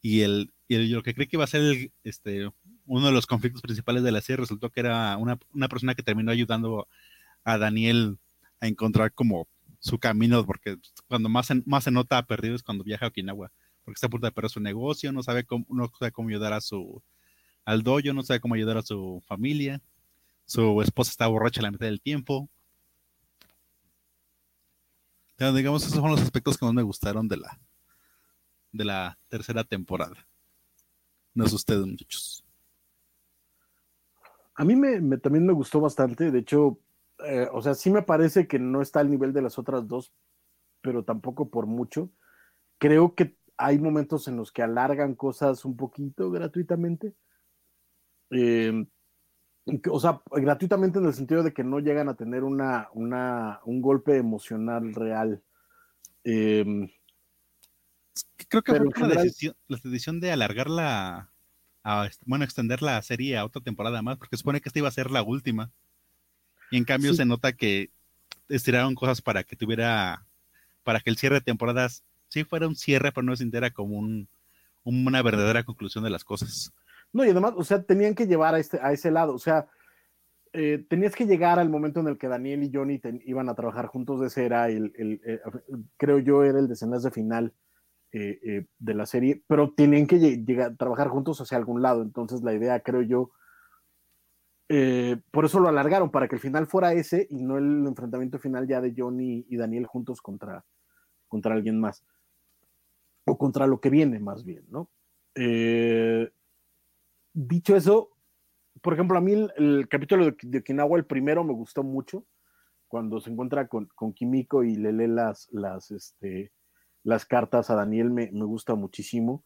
y, 0.01 0.21
el, 0.21 0.53
y 0.67 0.75
el- 0.75 0.91
lo 0.91 1.03
que 1.03 1.13
cree 1.13 1.27
que 1.27 1.37
iba 1.37 1.43
a 1.45 1.47
ser 1.47 1.91
este, 2.03 2.49
uno 2.85 3.07
de 3.07 3.13
los 3.13 3.27
conflictos 3.27 3.61
principales 3.61 4.03
de 4.03 4.11
la 4.11 4.21
serie 4.21 4.41
resultó 4.41 4.69
que 4.71 4.81
era 4.81 5.17
una, 5.17 5.39
una 5.53 5.69
persona 5.69 5.95
que 5.95 6.03
terminó 6.03 6.31
ayudando 6.31 6.87
a 7.43 7.57
Daniel 7.57 8.19
a 8.61 8.67
encontrar 8.67 9.13
como 9.13 9.47
su 9.79 9.99
camino, 9.99 10.45
porque 10.45 10.77
cuando 11.07 11.29
más 11.29 11.47
se, 11.47 11.63
más 11.65 11.83
se 11.85 11.91
nota 11.91 12.23
perdido 12.25 12.55
es 12.55 12.63
cuando 12.63 12.83
viaja 12.83 13.05
a 13.05 13.09
Okinawa, 13.09 13.51
porque 13.83 13.95
está 13.97 14.07
a 14.07 14.09
punto 14.09 14.27
de 14.27 14.31
perder 14.33 14.51
su 14.51 14.59
negocio, 14.59 15.11
no 15.11 15.23
sabe 15.23 15.45
cómo, 15.45 15.65
no 15.69 15.91
sabe 15.99 16.11
cómo 16.11 16.29
ayudar 16.29 16.53
a 16.53 16.61
su 16.61 17.03
al 17.65 17.83
dojo, 17.83 18.13
no 18.13 18.23
sabe 18.23 18.39
cómo 18.39 18.55
ayudar 18.55 18.77
a 18.77 18.81
su 18.83 19.23
familia, 19.27 19.81
su 20.45 20.81
esposa 20.81 21.11
está 21.11 21.27
borracha 21.27 21.61
la 21.61 21.71
mitad 21.71 21.87
del 21.87 22.01
tiempo. 22.01 22.49
Ya, 25.37 25.51
digamos, 25.51 25.83
esos 25.83 25.95
son 25.95 26.11
los 26.11 26.21
aspectos 26.21 26.57
que 26.57 26.65
más 26.65 26.73
me 26.73 26.81
gustaron 26.81 27.27
de 27.27 27.37
la 27.37 27.59
de 28.75 28.85
la 28.85 29.17
tercera 29.29 29.63
temporada. 29.63 30.15
No 31.33 31.45
es 31.45 31.53
ustedes, 31.53 31.85
muchachos. 31.85 32.43
A 34.55 34.63
mí 34.63 34.75
me, 34.75 35.17
también 35.17 35.45
me 35.45 35.53
gustó 35.53 35.81
bastante, 35.81 36.31
de 36.31 36.39
hecho, 36.39 36.79
eh, 37.25 37.47
o 37.51 37.61
sea, 37.61 37.73
sí 37.73 37.89
me 37.89 38.03
parece 38.03 38.47
que 38.47 38.59
no 38.59 38.81
está 38.81 39.01
al 39.01 39.09
nivel 39.09 39.33
de 39.33 39.41
las 39.41 39.57
otras 39.59 39.87
dos, 39.87 40.13
pero 40.81 41.03
tampoco 41.03 41.49
por 41.49 41.65
mucho. 41.65 42.09
Creo 42.77 43.15
que 43.15 43.37
hay 43.57 43.79
momentos 43.79 44.27
en 44.27 44.37
los 44.37 44.51
que 44.51 44.61
alargan 44.61 45.15
cosas 45.15 45.65
un 45.65 45.75
poquito 45.75 46.31
gratuitamente. 46.31 47.13
Eh, 48.29 48.85
o 49.91 49.99
sea, 49.99 50.21
gratuitamente 50.31 50.99
en 50.99 51.05
el 51.05 51.13
sentido 51.13 51.41
de 51.43 51.53
que 51.53 51.63
no 51.63 51.79
llegan 51.79 52.07
a 52.09 52.15
tener 52.15 52.43
una, 52.43 52.89
una, 52.93 53.59
un 53.65 53.81
golpe 53.81 54.17
emocional 54.17 54.93
real. 54.93 55.41
Eh, 56.23 56.89
Creo 58.47 58.61
que 58.61 58.73
fue 58.75 58.91
general- 58.93 59.23
decisión, 59.23 59.55
la 59.67 59.77
decisión 59.83 60.19
de 60.19 60.31
alargarla, 60.31 61.29
a, 61.83 62.09
bueno, 62.25 62.45
extender 62.45 62.81
la 62.81 63.01
serie 63.01 63.37
a 63.37 63.45
otra 63.45 63.61
temporada 63.61 64.01
más, 64.01 64.17
porque 64.17 64.37
supone 64.37 64.61
que 64.61 64.69
esta 64.69 64.79
iba 64.79 64.87
a 64.87 64.91
ser 64.91 65.11
la 65.11 65.23
última. 65.23 65.71
Y 66.71 66.77
en 66.77 66.83
cambio 66.85 67.11
Sí. 67.11 67.17
se 67.17 67.25
nota 67.25 67.53
que 67.53 67.89
estiraron 68.49 68.95
cosas 68.95 69.21
para 69.21 69.43
que 69.43 69.55
tuviera, 69.55 70.25
para 70.83 70.99
que 70.99 71.09
el 71.09 71.17
cierre 71.17 71.35
de 71.35 71.41
temporadas 71.41 72.03
sí 72.27 72.43
fuera 72.43 72.67
un 72.67 72.75
cierre, 72.75 73.11
pero 73.11 73.23
no 73.25 73.35
se 73.35 73.43
sintiera 73.43 73.71
como 73.71 73.97
un, 73.97 74.27
una 74.83 75.21
verdadera 75.21 75.63
conclusión 75.63 76.03
de 76.03 76.09
las 76.11 76.23
cosas. 76.23 76.71
No, 77.15 77.23
y 77.25 77.29
además, 77.29 77.53
o 77.55 77.63
sea, 77.63 77.81
tenían 77.81 78.13
que 78.13 78.27
llevar 78.27 78.55
a, 78.55 78.59
este, 78.59 78.77
a 78.81 78.91
ese 78.91 79.09
lado, 79.09 79.33
o 79.33 79.39
sea, 79.39 79.67
eh, 80.53 80.85
tenías 80.89 81.15
que 81.15 81.25
llegar 81.25 81.59
al 81.59 81.69
momento 81.69 82.01
en 82.01 82.07
el 82.09 82.17
que 82.17 82.27
Daniel 82.27 82.63
y 82.63 82.71
Johnny 82.73 83.01
iban 83.25 83.49
a 83.49 83.55
trabajar 83.55 83.87
juntos, 83.87 84.21
ese 84.25 84.45
era 84.45 84.69
el, 84.69 84.93
el- 84.97 85.21
eh, 85.25 85.41
creo 85.97 86.19
yo, 86.19 86.43
era 86.43 86.59
el 86.59 86.67
desenlace 86.67 87.11
final 87.11 87.53
eh, 88.13 88.67
de 88.79 88.93
la 88.95 89.05
serie, 89.05 89.43
pero 89.47 89.73
tenían 89.73 90.07
que 90.07 90.17
lle- 90.17 90.45
llegar, 90.45 90.77
trabajar 90.77 91.09
juntos 91.09 91.41
hacia 91.41 91.57
algún 91.57 91.81
lado, 91.81 92.01
entonces 92.03 92.41
la 92.43 92.53
idea, 92.53 92.81
creo 92.81 93.01
yo, 93.03 93.31
por 95.31 95.45
eso 95.45 95.59
lo 95.59 95.69
alargaron, 95.69 96.09
para 96.11 96.27
que 96.27 96.35
el 96.35 96.41
final 96.41 96.67
fuera 96.67 96.93
ese 96.93 97.27
y 97.29 97.43
no 97.43 97.57
el 97.57 97.85
enfrentamiento 97.87 98.39
final 98.39 98.67
ya 98.67 98.81
de 98.81 98.93
Johnny 98.97 99.45
y 99.49 99.57
Daniel 99.57 99.85
juntos 99.85 100.21
contra, 100.21 100.65
contra 101.27 101.53
alguien 101.55 101.79
más. 101.79 102.03
O 103.25 103.37
contra 103.37 103.67
lo 103.67 103.79
que 103.79 103.89
viene, 103.89 104.19
más 104.19 104.43
bien, 104.43 104.65
¿no? 104.69 104.89
Eh, 105.35 106.29
dicho 107.35 107.75
eso, 107.75 108.11
por 108.81 108.93
ejemplo, 108.93 109.17
a 109.17 109.21
mí 109.21 109.33
el, 109.57 109.87
capítulo 109.89 110.25
de, 110.25 110.35
de, 110.41 110.59
Okinawa, 110.59 110.97
el 110.97 111.05
primero, 111.05 111.43
me 111.43 111.53
gustó 111.53 111.83
mucho, 111.83 112.25
cuando 112.87 113.19
se 113.19 113.29
encuentra 113.29 113.67
con, 113.67 113.87
con 113.93 114.13
Kimiko 114.13 114.63
y 114.63 114.75
le 114.75 114.93
lee 114.93 115.07
las, 115.07 115.49
las, 115.51 115.91
este, 115.91 116.51
las 117.03 117.25
cartas 117.25 117.69
a 117.69 117.75
Daniel, 117.75 118.09
me, 118.09 118.31
me 118.31 118.45
gusta 118.45 118.75
muchísimo. 118.75 119.43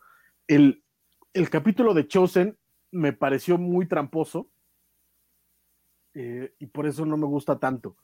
El, 0.47 0.83
el 1.33 1.49
capítulo 1.49 1.93
de 1.93 2.07
Chosen 2.07 2.57
me 2.91 3.13
pareció 3.13 3.57
muy 3.57 3.87
tramposo 3.87 4.49
eh, 6.13 6.53
y 6.59 6.67
por 6.67 6.85
eso 6.85 7.05
no 7.05 7.17
me 7.17 7.25
gusta 7.25 7.59
tanto, 7.59 7.97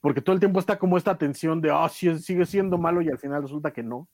porque 0.00 0.22
todo 0.22 0.34
el 0.34 0.40
tiempo 0.40 0.60
está 0.60 0.78
como 0.78 0.96
esta 0.96 1.18
tensión 1.18 1.60
de, 1.60 1.70
ah, 1.70 1.88
sigue 1.88 2.46
siendo 2.46 2.78
malo 2.78 3.02
y 3.02 3.08
al 3.08 3.18
final 3.18 3.42
resulta 3.42 3.72
que 3.72 3.82
no. 3.82 4.08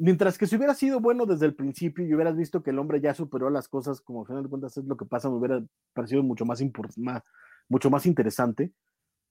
Mientras 0.00 0.38
que 0.38 0.46
si 0.46 0.54
hubiera 0.54 0.74
sido 0.74 1.00
bueno 1.00 1.26
desde 1.26 1.46
el 1.46 1.56
principio 1.56 2.06
y 2.06 2.14
hubieras 2.14 2.36
visto 2.36 2.62
que 2.62 2.70
el 2.70 2.78
hombre 2.78 3.00
ya 3.00 3.14
superó 3.14 3.50
las 3.50 3.66
cosas, 3.68 4.00
como 4.00 4.20
al 4.20 4.26
final 4.28 4.44
de 4.44 4.48
cuentas 4.48 4.76
es 4.76 4.84
lo 4.84 4.96
que 4.96 5.04
pasa, 5.04 5.28
me 5.28 5.36
hubiera 5.36 5.60
parecido 5.92 6.22
mucho 6.22 6.44
más, 6.44 6.62
más, 6.96 7.22
mucho 7.68 7.90
más 7.90 8.06
interesante. 8.06 8.72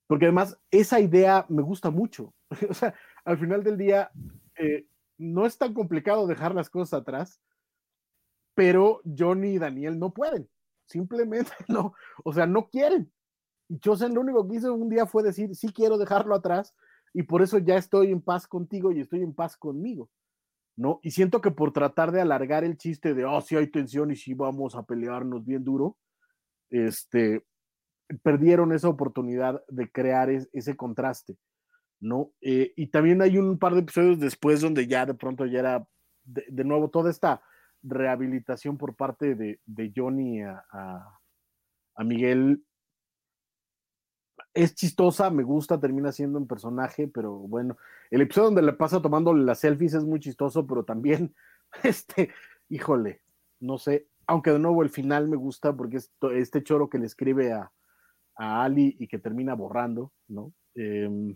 Porque 0.07 0.25
además 0.25 0.59
esa 0.69 0.99
idea 0.99 1.45
me 1.47 1.61
gusta 1.61 1.89
mucho. 1.89 2.33
o 2.69 2.73
sea, 2.73 2.93
al 3.23 3.37
final 3.37 3.63
del 3.63 3.77
día 3.77 4.11
eh, 4.57 4.85
no 5.17 5.45
es 5.45 5.57
tan 5.57 5.73
complicado 5.73 6.27
dejar 6.27 6.53
las 6.53 6.69
cosas 6.69 7.01
atrás, 7.01 7.41
pero 8.53 9.01
Johnny 9.17 9.53
y 9.53 9.59
Daniel 9.59 9.97
no 9.97 10.13
pueden. 10.13 10.49
Simplemente 10.85 11.51
no, 11.69 11.93
o 12.25 12.33
sea, 12.33 12.45
no 12.45 12.67
quieren. 12.69 13.09
Y 13.69 13.79
Chosen 13.79 14.13
lo 14.13 14.21
único 14.21 14.45
que 14.45 14.57
hizo 14.57 14.73
un 14.73 14.89
día 14.89 15.05
fue 15.05 15.23
decir, 15.23 15.55
sí 15.55 15.71
quiero 15.71 15.97
dejarlo 15.97 16.35
atrás 16.35 16.75
y 17.13 17.23
por 17.23 17.41
eso 17.41 17.57
ya 17.57 17.77
estoy 17.77 18.11
en 18.11 18.21
paz 18.21 18.47
contigo 18.47 18.91
y 18.91 18.99
estoy 18.99 19.21
en 19.21 19.33
paz 19.33 19.55
conmigo. 19.55 20.09
¿No? 20.77 20.99
Y 21.01 21.11
siento 21.11 21.41
que 21.41 21.51
por 21.51 21.73
tratar 21.73 22.11
de 22.11 22.21
alargar 22.21 22.63
el 22.63 22.77
chiste 22.77 23.13
de, 23.13 23.25
oh, 23.25 23.41
sí 23.41 23.55
hay 23.57 23.67
tensión 23.67 24.11
y 24.11 24.15
sí 24.15 24.33
vamos 24.33 24.75
a 24.75 24.83
pelearnos 24.83 25.43
bien 25.43 25.63
duro, 25.63 25.97
este, 26.69 27.43
perdieron 28.21 28.71
esa 28.71 28.87
oportunidad 28.87 29.61
de 29.67 29.91
crear 29.91 30.29
ese 30.29 30.75
contraste, 30.77 31.35
¿no? 31.99 32.31
Eh, 32.41 32.73
y 32.75 32.87
también 32.87 33.21
hay 33.21 33.37
un 33.39 33.57
par 33.57 33.73
de 33.73 33.81
episodios 33.81 34.19
después 34.19 34.61
donde 34.61 34.87
ya 34.87 35.05
de 35.05 35.15
pronto 35.15 35.47
ya 35.47 35.59
era, 35.59 35.87
de, 36.23 36.63
nuevo, 36.63 36.89
toda 36.89 37.09
esta 37.09 37.41
rehabilitación 37.81 38.77
por 38.77 38.95
parte 38.95 39.33
de, 39.33 39.59
de 39.65 39.91
Johnny 39.95 40.41
a, 40.41 40.63
a 41.95 42.03
Miguel 42.03 42.63
es 44.57 44.73
chistosa, 44.73 45.29
me 45.29 45.43
gusta, 45.43 45.79
termina 45.79 46.11
siendo 46.11 46.39
un 46.39 46.47
personaje, 46.47 47.07
pero 47.07 47.31
bueno, 47.31 47.77
el 48.09 48.21
episodio 48.21 48.47
donde 48.47 48.63
le 48.63 48.73
pasa 48.73 49.01
tomando 49.01 49.33
las 49.33 49.59
selfies 49.59 49.93
es 49.93 50.03
muy 50.03 50.19
chistoso, 50.19 50.65
pero 50.65 50.83
también, 50.83 51.35
este, 51.83 52.31
híjole, 52.67 53.21
no 53.59 53.77
sé, 53.77 54.07
aunque 54.25 54.51
de 54.51 54.59
nuevo 54.59 54.81
el 54.81 54.89
final 54.89 55.27
me 55.27 55.37
gusta 55.37 55.75
porque 55.75 55.97
es 55.97 56.11
este 56.33 56.63
choro 56.63 56.89
que 56.89 56.97
le 56.97 57.05
escribe 57.05 57.53
a, 57.53 57.71
Ali 58.35 58.95
y 58.99 59.07
que 59.07 59.17
termina 59.17 59.55
borrando, 59.55 60.11
¿no? 60.27 60.53
Em, 60.75 61.35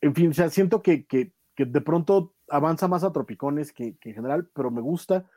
en 0.00 0.14
fin, 0.14 0.30
o 0.30 0.34
sea, 0.34 0.50
siento 0.50 0.82
que, 0.82 1.06
de 1.56 1.80
pronto 1.82 2.34
avanza 2.48 2.88
más 2.88 3.04
a 3.04 3.12
tropicones 3.12 3.72
que, 3.72 3.96
que 3.98 4.10
en 4.10 4.14
general, 4.16 4.48
pero 4.54 4.70
me 4.70 4.80
gusta 4.80 5.28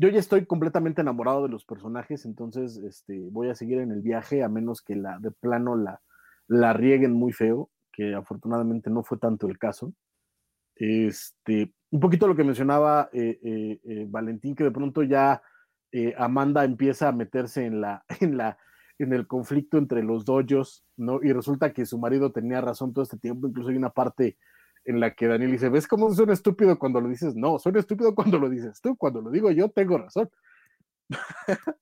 yo 0.00 0.08
ya 0.08 0.18
estoy 0.18 0.46
completamente 0.46 1.02
enamorado 1.02 1.42
de 1.42 1.50
los 1.50 1.66
personajes, 1.66 2.24
entonces 2.24 2.78
este, 2.78 3.28
voy 3.30 3.50
a 3.50 3.54
seguir 3.54 3.80
en 3.80 3.92
el 3.92 4.00
viaje 4.00 4.42
a 4.42 4.48
menos 4.48 4.80
que 4.80 4.96
la 4.96 5.18
de 5.18 5.30
plano 5.30 5.76
la, 5.76 6.00
la 6.48 6.72
rieguen 6.72 7.12
muy 7.12 7.32
feo, 7.34 7.68
que 7.92 8.14
afortunadamente 8.14 8.88
no 8.88 9.02
fue 9.02 9.18
tanto 9.18 9.46
el 9.46 9.58
caso. 9.58 9.92
Este, 10.74 11.74
un 11.90 12.00
poquito 12.00 12.26
lo 12.26 12.34
que 12.34 12.44
mencionaba 12.44 13.10
eh, 13.12 13.40
eh, 13.42 13.80
eh, 13.84 14.06
Valentín, 14.08 14.54
que 14.54 14.64
de 14.64 14.70
pronto 14.70 15.02
ya 15.02 15.42
Amanda 16.16 16.64
empieza 16.64 17.08
a 17.08 17.12
meterse 17.12 17.66
en 17.66 17.82
la, 17.82 18.02
en 18.20 18.38
la, 18.38 18.56
en 18.98 19.12
el 19.12 19.26
conflicto 19.26 19.76
entre 19.76 20.02
los 20.02 20.24
dojos, 20.24 20.82
¿no? 20.96 21.20
Y 21.22 21.30
resulta 21.34 21.74
que 21.74 21.84
su 21.84 21.98
marido 21.98 22.32
tenía 22.32 22.62
razón 22.62 22.94
todo 22.94 23.02
este 23.02 23.18
tiempo, 23.18 23.48
incluso 23.48 23.68
hay 23.68 23.76
una 23.76 23.90
parte 23.90 24.38
en 24.84 25.00
la 25.00 25.14
que 25.14 25.26
Daniel 25.26 25.52
dice, 25.52 25.68
¿ves 25.68 25.86
cómo 25.86 26.12
suena 26.12 26.32
estúpido 26.32 26.78
cuando 26.78 27.00
lo 27.00 27.08
dices? 27.08 27.34
No, 27.34 27.58
suena 27.58 27.80
estúpido 27.80 28.14
cuando 28.14 28.38
lo 28.38 28.48
dices 28.48 28.80
tú, 28.80 28.96
cuando 28.96 29.20
lo 29.20 29.30
digo 29.30 29.50
yo 29.50 29.68
tengo 29.70 29.98
razón. 29.98 30.30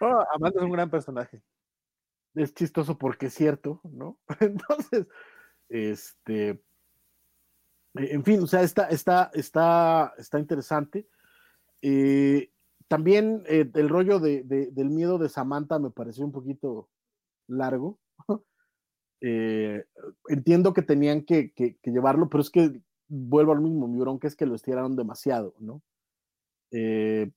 oh, 0.00 0.24
Amanda 0.34 0.60
es 0.60 0.64
un 0.64 0.72
gran 0.72 0.90
personaje. 0.90 1.42
Es 2.34 2.54
chistoso 2.54 2.98
porque 2.98 3.26
es 3.26 3.34
cierto, 3.34 3.80
¿no? 3.84 4.18
Entonces, 4.40 5.06
este, 5.68 6.62
en 7.94 8.24
fin, 8.24 8.42
o 8.42 8.46
sea, 8.46 8.62
está, 8.62 8.88
está, 8.88 9.30
está, 9.34 10.14
está 10.18 10.38
interesante. 10.38 11.06
Eh, 11.80 12.50
también 12.88 13.44
eh, 13.46 13.70
el 13.74 13.88
rollo 13.88 14.18
de, 14.18 14.42
del 14.44 14.90
miedo 14.90 15.18
de 15.18 15.28
Samantha 15.28 15.78
me 15.78 15.90
pareció 15.90 16.24
un 16.24 16.32
poquito 16.32 16.88
largo. 17.46 17.98
Eh, 19.26 19.86
entiendo 20.28 20.74
que 20.74 20.82
tenían 20.82 21.22
que, 21.22 21.54
llevarlo, 21.82 22.28
pero 22.28 22.42
es 22.42 22.50
que 22.50 22.78
vuelvo 23.08 23.52
al 23.52 23.62
mismo, 23.62 23.88
mi 23.88 23.98
bronca 23.98 24.28
es 24.28 24.36
que 24.36 24.44
lo 24.44 24.54
estiraron 24.54 24.96
demasiado, 24.96 25.54
¿no? 25.60 25.80
Eh, 26.70 27.30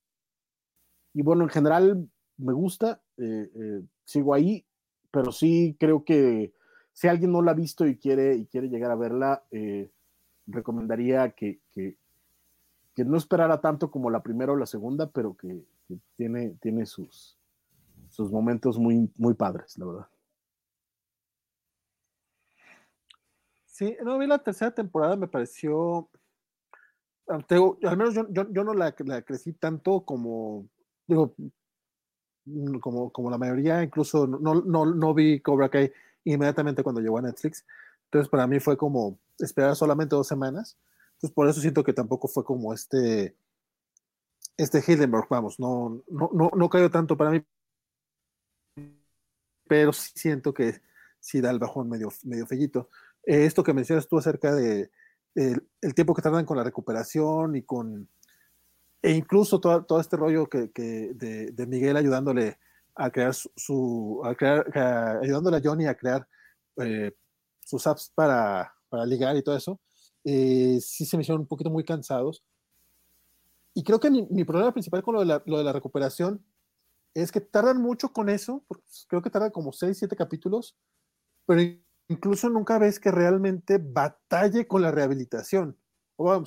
y 1.14 1.22
bueno, 1.22 1.44
en 1.44 1.48
general 1.48 2.10
me 2.36 2.52
gusta, 2.52 3.00
eh, 3.16 3.82
sigo 4.04 4.34
ahí, 4.34 4.66
pero 5.10 5.32
sí 5.32 5.78
creo 5.80 6.04
que 6.04 6.52
si 6.92 7.08
alguien 7.08 7.32
no 7.32 7.40
la 7.40 7.52
ha 7.52 7.54
visto 7.54 7.86
y 7.86 7.96
quiere, 7.96 8.34
y 8.34 8.44
quiere 8.44 8.68
llegar 8.68 8.90
a 8.90 8.96
verla, 8.96 9.42
recomendaría 10.46 11.30
que, 11.30 11.58
que, 11.72 11.96
no 13.06 13.16
esperara 13.16 13.62
tanto 13.62 13.90
como 13.90 14.10
la 14.10 14.22
primera 14.22 14.52
o 14.52 14.56
la 14.56 14.66
segunda, 14.66 15.08
pero 15.08 15.34
que, 15.38 15.64
tiene, 16.16 16.50
tiene 16.60 16.84
sus, 16.84 17.38
sus 18.10 18.30
momentos 18.30 18.78
muy, 18.78 19.10
muy 19.16 19.32
padres, 19.32 19.78
la 19.78 19.86
verdad. 19.86 20.08
Sí, 23.78 23.96
no, 24.02 24.18
vi 24.18 24.26
la 24.26 24.40
tercera 24.40 24.72
temporada, 24.72 25.14
me 25.14 25.28
pareció. 25.28 26.10
Ah, 27.28 27.38
al 27.48 27.96
menos 27.96 28.14
yo, 28.14 28.26
yo, 28.28 28.64
no 28.64 28.74
la, 28.74 28.92
la, 28.98 29.22
crecí 29.22 29.52
tanto 29.52 30.00
como. 30.04 30.68
Digo, 31.06 31.34
mm, 32.46 32.78
como, 32.80 33.12
como 33.12 33.30
la 33.30 33.38
mayoría, 33.38 33.82
incluso 33.84 34.26
no, 34.26 34.54
no, 34.56 34.84
no 34.86 35.14
vi 35.14 35.40
Cobra 35.40 35.68
Kai 35.68 35.92
inmediatamente 36.24 36.82
cuando 36.82 37.00
llegó 37.00 37.18
a 37.18 37.22
Netflix. 37.22 37.64
Entonces, 38.06 38.28
para 38.28 38.48
mí 38.48 38.58
fue 38.58 38.76
como 38.76 39.18
esperar 39.38 39.76
solamente 39.76 40.16
dos 40.16 40.26
semanas. 40.26 40.76
Entonces, 41.12 41.34
por 41.34 41.48
eso 41.48 41.60
siento 41.60 41.84
que 41.84 41.92
tampoco 41.92 42.26
fue 42.26 42.44
como 42.44 42.74
este. 42.74 43.36
Este 44.56 44.82
Hildenberg, 44.84 45.28
vamos, 45.30 45.60
no, 45.60 46.02
no, 46.08 46.30
no, 46.34 46.50
no 46.56 46.68
cayó 46.68 46.90
tanto 46.90 47.16
para 47.16 47.30
mí. 47.30 47.44
Pero 49.68 49.92
sí 49.92 50.10
siento 50.16 50.52
que 50.52 50.80
sí 51.20 51.40
da 51.40 51.50
el 51.50 51.58
bajón 51.58 51.88
medio, 51.88 52.08
medio 52.24 52.46
fellito. 52.46 52.88
Eh, 53.28 53.44
esto 53.44 53.62
que 53.62 53.74
mencionas 53.74 54.08
tú 54.08 54.16
acerca 54.16 54.54
de 54.54 54.90
el, 55.34 55.94
tiempo 55.94 56.14
que 56.14 56.22
tardan 56.22 56.46
con 56.46 56.56
la 56.56 56.64
recuperación 56.64 57.56
y 57.56 57.62
con 57.62 58.08
e 59.02 59.12
incluso 59.12 59.60
todo, 59.60 59.84
todo 59.84 60.00
este 60.00 60.16
rollo 60.16 60.48
que, 60.48 60.72
que 60.72 61.12
de, 61.14 61.52
de, 61.52 61.66
Miguel 61.66 61.98
ayudándole 61.98 62.58
a 62.94 63.10
crear 63.10 63.34
su, 63.34 64.22
a 64.24 64.34
crear, 64.34 64.66
ayudándole 65.22 65.58
a 65.58 65.60
Johnny 65.62 65.86
a 65.86 65.94
crear 65.94 66.26
eh, 66.78 67.14
sus 67.60 67.86
apps 67.86 68.10
para, 68.14 68.74
para, 68.88 69.04
ligar 69.04 69.36
y 69.36 69.42
todo 69.42 69.56
eso, 69.56 69.78
eh, 70.24 70.78
sí 70.80 71.04
se 71.04 71.18
me 71.18 71.20
hicieron 71.20 71.42
un 71.42 71.46
poquito 71.46 71.68
muy 71.68 71.84
cansados. 71.84 72.42
Y 73.74 73.84
creo 73.84 74.00
que 74.00 74.10
mi, 74.10 74.26
mi 74.30 74.44
problema 74.44 74.72
principal 74.72 75.02
con 75.02 75.14
lo 75.14 75.20
de, 75.20 75.26
la, 75.26 75.42
lo 75.44 75.58
de, 75.58 75.64
la, 75.64 75.72
recuperación 75.74 76.42
es 77.12 77.30
que 77.30 77.42
tardan 77.42 77.80
mucho 77.80 78.08
con 78.08 78.30
eso, 78.30 78.64
creo 79.06 79.20
que 79.20 79.30
tardan 79.30 79.50
como 79.50 79.70
6, 79.70 79.98
7 79.98 80.16
capítulos, 80.16 80.76
pero 81.44 81.60
incluso 82.08 82.48
nunca 82.48 82.78
ves 82.78 82.98
que 82.98 83.10
realmente 83.10 83.78
batalle 83.78 84.66
con 84.66 84.82
la 84.82 84.90
rehabilitación. 84.90 85.76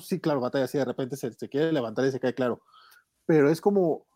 Sí, 0.00 0.20
claro, 0.20 0.40
batalla, 0.40 0.66
sí, 0.66 0.76
de 0.76 0.84
repente 0.84 1.16
se, 1.16 1.34
quiere 1.48 1.72
levantar 1.72 2.04
y 2.04 2.10
se 2.10 2.20
cae, 2.20 2.34
claro. 2.34 2.60
Pero 3.24 3.48
es 3.48 3.60
como, 3.60 4.06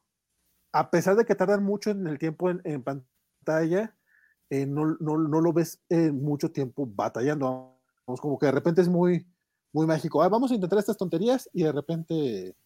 a 0.72 0.90
pesar 0.90 1.16
de 1.16 1.24
que 1.24 1.34
tardan 1.34 1.64
mucho 1.64 1.90
en 1.90 2.06
el 2.06 2.18
tiempo 2.18 2.50
en, 2.50 2.82
pantalla, 2.82 3.96
eh, 4.50 4.66
no, 4.66 4.84
lo 4.84 5.52
ves 5.52 5.80
en 5.88 6.22
mucho 6.22 6.50
tiempo 6.50 6.86
batallando. 6.86 7.78
Vamos, 8.06 8.20
como 8.20 8.38
que 8.38 8.46
de 8.46 8.52
repente 8.52 8.82
es 8.82 8.88
muy, 8.88 9.26
muy 9.72 9.86
mágico. 9.86 10.22
Ah, 10.22 10.28
vamos 10.28 10.50
a 10.50 10.54
intentar 10.54 10.78
estas 10.78 10.98
tonterías 10.98 11.48
y 11.54 11.62
de 11.62 11.72
repente 11.72 12.56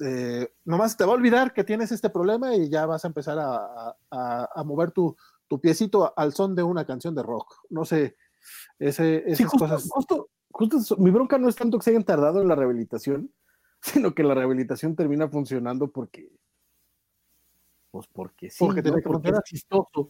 eh, 0.00 0.52
nomás 0.64 0.96
te 0.96 1.04
va 1.04 1.12
a 1.12 1.16
olvidar 1.16 1.54
que 1.54 1.64
tienes 1.64 1.90
este 1.92 2.10
problema 2.10 2.54
y 2.54 2.68
ya 2.68 2.86
vas 2.86 3.04
a 3.04 3.08
empezar 3.08 3.38
a 3.40 4.64
mover 4.64 4.90
tu, 4.90 5.16
tu 5.50 5.60
piecito 5.60 6.14
al 6.16 6.32
son 6.32 6.54
de 6.54 6.62
una 6.62 6.86
canción 6.86 7.12
de 7.12 7.24
rock. 7.24 7.56
No 7.70 7.84
sé, 7.84 8.16
ese, 8.78 9.24
esas 9.28 9.50
cosas. 9.50 9.88
Justo, 9.90 10.30
justo, 10.48 10.96
mi 10.98 11.10
bronca 11.10 11.38
no 11.38 11.48
es 11.48 11.56
tanto 11.56 11.76
que 11.76 11.82
se 11.82 11.90
hayan 11.90 12.04
tardado 12.04 12.40
en 12.40 12.46
la 12.46 12.54
rehabilitación, 12.54 13.32
sino 13.82 14.14
que 14.14 14.22
la 14.22 14.34
rehabilitación 14.34 14.94
termina 14.94 15.28
funcionando 15.28 15.90
porque 15.90 16.30
Pues 17.90 18.06
porque 18.06 18.48
sí. 18.48 18.64
Porque 18.64 18.82
que 18.82 18.92
porque 19.02 19.30
es 19.30 19.42
chistoso. 19.42 20.08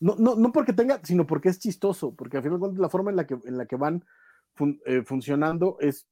No, 0.00 0.14
no, 0.16 0.36
no 0.36 0.52
porque 0.52 0.72
tenga, 0.72 1.00
sino 1.04 1.26
porque 1.26 1.50
es 1.50 1.58
chistoso, 1.58 2.14
porque 2.14 2.38
al 2.38 2.42
final 2.44 2.56
de 2.56 2.60
cuentas 2.60 2.80
la 2.80 2.88
forma 2.88 3.10
en 3.10 3.16
la 3.16 3.26
que, 3.26 3.38
en 3.44 3.58
la 3.58 3.66
que 3.66 3.76
van 3.76 4.04
fun- 4.54 4.80
eh, 4.86 5.02
funcionando 5.02 5.76
es 5.80 6.06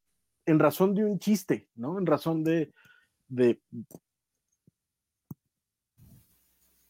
en 0.44 0.58
razón 0.58 0.94
de 0.94 1.04
un 1.04 1.18
chiste, 1.18 1.70
¿no? 1.76 1.98
En 1.98 2.04
razón 2.04 2.44
de, 2.44 2.74
de, 3.28 3.62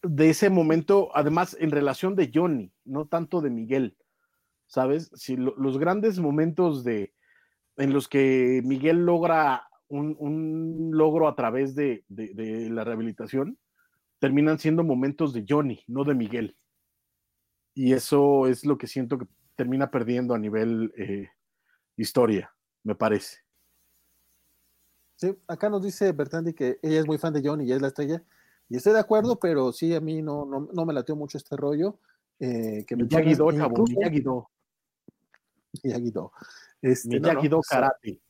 de 0.08 0.30
ese 0.30 0.50
momento, 0.50 1.10
además 1.14 1.56
en 1.60 1.70
relación 1.70 2.14
de 2.16 2.30
Johnny, 2.32 2.72
no 2.84 3.06
tanto 3.06 3.40
de 3.40 3.50
Miguel, 3.50 3.96
¿sabes? 4.66 5.10
Si 5.14 5.36
lo- 5.36 5.56
los 5.56 5.78
grandes 5.78 6.18
momentos 6.18 6.84
de, 6.84 7.12
en 7.76 7.92
los 7.92 8.08
que 8.08 8.62
Miguel 8.64 9.04
logra 9.04 9.68
un, 9.88 10.16
un 10.18 10.90
logro 10.92 11.28
a 11.28 11.36
través 11.36 11.74
de, 11.74 12.04
de- 12.08 12.34
de 12.34 12.70
la 12.70 12.84
rehabilitación, 12.84 13.58
terminan 14.18 14.58
siendo 14.58 14.82
momentos 14.82 15.32
de 15.32 15.44
Johnny, 15.48 15.84
no 15.86 16.04
de 16.04 16.14
Miguel. 16.14 16.56
Y 17.74 17.92
eso 17.92 18.46
es 18.46 18.64
lo 18.64 18.78
que 18.78 18.86
siento 18.86 19.18
que 19.18 19.26
termina 19.54 19.90
perdiendo 19.90 20.34
a 20.34 20.38
nivel 20.38 20.92
eh, 20.96 21.28
historia, 21.96 22.54
me 22.82 22.94
parece. 22.94 23.38
Sí, 25.16 25.34
acá 25.46 25.70
nos 25.70 25.82
dice 25.82 26.12
Bertandi 26.12 26.52
que 26.52 26.78
ella 26.82 27.00
es 27.00 27.06
muy 27.06 27.18
fan 27.18 27.32
de 27.32 27.42
Johnny 27.46 27.64
y 27.66 27.72
es 27.72 27.80
la 27.80 27.88
estrella. 27.88 28.22
Y 28.68 28.76
estoy 28.76 28.92
de 28.94 29.00
acuerdo, 29.00 29.38
pero 29.38 29.72
sí, 29.72 29.94
a 29.94 30.00
mí 30.00 30.22
no, 30.22 30.44
no, 30.44 30.68
no 30.72 30.84
me 30.86 30.92
latió 30.92 31.14
mucho 31.16 31.38
este 31.38 31.56
rollo. 31.56 31.98
Eh, 32.38 32.84
que 32.86 32.96
Miyagi-Do, 32.96 33.52
chavo, 33.52 33.70
incluso- 33.70 33.92
Miyagi-Do. 33.98 34.50
Miyagi-Do. 35.82 36.32
Este, 36.82 37.08
no, 37.08 37.14
no, 37.28 37.32
Miyagi-Do 37.34 37.58
o 37.58 37.62
sea, 37.62 37.80
Karate. 37.80 38.20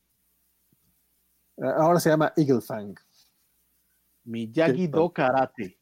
ahora 1.79 1.99
se 2.01 2.11
llama 2.11 2.33
Eagle 2.37 2.61
Fang. 2.61 2.95
Miyagi-Do 4.25 5.13
Karate. 5.13 5.79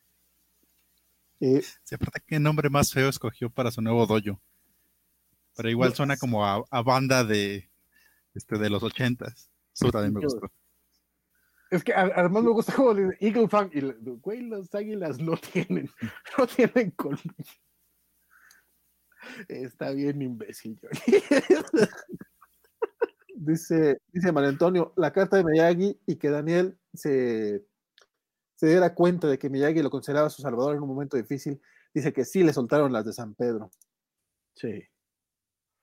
Eh, 1.41 1.63
Sí, 1.83 1.95
aparte, 1.95 2.21
¿qué 2.27 2.39
nombre 2.39 2.71
más 2.71 2.93
feo 2.93 3.09
escogió 3.09 3.51
para 3.51 3.71
su 3.71 3.83
nuevo 3.83 4.07
dojo? 4.07 4.41
Pero 5.57 5.69
igual 5.71 5.91
No, 5.91 5.97
suena 5.97 6.17
como 6.17 6.45
a, 6.47 6.65
a 6.71 6.83
banda 6.83 7.25
de, 7.25 7.69
este, 8.35 8.57
de 8.59 8.71
los 8.71 8.83
ochentas. 8.83 9.51
Eso 9.75 9.91
también 9.91 10.15
me 10.15 10.23
Yo- 10.23 10.29
gustó. 10.29 10.51
Es 11.75 11.83
que 11.83 11.93
además 11.93 12.45
me 12.45 12.51
gusta 12.51 12.73
como 12.73 12.95
dice 12.95 13.17
Eagle 13.19 13.49
Fang. 13.49 13.69
Y, 13.73 13.81
güey, 14.21 14.43
las 14.43 14.73
águilas 14.73 15.19
no 15.19 15.37
tienen, 15.37 15.91
no 16.39 16.47
tienen 16.47 16.93
colmillo. 16.93 17.35
Está 19.49 19.91
bien 19.91 20.23
imbécil, 20.23 20.79
Johnny. 20.81 21.21
dice, 23.35 23.99
dice 24.13 24.31
Mario 24.31 24.51
Antonio, 24.51 24.93
la 24.97 25.13
carta 25.13 25.37
de 25.37 25.43
Miyagi 25.43 25.99
y 26.07 26.15
que 26.15 26.31
Daniel 26.31 26.79
se, 26.93 27.67
se 28.55 28.67
diera 28.69 28.95
cuenta 28.95 29.27
de 29.27 29.37
que 29.37 29.51
Miyagi 29.51 29.83
lo 29.83 29.91
consideraba 29.91 30.31
su 30.31 30.43
salvador 30.43 30.77
en 30.77 30.83
un 30.83 30.89
momento 30.89 31.17
difícil. 31.17 31.61
Dice 31.93 32.13
que 32.13 32.25
sí 32.25 32.45
le 32.45 32.53
soltaron 32.53 32.93
las 32.93 33.05
de 33.05 33.13
San 33.13 33.35
Pedro. 33.35 33.73
Sí. 34.55 34.81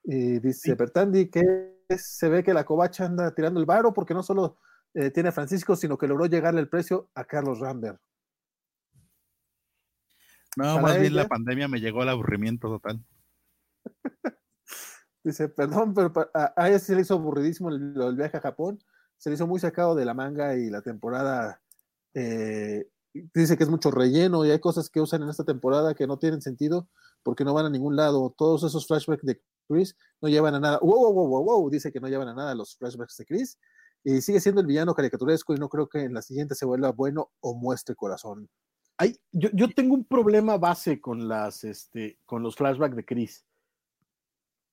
Y 0.05 0.39
dice 0.39 0.71
Sí. 0.71 0.73
Bertandi 0.73 1.29
que 1.29 1.81
se 1.97 2.29
ve 2.29 2.45
que 2.45 2.53
la 2.53 2.63
covacha 2.63 3.03
anda 3.03 3.35
tirando 3.35 3.59
el 3.59 3.65
varo 3.65 3.91
porque 3.91 4.13
no 4.13 4.23
solo 4.23 4.57
eh, 4.93 5.11
tiene 5.11 5.29
a 5.29 5.31
Francisco, 5.31 5.75
sino 5.75 5.97
que 5.97 6.07
logró 6.07 6.25
llegarle 6.25 6.61
el 6.61 6.69
precio 6.69 7.09
a 7.15 7.23
Carlos 7.23 7.59
Rambert. 7.59 7.99
No, 10.57 10.63
Para 10.65 10.81
más 10.81 10.99
bien 10.99 11.15
la 11.15 11.27
pandemia 11.27 11.67
me 11.67 11.79
llegó 11.79 12.01
al 12.01 12.09
aburrimiento 12.09 12.67
total. 12.67 13.03
Dice, 15.23 15.49
perdón, 15.49 15.93
pero 15.93 16.11
a, 16.33 16.53
a 16.55 16.69
ella 16.69 16.79
sí 16.79 16.93
le 16.95 17.01
hizo 17.01 17.13
aburridísimo 17.13 17.69
el, 17.69 18.15
viaje 18.15 18.37
a 18.37 18.41
Japón. 18.41 18.79
Se 19.17 19.29
le 19.29 19.35
hizo 19.35 19.47
muy 19.47 19.59
sacado 19.59 19.95
de 19.95 20.03
la 20.03 20.13
manga 20.13 20.55
y 20.55 20.69
la 20.69 20.81
temporada. 20.81 21.61
eh, 22.13 22.89
dice 23.13 23.57
que 23.57 23.63
es 23.63 23.69
mucho 23.69 23.91
relleno 23.91 24.45
y 24.45 24.51
hay 24.51 24.59
cosas 24.59 24.89
que 24.89 25.01
usan 25.01 25.23
en 25.23 25.29
esta 25.29 25.43
temporada 25.43 25.93
que 25.93 26.07
no 26.07 26.17
tienen 26.17 26.41
sentido 26.41 26.87
porque 27.23 27.43
no 27.43 27.53
van 27.53 27.65
a 27.67 27.69
ningún 27.69 27.95
lado. 27.95 28.33
Todos 28.37 28.63
esos 28.63 28.87
flashbacks 28.87 29.25
de 29.25 29.41
Chris 29.67 29.95
no 30.21 30.29
llevan 30.29 30.55
a 30.55 30.59
nada. 30.59 30.79
Wow, 30.79 31.13
wow, 31.13 31.13
wow, 31.13 31.27
wow, 31.27 31.43
wow, 31.43 31.69
dice 31.69 31.91
que 31.91 31.99
no 31.99 32.07
llevan 32.07 32.29
a 32.29 32.33
nada 32.33 32.55
los 32.55 32.75
flashbacks 32.77 33.17
de 33.17 33.25
Chris. 33.25 33.59
Y 34.03 34.21
sigue 34.21 34.39
siendo 34.39 34.61
el 34.61 34.67
villano 34.67 34.95
caricaturesco 34.95 35.53
y 35.53 35.57
no 35.57 35.69
creo 35.69 35.87
que 35.87 36.03
en 36.03 36.13
la 36.13 36.21
siguiente 36.21 36.55
se 36.55 36.65
vuelva 36.65 36.91
bueno 36.91 37.31
o 37.39 37.53
muestre 37.53 37.95
corazón. 37.95 38.49
Ay, 38.97 39.15
yo, 39.31 39.49
yo 39.53 39.69
tengo 39.69 39.93
un 39.93 40.05
problema 40.05 40.57
base 40.57 40.99
con 40.99 41.27
las 41.27 41.63
este 41.63 42.17
con 42.25 42.43
los 42.43 42.55
flashbacks 42.55 42.95
de 42.95 43.05
Chris. 43.05 43.45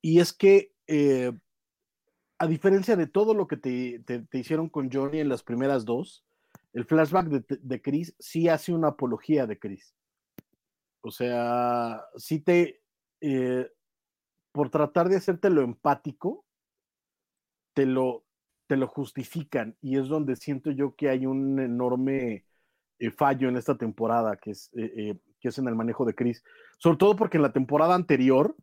Y 0.01 0.21
es 0.21 0.33
que 0.33 0.73
eh, 0.87 1.33
a 2.39 2.47
diferencia 2.47 2.97
de 2.97 3.07
todo 3.07 3.35
lo 3.35 3.47
que 3.47 3.57
te, 3.57 4.01
te- 4.01 4.39
hicieron 4.39 4.69
con 4.69 4.91
Johnny 4.91 5.21
en 5.21 5.29
las 5.29 5.43
primeras 5.43 5.85
dos, 5.85 6.25
el 6.73 6.85
flashback 6.85 7.27
de, 7.27 7.59
de 7.61 7.83
Chris 7.83 8.15
sí 8.19 8.49
hace 8.49 8.73
una 8.73 8.89
apología 8.89 9.47
de 9.47 9.59
Chris. 9.59 9.95
O 11.01 11.11
sea, 11.11 12.05
sí 12.17 12.41
te 12.41 12.83
eh, 13.21 13.71
por 14.53 14.71
tratar 14.71 15.09
de 15.09 15.17
hacerte 15.17 15.51
lo 15.51 15.63
empático, 15.63 16.45
te 17.75 17.87
lo, 17.87 18.25
te 18.69 18.77
lo 18.77 18.87
justifican. 18.87 19.77
Y 19.81 19.99
es 19.99 20.07
donde 20.09 20.37
siento 20.37 20.71
yo 20.71 20.95
que 20.95 21.09
hay 21.09 21.27
un 21.27 21.59
enorme 21.59 22.45
eh, 23.01 23.11
fallo 23.11 23.49
en 23.49 23.57
esta 23.57 23.77
temporada, 23.77 24.37
que 24.37 24.53
es, 24.53 24.71
eh, 24.77 24.93
eh, 24.97 25.19
que 25.41 25.49
es 25.49 25.59
en 25.59 25.67
el 25.67 25.75
manejo 25.75 26.05
de 26.05 26.15
Chris. 26.15 26.45
Sobre 26.79 26.99
todo 26.99 27.17
porque 27.17 27.39
en 27.39 27.43
la 27.43 27.53
temporada 27.53 27.95
anterior 27.97 28.55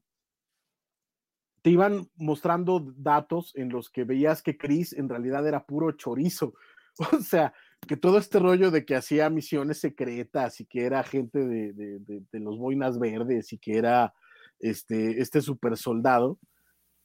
te 1.62 1.72
iban 1.72 2.10
mostrando 2.16 2.94
datos 2.96 3.52
en 3.56 3.70
los 3.70 3.90
que 3.90 4.04
veías 4.04 4.44
que 4.44 4.58
Chris 4.58 4.94
en 4.94 5.10
realidad 5.10 5.48
era 5.48 5.66
puro 5.66 5.92
chorizo. 5.92 6.54
O 7.12 7.20
sea, 7.20 7.54
que 7.86 7.98
todo 7.98 8.18
este 8.18 8.40
rollo 8.40 8.72
de 8.72 8.86
que 8.86 8.96
hacía 8.96 9.30
misiones 9.30 9.80
secretas 9.82 10.62
y 10.62 10.66
que 10.66 10.86
era 10.86 11.04
gente 11.04 11.40
de, 11.40 11.74
de- 11.74 12.00
de- 12.00 12.40
los 12.40 12.58
boinas 12.58 12.98
verdes 13.00 13.52
y 13.52 13.58
que 13.58 13.78
era 13.78 14.14
este, 14.60 15.20
este 15.22 15.42
super 15.42 15.76
soldado, 15.76 16.40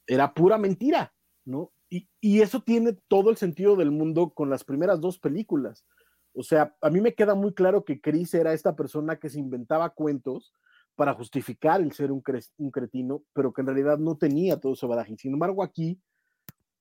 era 0.07 0.33
pura 0.33 0.59
mentira, 0.59 1.13
¿no? 1.45 1.73
Y, 1.91 2.41
eso 2.41 2.63
tiene 2.63 2.93
todo 3.09 3.31
el 3.31 3.37
sentido 3.37 3.75
del 3.75 3.91
mundo 3.91 4.31
con 4.31 4.49
las 4.49 4.63
primeras 4.63 5.01
dos 5.01 5.19
películas. 5.19 5.85
O 6.33 6.45
sea, 6.45 6.77
a 6.81 6.89
mí 6.89 7.01
me 7.01 7.15
queda 7.15 7.35
muy 7.35 7.53
claro 7.53 7.85
que 7.85 8.01
Chris 8.01 8.33
era 8.35 8.53
esta 8.53 8.77
persona 8.77 9.19
que 9.19 9.29
se 9.29 9.41
inventaba 9.41 9.91
cuentos 9.91 10.55
para 10.95 11.15
justificar 11.15 11.81
el 11.81 11.93
ser 11.93 12.13
un, 12.13 12.23
cre- 12.23 12.49
un 12.59 12.71
cretino, 12.71 13.25
pero 13.33 13.53
que 13.53 13.63
en 13.63 13.67
realidad 13.67 13.99
no 13.99 14.17
tenía 14.17 14.61
todo 14.61 14.75
ese 14.75 14.87
badaje. 14.87 15.17
Sin 15.19 15.33
embargo, 15.33 15.65
aquí 15.65 16.01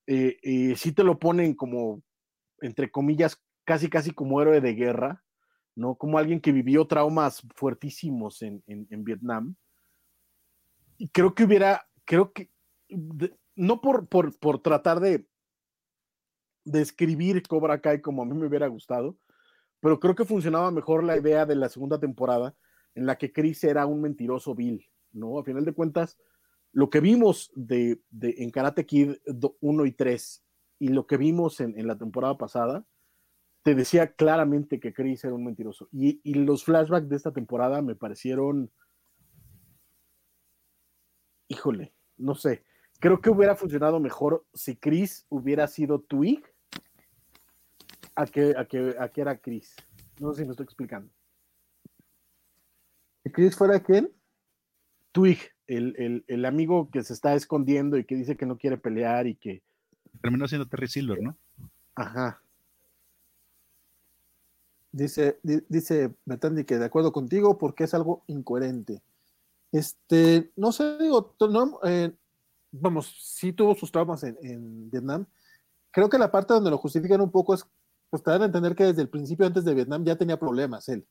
eh, 0.06 0.38
eh, 0.44 0.76
sí 0.76 0.92
te 0.92 1.04
lo 1.04 1.18
ponen 1.18 1.56
como, 1.56 2.04
entre 2.62 2.92
comillas, 2.92 3.42
casi 3.64 3.90
casi 3.90 4.12
como 4.12 4.42
héroe 4.42 4.62
de 4.62 4.74
guerra, 4.74 5.24
¿no? 5.76 5.96
Como 5.96 6.18
alguien 6.18 6.42
que 6.42 6.52
vivió 6.52 6.86
traumas 6.86 7.42
fuertísimos 7.56 8.42
en, 8.42 8.64
Vietnam. 9.04 9.56
Y 10.98 11.10
creo 11.10 11.34
que 11.34 11.46
hubiera, 11.46 11.88
creo 12.06 12.32
que, 12.34 12.52
no 13.60 13.82
por, 13.82 14.08
por, 14.08 14.38
por 14.40 14.62
tratar 14.62 15.00
de, 15.00 15.28
de 16.66 16.82
escribir 16.82 17.44
Cobra 17.44 17.82
Kai 17.82 18.02
como 18.02 18.22
a 18.22 18.26
mí 18.26 18.34
me 18.34 18.48
hubiera 18.48 18.68
gustado, 18.68 19.18
pero 19.80 20.00
creo 20.00 20.16
que 20.16 20.26
funcionaba 20.26 20.72
mejor 20.72 21.04
la 21.04 21.18
idea 21.18 21.46
de 21.46 21.56
la 21.56 21.70
segunda 21.70 22.00
temporada 22.00 22.56
en 22.96 23.06
la 23.06 23.18
que 23.18 23.32
Chris 23.32 23.64
era 23.64 23.86
un 23.86 24.02
mentiroso 24.02 24.56
vil, 24.56 24.86
¿no? 25.12 25.40
A 25.40 25.44
final 25.44 25.66
de 25.66 25.74
cuentas, 25.74 26.18
lo 26.72 26.90
que 26.90 27.00
vimos 27.00 27.52
de, 27.56 28.02
de- 28.10 28.36
en 28.40 28.50
Karate 28.52 28.86
Kid 28.86 29.16
1 29.62 29.86
y 29.86 29.92
3 29.92 30.44
y 30.80 30.90
lo 30.90 31.08
que 31.08 31.18
vimos 31.18 31.60
en, 31.60 31.78
en 31.78 31.88
la 31.88 31.98
temporada 31.98 32.38
pasada, 32.38 32.86
te 33.64 33.76
decía 33.76 34.14
claramente 34.14 34.80
que 34.80 34.94
Chris 34.94 35.24
era 35.26 35.34
un 35.34 35.44
mentiroso. 35.46 35.90
Y, 35.92 36.22
y 36.24 36.36
los 36.36 36.64
flashbacks 36.64 37.10
de 37.10 37.16
esta 37.18 37.34
temporada 37.34 37.82
me 37.82 37.96
parecieron, 37.96 38.72
híjole, 41.48 41.94
no 42.18 42.36
sé, 42.36 42.64
creo 43.00 43.22
que 43.22 43.30
hubiera 43.30 43.56
funcionado 43.56 44.00
mejor 44.00 44.46
si 44.54 44.76
Chris 44.76 45.26
hubiera 45.30 45.68
sido 45.68 46.00
Twig 46.00 46.44
a 48.16 48.26
que, 48.26 48.54
a 48.58 48.66
que, 48.66 48.96
a 49.00 49.10
que 49.10 49.22
era 49.22 49.38
Chris. 49.38 49.76
No 50.20 50.34
sé 50.34 50.42
si 50.42 50.46
me 50.46 50.52
estoy 50.52 50.66
explicando. 50.66 51.10
¿Y 53.24 53.32
Chris 53.32 53.56
fuera 53.56 53.80
quién? 53.80 54.12
Twig, 55.12 55.40
el, 55.68 55.96
el, 55.98 56.24
el 56.28 56.46
amigo 56.46 56.90
que 56.92 57.04
se 57.04 57.14
está 57.14 57.34
escondiendo 57.36 57.98
y 57.98 58.04
que 58.06 58.16
dice 58.16 58.38
que 58.38 58.46
no 58.46 58.58
quiere 58.58 58.78
pelear 58.78 59.28
y 59.28 59.36
que, 59.36 59.62
Terminó 60.22 60.48
siendo 60.48 60.68
Terry 60.68 60.88
Silver, 60.88 61.22
¿no? 61.22 61.38
ajá, 61.96 62.42
Dice, 64.92 65.40
di- 65.44 65.64
dice 65.70 66.16
Betandi 66.26 66.64
que 66.64 66.80
de 66.80 66.86
acuerdo 66.86 67.12
contigo 67.12 67.58
porque 67.60 67.84
es 67.84 67.94
algo 67.94 68.24
incoherente. 68.28 69.02
Este, 69.72 70.50
no 70.56 70.72
sé, 70.72 70.98
digo, 70.98 71.36
no, 71.40 71.80
eh, 71.84 72.12
vamos, 72.72 73.14
sí 73.20 73.54
tuvo 73.54 73.76
sus 73.76 73.92
traumas 73.92 74.24
en, 74.24 74.38
en 74.42 74.90
Vietnam. 74.90 75.26
Creo 75.92 76.10
que 76.10 76.18
la 76.18 76.32
parte 76.32 76.54
donde 76.54 76.70
lo 76.70 76.78
justifican 76.78 77.22
un 77.22 77.32
poco 77.32 77.54
es, 77.54 77.66
pues 78.10 78.24
te 78.24 78.32
dan 78.32 78.44
a 78.44 78.46
entender 78.46 78.76
que 78.76 78.86
desde 78.86 79.02
el 79.02 79.10
principio, 79.10 79.46
antes 79.46 79.66
de 79.66 79.74
Vietnam, 79.74 80.04
ya 80.06 80.16
tenía 80.16 80.40
problemas 80.40 80.88
él. 80.90 81.08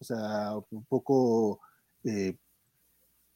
O 0.00 0.04
sea, 0.04 0.52
un 0.70 0.84
poco, 0.86 1.60
eh, 2.04 2.36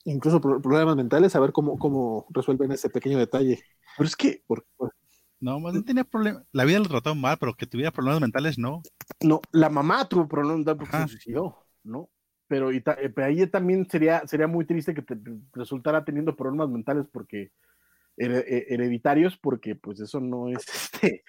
incluso 0.04 0.40
pro- 0.40 0.60
problemas 0.60 0.96
mentales, 0.96 1.34
a 1.36 1.40
ver 1.40 1.52
cómo, 1.52 1.78
cómo 1.78 2.26
resuelven 2.30 2.72
ese 2.72 2.90
pequeño 2.90 3.18
detalle. 3.18 3.62
pero 3.96 4.06
es 4.08 4.16
que 4.16 4.42
Por- 4.46 4.66
por- 4.76 4.94
No, 5.40 5.60
más 5.60 5.72
bien 5.72 5.84
tenía 5.84 6.04
problemas. 6.04 6.44
La 6.52 6.64
vida 6.64 6.78
lo 6.78 6.88
trató 6.88 7.14
mal, 7.14 7.36
pero 7.38 7.54
que 7.54 7.66
tuviera 7.66 7.90
problemas 7.90 8.20
mentales, 8.20 8.58
no. 8.58 8.82
no, 9.20 9.40
la 9.52 9.68
mamá 9.68 10.08
tuvo 10.08 10.26
problemas 10.28 10.64
porque 10.76 10.96
Ajá. 10.96 11.06
se 11.06 11.12
suicidó. 11.12 11.58
¿no? 11.82 12.08
Pero, 12.54 12.70
y 12.70 12.80
ta- 12.80 12.96
eh, 13.00 13.08
pero 13.10 13.26
ahí 13.26 13.44
también 13.48 13.84
sería, 13.90 14.24
sería 14.28 14.46
muy 14.46 14.64
triste 14.64 14.94
que 14.94 15.02
te, 15.02 15.16
te 15.16 15.32
resultara 15.54 16.04
teniendo 16.04 16.36
problemas 16.36 16.68
mentales 16.68 17.04
porque 17.10 17.50
eh, 18.16 18.66
hereditarios, 18.68 19.36
porque 19.36 19.74
pues 19.74 19.98
eso 19.98 20.20
no 20.20 20.48
es, 20.48 20.58
este, 20.72 21.24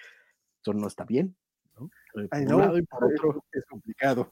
eso 0.62 0.72
no 0.72 0.86
está 0.86 1.04
bien, 1.04 1.34
¿no? 1.76 1.90
Eh, 2.14 2.28
por 2.28 2.38
un 2.54 2.60
lado 2.60 2.78
y 2.78 2.82
por 2.82 3.04
otro, 3.06 3.44
es 3.50 3.64
complicado. 3.66 4.30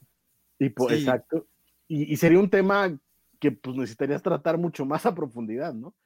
y 0.56 0.68
por- 0.68 0.92
Sí. 0.92 0.98
exacto. 0.98 1.48
Y, 1.88 2.12
y 2.12 2.16
sería 2.16 2.38
un 2.38 2.48
tema 2.48 2.96
que 3.40 3.50
pues 3.50 3.76
necesitarías 3.76 4.22
tratar 4.22 4.56
mucho 4.56 4.86
más 4.86 5.04
a 5.04 5.16
profundidad, 5.16 5.74
¿no? 5.74 5.96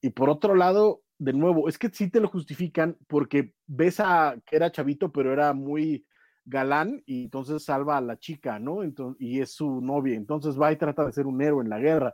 Y 0.00 0.10
por 0.10 0.30
otro 0.30 0.54
lado, 0.54 1.02
de 1.18 1.32
nuevo, 1.32 1.68
es 1.68 1.76
que 1.76 1.88
sí 1.88 2.08
te 2.08 2.20
lo 2.20 2.28
justifican 2.28 2.96
porque 3.08 3.52
ves 3.66 3.98
a 3.98 4.36
que 4.46 4.54
era 4.54 4.70
chavito, 4.70 5.10
pero 5.10 5.32
era 5.32 5.52
muy 5.54 6.06
galán 6.44 7.02
y 7.06 7.24
entonces 7.24 7.64
salva 7.64 7.96
a 7.96 8.00
la 8.00 8.18
chica, 8.18 8.58
¿no? 8.58 8.82
Entonces, 8.82 9.20
y 9.20 9.40
es 9.40 9.52
su 9.52 9.80
novia, 9.80 10.14
entonces 10.14 10.60
va 10.60 10.72
y 10.72 10.76
trata 10.76 11.04
de 11.04 11.12
ser 11.12 11.26
un 11.26 11.40
héroe 11.40 11.62
en 11.62 11.70
la 11.70 11.78
guerra. 11.78 12.12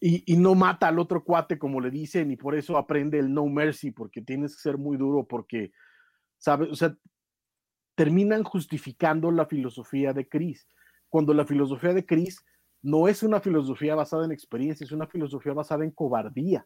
Y, 0.00 0.36
no 0.36 0.54
mata 0.54 0.86
al 0.86 1.00
otro 1.00 1.24
cuate 1.24 1.58
como 1.58 1.80
le 1.80 1.90
dicen 1.90 2.30
y 2.30 2.36
por 2.36 2.54
eso 2.54 2.76
aprende 2.76 3.18
el 3.18 3.34
no 3.34 3.46
mercy, 3.46 3.90
porque 3.90 4.22
tienes 4.22 4.54
que 4.54 4.62
ser 4.62 4.78
muy 4.78 4.96
duro, 4.96 5.26
porque, 5.26 5.72
¿sabes? 6.38 6.68
O 6.70 6.76
sea, 6.76 6.96
terminan 7.96 8.44
justificando 8.44 9.32
la 9.32 9.46
filosofía 9.46 10.12
de 10.12 10.28
Chris, 10.28 10.68
cuando 11.08 11.34
la 11.34 11.44
filosofía 11.44 11.94
de 11.94 12.06
Chris 12.06 12.44
no 12.80 13.08
es 13.08 13.24
una 13.24 13.40
filosofía 13.40 13.96
basada 13.96 14.24
en 14.24 14.30
experiencia, 14.30 14.84
es 14.84 14.92
una 14.92 15.08
filosofía 15.08 15.52
basada 15.52 15.82
en 15.82 15.90
cobardía, 15.90 16.64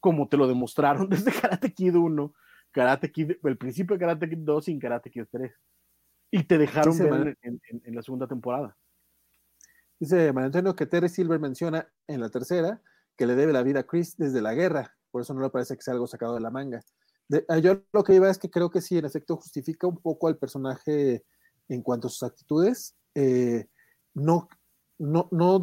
como 0.00 0.26
te 0.28 0.38
lo 0.38 0.48
demostraron 0.48 1.08
desde 1.10 1.32
Karate 1.32 1.74
Kid 1.74 1.94
1, 1.94 2.32
Karate 2.76 3.10
Kid, 3.10 3.32
el 3.42 3.56
principio 3.56 3.96
de 3.96 4.00
Karate 4.00 4.28
Kid 4.28 4.38
2 4.40 4.68
y 4.68 4.78
Karate 4.78 5.10
Kid 5.10 5.24
3. 5.30 5.50
Y 6.30 6.44
te 6.44 6.58
dejaron 6.58 6.92
Sí, 6.92 7.04
ver 7.04 7.38
en, 7.40 7.58
en- 7.70 7.82
en 7.86 7.94
la 7.94 8.02
segunda 8.02 8.26
temporada. 8.26 8.76
Dice 9.98 10.30
Mario 10.34 10.46
Antonio 10.48 10.76
que 10.76 10.84
Terry 10.84 11.08
Silver 11.08 11.40
menciona 11.40 11.88
en 12.06 12.20
la 12.20 12.28
tercera 12.28 12.82
que 13.16 13.26
le 13.26 13.34
debe 13.34 13.54
la 13.54 13.62
vida 13.62 13.80
a 13.80 13.86
Chris 13.86 14.14
desde 14.18 14.42
la 14.42 14.52
guerra, 14.52 14.94
por 15.10 15.22
eso 15.22 15.32
no 15.32 15.40
le 15.40 15.48
parece 15.48 15.74
que 15.74 15.80
sea 15.82 15.94
algo 15.94 16.06
sacado 16.06 16.34
de 16.34 16.40
la 16.40 16.50
manga. 16.50 16.82
De- 17.28 17.46
ah, 17.48 17.56
yo 17.58 17.82
lo 17.94 18.04
que 18.04 18.14
iba 18.14 18.28
es 18.28 18.36
que 18.38 18.50
creo 18.50 18.70
que 18.70 18.82
sí, 18.82 18.98
en 18.98 19.06
efecto, 19.06 19.36
justifica 19.36 19.86
un 19.86 19.96
poco 19.96 20.28
al 20.28 20.36
personaje 20.36 21.24
en 21.68 21.80
cuanto 21.82 22.08
a 22.08 22.10
sus 22.10 22.24
actitudes. 22.24 22.94
Eh, 23.14 23.68
no, 24.12 24.48
no, 24.98 25.28
no 25.32 25.60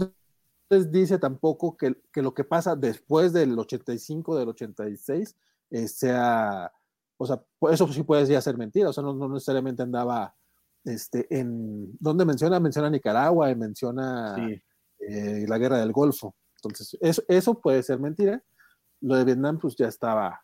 les 0.71 0.91
dice 0.91 1.19
tampoco 1.19 1.77
que, 1.77 2.01
que 2.11 2.23
lo 2.23 2.33
que 2.33 2.43
pasa 2.43 2.75
después 2.75 3.33
del 3.33 3.57
85, 3.59 4.35
del 4.39 4.49
86, 4.49 5.35
eh, 5.69 5.87
sea, 5.87 6.71
o 7.17 7.25
sea, 7.25 7.41
pues 7.59 7.75
eso 7.75 7.87
sí 7.89 8.03
puede 8.03 8.25
ya 8.25 8.41
ser 8.41 8.57
mentira, 8.57 8.89
o 8.89 8.93
sea, 8.93 9.03
no, 9.03 9.13
no 9.13 9.29
necesariamente 9.29 9.83
andaba 9.83 10.35
este, 10.85 11.27
en, 11.37 11.95
¿dónde 11.99 12.25
menciona? 12.25 12.59
Menciona 12.59 12.89
Nicaragua 12.89 13.49
y 13.51 13.55
menciona 13.55 14.35
Sí. 14.35 14.61
eh, 14.99 15.45
la 15.47 15.57
guerra 15.57 15.77
del 15.79 15.91
Golfo. 15.93 16.35
Entonces, 16.57 16.97
eso, 17.01 17.23
eso 17.27 17.59
puede 17.61 17.83
ser 17.83 17.99
mentira. 17.99 18.43
Lo 19.01 19.15
de 19.17 19.25
Vietnam, 19.25 19.59
pues 19.59 19.75
ya 19.77 19.87
estaba 19.87 20.41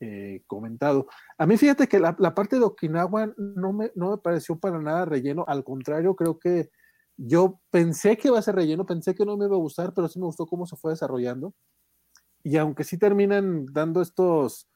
eh, 0.00 0.42
comentado. 0.46 1.06
A 1.38 1.46
mí, 1.46 1.56
fíjate 1.56 1.88
que 1.88 1.98
la, 2.00 2.16
la 2.18 2.34
parte 2.34 2.56
de 2.58 2.64
Okinawa 2.64 3.32
no 3.36 3.72
me, 3.72 3.92
no 3.94 4.10
me 4.12 4.18
pareció 4.18 4.58
para 4.58 4.78
nada 4.80 5.04
relleno. 5.06 5.44
Al 5.48 5.64
contrario, 5.64 6.14
creo 6.16 6.38
que 6.38 6.70
yo 7.16 7.60
pensé 7.70 8.16
que 8.16 8.28
iba 8.28 8.38
a 8.38 8.42
ser 8.42 8.54
relleno, 8.56 8.86
pensé 8.86 9.14
que 9.14 9.24
no 9.26 9.36
me 9.36 9.46
iba 9.46 9.56
a 9.56 9.58
gustar, 9.58 9.92
pero 9.94 10.08
sí 10.08 10.18
me 10.18 10.26
gustó 10.26 10.46
cómo 10.46 10.66
se 10.66 10.76
fue 10.76 10.92
desarrollando. 10.92 11.54
Y 12.44 12.56
aunque 12.56 12.84
sí 12.84 12.98
terminan 12.98 13.66
dando 13.72 14.00
estos, 14.00 14.67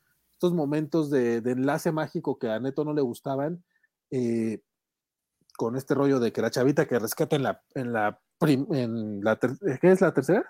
estos 0.42 0.54
momentos 0.54 1.08
de, 1.08 1.40
de 1.40 1.52
enlace 1.52 1.92
mágico 1.92 2.36
que 2.36 2.48
a 2.50 2.58
Neto 2.58 2.84
no 2.84 2.92
le 2.92 3.00
gustaban, 3.00 3.62
eh, 4.10 4.60
con 5.56 5.76
este 5.76 5.94
rollo 5.94 6.18
de 6.18 6.32
que 6.32 6.42
la 6.42 6.50
chavita 6.50 6.84
que 6.86 6.98
rescata 6.98 7.36
en 7.36 7.44
la, 7.44 7.62
en 7.76 7.92
la, 7.92 8.20
prim- 8.40 8.66
en 8.74 9.22
la 9.22 9.36
ter- 9.38 9.56
¿qué 9.80 9.92
es 9.92 10.00
la 10.00 10.12
tercera? 10.12 10.44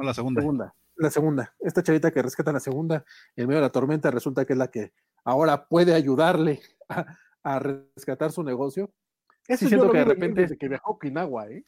No, 0.00 0.06
la 0.06 0.14
segunda. 0.14 0.40
Segunda. 0.40 0.74
La 0.96 1.10
segunda. 1.10 1.54
Esta 1.60 1.80
chavita 1.84 2.10
que 2.10 2.22
rescata 2.22 2.50
en 2.50 2.54
la 2.54 2.60
segunda 2.60 3.04
en 3.36 3.46
medio 3.46 3.60
de 3.60 3.66
la 3.68 3.70
tormenta 3.72 4.10
resulta 4.10 4.44
que 4.44 4.54
es 4.54 4.58
la 4.58 4.68
que 4.68 4.92
ahora 5.24 5.68
puede 5.68 5.94
ayudarle 5.94 6.60
a, 6.88 7.06
a 7.44 7.58
rescatar 7.60 8.32
su 8.32 8.42
negocio. 8.42 8.92
Eso 9.46 9.58
Sí, 9.60 9.64
yo 9.66 9.68
siento 9.68 9.86
lo 9.86 9.92
que 9.92 9.98
de 9.98 10.04
repente- 10.06 10.40
desde 10.40 10.58
que 10.58 10.68
viajó 10.68 10.88
a 10.90 10.94
Okinawa, 10.94 11.48
¿eh? 11.50 11.64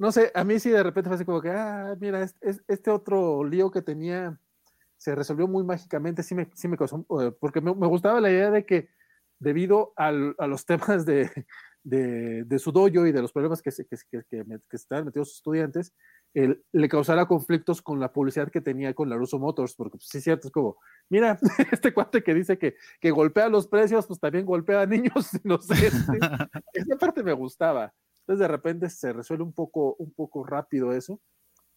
No 0.00 0.10
sé, 0.12 0.32
a 0.34 0.44
mí 0.44 0.58
sí 0.58 0.70
de 0.70 0.82
repente 0.82 1.10
fue 1.10 1.16
así 1.16 1.26
como 1.26 1.42
que, 1.42 1.50
ah, 1.50 1.94
mira, 2.00 2.22
es- 2.22 2.34
es- 2.40 2.62
este 2.68 2.90
otro 2.90 3.44
lío 3.44 3.70
que 3.70 3.82
tenía 3.82 4.40
se 4.96 5.14
resolvió 5.14 5.46
muy 5.46 5.62
mágicamente, 5.62 6.22
sí 6.22 6.34
me, 6.34 6.48
sí 6.54 6.68
me 6.68 6.78
causó, 6.78 7.04
porque 7.38 7.60
me, 7.60 7.74
me 7.74 7.86
gustaba 7.86 8.18
la 8.20 8.30
idea 8.30 8.50
de 8.50 8.64
que 8.64 8.88
debido 9.38 9.92
al- 9.96 10.34
a 10.38 10.46
los 10.46 10.64
temas 11.04 11.04
de, 11.04 11.30
de, 11.82 12.44
de 12.44 12.58
su 12.58 12.72
dojo 12.72 13.06
y 13.06 13.12
de 13.12 13.20
los 13.20 13.30
problemas 13.32 13.60
que, 13.60 13.70
se, 13.72 13.86
que, 13.86 13.96
que, 14.10 14.22
que, 14.28 14.44
estaban 14.76 15.04
metidos 15.04 15.28
sus 15.28 15.36
estudiantes, 15.38 15.92
él, 16.32 16.64
le 16.72 16.88
causara 16.88 17.26
conflictos 17.26 17.82
con 17.82 18.00
la 18.00 18.10
publicidad 18.12 18.50
que 18.50 18.62
tenía 18.62 18.94
con 18.94 19.10
la 19.10 19.16
Russo 19.16 19.38
Motors, 19.38 19.74
porque 19.74 19.98
pues, 19.98 20.08
sí 20.08 20.16
es 20.18 20.24
cierto, 20.24 20.48
es 20.48 20.52
como, 20.52 20.78
mira, 21.10 21.38
este 21.72 21.92
cuate 21.92 22.22
que 22.22 22.32
dice 22.34 22.56
que, 22.58 22.74
que 23.00 23.10
golpea 23.10 23.50
los 23.50 23.66
precios, 23.68 24.06
pues 24.06 24.18
también 24.18 24.46
golpea 24.46 24.80
a 24.82 24.86
niños 24.86 25.30
inocentes. 25.44 26.20
Esa 26.72 26.96
parte 26.98 27.22
me 27.22 27.34
gustaba. 27.34 27.92
Entonces 28.30 28.46
de 28.46 28.52
repente 28.52 28.88
se 28.88 29.12
resuelve 29.12 29.42
un 29.42 29.52
poco, 29.52 29.96
un 29.98 30.12
poco 30.12 30.44
rápido 30.44 30.92
eso, 30.92 31.20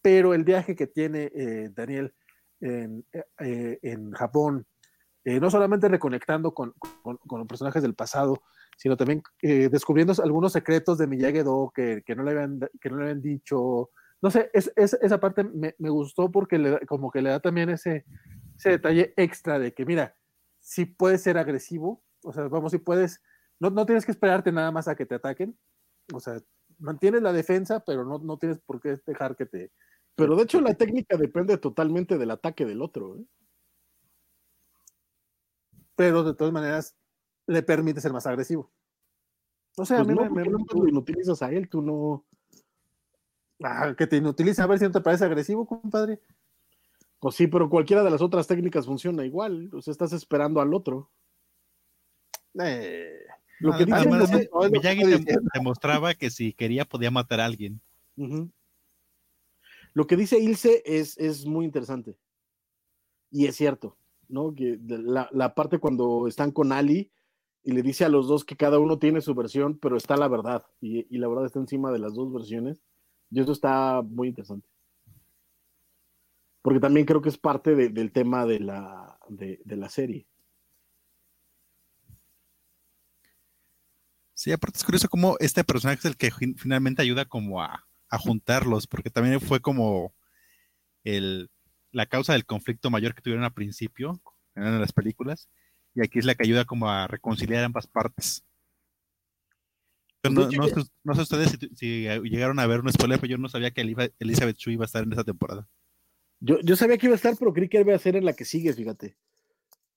pero 0.00 0.34
el 0.34 0.44
viaje 0.44 0.76
que 0.76 0.86
tiene 0.86 1.32
eh, 1.34 1.68
Daniel 1.74 2.14
en, 2.60 3.04
eh, 3.40 3.80
en 3.82 4.12
Japón, 4.12 4.64
eh, 5.24 5.40
no 5.40 5.50
solamente 5.50 5.88
reconectando 5.88 6.54
con, 6.54 6.72
con, 7.02 7.18
los 7.40 7.48
personajes 7.48 7.82
del 7.82 7.96
pasado, 7.96 8.40
sino 8.76 8.96
también 8.96 9.20
eh, 9.42 9.68
descubriendo 9.68 10.14
algunos 10.22 10.52
secretos 10.52 10.96
de 10.96 11.08
Miyagi-Do 11.08 11.72
que, 11.74 12.04
que, 12.06 12.14
no 12.14 12.22
le 12.22 12.30
habían, 12.30 12.60
que 12.80 12.88
no 12.88 12.98
le 12.98 13.02
habían 13.02 13.20
dicho. 13.20 13.90
No 14.22 14.30
sé, 14.30 14.48
es, 14.52 14.72
es, 14.76 14.94
esa 15.02 15.18
parte 15.18 15.42
me, 15.42 15.74
me, 15.78 15.90
gustó 15.90 16.30
porque 16.30 16.56
le, 16.56 16.86
como 16.86 17.10
que 17.10 17.20
le 17.20 17.30
da 17.30 17.40
también 17.40 17.68
ese, 17.70 18.04
ese 18.56 18.70
detalle 18.70 19.12
extra 19.16 19.58
de 19.58 19.74
que, 19.74 19.84
mira, 19.84 20.14
si 20.60 20.84
puedes 20.84 21.20
ser 21.20 21.36
agresivo, 21.36 22.04
o 22.22 22.32
sea, 22.32 22.44
vamos, 22.44 22.70
si 22.70 22.78
puedes, 22.78 23.20
no, 23.58 23.70
no 23.70 23.84
tienes 23.86 24.06
que 24.06 24.12
esperarte 24.12 24.52
nada 24.52 24.70
más 24.70 24.86
a 24.86 24.94
que 24.94 25.04
te 25.04 25.16
ataquen, 25.16 25.58
o 26.12 26.20
sea, 26.20 26.38
mantienes 26.78 27.22
la 27.22 27.32
defensa, 27.32 27.80
pero 27.84 28.04
no, 28.04 28.18
no 28.18 28.38
tienes 28.38 28.58
por 28.58 28.80
qué 28.80 28.98
dejar 29.06 29.36
que 29.36 29.46
te... 29.46 29.72
Pero 30.14 30.36
de 30.36 30.44
hecho 30.44 30.60
la 30.60 30.74
técnica 30.74 31.16
depende 31.16 31.58
totalmente 31.58 32.18
del 32.18 32.30
ataque 32.30 32.64
del 32.64 32.82
otro. 32.82 33.16
¿eh? 33.16 33.24
Pero 35.96 36.22
de 36.22 36.34
todas 36.34 36.52
maneras 36.52 36.96
le 37.46 37.62
permite 37.62 38.00
ser 38.00 38.12
más 38.12 38.26
agresivo. 38.26 38.72
O 39.76 39.84
sea, 39.84 39.98
pues 39.98 40.08
a 40.08 40.12
mí 40.12 40.14
no, 40.14 40.30
me, 40.30 40.44
me, 40.44 40.50
lo 40.50 40.88
inutilizas 40.88 41.42
a 41.42 41.50
él, 41.50 41.68
tú 41.68 41.82
no... 41.82 42.24
Ah, 43.62 43.94
que 43.96 44.06
te 44.06 44.16
inutiliza, 44.16 44.64
a 44.64 44.66
ver 44.66 44.78
si 44.78 44.84
no 44.84 44.92
te 44.92 45.00
parece 45.00 45.24
agresivo, 45.24 45.66
compadre. 45.66 46.20
Pues 47.24 47.36
sí, 47.36 47.46
pero 47.46 47.70
cualquiera 47.70 48.02
de 48.02 48.10
las 48.10 48.20
otras 48.20 48.46
técnicas 48.46 48.86
funciona 48.86 49.24
igual. 49.24 49.70
O 49.72 49.80
sea, 49.80 49.92
estás 49.92 50.12
esperando 50.12 50.60
al 50.60 50.74
otro. 50.74 51.10
Eh, 52.62 53.24
lo 53.64 53.78
que 53.78 53.86
dice 53.86 54.08
no, 54.52 54.70
Miyagi 54.70 55.24
te, 55.24 55.38
demostraba 55.54 56.14
que 56.14 56.30
si 56.30 56.52
quería 56.52 56.84
podía 56.84 57.10
matar 57.10 57.40
a 57.40 57.46
alguien. 57.46 57.80
Uh 58.16 58.26
-huh. 58.26 58.52
Lo 59.94 60.06
que 60.06 60.16
dice 60.16 60.38
Ilse 60.38 60.82
es, 60.84 61.16
es 61.18 61.46
muy 61.46 61.64
interesante. 61.64 62.16
Y 63.30 63.46
es 63.46 63.56
cierto, 63.56 63.96
¿no? 64.28 64.54
Que 64.54 64.78
la, 64.86 65.28
la, 65.32 65.54
parte 65.54 65.78
cuando 65.78 66.28
están 66.28 66.52
con 66.52 66.72
Ali 66.72 67.10
y 67.62 67.72
le 67.72 67.82
dice 67.82 68.04
a 68.04 68.08
los 68.08 68.28
dos 68.28 68.44
que 68.44 68.56
cada 68.56 68.78
uno 68.78 68.98
tiene 68.98 69.20
su 69.20 69.34
versión, 69.34 69.78
pero 69.78 69.96
está 69.96 70.16
la 70.16 70.28
verdad. 70.28 70.64
Y, 70.80 71.06
y 71.14 71.18
la 71.18 71.28
verdad 71.28 71.46
está 71.46 71.58
encima 71.58 71.90
de 71.90 72.00
las 72.00 72.14
dos 72.14 72.32
versiones. 72.32 72.82
Y 73.30 73.40
eso 73.40 73.52
está 73.52 74.02
muy 74.02 74.28
interesante. 74.28 74.68
Porque 76.60 76.80
también 76.80 77.06
creo 77.06 77.22
que 77.22 77.30
es 77.30 77.38
parte 77.38 77.74
de, 77.74 77.88
del 77.88 78.12
tema 78.12 78.44
de 78.46 78.60
la, 78.60 79.18
de, 79.28 79.60
de 79.64 79.76
la 79.76 79.88
serie. 79.88 80.26
Sí, 84.34 84.50
aparte 84.52 84.78
es 84.78 84.84
curioso 84.84 85.08
cómo 85.08 85.36
este 85.38 85.64
personaje 85.64 86.00
es 86.00 86.04
el 86.04 86.16
que 86.16 86.30
finalmente 86.56 87.02
ayuda 87.02 87.24
como 87.24 87.62
a, 87.62 87.86
a 88.08 88.18
juntarlos, 88.18 88.86
porque 88.86 89.10
también 89.10 89.40
fue 89.40 89.60
como 89.60 90.14
el, 91.04 91.50
la 91.92 92.06
causa 92.06 92.32
del 92.32 92.44
conflicto 92.44 92.90
mayor 92.90 93.14
que 93.14 93.22
tuvieron 93.22 93.44
al 93.44 93.52
principio 93.52 94.20
en 94.56 94.80
las 94.80 94.92
películas, 94.92 95.48
y 95.94 96.02
aquí 96.02 96.18
es 96.18 96.24
la 96.24 96.34
que 96.34 96.44
ayuda 96.44 96.64
como 96.64 96.90
a 96.90 97.06
reconciliar 97.06 97.64
ambas 97.64 97.86
partes. 97.86 98.44
No, 100.24 100.48
no, 100.50 100.68
sé, 100.68 100.82
no 101.02 101.14
sé 101.14 101.20
ustedes 101.20 101.50
si, 101.50 101.68
si, 101.76 102.02
llegaron 102.30 102.58
a 102.58 102.66
ver 102.66 102.80
un 102.80 102.90
spoiler, 102.90 103.20
pero 103.20 103.32
yo 103.32 103.38
no 103.38 103.48
sabía 103.48 103.72
que 103.72 103.82
Elizabeth 104.18 104.56
Chu 104.56 104.70
iba 104.70 104.84
a 104.84 104.86
estar 104.86 105.04
en 105.04 105.12
esa 105.12 105.24
temporada. 105.24 105.68
Yo, 106.40 106.60
yo 106.60 106.76
sabía 106.76 106.96
que 106.96 107.06
iba 107.06 107.14
a 107.14 107.16
estar, 107.16 107.36
pero 107.38 107.52
creí 107.52 107.68
que 107.68 107.80
iba 107.80 107.94
a 107.94 107.98
ser 107.98 108.16
en 108.16 108.24
la 108.24 108.32
que 108.32 108.46
sigue, 108.46 108.72
fíjate. 108.72 109.16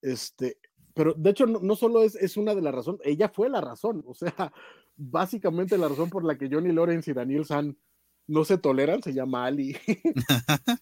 Este, 0.02 0.58
pero 0.98 1.14
de 1.14 1.30
hecho 1.30 1.46
no, 1.46 1.60
no, 1.60 1.76
solo 1.76 2.04
es, 2.04 2.16
es 2.16 2.36
una 2.36 2.56
de 2.56 2.62
las 2.62 2.74
razones, 2.74 3.02
ella 3.04 3.30
fue 3.30 3.50
la 3.50 3.62
razón, 3.62 4.04
o 4.08 4.16
sea, 4.16 4.34
básicamente 4.98 5.78
la 5.78 5.88
razón 5.88 6.10
por 6.10 6.26
la 6.26 6.38
que 6.38 6.50
Johnny 6.52 6.74
Lawrence 6.74 7.12
y 7.12 7.14
Daniel 7.14 7.46
San 7.46 7.78
no 8.26 8.44
se 8.44 8.58
toleran 8.58 9.02
se 9.02 9.14
llama 9.14 9.46
Ali. 9.46 9.78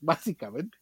básicamente. 0.00 0.76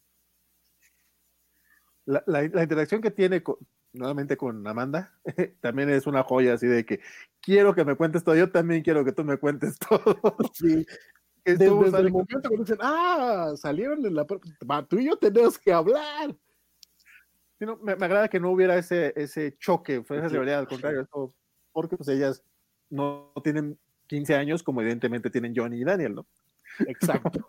La, 2.05 2.21
la, 2.27 2.41
la, 2.49 2.63
interacción 2.63 3.01
que 3.01 3.11
tiene 3.11 3.41
con, 3.41 3.55
nuevamente 3.93 4.35
con 4.35 4.67
Amanda, 4.67 5.13
también 5.61 5.89
es 5.89 6.05
una 6.07 6.23
joya 6.23 6.55
así 6.55 6.67
de 6.67 6.85
que 6.85 6.99
quiero 7.39 7.73
que 7.73 7.85
me 7.85 7.95
cuentes 7.95 8.23
todo, 8.23 8.35
yo 8.35 8.51
también 8.51 8.81
quiero 8.81 9.05
que 9.05 9.13
tú 9.13 9.23
me 9.23 9.37
cuentes 9.37 9.77
todo. 9.79 10.19
Sí. 10.53 10.85
Que 11.45 11.53
Desde, 11.53 11.65
el 11.67 12.11
momento 12.11 12.41
cuando 12.41 12.63
dicen, 12.63 12.77
ah, 12.81 13.53
salieron 13.55 14.05
en 14.05 14.15
la... 14.15 14.25
Tú 14.87 14.97
y 14.97 15.05
yo 15.05 15.17
tenemos 15.17 15.59
que 15.59 15.73
hablar. 15.73 16.35
No, 17.65 17.77
me, 17.77 17.95
me 17.95 18.05
agrada 18.05 18.27
que 18.29 18.39
no 18.39 18.51
hubiera 18.51 18.77
ese, 18.77 19.13
ese 19.15 19.57
choque, 19.57 20.03
fue 20.03 20.17
esa 20.17 20.27
rivalidad, 20.27 20.59
al 20.59 20.67
contrario, 20.67 21.01
esto- 21.01 21.33
porque 21.71 21.97
pues 21.97 22.09
ellas 22.09 22.43
no 22.89 23.31
tienen 23.43 23.79
15 24.07 24.35
años 24.35 24.61
como 24.63 24.81
evidentemente 24.81 25.29
tienen 25.29 25.53
Johnny 25.55 25.81
y 25.81 25.83
Daniel, 25.83 26.15
¿no? 26.15 26.27
Exacto. 26.87 27.39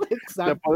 Me, 0.00 0.06
Exacto. 0.10 0.70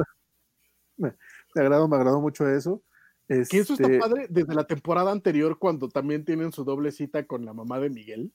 me 0.97 1.13
agradó, 1.55 1.89
me 1.89 1.97
agradó 1.97 2.21
mucho 2.21 2.49
eso. 2.49 2.83
Que 3.27 3.41
eso 3.41 3.75
está 3.75 3.85
Este, 3.85 3.99
padre 3.99 4.27
desde 4.31 4.55
la 4.55 4.67
temporada 4.67 5.13
anterior 5.13 5.59
cuando 5.59 5.89
también 5.91 6.25
tienen 6.25 6.51
su 6.51 6.65
doble 6.65 6.91
cita 6.93 7.27
con 7.27 7.45
la 7.45 7.53
mamá 7.53 7.79
de 7.79 7.91
Miguel. 7.91 8.33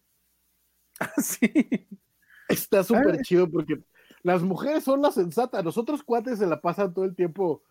sí. 1.18 1.88
Está 2.48 2.84
súper 2.84 3.16
Ah. 3.16 3.22
chido 3.24 3.50
porque 3.50 3.84
las 4.22 4.44
mujeres 4.44 4.84
son 4.84 5.02
las 5.02 5.16
sensatas. 5.16 5.64
Los 5.66 5.78
otros 5.80 6.04
cuates 6.04 6.38
se 6.40 6.46
la 6.46 6.62
pasan 6.62 6.94
todo 6.94 7.06
el 7.06 7.16
tiempo, 7.16 7.64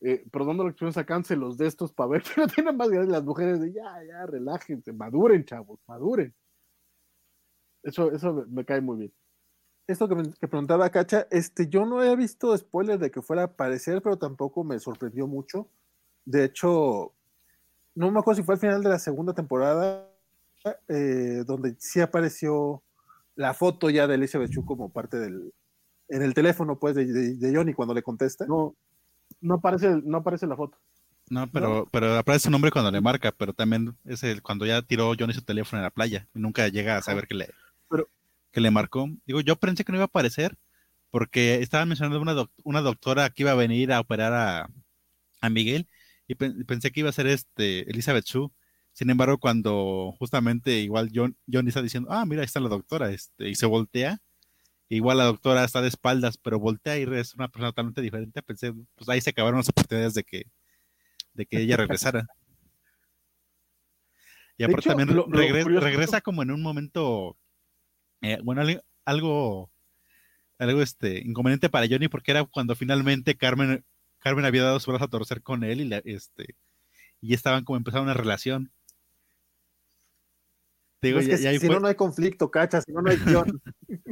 eh, 0.00 0.24
perdón 0.30 0.58
la 0.58 0.64
expresión, 0.64 0.92
sacánselos 0.92 1.56
de 1.58 1.66
estos 1.66 1.92
para 1.92 2.10
ver 2.10 2.22
que 2.34 2.40
no 2.40 2.46
tienen 2.46 2.76
más 2.76 2.88
ganas. 2.88 3.08
Las 3.08 3.24
mujeres 3.24 3.60
de 3.60 3.72
ya, 3.72 4.02
ya, 4.08 4.26
relájense, 4.26 4.92
maduren, 4.92 5.44
chavos, 5.44 5.80
maduren. 5.86 6.34
Eso, 7.82 8.10
eso 8.12 8.44
me, 8.48 8.64
cae 8.64 8.80
muy 8.80 8.96
bien. 8.98 9.12
Esto 9.86 10.08
que, 10.08 10.14
me- 10.14 10.32
que 10.32 10.48
preguntaba 10.48 10.90
Cacha, 10.90 11.26
este, 11.30 11.68
yo 11.68 11.86
no 11.86 12.00
había 12.00 12.14
visto 12.16 12.56
spoiler 12.56 12.98
de 12.98 13.10
que 13.10 13.22
fuera 13.22 13.42
a 13.42 13.44
aparecer, 13.46 14.02
pero 14.02 14.18
tampoco 14.18 14.64
me 14.64 14.78
sorprendió 14.78 15.26
mucho. 15.26 15.68
De 16.24 16.44
hecho, 16.44 17.14
no 17.94 18.10
me 18.10 18.18
acuerdo 18.20 18.40
si 18.40 18.44
fue 18.44 18.54
al 18.54 18.60
final 18.60 18.82
de 18.82 18.90
la 18.90 18.98
segunda 18.98 19.32
temporada, 19.32 20.06
eh, 20.88 21.42
donde 21.46 21.74
sí 21.78 22.00
apareció 22.00 22.82
la 23.34 23.54
foto 23.54 23.88
ya 23.88 24.06
de 24.06 24.16
Elizabeth 24.16 24.50
Chu 24.50 24.64
como 24.64 24.90
parte 24.90 25.16
del, 25.18 25.54
en 26.08 26.22
el 26.22 26.34
teléfono, 26.34 26.78
pues, 26.78 26.94
de, 26.96 27.06
de- 27.06 27.34
de 27.36 27.56
Johnny 27.56 27.72
cuando 27.72 27.94
le 27.94 28.02
contesta. 28.02 28.44
No, 28.46 28.74
no 29.40 29.54
aparece, 29.54 30.00
no 30.04 30.18
aparece 30.18 30.46
la 30.46 30.56
foto. 30.56 30.78
No, 31.30 31.46
pero, 31.50 31.86
pero 31.92 32.16
aparece 32.16 32.44
su 32.44 32.50
nombre 32.50 32.70
cuando 32.70 32.90
le 32.90 33.00
marca, 33.02 33.32
pero 33.32 33.52
también 33.52 33.94
es 34.06 34.22
el, 34.22 34.40
cuando 34.42 34.64
ya 34.64 34.80
tiró 34.82 35.12
Johnny 35.18 35.34
su 35.34 35.42
teléfono 35.42 35.78
en 35.80 35.84
la 35.84 35.90
playa 35.90 36.26
y 36.34 36.38
nunca 36.38 36.68
llega 36.68 36.96
a 36.96 37.02
saber 37.02 37.26
que 37.28 37.34
le, 37.34 37.50
Pero- 37.90 38.08
que 38.50 38.60
le 38.62 38.70
marcó. 38.70 39.08
Digo, 39.26 39.40
yo 39.42 39.56
pensé 39.56 39.84
que 39.84 39.92
no 39.92 39.96
iba 39.98 40.04
a 40.04 40.06
aparecer 40.06 40.56
porque 41.10 41.56
estaban 41.56 41.88
mencionando 41.88 42.20
una, 42.20 42.32
doc- 42.32 42.50
una 42.64 42.80
doctora 42.80 43.28
que 43.30 43.42
iba 43.42 43.52
a 43.52 43.56
venir 43.56 43.92
a 43.92 44.00
operar 44.00 44.32
a, 44.32 44.70
a 45.42 45.50
Miguel 45.50 45.86
y 46.26 46.34
pen- 46.34 46.64
pensé 46.66 46.90
que 46.92 47.00
iba 47.00 47.10
a 47.10 47.12
ser 47.12 47.26
este 47.26 47.90
Elizabeth 47.90 48.24
Shue. 48.24 48.50
Sin 48.92 49.10
embargo, 49.10 49.38
cuando 49.38 50.14
justamente 50.18 50.80
igual 50.80 51.10
John, 51.14 51.36
Johnny 51.50 51.68
está 51.68 51.82
diciendo, 51.82 52.08
ah, 52.10 52.24
mira, 52.24 52.40
ahí 52.40 52.46
está 52.46 52.58
la 52.60 52.68
doctora, 52.70 53.10
este, 53.12 53.48
y 53.50 53.54
se 53.54 53.66
voltea, 53.66 54.18
igual 54.96 55.18
la 55.18 55.24
doctora 55.24 55.64
está 55.64 55.82
de 55.82 55.88
espaldas, 55.88 56.36
pero 56.38 56.58
voltea 56.58 56.98
y 56.98 57.02
es 57.02 57.34
una 57.34 57.48
persona 57.48 57.70
totalmente 57.70 58.00
diferente. 58.02 58.42
Pensé, 58.42 58.72
pues 58.94 59.08
ahí 59.08 59.20
se 59.20 59.30
acabaron 59.30 59.58
las 59.58 59.68
oportunidades 59.68 60.14
de 60.14 60.24
que, 60.24 60.46
de 61.34 61.46
que 61.46 61.60
ella 61.60 61.76
regresara. 61.76 62.26
Y 64.56 64.64
aparte 64.64 64.80
hecho, 64.80 64.96
también 64.96 65.14
lo- 65.16 65.26
lo 65.28 65.38
regre- 65.38 65.62
curioso- 65.62 65.84
regresa 65.86 66.20
como 66.20 66.42
en 66.42 66.50
un 66.50 66.62
momento, 66.62 67.36
eh, 68.22 68.38
bueno, 68.42 68.62
algo- 69.04 69.70
algo, 70.58 70.82
este, 70.82 71.18
inconveniente 71.20 71.68
para 71.68 71.86
Johnny 71.88 72.08
porque 72.08 72.32
era 72.32 72.44
cuando 72.44 72.74
finalmente 72.74 73.36
Carmen, 73.36 73.84
Carmen 74.18 74.44
había 74.44 74.64
dado 74.64 74.80
su 74.80 74.90
brazo 74.90 75.04
a 75.04 75.08
torcer 75.08 75.42
con 75.42 75.62
él 75.62 75.80
y, 75.82 75.84
la- 75.84 76.02
este, 76.04 76.56
y 77.20 77.34
estaban 77.34 77.64
como 77.64 77.76
empezando 77.76 78.02
una 78.04 78.14
relación. 78.14 78.72
Digo, 81.00 81.20
Es 81.20 81.28
que 81.28 81.36
si 81.60 81.68
no, 81.68 81.78
no 81.78 81.86
hay 81.86 81.94
conflicto, 81.94 82.50
Cacha, 82.50 82.80
si 82.80 82.90
no, 82.90 83.00
no 83.02 83.10
hay 83.10 83.18
guion. 83.18 83.62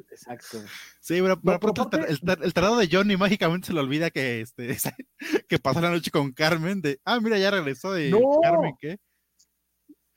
Sí, 0.00 0.06
Exacto. 0.10 0.58
Sí, 1.00 1.20
pero, 1.20 1.40
pero 1.40 1.58
el, 1.68 1.90
tar- 1.90 2.06
el 2.08 2.20
tar- 2.20 2.38
el 2.42 2.54
tarado 2.54 2.76
de 2.78 2.88
Johnny 2.90 3.16
mágicamente 3.16 3.66
se 3.68 3.72
le 3.72 3.80
olvida 3.80 4.10
que, 4.10 4.40
este, 4.40 4.76
que 5.48 5.58
pasó 5.58 5.80
la 5.80 5.90
noche 5.90 6.10
con 6.10 6.32
Carmen. 6.32 6.80
De, 6.80 7.00
ah, 7.04 7.20
mira, 7.20 7.38
ya 7.38 7.50
regresó 7.50 7.92
de 7.92 8.10
¡No! 8.10 8.40
Carmen, 8.42 8.74
¿qué? 8.80 8.98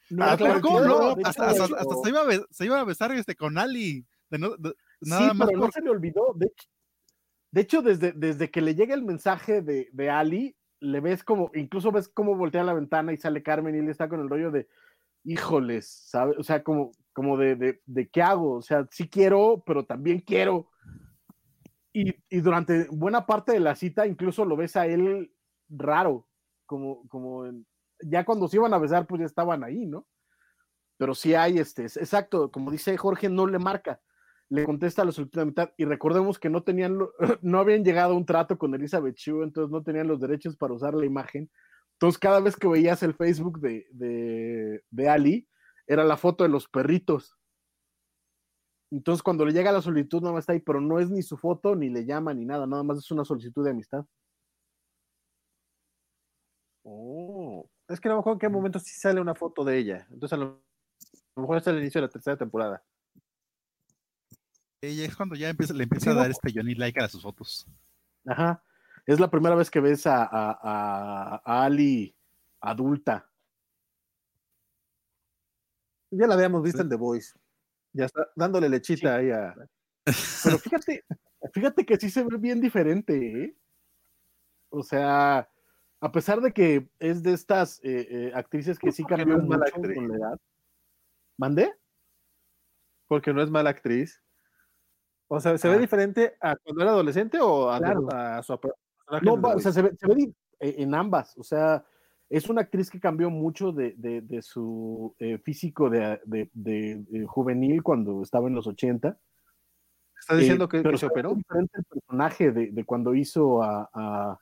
No, 0.09 0.23
Ah, 0.25 0.37
claro, 0.37 0.61
¿cómo 0.61 0.77
claro, 0.79 1.15
no? 1.15 1.27
Hasta, 1.27 1.53
se, 1.53 2.09
iba 2.09 2.21
a 2.21 2.25
be- 2.25 2.45
se 2.51 2.65
iba 2.65 2.79
a 2.79 2.83
besar 2.83 3.11
este, 3.11 3.35
con 3.35 3.57
Ali. 3.57 4.05
De 4.29 4.37
no- 4.37 4.55
de- 4.57 4.75
nada 5.01 5.31
sí, 5.31 5.37
más 5.37 5.47
pero 5.49 5.59
por- 5.59 5.67
no 5.67 5.71
se 5.71 5.81
le 5.81 5.89
olvidó. 5.89 6.33
De 6.35 6.45
hecho, 6.47 6.67
de 7.51 7.61
hecho 7.61 7.81
desde, 7.81 8.11
desde 8.13 8.51
que 8.51 8.61
le 8.61 8.75
llega 8.75 8.93
el 8.93 9.03
mensaje 9.03 9.61
de, 9.61 9.89
de 9.91 10.09
Ali, 10.09 10.55
le 10.79 10.99
ves 10.99 11.23
como, 11.23 11.49
incluso 11.55 11.91
ves 11.91 12.07
cómo 12.07 12.35
voltea 12.35 12.63
la 12.63 12.73
ventana 12.73 13.13
y 13.13 13.17
sale 13.17 13.41
Carmen 13.43 13.75
y 13.75 13.79
él 13.79 13.89
está 13.89 14.07
con 14.07 14.19
el 14.19 14.29
rollo 14.29 14.51
de, 14.51 14.67
híjoles, 15.23 15.87
¿sabes? 15.87 16.37
O 16.37 16.43
sea, 16.43 16.61
como, 16.63 16.91
como 17.15 17.37
de, 17.39 17.55
de, 17.57 17.81
de 17.87 18.09
qué 18.09 18.21
hago. 18.23 18.57
O 18.57 18.63
sea, 18.63 18.87
sí 18.91 19.09
quiero, 19.09 19.63
pero 19.65 19.85
también 19.87 20.21
quiero. 20.21 20.69
Y, 21.93 22.13
y 22.29 22.41
durante 22.41 22.87
buena 22.91 23.25
parte 23.25 23.53
de 23.53 23.59
la 23.61 23.75
cita, 23.75 24.05
incluso 24.05 24.43
lo 24.45 24.57
ves 24.57 24.75
a 24.75 24.85
él 24.85 25.31
raro, 25.69 26.27
como, 26.65 27.07
como 27.07 27.45
ya 28.03 28.25
cuando 28.25 28.47
se 28.47 28.57
iban 28.57 28.73
a 28.73 28.77
besar, 28.79 29.07
pues 29.07 29.19
ya 29.21 29.25
estaban 29.25 29.63
ahí, 29.63 29.85
¿no? 29.85 30.05
Pero 30.97 31.15
sí 31.15 31.35
hay, 31.35 31.57
este, 31.59 31.85
es- 31.85 31.97
exacto, 31.97 32.51
como 32.51 32.71
dice 32.71 32.97
Jorge, 32.97 33.29
no 33.29 33.47
le 33.47 33.59
marca 33.59 34.01
le 34.49 34.65
contesta 34.65 35.01
a 35.01 35.05
la 35.05 35.11
de 35.11 35.45
mitad 35.45 35.71
y 35.77 35.85
recordemos 35.85 36.37
que 36.39 36.49
no 36.51 36.63
tenían, 36.63 36.99
no 37.41 37.59
habían 37.59 37.83
llegado 37.83 38.13
a 38.13 38.17
un 38.17 38.25
trato 38.27 38.57
con 38.59 38.75
Elizabeth 38.75 39.15
Shue, 39.17 39.43
entonces 39.43 39.71
no 39.71 39.83
tenían 39.83 40.07
los 40.07 40.19
derechos 40.19 40.55
para 40.55 40.73
usar 40.73 40.93
la 40.93 41.05
imagen. 41.05 41.49
Entonces 41.93 42.19
cada 42.19 42.39
vez 42.41 42.55
que 42.55 42.67
veías 42.67 43.01
el 43.03 43.15
Facebook 43.15 43.59
de, 43.59 43.87
de, 43.91 44.83
de 44.91 45.09
Ali, 45.09 45.47
era 45.87 46.03
la 46.03 46.17
foto 46.17 46.43
de 46.43 46.49
los 46.49 46.67
perritos. 46.67 47.37
Entonces 48.91 49.23
cuando 49.23 49.45
le 49.45 49.51
llega 49.53 49.71
la 49.71 49.81
solicitud 49.81 50.21
nada 50.21 50.33
más 50.33 50.43
está 50.43 50.53
ahí, 50.53 50.59
pero 50.59 50.79
no 50.79 50.99
es 50.99 51.09
ni 51.09 51.21
su 51.23 51.37
foto, 51.37 51.75
ni 51.75 51.89
le 51.89 52.05
llama, 52.05 52.33
ni 52.33 52.45
nada, 52.45 52.65
nada 52.67 52.83
más 52.83 52.99
es 52.99 53.11
una 53.11 53.25
solicitud 53.25 53.63
de 53.63 53.71
amistad. 53.71 54.05
Oh, 56.83 57.67
es 57.87 57.99
que 57.99 58.09
no 58.09 58.15
me 58.15 58.19
acuerdo 58.19 58.35
en 58.35 58.39
qué 58.39 58.49
momento 58.49 58.79
sí 58.79 58.93
sale 58.93 59.19
una 59.19 59.33
foto 59.35 59.63
de 59.63 59.77
ella. 59.77 60.07
Entonces 60.11 60.33
a 60.33 60.37
lo, 60.37 60.45
a 60.45 61.33
lo 61.37 61.41
mejor 61.41 61.57
es 61.57 61.67
el 61.67 61.79
inicio 61.79 61.99
de 62.01 62.07
la 62.07 62.11
tercera 62.11 62.37
temporada. 62.37 62.83
Y 64.81 65.01
es 65.01 65.15
cuando 65.15 65.35
ya 65.35 65.49
empieza, 65.49 65.73
le 65.73 65.83
empieza 65.83 66.05
Sí, 66.05 66.09
a 66.11 66.13
dar 66.21 66.29
este 66.29 66.51
Johnny 66.53 66.75
like 66.75 66.99
a 66.99 67.07
sus 67.07 67.23
fotos. 67.23 67.65
Ajá. 68.27 68.63
Es 69.07 69.19
la 69.19 69.29
primera 69.31 69.55
vez 69.55 69.71
que 69.71 69.79
ves 69.79 70.05
a, 70.05 70.23
a- 70.23 70.59
a- 70.61 71.41
a 71.43 71.63
Ali 71.65 72.15
adulta. 72.61 73.27
Ya 76.17 76.27
la 76.27 76.35
habíamos 76.35 76.63
visto 76.63 76.81
en 76.81 76.89
The 76.89 76.95
Voice. 76.95 77.37
Ya 77.93 78.05
está 78.05 78.27
dándole 78.35 78.69
lechita 78.69 79.15
ahí 79.17 79.31
a. 79.31 79.53
Pero 80.43 80.57
fíjate, 80.59 81.05
fíjate 81.53 81.85
que 81.85 81.97
sí 81.97 82.09
se 82.09 82.23
ve 82.23 82.37
bien 82.37 82.61
diferente, 82.61 83.43
¿eh? 83.43 83.57
O 84.69 84.83
sea, 84.83 85.49
a 86.01 86.11
pesar 86.11 86.41
de 86.41 86.51
que 86.51 86.89
es 86.99 87.23
de 87.23 87.33
estas 87.33 87.79
eh, 87.83 88.07
eh, 88.09 88.31
actrices 88.35 88.77
que 88.77 88.91
sí 88.91 89.03
Porque 89.03 89.25
no 89.25 89.37
mucho 89.39 89.61
actriz. 89.63 89.95
con 89.95 90.07
la 90.09 90.15
edad. 90.17 90.39
¿Mandé? 91.37 91.73
Porque 93.07 93.33
no 93.33 93.41
es 93.41 93.49
mala 93.49 93.69
actriz. 93.69 94.21
O 95.27 95.39
sea, 95.39 95.57
¿se 95.57 95.67
ve 95.69 95.75
Ah. 95.75 95.79
diferente 95.79 96.35
a 96.39 96.55
cuando 96.55 96.81
era 96.83 96.91
adolescente 96.91 97.39
o 97.41 97.69
a, 97.71 97.79
Claro. 97.79 98.07
a 98.11 98.43
su 98.43 98.59
personaje 98.59 99.25
No, 99.25 99.33
o 99.33 99.59
sea, 99.59 99.71
se 99.71 99.81
ve, 99.81 99.95
se 99.97 100.07
ve 100.07 100.33
eh, 100.59 100.75
en 100.79 100.93
ambas. 100.93 101.37
O 101.37 101.43
sea, 101.43 101.83
es 102.29 102.49
una 102.49 102.61
actriz 102.61 102.89
que 102.89 102.99
cambió 102.99 103.29
mucho 103.29 103.71
de, 103.71 103.93
de- 103.97 104.21
de 104.21 104.41
su 104.41 105.15
eh, 105.19 105.37
físico 105.39 105.89
de, 105.89 106.19
de- 106.25 106.49
de- 106.53 107.03
de 107.07 107.25
juvenil 107.25 107.83
cuando 107.83 108.21
estaba 108.23 108.47
en 108.47 108.55
los 108.55 108.67
80. 108.67 109.17
¿Estás 110.19 110.39
diciendo 110.39 110.65
Eh, 110.65 110.69
que, 110.69 110.77
pero 110.79 110.91
que 110.91 110.97
se 110.97 111.05
operó? 111.05 111.35
diferente 111.35 111.77
el 111.77 111.85
personaje 111.85 112.51
de, 112.51 112.71
de 112.71 112.83
cuando 112.85 113.13
hizo 113.13 113.61
a, 113.61 113.89
a- 113.93 114.39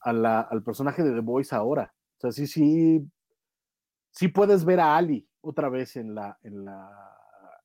a 0.00 0.12
la- 0.12 0.40
al 0.42 0.62
personaje 0.62 1.02
de 1.02 1.12
The 1.14 1.20
Voice 1.20 1.54
ahora. 1.54 1.92
O 2.18 2.20
sea, 2.20 2.32
sí, 2.32 2.46
sí, 2.46 3.04
sí 4.12 4.28
puedes 4.28 4.64
ver 4.64 4.78
a 4.80 4.96
Ali 4.96 5.26
otra 5.40 5.68
vez 5.68 5.96
en 5.96 6.14
la, 6.14 6.38
en 6.44 6.64
la, 6.64 6.90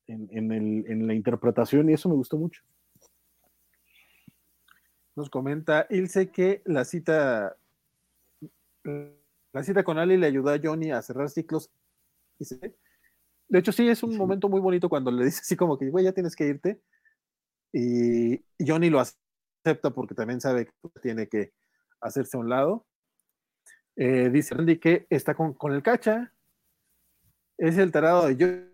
en, 0.08 0.28
en 0.32 0.50
el- 0.52 0.84
en 0.90 1.06
la 1.06 1.14
interpretación 1.14 1.88
y 1.88 1.92
eso 1.92 2.08
me 2.08 2.16
gustó 2.16 2.36
mucho. 2.36 2.62
Nos 5.14 5.30
comenta 5.30 5.86
Ilse 5.90 6.30
que 6.30 6.62
la 6.64 6.84
cita 6.84 7.56
la 9.52 9.62
cita 9.62 9.84
con 9.84 9.98
Ali 9.98 10.16
le 10.16 10.26
ayudó 10.26 10.50
a 10.50 10.58
Johnny 10.62 10.90
a 10.90 11.02
cerrar 11.02 11.28
ciclos. 11.30 11.70
De 13.48 13.58
hecho, 13.58 13.72
sí, 13.72 13.88
es 13.88 14.02
un 14.02 14.12
Sí. 14.12 14.18
momento 14.18 14.48
muy 14.48 14.60
bonito 14.60 14.88
cuando 14.88 15.10
le 15.10 15.24
dice 15.26 15.40
así 15.42 15.56
como 15.56 15.78
que, 15.78 15.90
güey, 15.90 16.04
ya 16.04 16.12
tienes 16.12 16.34
que 16.34 16.46
irte. 16.46 16.82
Y 17.72 18.38
Johnny 18.58 18.90
lo 18.90 19.00
acepta 19.00 19.90
porque 19.90 20.14
también 20.14 20.40
sabe 20.40 20.66
que 20.66 20.72
tiene 21.02 21.28
que 21.28 21.52
hacerse 22.00 22.36
a 22.36 22.40
un 22.40 22.48
lado. 22.48 22.86
Eh, 23.96 24.30
dice 24.30 24.54
Randy 24.54 24.78
que 24.78 25.06
está 25.10 25.34
con, 25.34 25.52
con 25.54 25.72
el 25.72 25.82
cacha. 25.82 26.32
Es 27.58 27.76
el 27.78 27.92
tarado 27.92 28.26
de 28.28 28.34
Jo- 28.36 28.72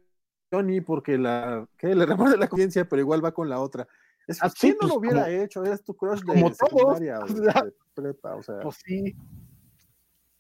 Johnny 0.53 0.81
porque 0.81 1.19
la, 1.19 1.69
que 1.77 1.95
le 1.95 2.07
remuerde 2.07 2.37
la 2.39 2.49
conciencia, 2.49 2.89
pero 2.89 3.01
igual 3.03 3.23
va 3.25 3.33
con 3.33 3.49
la 3.49 3.61
otra. 3.61 3.87
Es 4.27 4.39
Ah, 4.43 4.51
¿quién 4.59 4.73
sí, 4.75 4.79
no 4.81 4.89
lo 4.89 4.95
pues, 4.95 5.11
hubiera 5.11 5.25
como- 5.27 5.43
hecho? 5.43 5.65
Es 5.65 5.83
tu 5.85 5.97
crush 5.97 6.21
de 6.21 6.27
como 6.27 6.51
todos, 6.53 6.57
secundaria 6.59 7.19
o 7.19 7.25
o 7.25 7.29
sea, 7.29 7.63
de 7.65 7.73
prepa, 7.95 8.35
o 8.37 8.43
sea. 8.43 8.61
Pues 8.61 8.77
sí, 8.85 9.15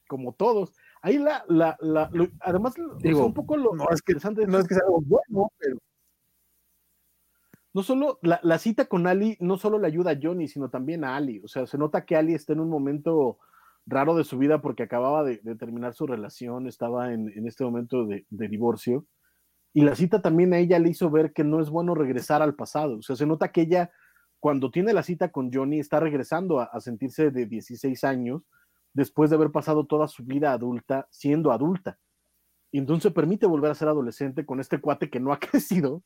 como 0.08 0.32
todos. 0.32 0.72
Ahí 1.00 1.18
la, 1.18 1.44
la, 1.48 1.76
la 1.80 2.10
lo- 2.12 2.26
además, 2.40 2.74
digo, 3.00 3.24
un 3.24 3.34
poco 3.34 3.56
lo 3.56 3.72
no 3.76 3.84
es 3.92 4.02
que- 4.02 4.10
interesante 4.12 4.44
No 4.48 4.58
es 4.58 4.66
que 4.66 4.74
sea 4.74 4.82
algo 4.84 5.00
bueno, 5.02 5.52
pero 5.58 5.76
no 7.74 7.82
solo 7.82 8.18
la, 8.22 8.40
la 8.42 8.58
cita 8.58 8.86
con 8.86 9.06
Ali, 9.06 9.36
no 9.40 9.56
solo 9.58 9.78
le 9.78 9.86
ayuda 9.86 10.12
a 10.12 10.18
Johnny, 10.20 10.48
sino 10.48 10.70
también 10.70 11.04
a 11.04 11.14
Ali. 11.16 11.40
O 11.44 11.48
sea, 11.48 11.66
se 11.66 11.78
nota 11.78 12.04
que 12.04 12.16
Ali 12.16 12.34
está 12.34 12.52
en 12.54 12.60
un 12.60 12.70
momento 12.70 13.38
raro 13.86 14.16
de 14.16 14.24
su 14.24 14.38
vida 14.38 14.60
porque 14.60 14.82
acababa 14.82 15.22
de, 15.22 15.38
de 15.44 15.54
terminar 15.54 15.94
su 15.94 16.06
relación, 16.06 16.66
estaba 16.66 17.12
en, 17.12 17.28
en 17.36 17.46
este 17.46 17.64
momento 17.64 18.04
de, 18.06 18.26
de 18.30 18.48
divorcio. 18.48 19.04
Y 19.74 19.82
la 19.82 19.94
cita 19.94 20.22
también 20.22 20.52
a 20.54 20.58
ella 20.58 20.78
le 20.78 20.88
hizo 20.90 21.10
ver 21.10 21.32
que 21.32 21.44
no 21.44 21.60
es 21.60 21.70
bueno 21.70 21.94
regresar 21.94 22.42
al 22.42 22.54
pasado. 22.54 22.96
O 22.98 23.02
sea, 23.02 23.14
se 23.16 23.26
nota 23.26 23.52
que 23.52 23.60
ella, 23.60 23.90
cuando 24.40 24.70
tiene 24.70 24.92
la 24.92 25.02
cita 25.02 25.30
con 25.30 25.52
Johnny, 25.52 25.78
está 25.78 26.00
regresando 26.00 26.58
a, 26.60 26.64
a 26.64 26.80
sentirse 26.80 27.30
de 27.30 27.46
16 27.46 28.02
años 28.04 28.42
después 28.98 29.30
de 29.30 29.36
haber 29.36 29.52
pasado 29.52 29.86
toda 29.86 30.08
su 30.08 30.24
vida 30.24 30.52
adulta 30.52 31.06
siendo 31.10 31.52
adulta. 31.52 31.98
Y 32.72 32.78
entonces 32.78 33.12
permite 33.12 33.46
volver 33.46 33.70
a 33.70 33.74
ser 33.76 33.86
adolescente 33.88 34.44
con 34.44 34.58
este 34.58 34.80
cuate 34.80 35.08
que 35.08 35.20
no 35.20 35.32
ha 35.32 35.38
crecido. 35.86 36.02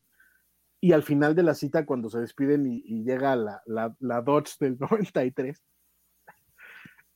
Y 0.81 0.93
al 0.93 1.03
final 1.03 1.35
de 1.35 1.43
la 1.43 1.55
cita, 1.55 1.87
cuando 1.87 2.11
se 2.11 2.21
despiden 2.21 2.67
y, 2.67 2.83
y 2.85 3.03
llega 3.03 3.35
la, 3.35 3.63
la, 3.67 3.97
la 3.99 4.21
Dodge 4.21 4.59
del 4.61 4.77
93, 4.91 5.63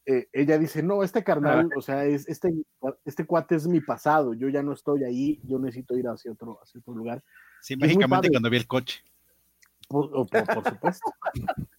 eh, 0.07 0.29
ella 0.33 0.57
dice, 0.57 0.83
no, 0.83 1.03
este 1.03 1.23
carnal, 1.23 1.69
o 1.77 1.83
sea, 1.83 2.05
es, 2.05 2.27
este, 2.29 2.55
este 3.05 3.27
cuate 3.27 3.57
es 3.57 3.67
mi 3.67 3.81
pasado, 3.81 4.35
yo 4.35 4.49
ya 4.49 4.63
no 4.63 4.73
estoy 4.73 5.03
ahí, 5.05 5.41
yo 5.45 5.59
necesito 5.59 5.97
ir 5.97 6.07
hacia 6.07 6.31
otro, 6.33 6.61
hacia 6.63 6.81
otro 6.81 6.95
lugar. 6.95 7.23
Sí, 7.61 7.77
mágicamente 7.77 8.31
cuando 8.31 8.49
vi 8.49 8.57
el 8.57 8.67
coche. 8.67 9.03
Por- 9.89 10.11
por 10.31 10.65
supuesto. 10.65 11.11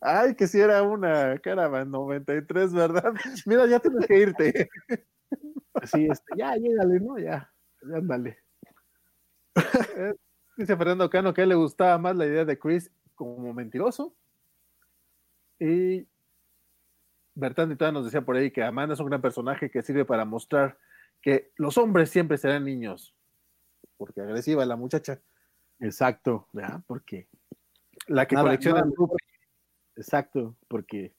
Ay, 0.00 0.34
que 0.34 0.46
si 0.46 0.60
era 0.60 0.82
una 0.82 1.38
Caravan 1.38 1.90
93, 1.90 2.72
¿verdad? 2.72 3.12
Mira, 3.46 3.66
ya 3.66 3.80
tienes 3.80 4.06
que 4.06 4.18
irte. 4.18 4.68
Sí, 5.84 6.06
este, 6.10 6.32
ya, 6.36 6.54
llégale, 6.56 7.00
¿no? 7.00 7.18
Ya, 7.18 7.50
ya 7.82 7.96
ándale. 7.96 8.38
Dice 10.56 10.76
Fernando 10.76 11.10
Cano 11.10 11.34
que 11.34 11.40
a 11.40 11.44
él 11.44 11.48
le 11.50 11.54
gustaba 11.56 11.98
más 11.98 12.16
la 12.16 12.26
idea 12.26 12.44
de 12.44 12.58
Chris 12.58 12.90
como 13.14 13.52
mentiroso. 13.52 14.14
Y 15.58 16.06
Bertrand 17.34 17.72
y 17.80 17.92
nos 17.92 18.04
decía 18.04 18.22
por 18.24 18.36
ahí 18.36 18.50
que 18.50 18.62
Amanda 18.62 18.94
es 18.94 19.00
un 19.00 19.06
gran 19.08 19.20
personaje 19.20 19.70
que 19.70 19.82
sirve 19.82 20.04
para 20.04 20.24
mostrar 20.24 20.78
que 21.20 21.50
los 21.56 21.76
hombres 21.78 22.10
siempre 22.10 22.38
serán 22.38 22.64
niños. 22.64 23.14
Porque 23.96 24.20
agresiva 24.20 24.64
la 24.64 24.76
muchacha, 24.76 25.20
Exacto, 25.80 26.48
¿verdad? 26.52 26.82
Porque, 26.86 27.28
la 28.06 28.26
que 28.26 28.36
Nada- 28.36 28.46
colecciona 28.46 28.78
nada 28.80 28.90
mejor- 28.90 29.16
exacto, 29.96 30.56
porque 30.68 31.14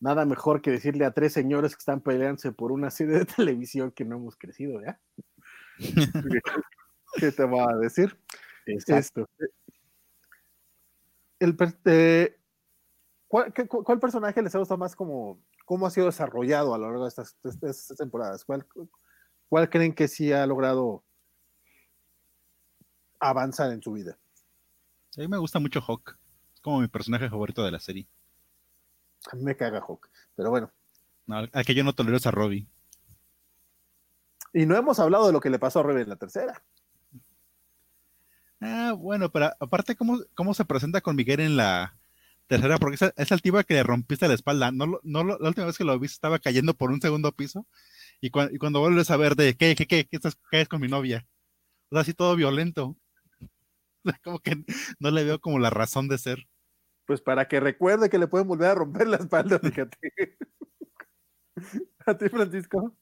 nada 0.00 0.24
mejor 0.24 0.60
que 0.62 0.70
decirle 0.70 1.04
a 1.04 1.12
tres 1.12 1.32
señores 1.32 1.74
que 1.74 1.80
están 1.80 2.00
peleándose 2.00 2.52
por 2.52 2.72
una 2.72 2.90
serie 2.90 3.18
de 3.18 3.24
televisión 3.56 3.90
que 3.92 4.04
no 4.04 4.16
hemos 4.16 4.36
crecido, 4.36 4.80
¿ya? 4.82 5.00
¿Qué 7.16 7.32
te 7.32 7.44
va 7.44 7.70
a 7.70 7.76
decir? 7.76 8.18
Exacto. 8.66 9.28
El 11.38 11.56
per- 11.56 11.78
eh, 11.84 12.38
¿cuál, 13.28 13.52
qué- 13.52 13.66
cuál 13.68 14.00
personaje 14.00 14.40
les 14.42 14.54
ha 14.54 14.58
gustado 14.58 14.78
más 14.78 14.96
como 14.96 15.40
cómo 15.64 15.86
ha 15.86 15.90
sido 15.90 16.06
desarrollado 16.06 16.74
a 16.74 16.78
lo 16.78 16.86
largo 16.86 17.02
de 17.04 17.08
estas, 17.08 17.36
de 17.42 17.50
estas- 17.50 17.78
estas 17.80 17.96
temporadas? 17.98 18.44
¿Cuál, 18.44 18.66
¿Cuál 19.48 19.68
creen 19.70 19.94
que 19.94 20.08
sí 20.08 20.32
ha 20.32 20.46
logrado 20.46 21.04
avanzar 23.20 23.72
en 23.72 23.82
su 23.82 23.92
vida? 23.92 24.18
A 25.16 25.20
mí 25.20 25.28
me 25.28 25.38
gusta 25.38 25.58
mucho 25.58 25.80
Hawk. 25.80 26.16
Es 26.64 26.66
como 26.66 26.80
mi 26.80 26.88
personaje 26.88 27.28
favorito 27.28 27.62
de 27.62 27.70
la 27.70 27.78
serie. 27.78 28.08
A 29.30 29.36
mí 29.36 29.42
me 29.42 29.54
caga 29.54 29.80
Hawk, 29.86 30.08
pero 30.34 30.48
bueno. 30.48 30.72
No, 31.26 31.36
al 31.36 31.64
que 31.66 31.74
yo 31.74 31.84
no 31.84 31.92
tolero 31.92 32.16
es 32.16 32.26
a 32.26 32.30
Robbie. 32.30 32.66
Y 34.54 34.64
no 34.64 34.74
hemos 34.74 34.98
hablado 34.98 35.26
de 35.26 35.34
lo 35.34 35.40
que 35.40 35.50
le 35.50 35.58
pasó 35.58 35.80
a 35.80 35.82
Rebe 35.82 36.00
en 36.00 36.08
la 36.08 36.16
tercera. 36.16 36.62
Ah, 38.62 38.94
bueno, 38.96 39.30
pero 39.30 39.50
aparte, 39.60 39.94
¿cómo, 39.94 40.20
cómo 40.34 40.54
se 40.54 40.64
presenta 40.64 41.02
con 41.02 41.16
Miguel 41.16 41.40
en 41.40 41.58
la 41.58 41.98
tercera? 42.46 42.78
Porque 42.78 42.94
esa, 42.94 43.12
esa 43.18 43.34
altiva 43.34 43.64
que 43.64 43.74
le 43.74 43.82
rompiste 43.82 44.26
la 44.26 44.32
espalda, 44.32 44.70
no, 44.70 45.00
no 45.02 45.24
la 45.24 45.48
última 45.48 45.66
vez 45.66 45.76
que 45.76 45.84
lo 45.84 45.98
viste 45.98 46.14
estaba 46.14 46.38
cayendo 46.38 46.72
por 46.72 46.90
un 46.90 47.02
segundo 47.02 47.32
piso. 47.32 47.66
Y, 48.22 48.28
y 48.28 48.58
cuando 48.58 48.80
vuelves 48.80 49.10
a 49.10 49.18
ver 49.18 49.36
de 49.36 49.54
qué, 49.54 49.74
qué, 49.74 49.86
qué, 49.86 50.06
qué 50.06 50.16
estás, 50.16 50.36
caes 50.50 50.68
con 50.68 50.80
mi 50.80 50.88
novia. 50.88 51.26
O 51.90 51.96
sea, 51.96 52.00
así 52.00 52.14
todo 52.14 52.36
violento. 52.36 52.96
O 54.06 54.10
sea, 54.10 54.20
como 54.22 54.38
que 54.38 54.62
no 54.98 55.10
le 55.10 55.24
veo 55.24 55.40
como 55.40 55.58
la 55.58 55.70
razón 55.70 56.08
de 56.08 56.18
ser. 56.18 56.46
Pues 57.06 57.20
para 57.20 57.46
que 57.48 57.60
recuerde 57.60 58.08
que 58.08 58.18
le 58.18 58.26
pueden 58.28 58.48
volver 58.48 58.68
a 58.70 58.74
romper 58.74 59.06
la 59.06 59.16
espalda, 59.16 59.58
fíjate. 59.58 59.98
¿A 62.06 62.16
ti, 62.16 62.28
Francisco? 62.28 62.96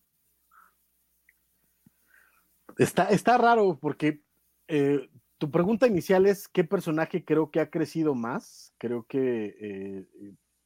Está, 2.78 3.04
está 3.10 3.38
raro 3.38 3.78
porque 3.80 4.22
eh, 4.68 5.08
tu 5.38 5.50
pregunta 5.50 5.86
inicial 5.86 6.26
es 6.26 6.48
qué 6.48 6.64
personaje 6.64 7.24
creo 7.24 7.50
que 7.50 7.60
ha 7.60 7.70
crecido 7.70 8.14
más. 8.14 8.74
Creo 8.78 9.04
que 9.04 9.56
eh, 9.60 10.06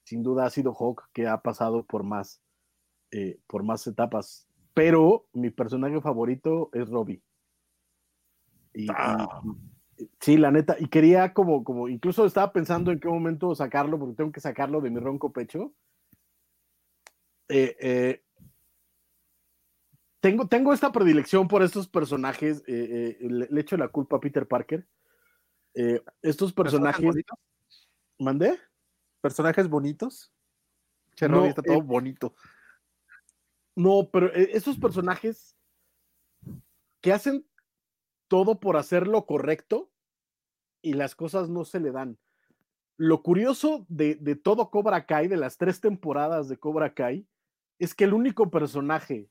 sin 0.04 0.22
duda 0.22 0.46
ha 0.46 0.50
sido 0.50 0.72
Hawk 0.72 1.08
que 1.12 1.26
ha 1.26 1.42
pasado 1.42 1.84
por 1.84 2.04
más, 2.04 2.40
eh, 3.10 3.38
por 3.46 3.64
más 3.64 3.86
etapas. 3.86 4.48
Pero 4.72 5.26
mi 5.32 5.50
personaje 5.50 6.00
favorito 6.00 6.70
es 6.72 6.88
Robbie. 6.88 7.22
Y- 8.74 8.86
Ah. 8.90 9.40
y- 9.44 9.75
sí, 10.20 10.36
la 10.36 10.50
neta. 10.50 10.76
Y 10.78 10.88
quería 10.88 11.32
como, 11.32 11.64
como, 11.64 11.88
incluso 11.88 12.24
estaba 12.26 12.52
pensando 12.52 12.90
en 12.90 13.00
qué 13.00 13.08
momento 13.08 13.54
sacarlo, 13.54 13.98
porque 13.98 14.16
tengo 14.16 14.32
que 14.32 14.40
sacarlo 14.40 14.80
de 14.80 14.90
mi 14.90 15.00
ronco 15.00 15.32
pecho. 15.32 15.72
Eh, 17.48 17.76
eh, 17.80 18.24
tengo, 20.20 20.48
tengo 20.48 20.72
esta 20.72 20.90
predilección 20.92 21.46
por 21.48 21.62
estos 21.62 21.88
personajes. 21.88 22.62
eh, 22.66 23.16
le, 23.20 23.46
le 23.48 23.60
echo 23.60 23.76
la 23.76 23.88
culpa 23.88 24.16
a 24.16 24.20
Peter 24.20 24.46
Parker. 24.46 24.86
Estos 26.22 26.52
personajes. 26.52 27.14
¿Mandé? 28.18 28.58
¿Personajes 29.20 29.68
bonitos? 29.68 30.32
Che, 31.14 31.28
No, 31.28 31.44
está 31.44 31.62
todo 31.62 31.82
bonito. 31.82 32.34
No, 33.74 34.08
pero 34.10 34.32
esos 34.32 34.78
personajes 34.78 35.54
que 37.02 37.12
hacen 37.12 37.46
todo 38.28 38.60
por 38.60 38.76
hacer 38.76 39.06
lo 39.06 39.26
correcto 39.26 39.90
y 40.82 40.94
las 40.94 41.14
cosas 41.14 41.48
no 41.48 41.64
se 41.64 41.80
le 41.80 41.92
dan. 41.92 42.18
Lo 42.96 43.22
curioso 43.22 43.84
de, 43.88 44.14
de 44.14 44.36
todo 44.36 44.70
Cobra 44.70 45.04
Kai, 45.06 45.28
de 45.28 45.36
las 45.36 45.58
tres 45.58 45.80
temporadas 45.80 46.48
de 46.48 46.58
Cobra 46.58 46.94
Kai, 46.94 47.26
es 47.78 47.94
que 47.94 48.04
el 48.04 48.14
único 48.14 48.50
personaje 48.50 49.28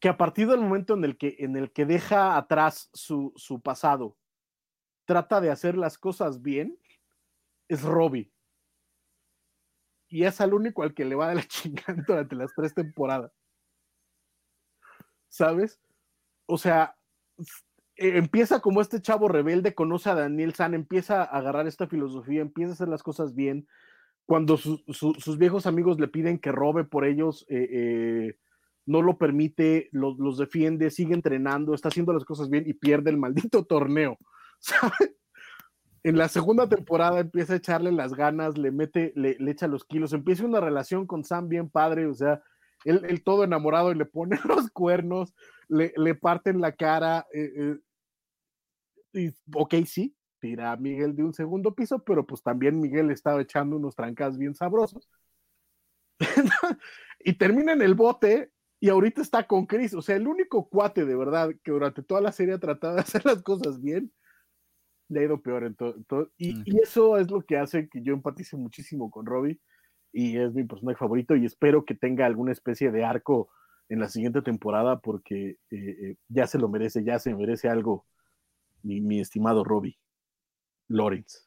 que 0.00 0.08
a 0.08 0.16
partir 0.16 0.48
del 0.48 0.60
momento 0.60 0.94
en 0.94 1.04
el 1.04 1.18
que, 1.18 1.36
en 1.38 1.56
el 1.56 1.72
que 1.72 1.84
deja 1.84 2.36
atrás 2.36 2.88
su, 2.94 3.32
su 3.36 3.60
pasado, 3.60 4.16
trata 5.04 5.40
de 5.40 5.50
hacer 5.50 5.76
las 5.76 5.98
cosas 5.98 6.40
bien, 6.40 6.78
es 7.68 7.82
Robbie. 7.82 8.32
Y 10.08 10.24
es 10.24 10.40
al 10.40 10.54
único 10.54 10.82
al 10.82 10.94
que 10.94 11.04
le 11.04 11.14
va 11.14 11.28
de 11.28 11.34
la 11.36 11.42
chingada 11.46 12.02
durante 12.06 12.34
las 12.34 12.52
tres 12.54 12.74
temporadas. 12.74 13.30
¿Sabes? 15.28 15.80
O 16.46 16.58
sea, 16.58 16.96
empieza 17.96 18.60
como 18.60 18.80
este 18.80 19.00
chavo 19.02 19.28
rebelde, 19.28 19.74
conoce 19.74 20.10
a 20.10 20.14
Daniel 20.14 20.54
San, 20.54 20.74
empieza 20.74 21.22
a 21.22 21.24
agarrar 21.24 21.66
esta 21.66 21.86
filosofía, 21.86 22.40
empieza 22.40 22.70
a 22.70 22.74
hacer 22.74 22.88
las 22.88 23.02
cosas 23.02 23.34
bien. 23.34 23.66
Cuando 24.26 24.56
su- 24.56 24.82
su- 24.88 25.14
sus 25.18 25.38
viejos 25.38 25.66
amigos 25.66 25.98
le 26.00 26.08
piden 26.08 26.38
que 26.38 26.52
robe 26.52 26.84
por 26.84 27.04
ellos, 27.04 27.44
eh, 27.48 27.68
eh, 27.70 28.36
no 28.86 29.02
lo 29.02 29.18
permite, 29.18 29.88
los, 29.92 30.38
defiende, 30.38 30.90
sigue 30.90 31.14
entrenando, 31.14 31.74
está 31.74 31.88
haciendo 31.88 32.12
las 32.12 32.24
cosas 32.24 32.48
bien 32.48 32.64
y 32.66 32.72
pierde 32.74 33.10
el 33.10 33.18
maldito 33.18 33.64
torneo. 33.66 34.16
En 36.02 36.16
la 36.16 36.28
segunda 36.28 36.68
temporada 36.68 37.20
empieza 37.20 37.52
a 37.52 37.56
echarle 37.56 37.92
las 37.92 38.14
ganas, 38.14 38.56
le 38.56 38.70
mete, 38.70 39.12
le, 39.16 39.36
echa 39.50 39.66
los 39.68 39.84
kilos, 39.84 40.12
empieza 40.14 40.46
una 40.46 40.60
relación 40.60 41.06
con 41.06 41.24
Sam 41.24 41.48
bien 41.48 41.68
padre, 41.68 42.06
o 42.06 42.14
sea, 42.14 42.42
él 42.84 43.22
todo 43.22 43.44
enamorado 43.44 43.92
y 43.92 43.96
le 43.96 44.06
pone 44.06 44.38
los 44.48 44.70
cuernos, 44.70 45.34
le, 45.70 45.92
le 45.96 46.14
parten 46.14 46.60
la 46.60 46.72
cara, 46.72 47.26
eh, 47.32 47.52
eh, 47.56 47.78
y 49.12 49.34
ok, 49.54 49.74
sí, 49.86 50.14
tira 50.40 50.72
a 50.72 50.76
Miguel 50.76 51.14
de 51.16 51.24
un 51.24 51.32
segundo 51.32 51.74
piso, 51.74 52.02
pero 52.04 52.26
pues 52.26 52.42
también 52.42 52.80
Miguel 52.80 53.10
estaba 53.10 53.40
echando 53.40 53.76
unos 53.76 53.94
trancas 53.94 54.36
bien 54.36 54.54
sabrosos. 54.54 55.08
y 57.20 57.34
termina 57.34 57.72
en 57.72 57.82
el 57.82 57.94
bote 57.94 58.50
y 58.80 58.88
ahorita 58.88 59.22
está 59.22 59.46
con 59.46 59.66
Chris, 59.66 59.94
o 59.94 60.02
sea, 60.02 60.16
el 60.16 60.26
único 60.26 60.68
cuate 60.68 61.04
de 61.04 61.14
verdad 61.16 61.50
que 61.62 61.70
durante 61.70 62.02
toda 62.02 62.20
la 62.20 62.32
serie 62.32 62.54
ha 62.54 62.58
tratado 62.58 62.94
de 62.94 63.00
hacer 63.02 63.24
las 63.24 63.42
cosas 63.42 63.80
bien, 63.80 64.12
le 65.08 65.20
ha 65.20 65.24
ido 65.24 65.40
peor 65.42 65.64
en 65.64 65.74
todo. 65.74 65.94
todo- 66.06 66.30
y, 66.36 66.56
y 66.64 66.80
eso 66.80 67.18
es 67.18 67.30
lo 67.30 67.42
que 67.42 67.58
hace 67.58 67.88
que 67.88 68.02
yo 68.02 68.14
empatice 68.14 68.56
muchísimo 68.56 69.10
con 69.10 69.26
Robbie 69.26 69.60
y 70.12 70.38
es 70.38 70.52
mi 70.54 70.64
personaje 70.64 70.98
favorito 70.98 71.36
y 71.36 71.44
espero 71.46 71.84
que 71.84 71.94
tenga 71.94 72.26
alguna 72.26 72.52
especie 72.52 72.90
de 72.90 73.04
arco 73.04 73.50
en 73.90 73.98
la 73.98 74.08
siguiente 74.08 74.40
temporada 74.40 75.00
porque 75.00 75.58
eh, 75.70 75.96
eh, 76.02 76.16
ya 76.28 76.46
se 76.46 76.58
lo 76.58 76.68
merece, 76.68 77.04
ya 77.04 77.18
se 77.18 77.34
merece 77.34 77.68
algo 77.68 78.06
mi, 78.82 79.00
mi 79.00 79.20
estimado 79.20 79.64
Robbie 79.64 79.98
Lawrence. 80.88 81.40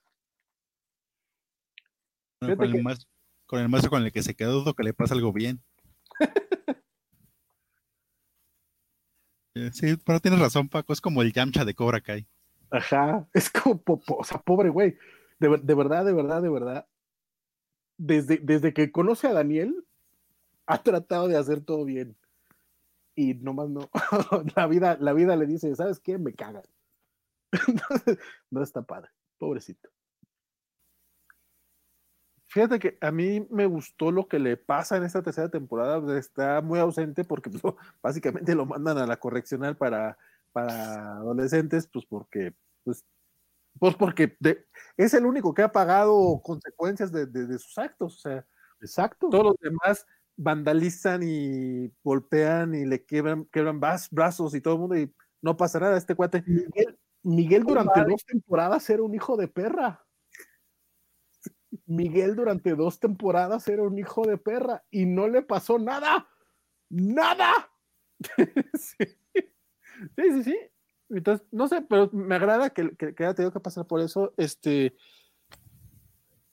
Con 2.39 2.61
el, 2.61 2.83
maestro, 2.83 3.09
con 3.45 3.61
el 3.61 3.69
maestro 3.69 3.89
con 3.89 4.03
el 4.03 4.11
que 4.11 4.21
se 4.21 4.35
quedó, 4.35 4.59
dudo 4.59 4.73
que 4.73 4.83
le 4.83 4.93
pasa 4.93 5.15
algo 5.15 5.33
bien. 5.33 5.63
Eh, 9.55 9.69
Sí, 9.71 9.95
pero 10.03 10.19
tienes 10.19 10.39
razón, 10.39 10.67
Paco. 10.67 10.93
Es 10.93 10.99
como 10.99 11.21
el 11.21 11.31
Yamcha 11.31 11.63
de 11.63 11.75
Cobra 11.75 12.01
Kai. 12.01 12.25
Ajá, 12.71 13.27
es 13.35 13.51
como, 13.51 13.83
o 13.85 14.23
sea, 14.23 14.39
pobre 14.39 14.69
güey. 14.69 14.97
De, 15.39 15.47
de 15.61 15.75
verdad, 15.75 16.03
de 16.03 16.11
verdad, 16.11 16.41
de 16.41 16.49
verdad. 16.49 16.87
Desde, 17.99 18.39
desde 18.39 18.73
que 18.73 18.91
conoce 18.91 19.27
a 19.27 19.33
Daniel, 19.33 19.85
ha 20.65 20.81
tratado 20.81 21.27
de 21.27 21.37
hacer 21.37 21.61
todo 21.61 21.85
bien. 21.85 22.17
Y 23.15 23.35
nomás 23.35 23.69
no. 23.69 23.89
la, 24.55 24.67
vida, 24.67 24.97
la 24.99 25.13
vida 25.13 25.35
le 25.35 25.45
dice, 25.45 25.75
¿sabes 25.75 25.99
qué? 25.99 26.17
Me 26.17 26.33
cagan. 26.33 26.63
No 28.51 28.63
está 28.63 28.81
padre. 28.83 29.09
Pobrecito. 29.37 29.89
Fíjate 32.45 32.77
que 32.79 32.97
a 33.01 33.11
mí 33.11 33.47
me 33.49 33.65
gustó 33.65 34.11
lo 34.11 34.27
que 34.27 34.37
le 34.37 34.57
pasa 34.57 34.95
en 34.97 35.03
esta 35.03 35.23
tercera 35.23 35.49
temporada. 35.49 36.17
Está 36.19 36.61
muy 36.61 36.79
ausente 36.79 37.23
porque 37.23 37.49
pues, 37.49 37.63
básicamente 38.03 38.53
lo 38.55 38.65
mandan 38.65 38.97
a 38.99 39.07
la 39.07 39.17
correccional 39.17 39.75
para, 39.75 40.17
para 40.51 41.17
adolescentes, 41.17 41.87
pues 41.91 42.05
porque, 42.05 42.53
pues, 42.83 43.03
pues 43.79 43.95
porque 43.95 44.37
de- 44.39 44.65
es 44.97 45.13
el 45.15 45.25
único 45.25 45.53
que 45.53 45.63
ha 45.63 45.71
pagado 45.71 46.41
consecuencias 46.43 47.11
de, 47.11 47.25
de- 47.27 47.47
de 47.47 47.59
sus 47.59 47.77
actos. 47.77 48.15
O 48.17 48.19
sea, 48.19 48.45
Exacto. 48.81 49.29
todos 49.29 49.45
los 49.45 49.57
demás 49.61 50.05
vandalizan 50.35 51.21
y 51.23 51.91
golpean 52.03 52.73
y 52.75 52.85
le 52.85 53.05
quebran, 53.05 53.45
quebran 53.45 53.79
braz- 53.79 54.09
brazos 54.11 54.55
y 54.55 54.61
todo 54.61 54.75
el 54.75 54.79
mundo 54.79 54.97
y 54.97 55.13
no 55.41 55.57
pasa 55.57 55.79
nada. 55.79 55.97
Este 55.97 56.15
cuate, 56.15 56.43
Miguel, 56.45 56.97
Miguel 57.23 57.63
durante 57.63 58.03
dos 58.03 58.25
temporadas 58.25 58.89
era 58.89 59.03
un 59.03 59.13
hijo 59.13 59.37
de 59.37 59.47
perra. 59.47 60.05
Miguel 61.85 62.35
durante 62.35 62.75
dos 62.75 62.99
temporadas 62.99 63.67
era 63.67 63.83
un 63.83 63.97
hijo 63.97 64.25
de 64.25 64.37
perra 64.37 64.83
y 64.89 65.05
no 65.05 65.27
le 65.27 65.41
pasó 65.41 65.79
nada. 65.79 66.29
¡Nada! 66.89 67.71
sí. 68.75 68.95
sí, 70.15 70.31
sí, 70.31 70.43
sí. 70.43 70.57
Entonces, 71.09 71.47
no 71.51 71.67
sé, 71.67 71.81
pero 71.81 72.09
me 72.11 72.35
agrada 72.35 72.69
que, 72.69 72.95
que, 72.95 73.13
que 73.13 73.23
haya 73.23 73.33
tenido 73.35 73.51
que 73.51 73.59
pasar 73.59 73.85
por 73.85 73.99
eso. 73.99 74.33
Este, 74.37 74.95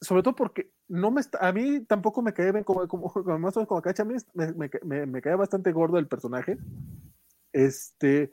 sobre 0.01 0.23
todo 0.23 0.35
porque 0.35 0.73
no 0.91 1.13
me 1.13 1.23
a 1.39 1.53
mí 1.53 1.85
tampoco 1.87 2.21
me 2.21 2.33
cae 2.33 2.51
bien 2.51 2.65
como, 2.65 2.87
como, 2.89 3.13
como, 3.13 3.39
más 3.39 3.57
o 3.57 3.61
menos 3.61 3.69
como 3.69 3.81
cacha, 3.81 4.05
me, 4.05 4.17
me, 4.35 5.07
me, 5.07 5.23
cae 5.23 5.37
bastante 5.37 5.73
gordo 5.73 5.99
el 5.99 6.09
personaje. 6.09 6.59
Este, 7.53 8.33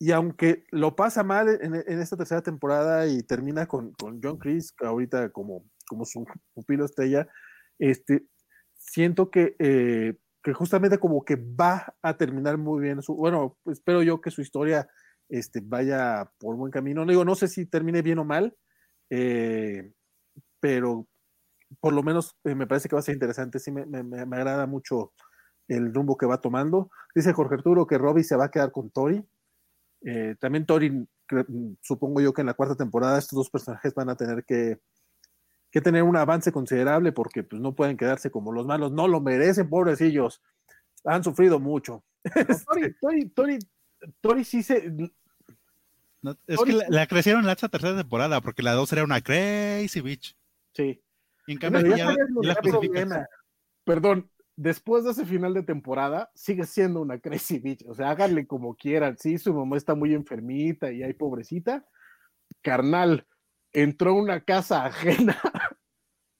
y 0.00 0.10
aunque 0.10 0.64
lo 0.70 0.96
pasa 0.96 1.22
mal 1.22 1.48
en, 1.48 1.74
en 1.74 2.00
esta 2.00 2.16
tercera 2.16 2.42
temporada 2.42 3.06
y 3.06 3.22
termina 3.22 3.66
con, 3.66 3.92
con 3.92 4.20
John 4.22 4.38
Chris 4.38 4.74
ahorita 4.82 5.30
como, 5.30 5.64
como 5.88 6.04
su 6.04 6.26
pupilo 6.52 6.84
estrella, 6.84 7.28
este, 7.78 8.26
siento 8.76 9.30
que, 9.30 9.54
eh, 9.60 10.16
que 10.42 10.52
justamente 10.52 10.98
como 10.98 11.24
que 11.24 11.36
va 11.36 11.94
a 12.02 12.16
terminar 12.16 12.58
muy 12.58 12.82
bien 12.82 13.00
su, 13.00 13.14
bueno, 13.14 13.56
espero 13.66 14.02
yo 14.02 14.20
que 14.20 14.32
su 14.32 14.42
historia 14.42 14.88
este, 15.28 15.60
vaya 15.62 16.30
por 16.38 16.56
buen 16.56 16.72
camino. 16.72 17.04
No 17.04 17.10
digo, 17.10 17.24
no 17.24 17.36
sé 17.36 17.46
si 17.46 17.64
termine 17.64 18.02
bien 18.02 18.18
o 18.18 18.24
mal, 18.24 18.56
eh, 19.08 19.92
pero 20.58 21.06
por 21.80 21.92
lo 21.92 22.02
menos 22.02 22.36
eh, 22.44 22.54
me 22.54 22.66
parece 22.66 22.88
que 22.88 22.96
va 22.96 23.00
a 23.00 23.02
ser 23.02 23.14
interesante. 23.14 23.58
Sí, 23.58 23.70
me, 23.70 23.86
me, 23.86 24.02
me, 24.02 24.36
agrada 24.36 24.66
mucho 24.66 25.12
el 25.68 25.92
rumbo 25.92 26.16
que 26.16 26.26
va 26.26 26.40
tomando. 26.40 26.90
Dice 27.14 27.32
Jorge 27.32 27.54
Arturo 27.56 27.86
que 27.86 27.98
Robbie 27.98 28.24
se 28.24 28.36
va 28.36 28.46
a 28.46 28.50
quedar 28.50 28.70
con 28.70 28.90
Tori. 28.90 29.24
Eh, 30.02 30.36
también 30.38 30.66
Tori, 30.66 31.06
supongo 31.80 32.20
yo 32.20 32.32
que 32.32 32.42
en 32.42 32.48
la 32.48 32.54
cuarta 32.54 32.76
temporada 32.76 33.18
estos 33.18 33.36
dos 33.36 33.50
personajes 33.50 33.94
van 33.94 34.10
a 34.10 34.16
tener 34.16 34.44
que, 34.44 34.80
que 35.70 35.80
tener 35.80 36.02
un 36.02 36.16
avance 36.16 36.52
considerable 36.52 37.12
porque 37.12 37.42
pues, 37.42 37.60
no 37.60 37.74
pueden 37.74 37.96
quedarse 37.96 38.30
como 38.30 38.52
los 38.52 38.66
malos. 38.66 38.92
No 38.92 39.08
lo 39.08 39.20
merecen, 39.20 39.68
pobrecillos. 39.68 40.42
Han 41.04 41.24
sufrido 41.24 41.58
mucho. 41.58 42.04
Tori, 42.66 42.94
Tori, 43.00 43.28
Tori, 43.30 43.58
Tori 44.20 44.44
sí 44.44 44.62
se. 44.62 44.90
No, 46.22 46.30
es 46.46 46.56
Tori, 46.56 46.70
que 46.70 46.76
la, 46.78 46.86
la, 46.88 47.06
crecieron 47.06 47.42
en 47.42 47.46
la 47.46 47.56
tercera 47.56 47.96
temporada 47.96 48.40
porque 48.40 48.62
la 48.62 48.72
dos 48.72 48.92
era 48.92 49.04
una 49.04 49.20
crazy 49.20 50.00
bitch. 50.00 50.36
Sí. 50.72 51.03
Y 51.46 51.52
en 51.52 51.58
cambio, 51.58 51.82
ya, 51.82 51.96
ya, 51.96 52.16
ya 52.42 53.04
la 53.06 53.28
Perdón, 53.84 54.30
después 54.56 55.04
de 55.04 55.10
ese 55.10 55.26
final 55.26 55.54
de 55.54 55.62
temporada, 55.62 56.30
sigue 56.34 56.64
siendo 56.64 57.00
una 57.00 57.18
crazy 57.18 57.58
bitch. 57.58 57.84
O 57.86 57.94
sea, 57.94 58.10
háganle 58.10 58.46
como 58.46 58.74
quieran. 58.74 59.16
Sí, 59.18 59.38
su 59.38 59.52
mamá 59.52 59.76
está 59.76 59.94
muy 59.94 60.14
enfermita 60.14 60.90
y 60.92 61.02
hay 61.02 61.12
pobrecita. 61.12 61.86
Carnal, 62.62 63.26
entró 63.72 64.10
a 64.10 64.14
una 64.14 64.40
casa 64.40 64.84
ajena 64.86 65.36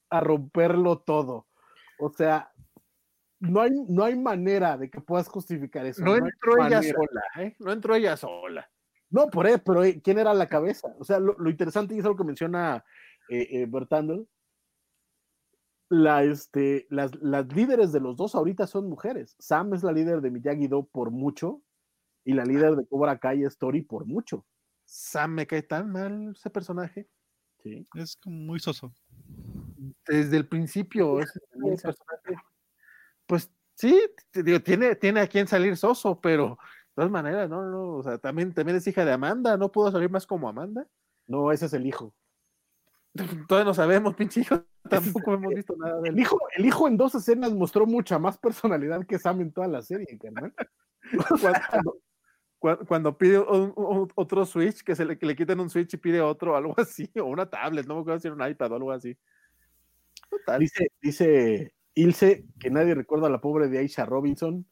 a 0.09 0.19
romperlo 0.19 0.99
todo. 0.99 1.47
O 1.99 2.11
sea, 2.11 2.51
no 3.39 3.61
hay, 3.61 3.71
no 3.87 4.03
hay 4.03 4.17
manera 4.17 4.77
de 4.77 4.89
que 4.89 5.01
puedas 5.01 5.27
justificar 5.27 5.85
eso. 5.85 6.03
No, 6.03 6.17
no 6.17 6.25
entró 6.25 6.65
ella 6.65 6.81
sola, 6.81 7.21
¿eh? 7.37 7.55
No 7.59 7.71
entró 7.71 7.95
ella 7.95 8.17
sola. 8.17 8.69
No, 9.09 9.27
por 9.27 9.47
eso, 9.47 9.61
pero 9.63 9.83
eh, 9.83 10.01
¿quién 10.01 10.17
era 10.17 10.33
la 10.33 10.47
cabeza? 10.47 10.93
O 10.99 11.03
sea, 11.03 11.19
lo, 11.19 11.35
lo 11.37 11.49
interesante 11.49 11.95
y 11.95 11.99
es 11.99 12.05
algo 12.05 12.17
que 12.17 12.23
menciona 12.23 12.83
eh, 13.29 13.47
eh, 13.51 13.65
Bertando. 13.69 14.25
La, 16.03 16.23
este, 16.23 16.87
las, 16.89 17.15
las, 17.21 17.47
líderes 17.53 17.91
de 17.93 18.01
los 18.01 18.17
dos 18.17 18.35
ahorita 18.35 18.67
son 18.67 18.89
mujeres. 18.89 19.35
Sam 19.39 19.73
es 19.73 19.83
la 19.83 19.93
líder 19.93 20.19
de 20.19 20.29
Miyagi-Do 20.29 20.87
por 20.91 21.09
mucho 21.09 21.61
y 22.25 22.33
la 22.33 22.43
líder 22.43 22.75
de 22.75 22.85
Cobra 22.85 23.17
Kai 23.17 23.43
es 23.43 23.57
Tori 23.57 23.81
por 23.81 24.05
mucho. 24.05 24.45
Sam 24.83 25.35
me 25.35 25.47
cae 25.47 25.63
tan 25.63 25.91
mal 25.91 26.33
ese 26.35 26.49
personaje. 26.49 27.07
Sí. 27.63 27.87
Es 27.95 28.17
como 28.17 28.35
muy 28.35 28.59
soso. 28.59 28.93
Desde 30.07 30.35
el 30.35 30.47
principio, 30.47 31.19
ese, 31.19 31.39
ese 31.71 31.87
personaje. 31.87 32.43
Pues 33.25 33.49
sí, 33.75 33.99
digo, 34.33 34.59
tiene, 34.59 34.95
tiene 34.95 35.21
a 35.21 35.27
quien 35.27 35.47
salir 35.47 35.77
soso, 35.77 36.19
pero 36.19 36.49
de 36.49 36.93
todas 36.95 37.11
maneras, 37.11 37.49
no, 37.49 37.63
no, 37.69 37.93
o 37.93 38.03
sea, 38.03 38.17
también, 38.17 38.53
también 38.53 38.77
es 38.77 38.87
hija 38.87 39.05
de 39.05 39.13
Amanda, 39.13 39.57
no 39.57 39.71
pudo 39.71 39.91
salir 39.91 40.09
más 40.09 40.27
como 40.27 40.49
Amanda. 40.49 40.87
No, 41.27 41.51
ese 41.51 41.65
es 41.65 41.73
el 41.73 41.85
hijo. 41.85 42.13
Todavía 43.47 43.65
no 43.65 43.73
sabemos, 43.73 44.15
pinche 44.15 44.41
hijo, 44.41 44.63
tampoco 44.89 45.33
hemos 45.33 45.53
visto 45.53 45.75
nada 45.77 46.01
del 46.01 46.13
el 46.13 46.19
hijo. 46.19 46.37
El 46.55 46.65
hijo 46.65 46.87
en 46.87 46.97
dos 46.97 47.15
escenas 47.15 47.53
mostró 47.53 47.85
mucha 47.85 48.19
más 48.19 48.37
personalidad 48.37 49.05
que 49.05 49.19
Sam 49.19 49.41
en 49.41 49.51
toda 49.51 49.67
la 49.67 49.81
serie, 49.81 50.17
carnal. 50.17 50.53
cuando, 51.41 52.01
cuando, 52.59 52.85
cuando, 52.85 53.17
pide 53.17 53.39
un, 53.39 53.73
un, 53.75 54.11
otro 54.15 54.45
Switch, 54.45 54.83
que, 54.83 54.95
se 54.95 55.05
le, 55.05 55.17
que 55.17 55.25
le 55.25 55.35
quiten 55.35 55.59
un 55.59 55.69
Switch 55.69 55.93
y 55.93 55.97
pide 55.97 56.21
otro, 56.21 56.55
algo 56.55 56.73
así, 56.77 57.09
o 57.19 57.25
una 57.25 57.49
tablet, 57.49 57.85
no 57.87 57.95
me 57.95 58.01
acuerdo 58.01 58.19
si 58.19 58.27
era 58.27 58.35
un 58.35 58.47
iPad 58.47 58.71
o 58.71 58.75
algo 58.75 58.91
así. 58.91 59.17
Total. 60.29 60.59
Dice, 60.59 60.91
dice 61.01 61.73
Ilse 61.93 62.45
que 62.59 62.69
nadie 62.69 62.95
recuerda 62.95 63.27
a 63.27 63.29
la 63.29 63.39
pobre 63.39 63.69
de 63.69 63.77
Aisha 63.77 64.05
Robinson. 64.05 64.65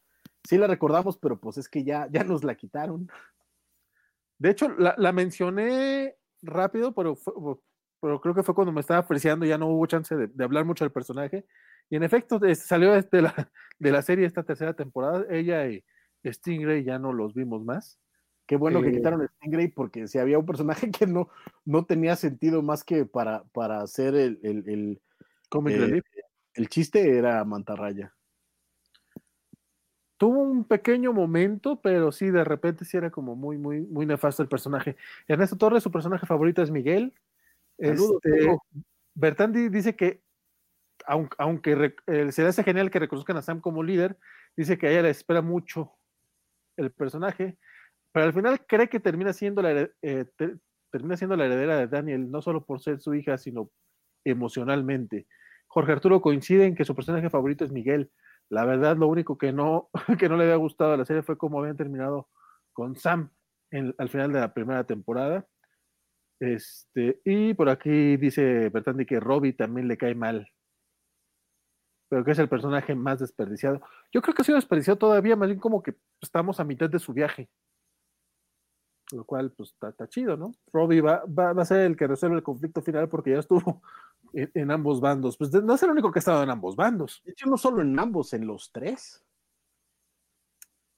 Sí 0.43 0.57
la 0.57 0.67
recordamos, 0.67 1.17
pero 1.17 1.39
pues 1.39 1.57
es 1.57 1.69
que 1.69 1.85
ya, 1.85 2.09
ya 2.11 2.23
nos 2.23 2.43
la 2.43 2.55
quitaron. 2.55 3.09
De 4.39 4.49
hecho, 4.49 4.67
la, 4.77 4.93
la 4.97 5.13
mencioné 5.13 6.17
rápido, 6.41 6.93
pero, 6.93 7.15
fue, 7.15 7.33
pero 8.03 8.19
creo 8.19 8.35
que 8.35 8.43
fue 8.43 8.53
cuando 8.53 8.73
me 8.73 8.81
estaba 8.81 8.99
apreciando, 8.99 9.45
ya 9.45 9.57
no 9.57 9.67
hubo 9.67 9.85
chance 9.85 10.13
de, 10.13 10.27
de 10.27 10.43
hablar 10.43 10.65
mucho 10.65 10.83
del 10.83 10.91
personaje. 10.91 11.45
Y 11.89 11.95
en 11.95 12.03
efecto, 12.03 12.37
salió 12.53 12.91
de 13.01 13.21
la, 13.21 13.49
de 13.79 13.91
la 13.93 14.01
serie 14.01 14.25
esta 14.25 14.43
tercera 14.43 14.73
temporada. 14.73 15.25
Ella 15.29 15.65
y 15.69 15.85
Stingray 16.25 16.83
ya 16.83 16.99
no 16.99 17.13
los 17.13 17.33
vimos 17.33 17.63
más. 17.63 18.01
Qué 18.45 18.57
bueno 18.57 18.79
eh, 18.79 18.83
que 18.83 18.91
quitaron 18.91 19.21
a 19.21 19.27
Stingray 19.27 19.69
porque 19.69 20.09
si 20.09 20.19
había 20.19 20.37
un 20.37 20.45
personaje 20.45 20.91
que 20.91 21.07
no, 21.07 21.29
no 21.63 21.85
tenía 21.85 22.17
sentido 22.17 22.61
más 22.61 22.83
que 22.83 23.05
para, 23.05 23.45
para 23.53 23.81
hacer 23.81 24.15
el, 24.15 24.37
el, 24.43 24.67
el, 24.67 25.01
eh, 25.69 26.01
el 26.55 26.67
chiste 26.67 27.17
era 27.17 27.45
Mantarraya. 27.45 28.13
Tuvo 30.17 30.41
un 30.41 30.65
pequeño 30.65 31.13
momento, 31.13 31.79
pero 31.79 32.11
sí, 32.11 32.31
de 32.31 32.43
repente 32.43 32.83
sí 32.83 32.97
era 32.97 33.11
como 33.11 33.37
muy, 33.37 33.57
muy, 33.57 33.79
muy 33.79 34.05
nefasto 34.05 34.43
el 34.43 34.49
personaje. 34.49 34.97
Ernesto 35.25 35.55
Torres, 35.55 35.83
su 35.83 35.89
personaje 35.89 36.25
favorito 36.25 36.61
es 36.61 36.69
Miguel. 36.69 37.13
Saludos, 37.79 38.19
este, 38.23 38.57
Bertandi 39.15 39.69
dice 39.69 39.95
que, 39.95 40.21
aunque, 41.05 41.35
aunque 41.39 41.95
eh, 42.07 42.31
se 42.31 42.41
le 42.41 42.49
hace 42.49 42.63
genial 42.63 42.91
que 42.91 42.99
reconozcan 42.99 43.37
a 43.37 43.41
Sam 43.41 43.61
como 43.61 43.83
líder, 43.83 44.17
dice 44.55 44.77
que 44.77 44.87
a 44.87 44.91
ella 44.91 45.03
le 45.03 45.09
espera 45.09 45.41
mucho 45.41 45.93
el 46.77 46.91
personaje, 46.91 47.57
pero 48.11 48.25
al 48.25 48.33
final 48.33 48.65
cree 48.65 48.89
que 48.89 48.99
termina 48.99 49.33
siendo 49.33 49.61
la, 49.61 49.89
eh, 50.01 50.25
te, 50.35 50.55
termina 50.91 51.17
siendo 51.17 51.35
la 51.35 51.45
heredera 51.45 51.77
de 51.77 51.87
Daniel, 51.87 52.29
no 52.29 52.41
solo 52.41 52.63
por 52.65 52.79
ser 52.79 52.99
su 53.01 53.15
hija, 53.15 53.37
sino 53.37 53.71
emocionalmente. 54.23 55.27
Jorge 55.67 55.91
Arturo 55.91 56.21
coincide 56.21 56.65
en 56.65 56.75
que 56.75 56.85
su 56.85 56.95
personaje 56.95 57.31
favorito 57.31 57.65
es 57.65 57.71
Miguel. 57.71 58.11
La 58.49 58.63
verdad, 58.65 58.95
lo 58.95 59.07
único 59.07 59.37
que 59.37 59.51
no, 59.51 59.89
que 60.19 60.29
no 60.29 60.37
le 60.37 60.43
había 60.43 60.55
gustado 60.55 60.93
a 60.93 60.97
la 60.97 61.05
serie 61.05 61.23
fue 61.23 61.37
cómo 61.37 61.59
habían 61.59 61.77
terminado 61.77 62.29
con 62.73 62.95
Sam 62.95 63.31
en, 63.71 63.95
al 63.97 64.09
final 64.09 64.31
de 64.31 64.39
la 64.39 64.53
primera 64.53 64.83
temporada. 64.83 65.47
Este, 66.43 67.21
y 67.23 67.53
por 67.53 67.69
aquí 67.69 68.17
dice 68.17 68.67
Bertandi 68.67 69.05
que 69.05 69.21
Robbie 69.21 69.53
también 69.53 69.87
le 69.87 69.95
cae 69.95 70.13
mal. 70.13 70.45
Pero 72.09 72.25
que 72.25 72.31
es 72.31 72.39
el 72.39 72.49
personaje 72.49 72.95
más 72.95 73.19
desperdiciado. 73.19 73.81
Yo 74.11 74.21
creo 74.21 74.35
que 74.35 74.41
ha 74.41 74.45
sido 74.45 74.57
desperdiciado 74.57 74.97
todavía, 74.97 75.37
más 75.37 75.47
bien 75.47 75.59
como 75.61 75.81
que 75.81 75.95
estamos 76.21 76.59
a 76.59 76.65
mitad 76.65 76.89
de 76.89 76.99
su 76.99 77.13
viaje. 77.13 77.49
Lo 79.13 79.23
cual, 79.23 79.51
pues, 79.51 79.73
está, 79.81 80.07
chido, 80.09 80.35
¿no? 80.35 80.51
Robbie 80.73 80.99
va, 80.99 81.23
va, 81.27 81.53
va, 81.53 81.61
a 81.61 81.65
ser 81.65 81.79
el 81.81 81.95
que 81.95 82.07
resuelve 82.07 82.35
el 82.35 82.43
conflicto 82.43 82.81
final 82.81 83.07
porque 83.07 83.31
ya 83.31 83.39
estuvo 83.39 83.81
en, 84.33 84.51
en 84.53 84.71
ambos 84.71 84.99
bandos. 84.99 85.37
Pues 85.37 85.49
no 85.53 85.75
es 85.75 85.83
el 85.83 85.91
único 85.91 86.11
que 86.11 86.19
ha 86.19 86.25
estado 86.25 86.43
en 86.43 86.49
ambos 86.49 86.75
bandos, 86.75 87.21
De 87.23 87.31
hecho, 87.31 87.49
no 87.49 87.55
solo 87.57 87.81
en 87.81 87.97
ambos, 87.97 88.33
en 88.33 88.45
los 88.45 88.69
tres. 88.69 89.23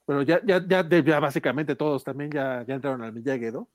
pero 0.07 0.23
ya, 0.23 0.41
ya, 0.43 0.65
ya, 0.65 1.19
básicamente 1.19 1.75
todos 1.75 2.03
también 2.03 2.31
ya, 2.31 2.63
ya 2.67 2.73
entraron 2.73 3.03
al 3.03 3.13
Miyagi, 3.13 3.51
¿no? 3.51 3.69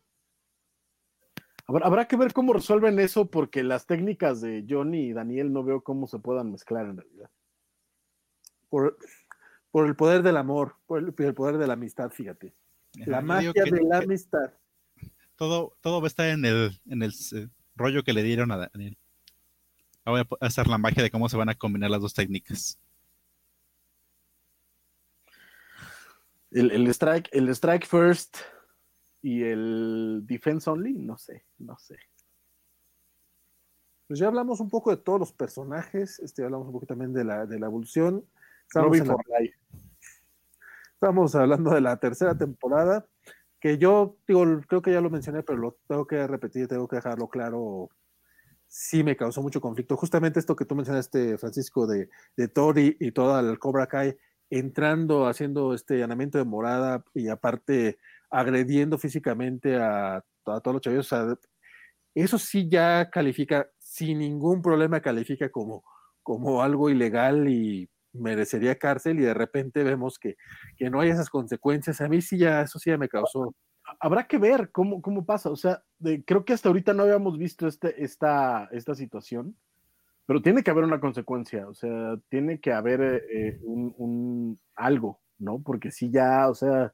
Habrá, 1.70 1.86
habrá 1.86 2.08
que 2.08 2.16
ver 2.16 2.32
cómo 2.32 2.52
resuelven 2.52 2.98
eso, 2.98 3.30
porque 3.30 3.62
las 3.62 3.86
técnicas 3.86 4.40
de 4.40 4.66
Johnny 4.68 5.06
y 5.06 5.12
Daniel 5.12 5.52
no 5.52 5.62
veo 5.62 5.82
cómo 5.82 6.08
se 6.08 6.18
puedan 6.18 6.50
mezclar 6.50 6.84
en 6.86 6.96
realidad. 6.96 7.30
Por, 8.68 8.98
por 9.70 9.86
el 9.86 9.94
poder 9.94 10.24
del 10.24 10.36
amor, 10.36 10.74
por 10.86 10.98
el, 10.98 11.12
por 11.12 11.26
el 11.26 11.34
poder 11.34 11.58
de 11.58 11.68
la 11.68 11.74
amistad, 11.74 12.10
fíjate. 12.10 12.52
La 13.06 13.18
Ajá, 13.18 13.26
magia 13.26 13.52
que- 13.52 13.70
de 13.70 13.82
la 13.84 13.98
amistad. 13.98 14.50
todo, 15.36 15.76
todo 15.80 16.00
va 16.00 16.06
a 16.06 16.08
estar 16.08 16.26
en 16.28 16.44
el, 16.44 16.80
en 16.86 17.04
el 17.04 17.12
eh, 17.36 17.46
rollo 17.76 18.02
que 18.02 18.14
le 18.14 18.24
dieron 18.24 18.50
a 18.50 18.56
Daniel. 18.72 18.98
Ahora 20.04 20.24
voy 20.28 20.38
a 20.40 20.46
hacer 20.46 20.66
la 20.66 20.76
magia 20.76 21.04
de 21.04 21.10
cómo 21.12 21.28
se 21.28 21.36
van 21.36 21.50
a 21.50 21.54
combinar 21.54 21.88
las 21.88 22.00
dos 22.00 22.14
técnicas. 22.14 22.80
El, 26.50 26.72
el 26.72 26.88
strike, 26.88 27.28
el 27.30 27.48
strike 27.50 27.86
first 27.86 28.38
y 29.22 29.42
el 29.42 30.22
defense 30.24 30.68
only, 30.68 30.94
no 30.94 31.18
sé, 31.18 31.44
no 31.58 31.78
sé. 31.78 31.98
Pues 34.06 34.18
ya 34.18 34.26
hablamos 34.26 34.60
un 34.60 34.68
poco 34.68 34.90
de 34.90 34.96
todos 34.96 35.20
los 35.20 35.32
personajes, 35.32 36.18
este, 36.18 36.42
hablamos 36.42 36.66
un 36.66 36.72
poco 36.72 36.86
también 36.86 37.12
de 37.12 37.24
la, 37.24 37.46
de 37.46 37.58
la 37.60 37.66
evolución. 37.66 38.24
Estamos, 38.66 38.98
la- 38.98 39.40
life. 39.40 39.56
estamos 40.94 41.34
hablando 41.34 41.70
de 41.70 41.80
la 41.80 41.96
tercera 41.98 42.36
temporada, 42.36 43.06
que 43.60 43.78
yo 43.78 44.16
digo, 44.26 44.62
creo 44.66 44.82
que 44.82 44.92
ya 44.92 45.00
lo 45.00 45.10
mencioné, 45.10 45.42
pero 45.42 45.58
lo 45.58 45.78
tengo 45.86 46.06
que 46.06 46.26
repetir, 46.26 46.66
tengo 46.66 46.88
que 46.88 46.96
dejarlo 46.96 47.28
claro. 47.28 47.90
Sí 48.66 49.02
me 49.02 49.16
causó 49.16 49.42
mucho 49.42 49.60
conflicto. 49.60 49.96
Justamente 49.96 50.38
esto 50.38 50.56
que 50.56 50.64
tú 50.64 50.74
mencionaste, 50.76 51.36
Francisco, 51.38 51.86
de, 51.86 52.08
de 52.36 52.48
Tori 52.48 52.96
y 53.00 53.10
toda 53.12 53.40
el 53.40 53.58
Cobra 53.58 53.86
Kai 53.88 54.16
entrando, 54.48 55.26
haciendo 55.26 55.74
este 55.74 55.94
allanamiento 55.94 56.38
de 56.38 56.44
morada 56.44 57.04
y 57.14 57.28
aparte 57.28 57.98
agrediendo 58.30 58.98
físicamente 58.98 59.76
a, 59.76 60.16
a 60.16 60.60
todos 60.60 60.74
los 60.74 60.80
chavos. 60.82 60.98
O 61.12 61.16
sea, 61.16 61.36
eso 62.14 62.38
sí 62.38 62.68
ya 62.68 63.08
califica, 63.10 63.68
sin 63.78 64.18
ningún 64.18 64.62
problema 64.62 65.00
califica 65.00 65.48
como, 65.50 65.84
como 66.22 66.62
algo 66.62 66.90
ilegal 66.90 67.48
y 67.48 67.88
merecería 68.12 68.76
cárcel 68.76 69.20
y 69.20 69.22
de 69.22 69.34
repente 69.34 69.84
vemos 69.84 70.18
que, 70.18 70.36
que 70.76 70.90
no 70.90 71.00
hay 71.00 71.10
esas 71.10 71.30
consecuencias. 71.30 72.00
A 72.00 72.08
mí 72.08 72.20
sí 72.20 72.38
ya, 72.38 72.62
eso 72.62 72.78
sí 72.78 72.90
ya 72.90 72.98
me 72.98 73.08
causó. 73.08 73.54
Habrá 74.00 74.26
que 74.26 74.38
ver 74.38 74.70
cómo, 74.72 75.00
cómo 75.02 75.24
pasa. 75.24 75.50
O 75.50 75.56
sea, 75.56 75.82
de- 75.98 76.24
creo 76.24 76.44
que 76.44 76.52
hasta 76.52 76.68
ahorita 76.68 76.92
no 76.94 77.04
habíamos 77.04 77.38
visto 77.38 77.66
este, 77.68 78.02
esta, 78.02 78.68
esta 78.72 78.94
situación, 78.94 79.56
pero 80.26 80.42
tiene 80.42 80.62
que 80.62 80.70
haber 80.70 80.84
una 80.84 81.00
consecuencia. 81.00 81.68
O 81.68 81.74
sea, 81.74 82.16
tiene 82.28 82.60
que 82.60 82.72
haber 82.72 83.00
eh, 83.00 83.22
eh, 83.32 83.60
un, 83.62 83.94
un 83.98 84.60
algo, 84.76 85.20
¿no? 85.38 85.60
Porque 85.62 85.90
sí 85.90 86.10
ya, 86.10 86.48
o 86.48 86.54
sea, 86.54 86.92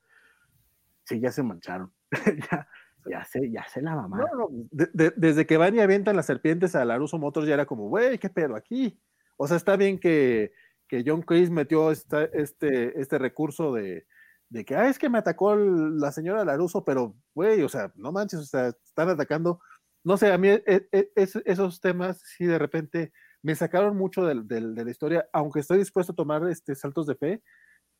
sí 1.07 1.21
ya 1.21 1.33
se 1.33 1.43
mancharon. 1.43 1.93
ya, 2.51 2.69
ya 3.09 3.25
se, 3.25 3.51
ya 3.51 3.65
se 3.69 3.81
la 3.83 3.93
No, 3.95 4.03
mamaron. 4.09 4.39
no, 4.39 4.49
de- 4.71 4.91
de- 4.93 5.15
desde 5.17 5.47
que 5.47 5.57
van 5.57 5.75
y 5.75 5.81
avientan 5.81 6.17
las 6.17 6.27
serpientes 6.27 6.75
a 6.75 6.85
Laruso 6.85 7.19
Motors 7.19 7.47
ya 7.47 7.55
era 7.55 7.67
como, 7.67 7.89
güey, 7.89 8.19
¿qué 8.19 8.29
pedo 8.29 8.57
aquí? 8.57 9.01
O 9.37 9.47
sea, 9.47 9.57
está 9.57 9.77
bien 9.77 9.99
que, 9.99 10.53
que 10.89 11.03
John 11.07 11.23
Chris 11.23 11.51
metió 11.51 11.91
esta- 11.91 12.25
este, 12.25 13.01
este 13.01 13.19
recurso 13.19 13.73
de, 13.73 14.07
de 14.49 14.65
que, 14.65 14.77
ah, 14.77 14.89
es 14.89 14.99
que 14.99 15.09
me 15.09 15.19
atacó 15.19 15.55
el- 15.55 15.99
la 15.99 16.13
señora 16.13 16.45
Laruso, 16.45 16.85
pero, 16.85 17.17
güey, 17.35 17.63
o 17.63 17.69
sea, 17.69 17.93
no 17.97 18.13
manches, 18.13 18.41
o 18.41 18.45
sea, 18.45 18.69
están 18.69 19.09
atacando. 19.09 19.61
No 20.05 20.17
sé, 20.17 20.33
a 20.33 20.39
mí 20.39 20.49
e- 20.49 20.63
e- 20.93 21.11
es- 21.17 21.37
esos 21.45 21.81
temas 21.81 22.21
sí 22.37 22.45
de 22.47 22.59
repente 22.59 23.13
me 23.43 23.55
sacaron 23.55 23.97
mucho 23.97 24.25
de 24.25 24.61
la 24.61 24.91
historia, 24.91 25.29
aunque 25.33 25.61
estoy 25.61 25.79
dispuesto 25.79 26.13
a 26.13 26.17
tomar 26.17 26.49
este, 26.49 26.75
saltos 26.75 27.07
de 27.07 27.15
fe, 27.17 27.43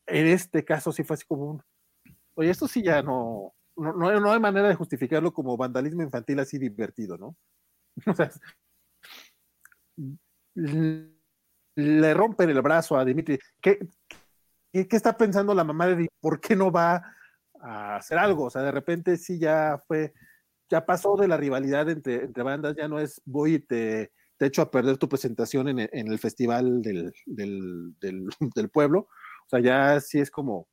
en 0.07 0.27
este 0.29 0.65
caso 0.65 0.93
sí 0.93 1.03
fue 1.05 1.15
así 1.15 1.25
como 1.27 1.51
un, 1.51 1.63
oye, 2.37 2.51
esto 2.51 2.69
sí 2.69 2.83
ya 2.83 3.03
no, 3.03 3.53
no, 3.77 3.93
no 4.21 4.31
hay- 4.33 4.41
manera 4.41 4.69
de 4.69 4.75
justificarlo 4.75 5.33
como 5.33 5.57
vandalismo 5.57 6.03
infantil 6.03 6.39
así 6.41 6.59
divertido, 6.59 7.19
¿no? 7.19 7.37
O 8.07 8.15
sea, 8.15 8.31
le 11.77 12.15
rompen 12.15 12.51
el 12.51 12.63
brazo 12.63 12.97
a 12.97 13.05
Dimitri. 13.05 13.39
¿Qué, 13.61 13.79
qué, 14.73 14.87
qué 14.89 14.97
está 14.97 15.17
pensando 15.17 15.55
la 15.55 15.65
mamá 15.65 15.87
de 15.87 15.93
Dimitri? 15.97 16.17
¿Por 16.21 16.41
qué 16.41 16.57
no 16.57 16.71
va 16.71 17.03
a 17.61 17.97
hacer 17.97 18.19
algo? 18.19 18.45
O 18.45 18.51
sea, 18.51 18.63
de 18.63 18.73
repente 18.73 19.17
sí 19.17 19.39
ya 19.39 19.83
fue, 19.87 20.15
ya 20.71 20.85
pasó 20.87 21.17
de 21.17 21.29
la 21.29 21.37
rivalidad 21.37 21.89
entre, 21.91 22.25
entre 22.25 22.43
bandas, 22.43 22.77
ya 22.77 22.89
no 22.89 22.99
es 22.99 23.21
voy 23.25 23.55
y 23.55 23.59
te, 23.61 24.13
te 24.39 24.47
echo 24.47 24.63
a 24.63 24.71
perder 24.71 24.99
tu 24.99 25.09
presentación 25.09 25.69
en 25.69 25.81
el, 25.81 25.91
en 25.93 26.09
el 26.09 26.19
festival 26.19 26.83
del, 26.83 27.13
del, 27.27 27.95
del, 28.01 28.29
del 28.55 28.69
pueblo. 28.71 29.01
O 29.01 29.49
sea, 29.49 29.61
ya 29.61 30.01
sí 30.01 30.19
es 30.19 30.31
como, 30.31 30.69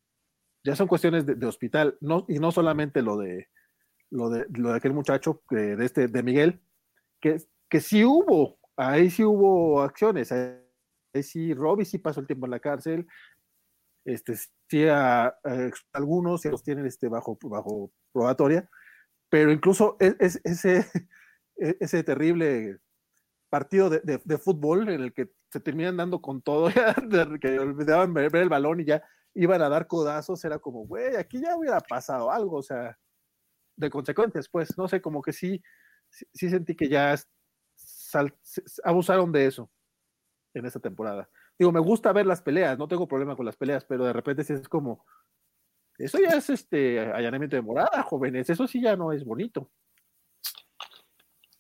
ya 0.64 0.76
son 0.76 0.88
cuestiones 0.88 1.26
de, 1.26 1.36
hospital, 1.48 1.98
y 2.28 2.40
no 2.40 2.52
solamente 2.52 3.02
lo 3.02 3.18
de 3.18 3.48
lo 4.12 4.30
de, 4.30 4.46
lo 4.52 4.70
de 4.70 4.78
aquel 4.78 4.94
muchacho, 4.94 5.42
que- 5.50 5.56
de 5.76 5.86
este, 5.86 6.08
de 6.08 6.24
Miguel, 6.24 6.62
que, 7.22 7.38
que 7.70 7.82
sí 7.82 8.06
hubo, 8.06 8.60
ahí 8.78 9.10
sí 9.10 9.24
hubo 9.26 9.82
acciones, 9.82 10.32
ahí, 10.32 11.24
sí, 11.24 11.54
Robbie 11.54 11.86
sí 11.86 11.98
pasó 11.98 12.20
el 12.22 12.28
tiempo 12.28 12.46
en 12.46 12.52
la 12.52 12.60
cárcel, 12.60 13.08
este, 14.06 14.36
sí 14.36 14.86
algunos 15.94 16.42
sí 16.42 16.50
los 16.50 16.64
tienen 16.64 16.86
este, 16.86 17.08
bajo, 17.08 17.38
bajo 17.44 17.92
probatoria, 18.12 18.70
pero 19.30 19.52
incluso 19.52 19.98
es, 20.00 20.16
es- 20.20 20.42
ese, 20.44 20.78
e- 21.58 21.78
ese 21.80 22.04
terrible 22.04 22.80
partido 23.50 23.90
de, 23.90 24.02
de- 24.02 24.38
fútbol 24.38 24.90
en 24.90 25.02
el 25.02 25.14
que 25.14 25.32
se 25.52 25.60
terminan 25.60 25.98
dando 25.98 26.22
con 26.22 26.42
todo, 26.42 26.70
ya, 26.72 26.96
que 27.42 27.60
olvidaban 27.60 28.14
ver, 28.14 28.32
ver 28.32 28.44
el 28.44 28.50
balón 28.50 28.82
y 28.82 28.86
ya 28.86 29.04
iban 29.36 29.62
a 29.62 29.70
dar 29.70 29.88
codazos, 29.88 30.44
era 30.46 30.60
como, 30.60 30.86
güey, 30.86 31.16
aquí 31.16 31.42
ya 31.42 31.56
hubiera 31.56 31.80
pasado 31.80 32.32
algo, 32.32 32.58
o 32.58 32.64
sea, 32.64 32.98
de 33.76 33.90
consecuencias, 33.90 34.48
pues, 34.50 34.78
no 34.78 34.88
sé, 34.88 35.02
como 35.02 35.22
que 35.22 35.34
sí, 35.34 35.62
sí, 36.10 36.26
sí 36.34 36.50
sentí 36.50 36.76
que 36.76 36.88
ya 36.88 37.16
sal- 37.76 38.36
abusaron 38.84 39.32
de 39.32 39.48
eso 39.48 39.72
en 40.54 40.66
esta 40.66 40.80
temporada. 40.80 41.30
Digo, 41.58 41.72
me 41.72 41.80
gusta 41.80 42.14
ver 42.14 42.26
las 42.26 42.42
peleas, 42.42 42.78
no 42.78 42.88
tengo 42.88 43.08
problema 43.08 43.36
con 43.36 43.46
las 43.46 43.58
peleas, 43.58 43.86
pero 43.86 44.06
de 44.06 44.14
repente 44.14 44.44
sí 44.44 44.54
es 44.54 44.70
como, 44.70 45.06
eso 45.98 46.20
ya 46.20 46.38
es 46.38 46.50
este 46.50 47.00
allanamiento 47.00 47.56
de 47.56 47.62
morada, 47.62 48.04
jóvenes, 48.04 48.50
eso 48.50 48.68
sí 48.68 48.82
ya 48.82 48.96
no 48.96 49.12
es 49.12 49.24
bonito. 49.24 49.72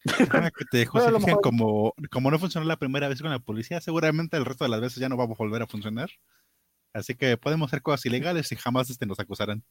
Que 0.04 0.66
te 0.70 0.86
Bueno, 0.94 1.42
como, 1.42 1.94
como 2.12 2.32
no 2.32 2.40
funcionó 2.40 2.68
la 2.68 2.78
primera 2.78 3.08
vez 3.08 3.22
con 3.22 3.32
la 3.32 3.40
policía, 3.40 3.80
seguramente 3.82 4.38
el 4.38 4.46
resto 4.46 4.66
de 4.66 4.70
las 4.70 4.82
veces 4.82 5.00
ya 5.00 5.10
no 5.10 5.18
va 5.18 5.24
a 5.24 5.28
volver 5.28 5.62
a 5.62 5.68
funcionar. 5.68 6.10
Así 6.94 7.16
que 7.16 7.38
podemos 7.38 7.70
hacer 7.70 7.82
cosas 7.82 8.06
ilegales 8.06 8.52
y 8.52 8.56
jamás 8.56 8.90
este, 8.90 9.06
nos 9.06 9.20
acusarán. 9.20 9.64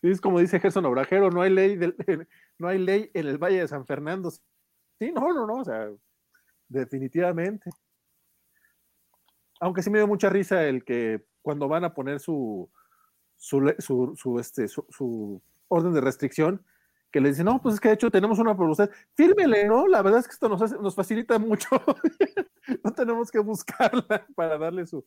Sí, 0.00 0.10
es 0.10 0.20
como 0.20 0.40
dice 0.40 0.58
Gerson 0.58 0.84
Obrajero, 0.86 1.30
no 1.30 1.42
hay 1.42 1.50
ley 1.50 1.76
del, 1.76 1.96
no 2.58 2.68
hay 2.68 2.78
ley 2.78 3.10
en 3.14 3.28
el 3.28 3.38
Valle 3.38 3.60
de 3.60 3.68
San 3.68 3.86
Fernando. 3.86 4.30
Sí, 4.30 5.12
no, 5.12 5.32
no, 5.32 5.46
no, 5.46 5.54
o 5.60 5.64
sea, 5.64 5.88
definitivamente. 6.68 7.70
Aunque 9.60 9.82
sí 9.82 9.90
me 9.90 9.98
dio 9.98 10.08
mucha 10.08 10.28
risa 10.28 10.64
el 10.64 10.84
que 10.84 11.24
cuando 11.40 11.68
van 11.68 11.84
a 11.84 11.94
poner 11.94 12.18
su 12.20 12.70
su, 13.36 13.74
su, 13.78 14.14
su, 14.16 14.38
este, 14.38 14.68
su, 14.68 14.86
su 14.90 15.42
orden 15.68 15.92
de 15.92 16.00
restricción, 16.00 16.64
que 17.10 17.20
le 17.20 17.30
dicen, 17.30 17.44
no, 17.46 17.60
pues 17.60 17.74
es 17.74 17.80
que 17.80 17.88
de 17.88 17.94
hecho 17.94 18.10
tenemos 18.10 18.38
una 18.38 18.56
por 18.56 18.68
usted, 18.70 18.88
fírmele, 19.16 19.66
¿no? 19.66 19.88
La 19.88 20.00
verdad 20.00 20.20
es 20.20 20.26
que 20.28 20.32
esto 20.32 20.48
nos, 20.48 20.62
hace- 20.62 20.78
nos 20.78 20.94
facilita 20.94 21.38
mucho. 21.40 21.68
no 22.84 22.92
tenemos 22.92 23.30
que 23.32 23.40
buscarla 23.40 24.26
para 24.36 24.58
darle 24.58 24.86
su, 24.86 25.04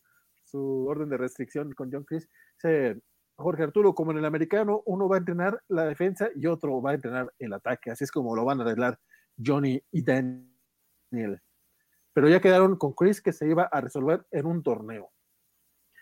su 0.56 0.88
orden 0.88 1.10
de 1.10 1.18
restricción 1.18 1.74
con 1.74 1.92
John 1.92 2.06
Chris. 2.06 2.30
Dice, 2.56 3.02
Jorge 3.38 3.64
Arturo, 3.64 3.94
como 3.94 4.12
en 4.12 4.18
el 4.20 4.26
americano, 4.26 4.82
uno 4.86 5.10
va 5.10 5.18
a 5.18 5.20
entrenar 5.20 5.62
la 5.68 5.84
defensa 5.86 6.30
y 6.36 6.48
otro 6.48 6.82
va 6.82 6.92
a 6.92 6.94
entrenar 6.94 7.34
el 7.40 7.52
ataque. 7.54 7.92
Así 7.92 8.06
es 8.06 8.12
como 8.12 8.36
lo 8.36 8.46
van 8.46 8.60
a 8.62 8.64
arreglar 8.64 8.98
Johnny 9.44 9.82
y 9.92 10.04
Daniel. 10.04 11.42
Pero 12.14 12.30
ya 12.30 12.40
quedaron 12.40 12.78
con 12.78 12.94
Chris 12.94 13.22
que 13.22 13.34
se 13.34 13.48
iba 13.50 13.64
a 13.64 13.82
resolver 13.82 14.26
en 14.32 14.46
un 14.46 14.64
torneo. 14.64 15.12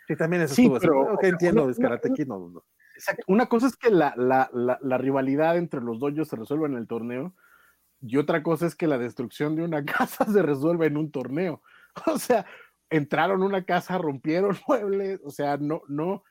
Sí, 0.07 0.15
también 0.15 0.43
eso 0.43 0.53
Sí, 0.53 0.63
estuvo 0.65 0.79
pero, 0.79 1.17
entiendo, 1.23 1.63
una- 1.65 1.99
no, 2.27 2.49
no. 2.49 2.63
Exacto. 2.95 3.23
Una 3.27 3.47
cosa 3.47 3.65
es 3.67 3.75
que 3.75 3.89
la, 3.89 4.13
la- 4.15 4.49
la- 4.53 4.77
la 4.81 4.97
rivalidad 4.99 5.57
entre 5.57 5.81
los 5.81 5.99
doyos 5.99 6.27
se 6.27 6.35
resuelva 6.35 6.67
en 6.67 6.75
el 6.75 6.87
torneo 6.87 7.33
y 8.01 8.17
otra 8.17 8.43
cosa 8.43 8.67
es 8.67 8.75
que 8.75 8.85
la 8.85 8.99
destrucción 8.99 9.55
de 9.55 9.63
una 9.63 9.83
casa 10.15 10.25
se 10.25 10.43
resuelva 10.43 10.85
en 10.85 10.97
un 10.97 11.09
torneo. 11.11 11.63
O 12.07 12.17
sea, 12.19 12.45
entraron 12.97 13.41
a 13.41 13.45
una 13.45 13.65
casa, 13.65 13.97
rompieron 13.97 14.57
muebles, 14.67 15.19
o 15.23 15.31
sea, 15.31 15.57
no, 15.57 15.81
no, 15.87 16.23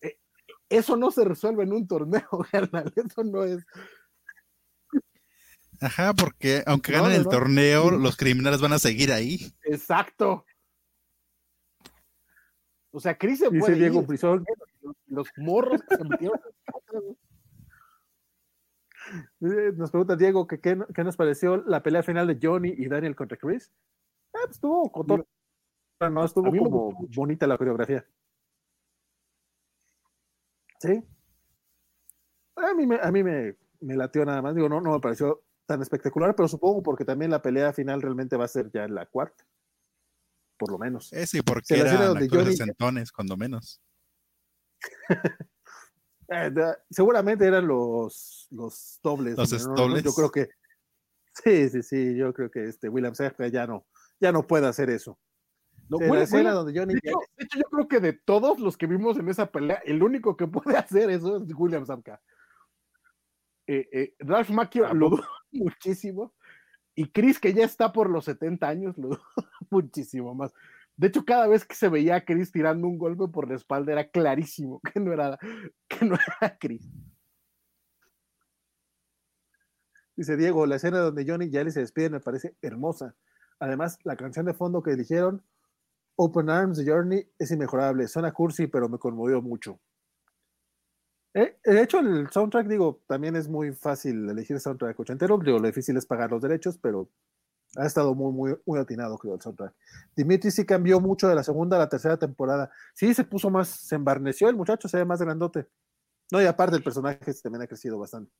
eh, 0.00 0.18
eso 0.68 0.96
no 0.96 1.10
se 1.10 1.24
resuelve 1.24 1.64
en 1.64 1.72
un 1.72 1.86
torneo, 1.86 2.28
carnal, 2.50 2.92
eso 2.96 3.22
no 3.24 3.44
es. 3.44 3.64
Ajá, 5.80 6.14
porque 6.14 6.62
aunque 6.66 6.92
No, 6.92 7.02
ganen 7.02 7.12
no, 7.12 7.18
el 7.18 7.24
no. 7.24 7.30
torneo, 7.30 7.90
los 7.90 8.16
criminales 8.16 8.60
van 8.62 8.72
a 8.72 8.78
seguir 8.78 9.12
ahí. 9.12 9.52
Exacto. 9.64 10.46
O 12.90 12.98
sea, 12.98 13.18
Chris 13.18 13.40
se 13.40 13.50
Dice 13.50 13.58
puede 13.58 13.74
Diego 13.74 14.00
ir, 14.00 14.06
Frisón, 14.06 14.42
los 15.06 15.28
morros 15.36 15.82
que 15.82 15.96
se 15.96 16.04
metieron. 16.04 16.40
Eh, 19.40 19.72
Nos 19.76 19.90
pregunta 19.92 20.16
Diego 20.16 20.48
que 20.48 20.58
qué, 20.60 20.76
qué 20.92 21.04
nos 21.04 21.16
pareció 21.16 21.58
la 21.58 21.80
pelea 21.80 22.02
final 22.02 22.26
de 22.26 22.38
Johnny 22.42 22.74
y 22.76 22.88
Daniel 22.88 23.14
contra 23.14 23.36
Chris. 23.38 23.66
Eh, 23.68 23.70
pues 24.32 24.50
estuvo 24.52 24.90
con 24.90 25.06
todo- 25.06 25.28
no, 26.00 26.24
estuvo 26.24 26.50
como 26.50 27.08
bonita 27.14 27.46
la 27.46 27.56
coreografía. 27.56 28.06
Sí. 30.78 31.02
A 32.56 32.74
mí 32.74 32.86
me, 32.86 32.96
a 33.00 33.10
mí 33.10 33.22
me, 33.22 33.56
me 33.80 33.96
latió 33.96 34.24
nada 34.24 34.42
más. 34.42 34.54
Digo, 34.54 34.68
no, 34.68 34.80
no 34.80 34.92
me 34.92 35.00
pareció 35.00 35.42
tan 35.66 35.82
espectacular, 35.82 36.34
pero 36.36 36.48
supongo 36.48 36.82
porque 36.82 37.04
también 37.04 37.30
la 37.30 37.42
pelea 37.42 37.72
final 37.72 38.02
realmente 38.02 38.36
va 38.36 38.44
a 38.44 38.48
ser 38.48 38.70
ya 38.70 38.84
en 38.84 38.94
la 38.94 39.06
cuarta. 39.06 39.44
Por 40.58 40.70
lo 40.70 40.78
menos. 40.78 41.12
Eh, 41.12 41.26
sí, 41.26 41.42
porque 41.42 41.74
Se 41.74 41.80
eran 41.80 41.98
donde 41.98 42.28
Johnny- 42.28 43.04
cuando 43.14 43.36
menos. 43.36 43.80
Eh, 46.28 46.52
seguramente 46.90 47.46
eran 47.46 47.68
los, 47.68 48.48
los 48.50 48.98
dobles. 49.00 49.36
Los 49.36 49.48
dobles. 49.76 50.02
Yo 50.02 50.12
creo 50.12 50.28
que 50.32 50.48
sí, 51.32 51.68
sí, 51.68 51.84
sí, 51.84 52.16
yo 52.16 52.34
creo 52.34 52.50
que 52.50 52.64
este 52.64 52.88
William 52.88 53.14
Serpa 53.14 53.46
ya 53.46 53.64
no, 53.64 53.86
ya 54.18 54.32
no 54.32 54.44
puede 54.44 54.66
hacer 54.66 54.90
eso. 54.90 55.16
No, 55.88 55.98
Sí, 55.98 56.04
la 56.04 56.22
escena 56.22 56.50
donde 56.52 56.78
Johnny 56.78 56.94
de, 56.94 57.00
hecho, 57.02 57.18
de 57.36 57.44
hecho, 57.44 57.58
yo 57.58 57.64
creo 57.70 57.88
que 57.88 58.00
de 58.00 58.12
todos 58.12 58.58
los 58.58 58.76
que 58.76 58.86
vimos 58.86 59.18
en 59.18 59.28
esa 59.28 59.46
pelea, 59.46 59.80
el 59.84 60.02
único 60.02 60.36
que 60.36 60.46
puede 60.46 60.76
hacer 60.78 61.10
eso 61.10 61.36
es 61.36 61.54
William 61.54 61.86
Zamka. 61.86 62.20
Eh, 63.66 63.88
eh, 63.92 64.14
Ralph 64.20 64.50
Macchio 64.50 64.86
¿A 64.86 64.94
lo 64.94 65.10
dudó 65.10 65.24
muchísimo. 65.52 66.34
Y 66.94 67.10
Chris, 67.10 67.38
que 67.38 67.52
ya 67.52 67.64
está 67.64 67.92
por 67.92 68.08
los 68.08 68.24
70 68.24 68.66
años, 68.66 68.96
lo 68.98 69.08
dudó 69.08 69.22
muchísimo 69.70 70.34
más. 70.34 70.52
De 70.96 71.08
hecho, 71.08 71.24
cada 71.24 71.46
vez 71.46 71.64
que 71.64 71.74
se 71.74 71.88
veía 71.88 72.16
a 72.16 72.24
Chris 72.24 72.50
tirando 72.50 72.86
un 72.88 72.96
golpe 72.96 73.28
por 73.28 73.48
la 73.48 73.56
espalda, 73.56 73.92
era 73.92 74.08
clarísimo 74.08 74.80
que 74.80 74.98
no 74.98 75.12
era, 75.12 75.38
que 75.88 76.04
no 76.06 76.14
era 76.14 76.56
Chris. 76.58 76.88
Dice 80.16 80.38
Diego, 80.38 80.64
la 80.64 80.76
escena 80.76 81.00
donde 81.00 81.26
Johnny 81.26 81.50
y 81.52 81.56
Ali 81.58 81.70
se 81.70 81.80
despiden 81.80 82.12
me 82.12 82.20
parece 82.20 82.56
hermosa. 82.62 83.14
Además, 83.58 83.98
la 84.04 84.16
canción 84.16 84.46
de 84.46 84.54
fondo 84.54 84.82
que 84.82 84.92
eligieron, 84.92 85.42
Open 86.16 86.50
Arms 86.50 86.82
Journey, 86.84 87.28
es 87.38 87.50
inmejorable. 87.50 88.08
Suena 88.08 88.32
cursi, 88.32 88.66
pero 88.66 88.88
me 88.88 88.98
conmovió 88.98 89.42
mucho. 89.42 89.80
Eh, 91.34 91.58
de 91.62 91.82
hecho, 91.82 91.98
el 92.00 92.30
soundtrack, 92.30 92.66
digo, 92.66 93.02
también 93.06 93.36
es 93.36 93.48
muy 93.48 93.72
fácil 93.74 94.28
elegir 94.30 94.58
soundtrack 94.58 94.98
ochentero. 94.98 95.38
Digo, 95.38 95.58
lo 95.58 95.66
difícil 95.66 95.96
es 95.98 96.06
pagar 96.06 96.30
los 96.30 96.40
derechos, 96.40 96.78
pero 96.78 97.10
ha 97.76 97.84
estado 97.86 98.14
muy, 98.14 98.32
muy, 98.32 98.58
muy 98.64 98.78
atinado, 98.78 99.18
creo, 99.18 99.34
el 99.34 99.42
soundtrack. 99.42 99.74
Dimitri 100.16 100.50
sí 100.50 100.64
cambió 100.64 100.98
mucho 101.00 101.28
de 101.28 101.34
la 101.34 101.42
segunda 101.44 101.76
a 101.76 101.80
la 101.80 101.88
tercera 101.90 102.16
temporada. 102.18 102.70
Sí, 102.94 103.12
se 103.12 103.24
puso 103.24 103.50
más, 103.50 103.68
se 103.68 103.96
embarneció 103.96 104.48
el 104.48 104.56
muchacho, 104.56 104.88
se 104.88 104.96
ve 104.96 105.04
más 105.04 105.20
grandote. 105.20 105.68
No, 106.32 106.40
y 106.42 106.46
aparte 106.46 106.76
el 106.76 106.82
personaje 106.82 107.34
también 107.42 107.62
ha 107.62 107.66
crecido 107.66 107.98
bastante. 107.98 108.32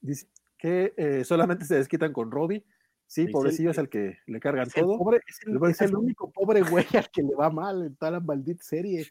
Dice 0.00 0.28
que 0.58 0.94
eh, 0.96 1.24
solamente 1.24 1.64
se 1.64 1.76
desquitan 1.76 2.12
con 2.12 2.30
Robbie. 2.30 2.64
Sí, 3.08 3.28
pobrecillo 3.28 3.70
es 3.70 3.78
el 3.78 3.88
que 3.88 4.18
le 4.26 4.40
cargan 4.40 4.66
Es 4.66 4.76
el, 4.76 4.82
todo. 4.82 4.98
pobre- 4.98 5.20
es 5.26 5.38
el- 5.46 5.86
es 5.86 5.92
único 5.92 6.30
pobre 6.32 6.62
güey 6.62 6.84
al 7.08 7.10
que 7.10 7.22
le 7.22 7.34
va 7.34 7.50
mal 7.50 7.82
en 7.86 7.96
toda 7.96 8.10
la 8.12 8.20
maldita 8.20 8.62
serie. 8.64 9.06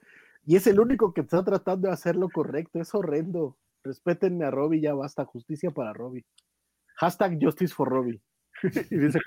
Y 0.45 0.55
es 0.57 0.67
el 0.67 0.79
único 0.79 1.13
que 1.13 1.21
está 1.21 1.43
tratando 1.43 1.87
de 1.87 1.93
hacer 1.93 2.15
lo 2.15 2.29
correcto. 2.29 2.79
Es 2.79 2.93
horrendo. 2.93 3.57
Respétenme 3.83 4.45
a 4.45 4.51
Robbie, 4.51 4.81
ya 4.81 4.93
basta. 4.93 5.25
Justicia 5.25 5.71
para 5.71 5.93
Robbie. 5.93 6.25
Hashtag 6.97 7.37
Justice 7.41 7.73
for 7.73 7.89
Robbie. 7.89 8.21
y 8.91 8.97
dice, 8.97 9.19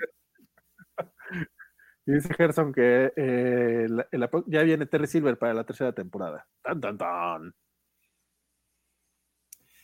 y 2.05 2.11
dice 2.13 2.33
Gerson 2.33 2.71
que 2.73 3.11
eh, 3.15 3.87
la- 3.89 4.07
la 4.11 4.29
pro- 4.29 4.45
ya 4.47 4.61
viene 4.63 4.85
Terry 4.85 5.07
Silver 5.07 5.37
para 5.37 5.53
la 5.53 5.63
tercera 5.65 5.93
temporada. 5.93 6.47
Tan, 6.61 6.79
tan, 6.79 6.97
tan. 6.97 7.53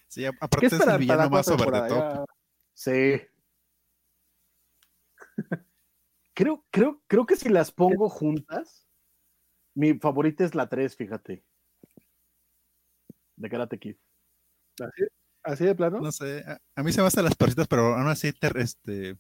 Sí, 0.07 0.26
a- 0.26 0.32
¿Qué 0.32 0.38
aparte 0.40 0.66
es 0.68 0.74
el 0.74 0.98
villano 0.99 1.24
la 1.24 1.30
más 1.30 1.45
temporada? 1.45 1.88
top. 1.88 1.98
Ya- 1.98 2.26
Sí. 2.74 3.22
Creo, 6.34 6.66
creo, 6.70 7.02
creo 7.07 7.26
que 7.26 7.38
si 7.38 7.48
las 7.48 7.72
pongo 7.72 8.10
juntas, 8.10 8.86
mi 9.74 9.94
favorita 9.94 10.44
es 10.44 10.53
la 10.53 10.68
3, 10.68 10.94
fíjate. 10.95 11.45
De 13.38 13.49
Karate 13.49 13.80
Kid. 13.80 13.95
¿Así, 14.82 15.03
así 15.44 15.64
de 15.66 15.76
plano? 15.76 16.02
No 16.02 16.12
sé, 16.12 16.44
a, 16.45 16.60
a 16.76 16.84
mí 16.84 16.91
se 16.91 16.99
me 16.99 17.07
hacen 17.07 17.24
las 17.24 17.36
perritas, 17.36 17.68
pero 17.70 17.95
aún 17.95 18.10
así 18.10 18.34
Ter- 18.34 18.57
este, 18.57 19.18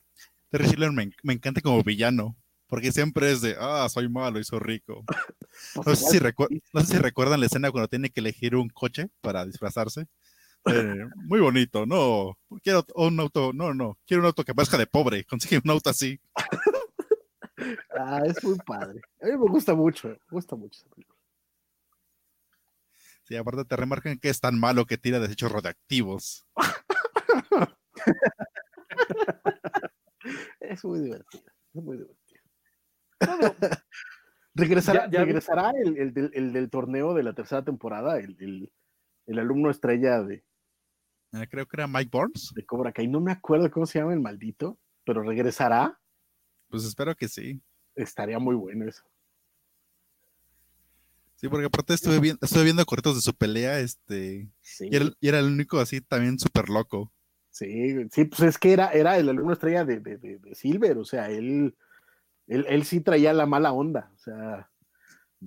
Terry 0.49 0.67
Silver 0.67 0.91
me, 0.91 1.09
me 1.23 1.33
encanta 1.33 1.61
como 1.61 1.81
villano. 1.83 2.35
Porque 2.67 2.91
siempre 2.91 3.31
es 3.31 3.41
de, 3.41 3.55
ah, 3.59 3.87
soy 3.89 4.09
malo 4.09 4.39
y 4.39 4.43
soy 4.43 4.59
rico. 4.59 5.03
No 5.75 5.83
sé, 5.83 5.95
si 5.95 6.17
igual, 6.17 6.33
recu- 6.33 6.61
no 6.73 6.81
sé 6.81 6.93
si 6.93 6.97
recuerdan 6.99 7.39
la 7.39 7.45
escena 7.45 7.71
cuando 7.71 7.87
tiene 7.87 8.09
que 8.09 8.19
elegir 8.19 8.57
un 8.57 8.67
coche 8.67 9.07
para 9.21 9.45
disfrazarse. 9.45 10.07
Eh, 10.67 11.05
muy 11.15 11.39
bonito, 11.41 11.85
no, 11.85 12.37
quiero 12.63 12.83
un 12.95 13.19
auto, 13.19 13.51
no, 13.53 13.73
no, 13.73 13.97
quiero 14.07 14.21
un 14.21 14.27
auto 14.27 14.43
que 14.43 14.55
parezca 14.55 14.77
de 14.77 14.87
pobre, 14.87 15.23
consigue 15.25 15.61
un 15.63 15.69
auto 15.71 15.89
así. 15.89 16.19
Ah, 17.97 18.21
es 18.25 18.43
muy 18.43 18.57
padre. 18.65 18.99
A 19.21 19.25
mí 19.27 19.31
me 19.31 19.37
gusta 19.49 19.73
mucho, 19.73 20.09
me 20.09 20.17
gusta 20.29 20.55
mucho 20.57 20.77
esa 20.81 20.89
película. 20.93 21.17
Sí, 23.23 23.35
aparte 23.37 23.63
te 23.63 23.75
remarcan 23.77 24.19
que 24.19 24.29
es 24.29 24.39
tan 24.41 24.59
malo 24.59 24.85
que 24.85 24.97
tira 24.97 25.19
desechos 25.21 25.51
radioactivos. 25.51 26.45
Es 30.59 30.83
muy 30.83 30.99
divertido, 31.01 31.43
es 31.73 31.83
muy 31.83 31.97
divertido. 31.97 32.41
regresará, 34.55 35.05
Ya- 35.05 35.11
ya 35.11 35.19
vi- 35.21 35.25
regresará 35.27 35.71
el, 35.71 35.97
el 35.97 36.13
del, 36.13 36.31
el 36.33 36.53
del 36.53 36.69
torneo 36.69 37.13
de 37.13 37.23
la 37.23 37.33
tercera 37.33 37.63
temporada, 37.63 38.17
el, 38.19 38.35
el- 38.39 38.71
el 39.27 39.39
alumno 39.39 39.69
estrella 39.71 40.21
de, 40.23 40.43
creo 41.49 41.65
que 41.67 41.75
era 41.77 41.87
Mike 41.87 42.09
Burns. 42.11 42.53
de 42.55 42.65
Cobra 42.65 42.91
Kai. 42.91 43.07
No 43.07 43.19
me 43.21 43.31
acuerdo 43.31 43.69
cómo 43.71 43.85
se 43.85 43.99
llama 43.99 44.13
el 44.13 44.19
maldito, 44.21 44.77
pero 45.03 45.21
regresará. 45.23 45.99
Pues 46.69 46.83
espero 46.85 47.15
que 47.15 47.27
sí. 47.27 47.61
Estaría 47.95 48.39
muy 48.39 48.55
bueno 48.55 48.87
eso. 48.87 49.03
Sí, 51.35 51.49
porque 51.49 51.65
aparte 51.65 51.93
estuve, 51.93 52.19
viendo, 52.19 52.39
estuve 52.45 52.63
viendo 52.63 52.85
cortos 52.85 53.15
de 53.15 53.21
su 53.21 53.33
pelea, 53.35 53.79
este, 53.79 54.49
Sí, 54.61 54.87
y 54.89 54.95
era, 54.95 55.05
y 55.19 55.27
era 55.27 55.39
el 55.39 55.47
único 55.47 55.79
así 55.79 55.99
también 56.01 56.39
súper 56.39 56.69
loco. 56.69 57.11
sí, 57.49 57.93
sí, 58.11 58.25
pues 58.25 58.41
es 58.41 58.57
que 58.57 58.71
era, 58.73 58.89
era 58.91 59.17
el 59.17 59.27
alumno 59.29 59.51
estrella 59.53 59.83
de, 59.83 59.99
de- 59.99 60.17
de- 60.17 60.39
de 60.39 60.55
Silver, 60.55 60.97
o 60.97 61.03
sea, 61.05 61.29
él, 61.29 61.75
él, 62.47 62.65
él 62.69 62.83
sí 62.85 63.01
traía 63.01 63.33
la 63.33 63.45
mala 63.45 63.73
onda. 63.73 64.11
O 64.15 64.17
sea, 64.17 64.71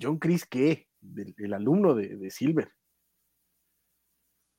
John 0.00 0.18
Chris, 0.18 0.44
¿qué? 0.44 0.88
Del- 1.00 1.34
el 1.38 1.54
alumno 1.54 1.94
de, 1.94 2.16
de 2.16 2.30
Silver. 2.30 2.70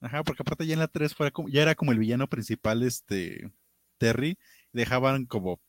Ajá, 0.01 0.23
porque 0.23 0.43
aparte 0.43 0.65
ya 0.65 0.73
en 0.73 0.79
la 0.79 0.87
3 0.87 1.13
fue 1.13 1.31
como- 1.31 1.49
ya 1.49 1.61
era 1.61 1.75
como 1.75 1.91
el 1.91 1.99
villano 1.99 2.27
principal, 2.27 2.83
este, 2.83 3.51
Terry, 3.97 4.37
dejaban 4.71 5.25
como 5.25 5.59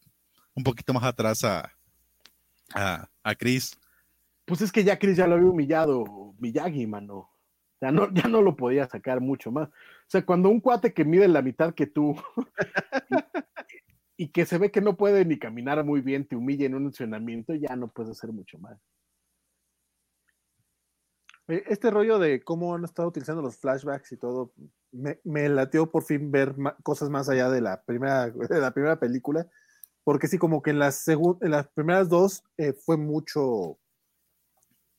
un 0.55 0.65
poquito 0.65 0.93
más 0.95 1.05
atrás 1.05 1.43
a, 1.45 1.73
a, 2.75 3.09
a 3.23 3.35
Chris. 3.35 3.77
Pues 4.45 4.61
es 4.63 4.73
que 4.73 4.85
ya 4.85 4.99
Chris 4.99 5.17
ya 5.17 5.27
lo 5.27 5.35
había 5.35 5.49
humillado 5.49 6.35
Miyagi, 6.39 6.87
mano. 6.87 7.29
Ya 7.81 7.91
no, 7.91 8.13
ya 8.13 8.29
no 8.29 8.43
lo 8.43 8.57
podía 8.57 8.87
sacar 8.89 9.21
mucho 9.21 9.51
más. 9.51 9.69
O 9.69 9.73
sea, 10.07 10.25
cuando 10.25 10.49
un 10.49 10.61
cuate 10.61 10.93
que 10.93 11.05
mide 11.05 11.27
la 11.29 11.41
mitad 11.43 11.75
que 11.75 11.87
tú 11.87 12.15
y, 14.19 14.25
y 14.25 14.29
que 14.29 14.45
se 14.45 14.59
ve 14.59 14.71
que 14.71 14.81
no 14.81 14.97
puede 14.97 15.25
ni 15.25 15.39
caminar 15.39 15.83
muy 15.85 16.03
bien, 16.03 16.27
te 16.27 16.37
humilla 16.37 16.67
en 16.67 16.75
un 16.75 16.87
entrenamiento, 16.87 17.55
ya 17.55 17.75
no 17.77 17.89
puedes 17.89 18.13
hacer 18.13 18.33
mucho 18.33 18.59
más. 18.59 18.79
Eh, 21.51 21.65
Este 21.67 21.91
rollo 21.91 22.19
de 22.19 22.43
cómo 22.43 22.75
han 22.75 22.85
estado 22.85 23.09
utilizando 23.09 23.43
los 23.43 23.57
flashbacks 23.59 24.13
y 24.13 24.17
todo, 24.17 24.53
me, 24.93 25.21
me 25.25 25.49
latió 25.49 25.91
por 25.91 26.05
fin 26.05 26.31
ver 26.31 26.55
cosas 26.83 27.11
más 27.11 27.29
allá 27.29 27.51
de 27.51 27.61
la 27.61 27.83
primera, 27.83 28.31
de 28.31 28.61
la 28.61 28.73
primera 28.73 28.99
película, 28.99 29.47
porque 30.05 30.29
sí, 30.29 30.39
como 30.39 30.63
que 30.63 30.71
en 30.71 30.79
las, 30.79 31.07
en 31.09 31.51
las 31.51 31.69
primeras 31.69 32.09
dos 32.09 32.43
eh, 32.57 32.73
fue 32.73 32.97
mucho, 32.97 33.79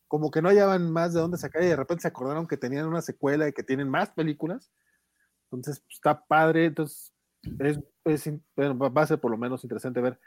como 0.07 0.29
que 0.29 0.41
no 0.41 0.49
hallaban 0.49 0.91
más 0.91 1.13
de 1.13 1.21
dónde 1.21 1.37
sacar 1.37 1.63
y 1.63 1.67
de 1.67 1.75
repente 1.75 2.01
se 2.01 2.09
acordaron 2.09 2.47
que 2.47 2.57
tenían 2.57 2.85
una 2.87 3.01
secuela 3.01 3.47
y 3.47 3.53
que 3.53 3.63
tienen 3.63 3.89
más 3.89 4.11
películas. 4.11 4.71
Entonces, 5.45 5.81
pues, 5.81 5.95
está 5.95 6.25
padre, 6.25 6.65
entonces 6.65 7.13
es, 7.59 7.79
es 8.05 8.29
bueno, 8.55 8.77
va 8.77 9.01
a 9.01 9.07
ser 9.07 9.19
por 9.19 9.31
lo 9.31 9.37
menos 9.37 9.63
interesante 9.63 10.01
ver 10.01 10.19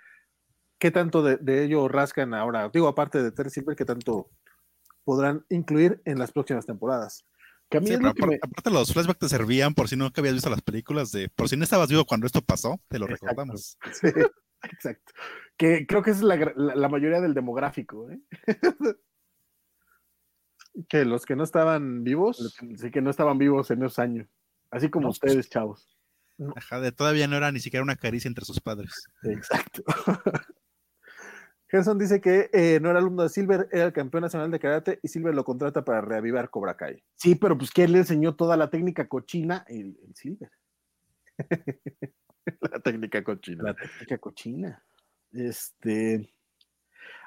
qué 0.79 0.91
tanto 0.91 1.23
de, 1.23 1.37
de 1.39 1.65
ello 1.65 1.89
rascan 1.89 2.35
ahora. 2.35 2.71
Digo, 2.71 2.89
aparte 2.89 3.23
de 3.23 3.33
Terry 3.33 3.51
Silver, 3.51 3.77
qué 3.77 3.85
tanto 3.85 4.31
podrán 5.05 5.45
incluir 5.51 6.01
en 6.05 6.19
las 6.19 6.33
próximas 6.33 6.67
temporadas. 6.67 7.25
Que 7.71 7.79
a 7.79 7.81
mí 7.81 7.87
Sí, 7.87 7.93
es 7.95 7.99
pero 7.99 8.09
lo 8.09 8.15
que 8.15 8.23
aparte, 8.23 8.39
me- 8.43 8.51
aparte 8.53 8.71
los 8.71 8.93
flashbacks 8.93 9.19
te 9.21 9.29
servían 9.29 9.75
por 9.75 9.89
si 9.89 9.97
nunca 9.97 10.21
habías 10.21 10.35
visto 10.35 10.51
las 10.51 10.63
películas 10.63 11.11
de, 11.13 11.29
por 11.31 11.49
si 11.49 11.57
no 11.57 11.65
estabas 11.65 11.89
vivo 11.89 12.05
cuando 12.05 12.27
esto 12.27 12.43
pasó, 12.43 12.81
te 12.89 12.99
lo 12.99 13.07
Exacto. 13.07 13.27
recordamos. 13.27 13.79
Sí, 13.93 14.09
exacto. 14.71 15.13
Que 15.57 15.87
creo 15.87 16.03
que 16.03 16.11
es 16.11 16.21
la, 16.23 16.37
gra- 16.37 16.55
la- 16.57 16.75
la 16.75 16.89
mayoría 16.89 17.21
del 17.21 17.35
demográfico, 17.35 18.11
¿eh? 18.11 18.19
Que 20.89 21.05
los 21.05 21.25
que 21.25 21.37
no 21.37 21.45
estaban 21.45 22.03
vivos, 22.03 22.57
Sí, 22.77 22.91
que 22.91 23.01
no 23.01 23.11
estaban 23.11 23.39
vivos 23.39 23.71
en 23.71 23.83
esos 23.85 23.99
años. 24.01 24.29
Así 24.71 24.91
como 24.91 25.05
No. 25.05 25.11
ustedes, 25.11 25.49
chavos. 25.49 25.97
Ajá, 26.57 26.81
de 26.81 26.91
todavía 26.91 27.29
no 27.29 27.37
era 27.37 27.53
ni 27.53 27.61
siquiera 27.61 27.85
una 27.85 27.95
caricia 27.95 28.27
entre 28.29 28.45
sus 28.45 28.61
padres. 28.61 29.07
Exacto. 29.23 29.85
Gerson 31.75 31.99
dice 31.99 32.21
que 32.21 32.51
eh, 32.53 32.79
no 32.81 32.91
era 32.91 33.01
alumno 33.01 33.25
de 33.25 33.29
Silver, 33.29 33.69
era 33.73 33.87
el 33.87 33.93
campeón 33.93 34.21
nacional 34.23 34.49
de 34.49 34.61
karate 34.61 35.01
y 35.03 35.09
Silver 35.09 35.35
lo 35.35 35.43
contrata 35.43 35.85
para 35.85 36.01
reavivar 36.01 36.49
Cobra 36.49 36.77
Kai. 36.77 37.03
Sí, 37.17 37.35
pero 37.35 37.59
pues 37.59 37.73
¿quién 37.73 37.91
le 37.91 37.99
enseñó 37.99 38.37
toda 38.37 38.57
la 38.57 38.71
técnica 38.71 39.09
cochina? 39.09 39.65
El, 39.67 39.99
el 40.07 40.15
Silver. 40.15 40.53
La 42.61 42.79
técnica 42.79 43.25
cochina. 43.25 43.65
La 43.65 43.75
técnica 43.75 44.19
cochina. 44.19 44.85
Este. 45.33 46.33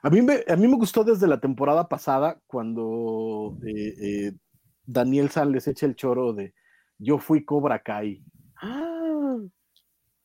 A 0.01 0.09
mí, 0.09 0.21
me, 0.21 0.45
a 0.47 0.55
mí 0.55 0.65
me 0.65 0.77
gustó 0.77 1.03
desde 1.03 1.27
la 1.27 1.41
temporada 1.41 1.89
pasada 1.89 2.39
cuando 2.47 3.57
eh, 3.65 3.95
eh, 3.99 4.31
Daniel 4.85 5.29
San 5.29 5.51
les 5.51 5.67
echa 5.67 5.87
el 5.87 5.95
choro 5.95 6.31
de 6.31 6.53
Yo 6.99 7.17
fui 7.17 7.43
Cobra 7.43 7.79
Kai. 7.79 8.23
¡Ah! 8.61 9.39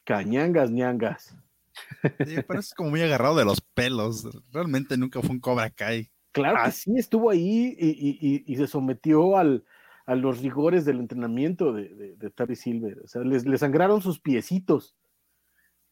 Cañangas, 0.05 0.71
ñangas. 0.71 1.37
Sí, 2.27 2.37
pero 2.47 2.61
es 2.61 2.75
como 2.75 2.91
muy 2.91 3.03
agarrado 3.03 3.37
de 3.37 3.45
los 3.45 3.61
pelos. 3.61 4.29
Realmente 4.53 4.97
nunca 4.97 5.21
fue 5.21 5.31
un 5.31 5.41
Cobra 5.41 5.71
Kai. 5.71 6.11
Claro 6.33 6.59
que 6.65 6.73
sí, 6.73 6.93
estuvo 6.97 7.31
ahí 7.31 7.77
y, 7.79 7.89
y- 7.91 8.19
y- 8.21 8.45
y 8.47 8.57
se 8.57 8.67
sometió 8.67 9.37
al, 9.37 9.65
a 10.07 10.15
los 10.15 10.41
rigores 10.41 10.85
del 10.85 10.99
entrenamiento 11.01 11.73
de, 11.73 11.89
de, 11.95 12.17
de 12.17 12.31
Terry 12.31 12.57
Silver. 12.57 13.01
O 13.05 13.07
sea, 13.07 13.23
les, 13.23 13.45
le 13.47 13.59
sangraron 13.59 14.01
sus 14.01 14.19
piecitos. 14.21 14.97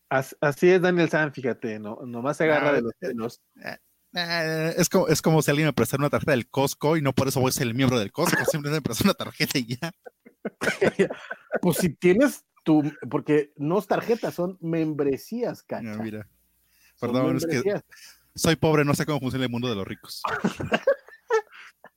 As- 0.08 0.36
Así 0.40 0.70
es 0.70 0.80
Daniel 0.82 1.08
San, 1.10 1.32
fíjate, 1.32 1.78
no, 1.78 2.00
nomás 2.06 2.36
se 2.38 2.44
agarra 2.44 2.70
Ah, 2.70 2.72
de 2.72 2.82
los 2.82 2.92
pelos. 2.98 3.40
Eh, 4.12 4.74
es, 4.76 4.88
como, 4.88 5.06
es 5.08 5.22
como 5.22 5.40
si 5.42 5.50
alguien 5.50 5.66
me 5.68 5.72
prestara 5.72 6.00
una 6.02 6.10
tarjeta 6.10 6.32
del 6.32 6.48
Costco 6.48 6.96
y 6.96 7.02
no 7.02 7.12
por 7.12 7.28
eso 7.28 7.40
voy 7.40 7.50
a 7.50 7.52
ser 7.52 7.66
el 7.68 7.74
miembro 7.74 7.98
del 7.98 8.10
Costco. 8.10 8.44
Simplemente 8.44 8.78
me 8.80 8.82
prestó 8.82 9.04
una 9.04 9.14
tarjeta 9.14 9.58
y 9.58 9.76
ya. 9.76 9.92
Pues 11.62 11.76
si 11.76 11.90
tienes 11.90 12.44
tu, 12.62 12.82
porque 13.10 13.52
no 13.56 13.78
es 13.78 13.86
tarjetas, 13.86 14.34
son 14.34 14.58
membresías, 14.60 15.60
Ah, 15.62 15.64
cacha. 15.66 16.02
mira. 16.02 16.28
Son 16.96 17.12
Perdón, 17.12 17.36
es 17.36 17.46
que 17.46 17.80
soy 18.34 18.56
pobre, 18.56 18.84
no 18.84 18.94
sé 18.94 19.06
cómo 19.06 19.20
funciona 19.20 19.44
el 19.46 19.50
mundo 19.50 19.68
de 19.68 19.74
los 19.76 19.86
ricos. 19.86 20.22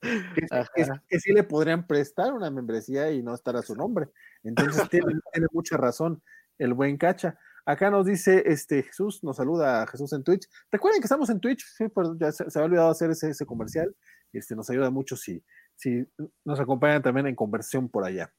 Que, 0.02 0.46
Ajá. 0.52 0.70
que- 0.76 0.86
que 1.08 1.20
sí 1.22 1.32
le 1.32 1.44
podrían 1.44 1.88
prestar 1.88 2.34
una 2.34 2.52
membresía 2.52 3.10
y 3.12 3.24
no 3.24 3.34
estar 3.34 3.56
a 3.56 3.62
su 3.62 3.74
nombre. 3.74 4.10
Entonces 4.44 4.90
tiene, 4.90 5.06
tiene 5.34 5.48
mucha 5.54 5.78
razón 5.78 6.22
el 6.58 6.74
buen 6.74 6.98
Cacha. 6.98 7.40
Acá 7.66 7.90
nos 7.90 8.06
dice 8.06 8.44
este 8.46 8.84
Jesús, 8.84 9.24
nos 9.24 9.38
saluda 9.38 9.82
a 9.84 9.88
Jesús 9.88 10.12
en 10.12 10.22
Twitch. 10.26 10.50
Recuerden 10.70 11.00
que 11.00 11.06
estamos 11.06 11.30
en 11.30 11.40
Twitch, 11.40 11.64
sí, 11.78 11.86
pero 11.88 12.18
ya 12.18 12.34
se, 12.34 12.50
se 12.52 12.60
había 12.60 12.66
olvidado 12.66 12.90
hacer 12.90 13.12
ese, 13.12 13.30
ese 13.30 13.46
comercial. 13.46 13.96
Este, 14.34 14.58
nos 14.58 14.70
ayuda 14.70 14.90
mucho 14.90 15.16
si, 15.16 15.42
si 15.76 16.06
nos 16.44 16.60
acompañan 16.60 17.02
también 17.02 17.28
en 17.28 17.36
conversión 17.36 17.88
por 17.88 18.04
allá. 18.04 18.34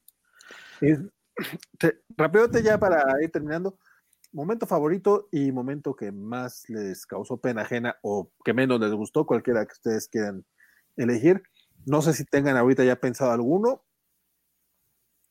Es, 0.81 0.99
te, 1.79 2.63
ya 2.63 2.77
para 2.79 3.03
ir 3.23 3.31
terminando. 3.31 3.77
Momento 4.33 4.67
favorito 4.67 5.29
y 5.31 5.51
momento 5.51 5.95
que 5.95 6.11
más 6.11 6.69
les 6.69 7.05
causó 7.05 7.37
pena 7.37 7.61
ajena 7.63 7.97
o 8.03 8.31
que 8.43 8.53
menos 8.53 8.79
les 8.79 8.91
gustó, 8.93 9.25
cualquiera 9.25 9.65
que 9.65 9.73
ustedes 9.73 10.09
quieran 10.09 10.45
elegir. 10.97 11.43
No 11.85 12.01
sé 12.01 12.13
si 12.13 12.25
tengan 12.25 12.57
ahorita 12.57 12.83
ya 12.83 12.99
pensado 12.99 13.31
alguno 13.31 13.83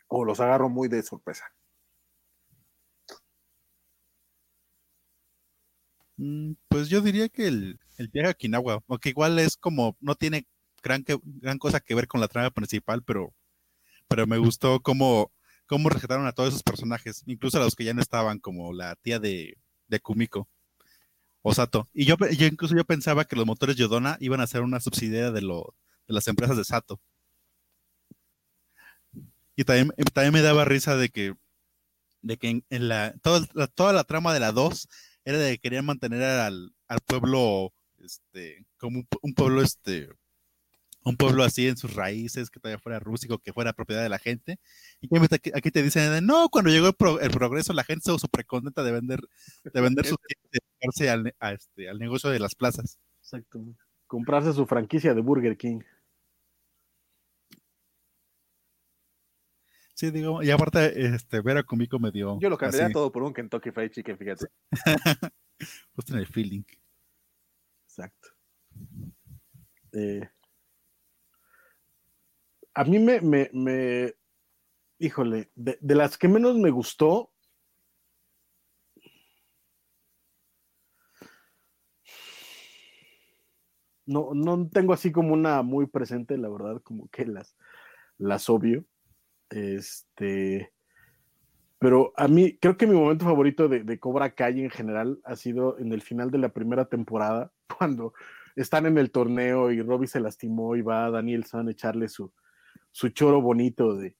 o 0.08 0.24
los 0.24 0.40
agarro 0.40 0.70
muy 0.70 0.88
de 0.88 1.02
sorpresa. 1.02 1.44
Mm, 6.16 6.52
Pues 6.68 6.88
yo 6.88 7.00
diría 7.00 7.28
que 7.28 7.46
el, 7.48 7.78
el 7.98 8.08
viaje 8.08 8.28
a 8.28 8.32
Okinawa, 8.32 8.80
aunque 8.88 9.08
igual 9.10 9.38
es 9.38 9.56
como, 9.56 9.96
no 10.00 10.14
tiene 10.14 10.46
gran, 10.82 11.04
gran 11.24 11.58
cosa 11.58 11.80
que 11.80 11.94
ver 11.94 12.06
con 12.08 12.20
la 12.20 12.28
trama 12.28 12.50
principal, 12.50 13.02
pero, 13.02 13.34
pero 14.08 14.26
me 14.26 14.38
gustó 14.38 14.80
cómo, 14.82 15.32
cómo 15.66 15.88
rescataron 15.88 16.26
a 16.26 16.32
todos 16.32 16.50
esos 16.50 16.62
personajes, 16.62 17.22
incluso 17.26 17.58
a 17.58 17.64
los 17.64 17.74
que 17.74 17.84
ya 17.84 17.94
no 17.94 18.02
estaban, 18.02 18.38
como 18.38 18.72
la 18.72 18.96
tía 18.96 19.18
de, 19.18 19.56
de 19.88 20.00
Kumiko, 20.00 20.48
Osato. 21.42 21.88
Y 21.92 22.04
yo, 22.06 22.16
yo 22.36 22.46
incluso 22.46 22.76
yo 22.76 22.84
pensaba 22.84 23.24
que 23.24 23.36
los 23.36 23.46
motores 23.46 23.76
Yodona 23.76 24.16
iban 24.20 24.40
a 24.40 24.46
ser 24.46 24.62
una 24.62 24.80
subsidiaria 24.80 25.30
de, 25.30 25.42
lo, 25.42 25.74
de 26.08 26.14
las 26.14 26.26
empresas 26.28 26.56
de 26.56 26.64
Sato. 26.64 27.00
Y 29.56 29.64
también, 29.64 29.92
también 30.12 30.32
me 30.32 30.42
daba 30.42 30.64
risa 30.64 30.96
de 30.96 31.10
que, 31.10 31.34
de 32.22 32.36
que 32.38 32.62
en, 32.68 32.88
la, 32.88 33.14
toda, 33.22 33.46
la, 33.52 33.66
toda 33.68 33.92
la 33.92 34.04
trama 34.04 34.34
de 34.34 34.40
la 34.40 34.52
2 34.52 34.88
era 35.24 35.38
de 35.38 35.52
que 35.52 35.58
querían 35.58 35.86
mantener 35.86 36.22
al, 36.22 36.74
al 36.88 37.00
pueblo, 37.00 37.72
este, 37.98 38.66
como 38.78 39.00
un, 39.00 39.08
un 39.22 39.34
pueblo, 39.34 39.62
este, 39.62 40.08
un 41.04 41.16
pueblo 41.16 41.44
así 41.44 41.68
en 41.68 41.76
sus 41.76 41.94
raíces, 41.94 42.50
que 42.50 42.58
todavía 42.58 42.80
fuera 42.80 42.98
rústico, 42.98 43.38
que 43.38 43.52
fuera 43.52 43.72
propiedad 43.74 44.02
de 44.02 44.08
la 44.08 44.18
gente. 44.18 44.58
Y 45.00 45.08
que 45.08 45.34
aquí, 45.34 45.50
aquí 45.54 45.70
te 45.70 45.82
dicen, 45.82 46.10
de, 46.10 46.20
no, 46.22 46.48
cuando 46.48 46.70
llegó 46.70 46.88
el, 46.88 46.94
pro- 46.94 47.20
el 47.20 47.30
progreso, 47.30 47.72
la 47.72 47.84
gente 47.84 47.98
estuvo 48.00 48.18
súper 48.18 48.46
contenta 48.46 48.82
de 48.82 48.92
vender, 48.92 49.20
de 49.62 49.80
vender 49.80 50.06
y 50.06 50.14
dedicarse 50.50 51.10
al, 51.10 51.34
a 51.38 51.52
este, 51.52 51.88
al 51.88 51.98
negocio 51.98 52.30
de 52.30 52.38
las 52.40 52.54
plazas. 52.54 52.98
Exacto. 53.20 53.62
Comprarse 54.06 54.52
su 54.52 54.66
franquicia 54.66 55.14
de 55.14 55.20
Burger 55.20 55.56
King. 55.56 55.80
Sí, 59.94 60.10
digo, 60.10 60.42
y 60.42 60.50
aparte, 60.50 61.06
este, 61.06 61.40
ver 61.40 61.56
a 61.58 61.62
Kumiko 61.62 62.00
me 62.00 62.10
dio. 62.10 62.38
Yo 62.40 62.50
lo 62.50 62.58
cambiaría 62.58 62.92
todo 62.92 63.12
por 63.12 63.22
un 63.22 63.32
Kentucky 63.32 63.70
Fried 63.70 63.92
Chicken, 63.92 64.18
fíjate. 64.18 64.46
justo 65.94 66.14
en 66.14 66.18
el 66.18 66.26
feeling. 66.26 66.64
Exacto. 67.86 68.28
Eh, 69.92 70.28
a 72.74 72.84
mí 72.84 72.98
me, 72.98 73.20
me, 73.20 73.50
me- 73.52 74.14
híjole, 74.98 75.50
de, 75.54 75.78
las 75.94 76.18
que 76.18 76.28
menos 76.28 76.56
me 76.56 76.70
gustó, 76.70 77.32
no, 84.06 84.30
no 84.34 84.68
tengo 84.68 84.92
así 84.92 85.12
como 85.12 85.32
una 85.32 85.62
muy 85.62 85.86
presente, 85.86 86.36
la 86.36 86.48
verdad, 86.48 86.82
como 86.82 87.08
que 87.08 87.26
las, 87.26 87.56
las 88.18 88.48
obvio. 88.50 88.84
Este, 89.50 90.72
pero 91.78 92.12
a 92.16 92.28
mí, 92.28 92.58
creo 92.58 92.76
que 92.76 92.86
mi 92.86 92.94
momento 92.94 93.24
favorito 93.24 93.68
de, 93.68 93.84
de 93.84 94.00
Cobra 94.00 94.34
Kai 94.34 94.60
en 94.60 94.70
general 94.70 95.20
ha 95.24 95.36
sido 95.36 95.78
en 95.78 95.92
el 95.92 96.02
final 96.02 96.30
de 96.30 96.38
la 96.38 96.48
primera 96.50 96.86
temporada, 96.86 97.52
cuando 97.78 98.14
están 98.56 98.86
en 98.86 98.98
el 98.98 99.10
torneo 99.10 99.70
y 99.70 99.80
Robbie 99.80 100.08
se 100.08 100.20
lastimó 100.20 100.76
y 100.76 100.82
va 100.82 101.10
Daniel 101.10 101.44
San 101.44 101.68
a 101.68 101.70
echarle 101.72 102.08
su, 102.08 102.32
su 102.94 103.08
choro 103.08 103.42
bonito 103.42 103.96
de, 103.96 104.16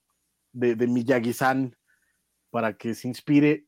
de, 0.52 0.74
de 0.74 0.86
Miyagi-san 0.88 1.76
para 2.50 2.76
que 2.76 2.92
se 2.94 3.06
inspire 3.06 3.66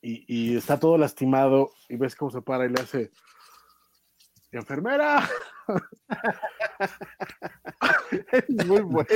y, 0.00 0.24
y 0.26 0.56
está 0.56 0.80
todo 0.80 0.96
lastimado 0.96 1.70
y 1.90 1.96
ves 1.96 2.16
cómo 2.16 2.30
se 2.30 2.40
para 2.40 2.64
y 2.64 2.70
le 2.70 2.80
hace 2.80 3.10
enfermera. 4.50 5.28
Es 8.32 8.48
muy 8.66 8.80
bueno. 8.80 9.08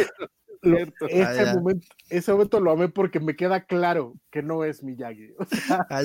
Lo- 0.63 0.77
cierto. 0.77 1.07
ese, 1.09 1.41
Ah, 1.47 1.55
momento, 1.55 1.87
ese 2.11 2.33
momento 2.33 2.61
lo 2.61 2.73
amé 2.73 2.91
porque 2.91 3.19
me 3.19 3.35
queda 3.35 3.65
claro 3.65 4.13
que 4.31 4.43
no 4.43 4.63
es 4.65 4.83
Miyagi. 4.83 5.31
O 5.39 5.45
sea, 5.47 5.87
Ah, 5.89 6.03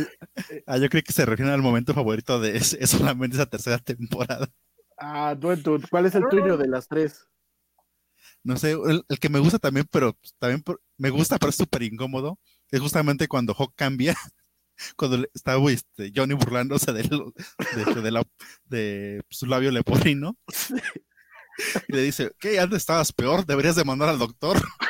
ah, 0.68 0.78
yo 0.78 0.88
creo 0.88 1.04
que 1.04 1.12
se 1.12 1.26
refiere 1.26 1.52
al 1.52 1.62
momento 1.62 1.94
favorito 1.94 2.40
de 2.40 2.56
es, 2.56 2.72
es 2.74 2.92
solamente 2.92 3.36
esa 3.36 3.48
tercera 3.48 3.80
temporada. 3.80 4.48
ah, 4.98 5.36
tú, 5.62 5.82
¿cuál 5.90 6.06
es 6.06 6.16
el 6.16 6.24
tuyo 6.30 6.56
de 6.58 6.70
las 6.70 6.88
tres? 6.88 7.28
No 8.46 8.58
sé, 8.58 8.72
el, 8.74 9.04
que 9.20 9.30
me 9.30 9.40
gusta 9.40 9.60
también, 9.60 9.88
pero 9.92 10.18
también 10.40 10.62
por- 10.64 10.82
me 10.98 11.10
gusta, 11.12 11.38
pero 11.40 11.50
es 11.52 11.56
súper 11.58 11.84
incómodo, 11.84 12.40
es 12.72 12.80
justamente 12.82 13.28
cuando 13.28 13.54
Hawk 13.56 13.74
cambia, 13.76 14.16
cuando 14.98 15.26
estaba 15.34 15.72
este, 15.72 16.12
Johnny 16.16 16.34
burlándose 16.36 16.94
de, 16.94 17.04
de, 17.04 18.02
de 18.02 18.12
la- 18.12 18.24
de 18.66 19.24
su 19.30 19.46
labio 19.48 19.72
leporino. 19.72 20.38
Y 21.88 21.94
le 21.94 22.02
dice, 22.02 22.32
¿qué? 22.40 22.60
Antes 22.60 22.78
estabas 22.80 23.14
peor, 23.14 23.46
deberías 23.46 23.76
de 23.76 23.84
mandar 23.86 24.10
al 24.10 24.20
doctor. 24.20 24.62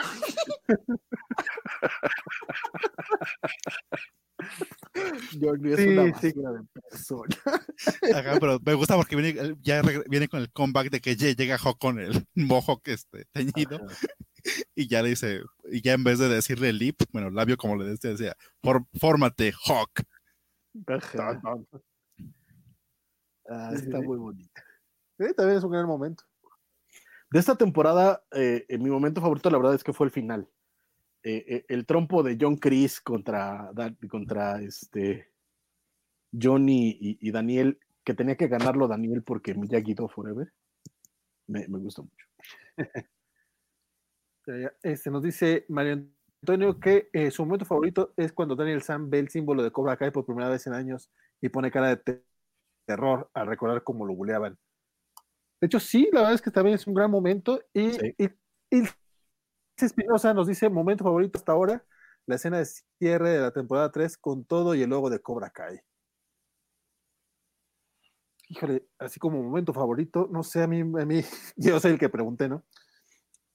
Johnny 5.40 5.72
es 5.74 5.78
Sí, 5.80 5.88
una 5.88 6.20
sí. 6.20 6.32
de 6.34 6.64
persona. 6.74 7.38
Ajá, 8.16 8.40
pero 8.40 8.60
me 8.66 8.74
gusta 8.74 8.96
porque 8.96 9.16
viene, 9.16 9.56
ya 9.62 9.82
viene 10.10 10.28
con 10.28 10.40
el 10.42 10.52
comeback 10.52 10.90
de 10.90 11.02
que 11.02 11.16
llega 11.16 11.58
Hawk 11.58 11.78
con 11.80 12.00
el 12.00 12.26
mohawk 12.36 12.82
este, 12.88 13.26
teñido. 13.32 13.86
Y 14.76 14.88
ya 14.88 15.02
le 15.02 15.10
dice, 15.10 15.42
y 15.72 15.82
ya 15.82 15.94
en 15.94 16.04
vez 16.04 16.20
de 16.20 16.30
decirle 16.30 16.72
lip, 16.74 17.02
bueno, 17.12 17.30
labio 17.32 17.58
como 17.58 17.76
le 17.76 17.86
decía, 17.90 18.12
decía, 18.12 18.36
"For- 18.62 18.86
fórmate, 19.00 19.52
Hawk. 19.66 20.04
Ajá. 20.88 21.42
Ah, 23.50 23.72
está 23.74 24.02
muy 24.02 24.18
bonito. 24.18 24.50
Sí, 25.20 25.26
también 25.36 25.58
es 25.58 25.64
un 25.64 25.72
gran 25.72 25.86
momento. 25.88 26.24
De 27.32 27.40
esta 27.40 27.56
temporada, 27.56 28.24
eh, 28.32 28.66
eh, 28.68 28.78
mi 28.78 28.90
momento 28.90 29.22
favorito, 29.22 29.50
la 29.50 29.58
verdad, 29.58 29.76
es 29.76 29.84
que 29.84 29.94
fue 29.94 30.06
el 30.08 30.12
final. 30.12 30.48
Eh, 31.28 31.44
eh, 31.48 31.66
el 31.70 31.88
trompo 31.88 32.22
de 32.22 32.38
John 32.40 32.58
Chris 32.58 33.02
contra, 33.02 33.72
contra 34.08 34.62
este 34.62 35.32
Johnny 36.32 36.90
y, 37.02 37.18
y 37.20 37.32
Daniel, 37.32 37.80
que 38.04 38.14
tenía 38.14 38.36
que 38.38 38.48
ganarlo 38.48 38.88
Daniel 38.88 39.24
porque 39.24 39.56
Miyagi 39.56 39.96
Do 39.96 40.08
Forever. 40.08 40.54
Me, 41.48 41.68
me 41.68 41.80
gustó 41.80 42.04
mucho. 42.04 42.28
Este, 44.84 45.10
nos 45.10 45.24
dice 45.24 45.66
Mario 45.70 46.06
Antonio 46.44 46.80
que 46.80 47.10
eh, 47.14 47.32
su 47.32 47.44
momento 47.44 47.66
favorito 47.66 48.14
es 48.16 48.32
cuando 48.32 48.56
Daniel 48.56 48.84
Sam 48.84 49.10
ve 49.10 49.18
el 49.18 49.30
símbolo 49.30 49.64
de 49.64 49.72
Cobra 49.72 49.98
Kai 49.98 50.12
por 50.12 50.24
primera 50.24 50.50
vez 50.50 50.68
en 50.68 50.74
años 50.74 51.10
y 51.42 51.50
pone 51.50 51.72
cara 51.72 51.96
de 51.96 52.22
terror 52.86 53.32
al 53.34 53.48
recordar 53.48 53.84
cómo 53.84 54.06
lo 54.06 54.14
buleaban. 54.14 54.60
De 55.60 55.66
hecho, 55.66 55.80
sí, 55.80 56.10
la 56.12 56.20
verdad 56.20 56.36
es 56.36 56.42
que 56.44 56.52
también 56.52 56.76
es 56.76 56.86
un 56.86 56.94
gran 56.94 57.10
momento. 57.10 57.60
Y, 57.74 57.92
Sí. 57.92 58.14
y, 58.20 58.26
y 58.70 58.84
Espinosa 59.78 60.34
nos 60.34 60.48
dice: 60.48 60.70
momento 60.70 61.04
favorito 61.04 61.38
hasta 61.38 61.52
ahora, 61.52 61.86
la 62.26 62.36
escena 62.36 62.60
de 62.60 62.66
cierre 62.66 63.30
de 63.32 63.40
la 63.40 63.52
temporada 63.52 63.92
3 63.92 64.18
con 64.18 64.46
todo 64.46 64.76
y 64.76 64.82
el 64.82 64.90
logo 64.90 65.10
de 65.10 65.20
Cobra 65.20 65.50
Kai. 65.50 65.82
Híjole, 68.48 68.88
así 69.00 69.20
como 69.20 69.42
momento 69.42 69.74
favorito, 69.74 70.28
no 70.32 70.44
sé, 70.44 70.62
a 70.62 70.68
mí, 70.68 70.82
a 70.82 71.06
mí 71.06 71.22
yo 71.56 71.80
soy 71.80 71.92
el 71.92 72.00
que 72.00 72.10
pregunté, 72.10 72.48
¿no? 72.48 72.64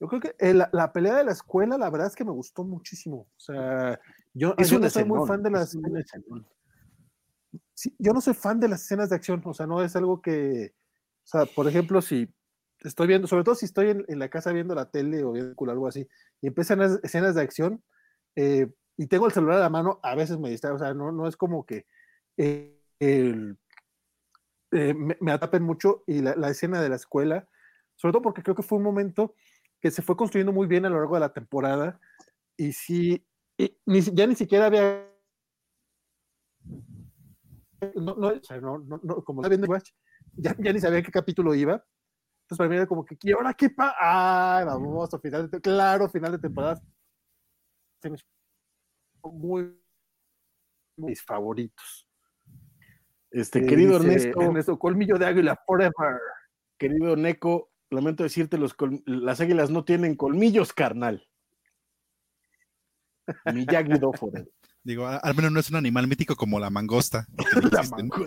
Yo 0.00 0.08
creo 0.08 0.20
que 0.20 0.34
eh, 0.38 0.54
la, 0.54 0.70
la 0.72 0.92
pelea 0.92 1.14
de 1.16 1.24
la 1.24 1.32
escuela, 1.32 1.76
la 1.76 1.90
verdad 1.90 2.08
es 2.08 2.16
que 2.16 2.24
me 2.24 2.32
gustó 2.32 2.64
muchísimo. 2.64 3.28
O 3.36 3.40
sea, 3.40 4.00
yo, 4.32 4.54
yo 4.56 4.78
no 4.78 4.88
soy 4.90 5.04
muy 5.04 5.26
fan 5.26 5.42
de 5.42 5.50
las. 5.50 5.76
sí, 7.74 7.94
yo 7.98 8.12
no 8.12 8.20
soy 8.20 8.34
fan 8.34 8.58
de 8.58 8.68
las 8.68 8.82
escenas 8.82 9.10
de 9.10 9.16
acción, 9.16 9.42
o 9.44 9.52
sea, 9.52 9.66
no 9.66 9.82
es 9.82 9.94
algo 9.96 10.22
que, 10.22 10.74
o 11.24 11.26
sea, 11.26 11.44
por 11.46 11.68
ejemplo, 11.68 12.00
si 12.00 12.32
estoy 12.82 13.06
viendo, 13.06 13.26
sobre 13.28 13.44
todo 13.44 13.54
si 13.54 13.66
estoy 13.66 13.90
en, 13.90 14.04
en 14.08 14.18
la 14.18 14.28
casa 14.28 14.52
viendo 14.52 14.74
la 14.74 14.90
tele 14.90 15.22
o 15.24 15.32
viendo 15.32 15.54
algo 15.70 15.86
así, 15.88 16.08
y 16.40 16.46
empiezan 16.48 16.78
las 16.78 16.98
escenas 17.02 17.34
de 17.34 17.42
acción, 17.42 17.82
eh, 18.36 18.68
y 18.96 19.06
tengo 19.06 19.26
el 19.26 19.32
celular 19.32 19.58
a 19.58 19.60
la 19.60 19.70
mano, 19.70 20.00
a 20.02 20.14
veces 20.14 20.38
me 20.38 20.50
distrae, 20.50 20.72
o 20.72 20.78
sea, 20.78 20.94
no, 20.94 21.12
no 21.12 21.26
es 21.26 21.36
como 21.36 21.64
que 21.66 21.86
eh, 22.36 22.78
eh, 23.00 24.94
me, 24.94 25.16
me 25.20 25.32
atrapen 25.32 25.62
mucho, 25.62 26.04
y 26.06 26.20
la, 26.20 26.34
la 26.36 26.50
escena 26.50 26.80
de 26.80 26.88
la 26.88 26.96
escuela, 26.96 27.48
sobre 27.96 28.12
todo 28.12 28.22
porque 28.22 28.42
creo 28.42 28.54
que 28.54 28.62
fue 28.62 28.78
un 28.78 28.84
momento 28.84 29.34
que 29.80 29.90
se 29.90 30.02
fue 30.02 30.16
construyendo 30.16 30.52
muy 30.52 30.66
bien 30.66 30.84
a 30.86 30.90
lo 30.90 30.96
largo 30.96 31.14
de 31.14 31.20
la 31.20 31.32
temporada, 31.32 32.00
y 32.56 32.72
sí, 32.72 33.26
si- 33.58 34.14
ya 34.14 34.26
ni 34.26 34.34
siquiera 34.34 34.66
había 34.66 35.06
no, 37.94 38.14
no, 38.14 38.32
no, 38.60 39.00
no, 39.02 39.24
como 39.24 39.40
estaba 39.40 39.48
viendo 39.48 39.66
ya, 40.36 40.54
ya 40.58 40.72
ni 40.72 40.80
sabía 40.80 41.02
qué 41.02 41.10
capítulo 41.10 41.54
iba. 41.54 41.84
Entonces 42.50 42.58
para 42.58 42.68
mí 42.70 42.76
era 42.76 42.86
como 42.86 43.04
que, 43.04 43.16
¿y 43.22 43.30
ahora 43.32 43.54
qué 43.54 43.70
pa? 43.70 43.94
¡Ay, 44.00 44.64
vamos! 44.64 45.08
Final 45.22 45.48
de 45.48 45.60
claro, 45.60 46.08
final 46.08 46.32
de 46.32 46.38
temporada. 46.38 46.82
Se 48.02 48.10
me 48.10 48.16
Muy, 49.22 49.78
muy 50.96 51.10
mis 51.10 51.22
favoritos. 51.22 52.08
Este, 53.30 53.60
Eh, 53.60 53.66
querido 53.66 54.00
dice 54.00 54.12
Ernesto, 54.12 54.40
Ernesto, 54.42 54.78
Colmillo 54.80 55.16
de 55.16 55.26
Águila 55.26 55.56
Forever. 55.64 56.18
querido 56.76 57.14
Neko, 57.14 57.70
lamento 57.90 58.24
decirte, 58.24 58.58
los 58.58 58.74
col- 58.74 59.02
las 59.06 59.40
águilas 59.40 59.70
no 59.70 59.84
tienen 59.84 60.16
colmillos, 60.16 60.72
carnal. 60.72 61.24
Miyagi-Do 63.44 64.12
forever. 64.14 64.50
Digo, 64.82 65.06
al 65.06 65.34
menos 65.34 65.52
no 65.52 65.60
es 65.60 65.68
un 65.70 65.76
animal 65.76 66.08
mítico 66.08 66.34
como 66.36 66.58
la 66.58 66.70
mangosta. 66.70 67.26
no 67.28 67.36
La 67.70 67.80
existen. 67.80 68.08
mango- 68.08 68.26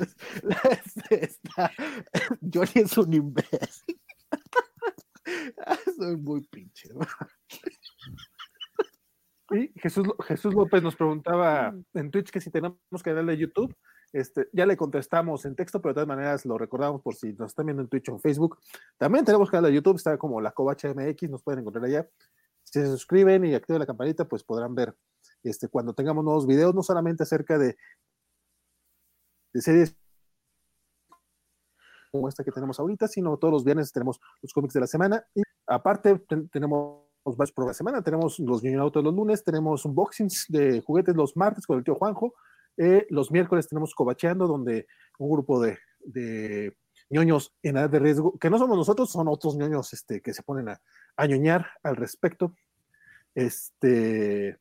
está- 1.09 1.71
Johnny 2.53 2.71
es 2.75 2.97
un 2.97 3.13
imbécil. 3.13 3.99
Soy 5.97 6.17
muy 6.17 6.41
pinche. 6.47 6.89
¿no? 6.93 7.01
Y 9.51 9.71
Jesús, 9.79 10.07
Jesús 10.25 10.53
López 10.53 10.81
nos 10.81 10.95
preguntaba 10.95 11.73
en 11.93 12.11
Twitch 12.11 12.31
que 12.31 12.41
si 12.41 12.49
tenemos 12.49 12.77
canal 13.03 13.27
de 13.27 13.37
YouTube. 13.37 13.75
Este, 14.11 14.47
ya 14.53 14.65
le 14.67 14.77
contestamos 14.77 15.43
en 15.45 15.55
texto, 15.55 15.81
pero 15.81 15.91
de 15.91 15.95
todas 15.95 16.07
maneras 16.07 16.45
lo 16.45 16.57
recordamos 16.57 17.01
por 17.01 17.15
si 17.15 17.33
nos 17.33 17.51
están 17.51 17.65
viendo 17.65 17.81
en 17.81 17.89
Twitch 17.89 18.09
o 18.09 18.13
en 18.13 18.19
Facebook. 18.19 18.59
También 18.97 19.25
tenemos 19.25 19.49
canal 19.49 19.71
de 19.71 19.75
YouTube, 19.75 19.95
está 19.95 20.17
como 20.17 20.39
la 20.39 20.51
Covacha 20.51 20.93
MX, 20.93 21.29
nos 21.29 21.41
pueden 21.41 21.61
encontrar 21.61 21.85
allá. 21.85 22.07
Si 22.63 22.79
se 22.79 22.87
suscriben 22.87 23.43
y 23.43 23.55
activan 23.55 23.79
la 23.79 23.87
campanita, 23.87 24.25
pues 24.25 24.43
podrán 24.43 24.75
ver 24.75 24.95
este, 25.41 25.67
cuando 25.67 25.93
tengamos 25.93 26.23
nuevos 26.23 26.45
videos, 26.45 26.75
no 26.75 26.83
solamente 26.83 27.23
acerca 27.23 27.57
de, 27.57 27.75
de 29.51 29.61
series 29.61 29.95
como 32.13 32.29
esta 32.29 32.43
que 32.43 32.51
tenemos 32.51 32.79
ahorita, 32.79 33.07
sino 33.07 33.37
todos 33.37 33.51
los 33.51 33.63
viernes 33.63 33.91
tenemos 33.91 34.21
los 34.41 34.53
cómics 34.53 34.75
de 34.75 34.79
la 34.81 34.87
semana. 34.87 35.25
Y 35.33 35.41
aparte, 35.65 36.19
ten- 36.19 36.47
tenemos 36.49 37.01
varios 37.25 37.51
por 37.51 37.65
la 37.65 37.73
semana. 37.73 38.03
Tenemos 38.03 38.37
los 38.39 38.63
autos 38.63 39.03
los 39.03 39.13
lunes, 39.15 39.43
tenemos 39.43 39.83
unboxings 39.83 40.45
de 40.47 40.81
juguetes 40.81 41.15
los 41.15 41.35
martes 41.35 41.65
con 41.65 41.79
el 41.79 41.83
tío 41.83 41.95
Juanjo. 41.95 42.33
eh, 42.77 43.05
los 43.09 43.31
miércoles 43.31 43.67
tenemos 43.67 43.93
Cobacheando, 43.93 44.47
donde 44.47 44.87
un 45.19 45.29
grupo 45.31 45.59
de, 45.61 45.77
de 46.05 46.75
ñoños 47.09 47.53
en 47.61 47.77
edad 47.77 47.89
de 47.89 47.99
riesgo, 47.99 48.37
que 48.39 48.49
no 48.49 48.57
somos 48.57 48.75
nosotros, 48.77 49.11
son 49.11 49.27
otros 49.27 49.55
ñoños 49.55 49.93
este, 49.93 50.21
que 50.21 50.33
se 50.33 50.41
ponen 50.43 50.69
a, 50.69 50.81
a 51.17 51.27
ñoñar 51.27 51.67
al 51.83 51.95
respecto. 51.95 52.55
Este, 53.35 54.57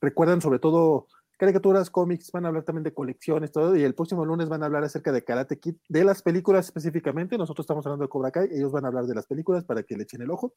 recuerdan 0.00 0.40
sobre 0.40 0.58
todo 0.60 1.06
caricaturas, 1.40 1.88
cómics, 1.88 2.30
van 2.32 2.44
a 2.44 2.48
hablar 2.48 2.64
también 2.64 2.84
de 2.84 2.92
colecciones, 2.92 3.50
todo, 3.50 3.74
y 3.74 3.82
el 3.82 3.94
próximo 3.94 4.26
lunes 4.26 4.50
van 4.50 4.62
a 4.62 4.66
hablar 4.66 4.84
acerca 4.84 5.10
de 5.10 5.24
Karate 5.24 5.58
Kid, 5.58 5.76
de 5.88 6.04
las 6.04 6.20
películas 6.20 6.66
específicamente, 6.66 7.38
nosotros 7.38 7.64
estamos 7.64 7.86
hablando 7.86 8.04
de 8.04 8.10
Cobra 8.10 8.30
Kai, 8.30 8.50
ellos 8.52 8.70
van 8.70 8.84
a 8.84 8.88
hablar 8.88 9.06
de 9.06 9.14
las 9.14 9.26
películas 9.26 9.64
para 9.64 9.82
que 9.82 9.96
le 9.96 10.02
echen 10.02 10.20
el 10.20 10.30
ojo. 10.30 10.52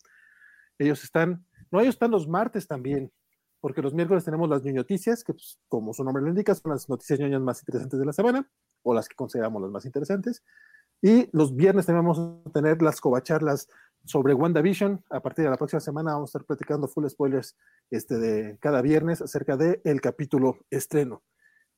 Ellos 0.78 1.02
están, 1.06 1.46
no, 1.72 1.80
ellos 1.80 1.96
están 1.96 2.12
los 2.12 2.28
martes 2.28 2.68
también, 2.68 3.14
porque 3.62 3.82
los 3.82 3.94
miércoles 3.94 4.26
tenemos 4.26 4.50
las 4.50 4.62
ñoñoticias, 4.62 5.24
que 5.24 5.34
pues, 5.34 5.58
como 5.70 5.94
su 5.94 6.04
nombre 6.04 6.22
lo 6.22 6.28
indica, 6.28 6.54
son 6.54 6.74
las 6.74 6.90
noticias 6.90 7.18
ñoñas 7.18 7.42
más 7.42 7.62
interesantes 7.62 7.98
de 7.98 8.06
la 8.06 8.12
semana, 8.12 8.46
o 8.82 8.94
las 8.94 9.08
que 9.08 9.16
consideramos 9.16 9.62
las 9.62 9.72
más 9.72 9.86
interesantes. 9.86 10.44
Y 11.02 11.30
los 11.32 11.56
viernes 11.56 11.86
también 11.86 12.06
vamos 12.06 12.20
a 12.46 12.52
tener 12.52 12.82
las 12.82 13.00
covacharlas 13.00 13.70
sobre 14.06 14.34
WandaVision. 14.34 15.04
A 15.10 15.22
partir 15.22 15.46
de 15.46 15.52
la 15.52 15.58
próxima 15.58 15.80
semana 15.80 16.14
vamos 16.14 16.30
a 16.30 16.32
estar 16.32 16.46
platicando 16.46 16.88
full 16.88 17.08
spoilers 17.08 17.58
este, 17.90 18.18
de 18.18 18.58
cada 18.60 18.82
viernes 18.82 19.22
acerca 19.22 19.58
del 19.58 19.82
el 19.84 20.02
capítulo 20.02 20.60
estreno. 20.70 21.24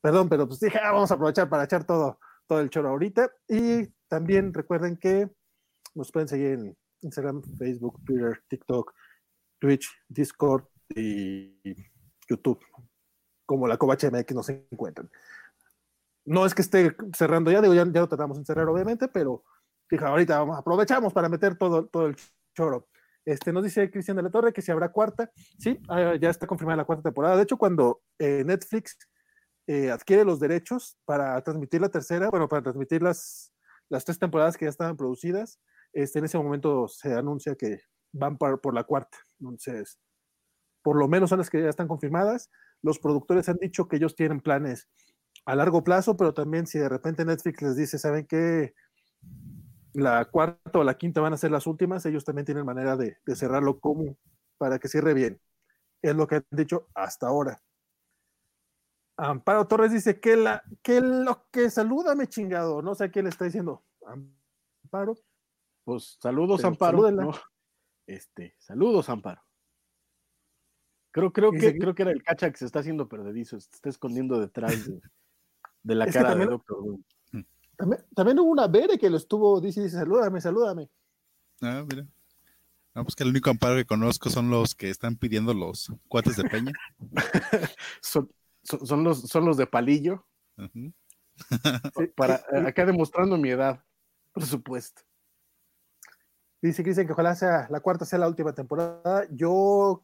Perdón, 0.02 0.30
pero 0.30 0.48
pues 0.48 0.60
dije, 0.60 0.80
ah, 0.84 0.92
vamos 0.92 1.12
a 1.12 1.16
aprovechar 1.16 1.50
para 1.50 1.64
echar 1.64 1.84
todo, 1.86 2.20
todo 2.48 2.60
el 2.60 2.70
choro 2.70 2.90
ahorita. 2.90 3.32
Y 3.48 3.88
también 4.08 4.54
recuerden 4.54 4.98
que 4.98 5.30
nos 5.94 6.12
pueden 6.12 6.28
seguir 6.28 6.48
en 6.48 6.78
Instagram, 7.02 7.42
Facebook, 7.58 8.04
Twitter, 8.06 8.42
TikTok, 8.48 8.94
Twitch, 9.60 9.90
Discord 10.08 10.66
y 10.90 11.60
YouTube, 12.28 12.60
como 13.46 13.68
la 13.68 13.78
Covacha 13.78 14.10
MX 14.10 14.36
nos 14.36 14.50
encuentran. 14.50 15.10
No 16.26 16.46
es 16.46 16.56
que 16.56 16.62
esté 16.64 16.96
cerrando 17.16 17.52
ya, 17.52 17.62
digo, 17.62 17.74
ya, 17.74 17.86
ya 17.86 18.02
lo 18.02 18.08
tratamos 18.08 18.40
de 18.40 18.46
cerrar, 18.46 18.68
obviamente, 18.68 19.08
pero 19.08 19.44
fija, 19.88 20.08
ahorita 20.08 20.40
vamos, 20.40 20.58
aprovechamos 20.58 21.14
para 21.14 21.30
meter 21.30 21.58
todo, 21.58 21.88
todo 21.88 22.08
el 22.08 22.16
choro. 22.54 22.88
Este, 23.26 23.52
nos 23.52 23.64
dice 23.64 23.90
Cristian 23.90 24.18
de 24.18 24.24
la 24.24 24.30
Torre 24.30 24.54
que 24.54 24.62
si 24.62 24.72
habrá 24.72 24.92
cuarta. 24.92 25.32
Sí, 25.58 25.80
ah, 25.90 26.16
ya 26.20 26.30
está 26.30 26.46
confirmada 26.46 26.78
la 26.78 26.86
cuarta 26.86 27.04
temporada. 27.04 27.36
De 27.36 27.44
hecho, 27.44 27.58
cuando 27.58 28.04
eh, 28.20 28.44
Netflix 28.46 28.98
eh, 29.68 29.90
adquiere 29.90 30.24
los 30.24 30.40
derechos 30.40 30.98
para 31.06 31.42
transmitir 31.44 31.82
la 31.82 31.90
tercera, 31.90 32.30
bueno, 32.30 32.48
para 32.48 32.62
transmitir 32.62 33.02
las, 33.02 33.52
las 33.90 34.06
tres 34.06 34.20
temporadas 34.20 34.58
que 34.58 34.66
ya 34.66 34.70
estaban 34.70 34.96
producidas, 34.96 35.60
este, 35.92 36.20
en 36.20 36.26
ese 36.26 36.38
momento 36.38 36.88
se 36.88 37.14
anuncia 37.14 37.56
que 37.56 37.80
van 38.12 38.38
por, 38.38 38.62
por 38.62 38.76
la 38.76 38.84
cuarta. 38.84 39.18
Entonces, 39.40 40.00
por 40.84 40.98
lo 40.98 41.08
menos 41.08 41.32
son 41.32 41.40
las 41.40 41.50
que 41.50 41.64
ya 41.64 41.70
están 41.70 41.88
confirmadas. 41.88 42.52
Los 42.84 43.00
productores 43.00 43.50
han 43.50 43.58
dicho 43.58 43.88
que 43.88 43.96
ellos 43.96 44.16
tienen 44.16 44.40
planes 44.40 44.88
a 45.46 45.56
largo 45.56 45.84
plazo, 45.84 46.16
pero 46.16 46.34
también 46.34 46.68
si 46.68 46.78
de 46.78 46.90
repente 46.90 47.26
Netflix 47.26 47.62
les 47.64 47.76
dice, 47.76 47.98
¿saben 47.98 48.28
qué? 48.28 48.76
La 49.96 50.26
cuarta 50.26 50.80
o 50.80 50.84
la 50.84 50.98
quinta 50.98 51.22
van 51.22 51.34
a 51.34 51.38
ser 51.38 51.52
las 51.52 51.68
últimas, 51.68 52.06
ellos 52.06 52.26
también 52.26 52.46
tienen 52.46 52.66
manera 52.66 52.96
de, 52.98 53.18
de 53.26 53.36
cerrarlo 53.36 53.80
como 53.80 54.18
para 54.58 54.80
que 54.80 54.88
cierre 54.88 55.14
bien. 55.14 55.40
Es 56.02 56.16
lo 56.16 56.28
que 56.28 56.36
han 56.36 56.46
dicho 56.52 56.88
hasta 56.94 57.28
ahora. 57.28 57.62
Amparo 59.18 59.66
Torres 59.68 59.92
dice 59.94 60.20
que, 60.20 60.36
la, 60.36 60.62
que 60.82 61.00
lo 61.00 61.48
que 61.52 61.70
salúdame 61.70 62.28
chingado, 62.28 62.82
no 62.82 62.96
sé 62.96 63.06
a 63.06 63.12
quién 63.12 63.26
le 63.26 63.30
está 63.30 63.46
diciendo. 63.46 63.84
Amparo. 64.06 65.16
Pues 65.86 66.18
saludos, 66.20 66.58
Pero 66.58 66.68
Amparo. 66.70 67.32
Este, 68.08 68.56
saludos, 68.60 69.10
Amparo. 69.10 69.42
Creo, 71.12 71.32
creo, 71.32 71.52
que, 71.52 71.60
que- 71.60 71.78
creo 71.80 71.96
que 71.96 72.02
era 72.02 72.12
el 72.12 72.24
cacha 72.24 72.52
que 72.52 72.58
se 72.58 72.66
está 72.66 72.80
haciendo 72.80 73.08
perdedizo, 73.08 73.58
se 73.60 73.70
está 73.72 73.88
escondiendo 73.90 74.38
detrás 74.40 74.86
de, 74.86 75.00
de 75.84 75.96
la 75.96 76.06
cara 76.12 76.30
de 76.30 76.30
también- 76.32 76.50
Doctor. 76.50 76.78
También, 77.78 78.06
también 78.16 78.40
hubo 78.40 78.50
una 78.50 78.68
Bere 78.68 78.98
que 78.98 79.10
lo 79.10 79.18
estuvo, 79.18 79.60
dice, 79.60 79.82
dice, 79.82 79.98
salúdame, 79.98 80.42
salúdame. 80.42 80.90
Ah, 81.62 81.84
mira. 81.88 82.06
No, 82.94 83.04
pues 83.04 83.16
que 83.16 83.24
el 83.24 83.30
único 83.30 83.50
amparo 83.50 83.76
que 83.76 83.86
conozco 83.86 84.30
son 84.30 84.50
los 84.50 84.74
que 84.74 84.90
están 84.90 85.18
pidiendo 85.18 85.54
los 85.54 85.92
cuates 86.08 86.38
de 86.38 86.46
peña. 86.46 86.72
Son, 88.02 88.32
son, 88.64 88.88
son 88.88 89.04
los, 89.04 89.22
son 89.22 89.46
los 89.46 89.58
de 89.58 89.68
palillo, 89.68 90.26
para, 92.16 92.36
eh, 92.54 92.68
acá 92.68 92.86
demostrando 92.86 93.38
mi 93.38 93.50
edad, 93.50 93.84
por 94.32 94.46
supuesto. 94.46 95.02
Dice 96.62 96.84
Cristian 96.84 97.06
que 97.06 97.14
ojalá 97.14 97.36
sea 97.36 97.68
la 97.70 97.80
cuarta 97.80 98.06
sea 98.06 98.20
la 98.20 98.28
última 98.28 98.54
temporada. 98.54 99.28
Yo 99.30 100.04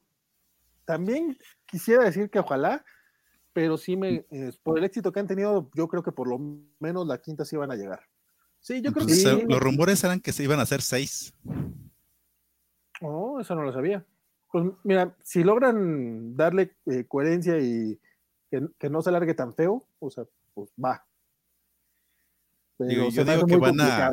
también 0.86 1.38
quisiera 1.66 2.04
decir 2.04 2.30
que 2.30 2.40
ojalá, 2.40 2.86
pero 3.54 3.78
sí 3.78 3.98
me, 3.98 4.26
eh, 4.32 4.52
por 4.64 4.78
el 4.78 4.84
éxito 4.84 5.12
que 5.12 5.20
han 5.20 5.28
tenido, 5.28 5.70
yo 5.74 5.88
creo 5.88 6.04
que 6.04 6.12
por 6.12 6.28
lo 6.28 6.40
menos 6.80 7.08
la 7.08 7.22
quinta 7.22 7.46
sí 7.46 7.56
van 7.56 7.72
a 7.72 7.76
llegar. 7.76 8.02
Sí, 8.60 8.82
yo 8.82 8.94
creo 8.94 9.08
que 9.08 9.14
sí. 9.14 9.44
los 9.48 9.60
rumores 9.60 10.04
eran 10.04 10.20
que 10.20 10.32
se 10.32 10.44
iban 10.44 10.60
a 10.60 10.64
hacer 10.64 10.82
seis. 10.82 11.34
Oh, 13.02 13.40
eso 13.40 13.56
no 13.56 13.64
lo 13.64 13.74
sabía. 13.74 14.06
Pues 14.52 14.66
mira, 14.84 15.16
si 15.24 15.44
logran 15.44 16.36
darle 16.36 16.76
eh, 16.86 17.06
coherencia 17.08 17.58
y 17.60 18.00
que, 18.50 18.68
que 18.78 18.90
no 18.90 19.02
se 19.02 19.10
alargue 19.10 19.34
tan 19.34 19.54
feo, 19.56 19.88
o 20.00 20.12
sea, 20.12 20.26
pues 20.54 20.70
va. 20.84 21.06
Pero 22.78 22.90
Digo, 22.90 23.10
yo 23.10 23.24
digo 23.26 23.46
que 23.48 23.58
van 23.58 23.80
a, 23.82 24.12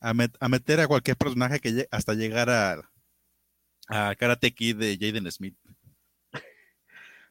a, 0.00 0.14
met- 0.14 0.36
a 0.40 0.48
meter 0.48 0.80
a 0.80 0.88
cualquier 0.88 1.16
personaje 1.16 1.60
que 1.60 1.86
hasta 1.90 2.14
llegar 2.14 2.50
a, 2.50 2.90
a 3.88 4.14
Karate 4.16 4.52
Kid 4.52 4.76
de 4.76 4.98
Jaden 5.00 5.30
Smith. 5.30 5.56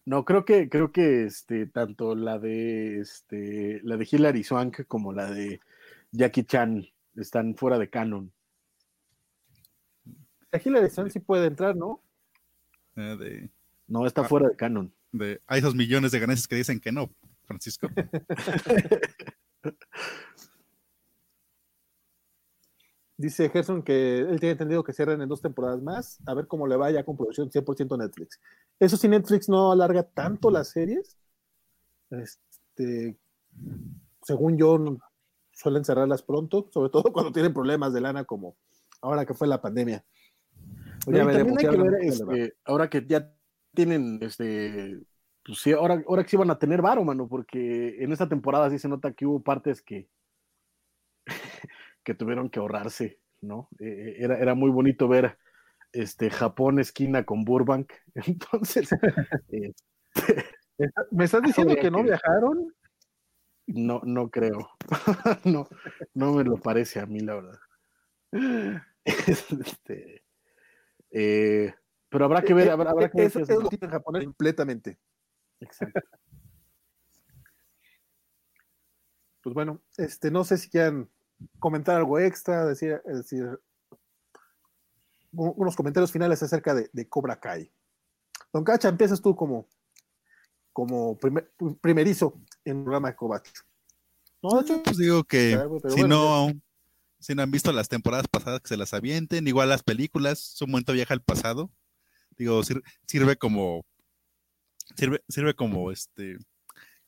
No, 0.05 0.25
creo 0.25 0.43
que, 0.45 0.69
creo 0.69 0.91
que 0.91 1.25
este, 1.25 1.67
tanto 1.67 2.15
la 2.15 2.39
de 2.39 2.99
este, 2.99 3.79
la 3.83 3.95
de 3.97 4.07
Hilary 4.09 4.43
Swank 4.43 4.85
como 4.87 5.13
la 5.13 5.29
de 5.29 5.59
Jackie 6.11 6.43
Chan 6.43 6.87
están 7.15 7.55
fuera 7.55 7.77
de 7.77 7.89
canon. 7.89 8.31
La 10.51 10.59
Hillary 10.63 10.89
Swank 10.89 11.11
sí 11.11 11.19
puede 11.19 11.45
entrar, 11.47 11.75
¿no? 11.75 12.01
eh, 12.95 13.15
de, 13.19 13.49
No, 13.87 14.05
está 14.07 14.21
Ah. 14.21 14.27
fuera 14.27 14.47
de 14.49 14.55
canon. 14.55 14.91
de- 15.11 15.41
a 15.47 15.57
esos 15.57 15.75
millones 15.75 16.11
de 16.11 16.19
ganancias 16.19 16.47
que 16.47 16.55
dicen 16.55 16.79
que 16.79 16.91
no, 16.91 17.09
Francisco. 17.45 17.87
Dice 23.19 23.49
Gerson 23.49 23.83
que 23.83 24.19
él 24.19 24.39
tiene 24.39 24.53
entendido 24.53 24.81
que 24.81 24.93
cierran 24.93 25.21
en 25.21 25.27
dos 25.27 25.41
temporadas 25.41 25.81
más, 25.81 26.19
a 26.25 26.33
ver 26.33 26.47
cómo 26.47 26.65
le 26.67 26.77
vaya 26.77 27.03
con 27.03 27.17
producción 27.17 27.51
100% 27.51 27.97
Netflix. 27.97 28.39
Eso 28.79 28.95
sí, 28.95 29.09
Netflix 29.09 29.49
no 29.49 29.73
alarga 29.73 30.03
tanto 30.03 30.49
las 30.49 30.69
series. 30.69 31.17
Este, 32.11 33.17
según 34.21 34.57
yo, 34.57 34.79
suelen 35.51 35.83
cerrarlas 35.83 36.23
pronto, 36.23 36.69
sobre 36.71 36.89
todo 36.91 37.03
cuando 37.13 37.33
tienen 37.33 37.53
problemas 37.53 37.91
de 37.91 37.99
lana 37.99 38.23
como 38.23 38.55
ahora 39.01 39.25
que 39.25 39.33
fue 39.33 39.49
la 39.49 39.61
pandemia. 39.61 40.01
No, 41.05 41.17
Ya 41.17 41.23
y 41.23 41.25
veremos, 41.25 41.57
hay 41.57 41.69
que 41.69 41.77
ver, 41.77 41.95
este, 42.01 42.53
ahora 42.63 42.89
que 42.89 43.05
ya 43.05 43.33
tienen, 43.73 44.19
este, 44.21 44.97
pues 45.43 45.59
sí, 45.59 45.73
ahora, 45.73 46.01
ahora 46.07 46.23
que 46.23 46.29
sí 46.29 46.37
van 46.37 46.51
a 46.51 46.57
tener 46.57 46.81
varo, 46.81 47.03
mano, 47.03 47.27
porque 47.27 48.01
en 48.01 48.13
esta 48.13 48.29
temporada 48.29 48.69
sí 48.69 48.79
se 48.79 48.87
nota 48.87 49.11
que 49.11 49.25
hubo 49.25 49.43
partes 49.43 49.81
que, 49.81 50.07
que 52.03 52.13
tuvieron 52.13 52.49
que 52.49 52.59
ahorrarse, 52.59 53.19
¿no? 53.41 53.69
Eh, 53.79 54.15
era, 54.19 54.37
era 54.39 54.55
muy 54.55 54.69
bonito 54.71 55.07
ver 55.07 55.37
este 55.91 56.29
Japón 56.29 56.79
esquina 56.79 57.23
con 57.25 57.43
Burbank. 57.43 57.91
Entonces, 58.15 58.89
eh, 59.51 59.73
¿Me 61.11 61.25
estás 61.25 61.43
diciendo 61.43 61.75
que 61.75 61.91
no 61.91 61.97
que- 61.97 62.03
viajaron? 62.03 62.73
no, 63.67 64.01
no 64.03 64.29
creo. 64.29 64.69
no, 65.45 65.67
no 66.13 66.33
me 66.33 66.43
lo 66.43 66.57
parece 66.57 66.99
a 66.99 67.05
mí, 67.05 67.19
la 67.19 67.35
verdad. 67.35 67.59
Este, 69.03 70.23
eh, 71.11 71.73
pero 72.09 72.25
habrá 72.25 72.41
que 72.41 72.53
ver, 72.53 72.69
habrá, 72.69 72.91
habrá 72.91 73.09
que 73.09 73.17
ver 73.17 73.27
Eso 73.27 73.45
si 73.45 73.53
es 73.53 73.81
en 73.81 73.89
japonés 73.89 74.23
completamente. 74.25 74.97
Exacto. 75.59 75.99
Pues 79.41 79.53
bueno, 79.53 79.81
este, 79.97 80.31
no 80.31 80.43
sé 80.43 80.57
si 80.57 80.69
quieran 80.69 81.09
comentar 81.59 81.95
algo 81.95 82.19
extra, 82.19 82.65
decir, 82.65 83.01
unos 85.31 85.75
comentarios 85.75 86.11
finales 86.11 86.41
acerca 86.41 86.73
de, 86.73 86.89
de 86.91 87.07
Cobra 87.07 87.39
Kai. 87.39 87.71
Don 88.51 88.63
Cacha, 88.63 88.89
empiezas 88.89 89.21
tú 89.21 89.35
como, 89.35 89.67
como 90.73 91.17
primer- 91.17 91.51
primerizo 91.81 92.33
en 92.65 92.77
el 92.77 92.83
programa 92.83 93.09
de 93.09 93.15
Kovac. 93.15 93.47
No, 94.41 94.49
de 94.55 94.61
hecho, 94.61 94.83
Pues 94.83 94.97
digo 94.97 95.23
que 95.23 95.51
si 95.89 95.99
bueno, 96.01 96.47
no, 96.47 96.61
si 97.19 97.35
no 97.35 97.43
han 97.43 97.51
visto 97.51 97.71
las 97.71 97.89
temporadas 97.89 98.27
pasadas, 98.27 98.61
que 98.61 98.69
se 98.69 98.77
las 98.77 98.93
avienten. 98.93 99.47
Igual 99.47 99.69
las 99.69 99.83
películas, 99.83 100.39
su 100.39 100.65
momento 100.65 100.93
viaja 100.93 101.13
al 101.13 101.21
pasado. 101.21 101.69
Digo, 102.37 102.63
sir- 102.63 102.81
sirve 103.05 103.35
como, 103.35 103.85
sirve, 104.95 105.21
sirve 105.27 105.53
como 105.53 105.91
este, 105.91 106.37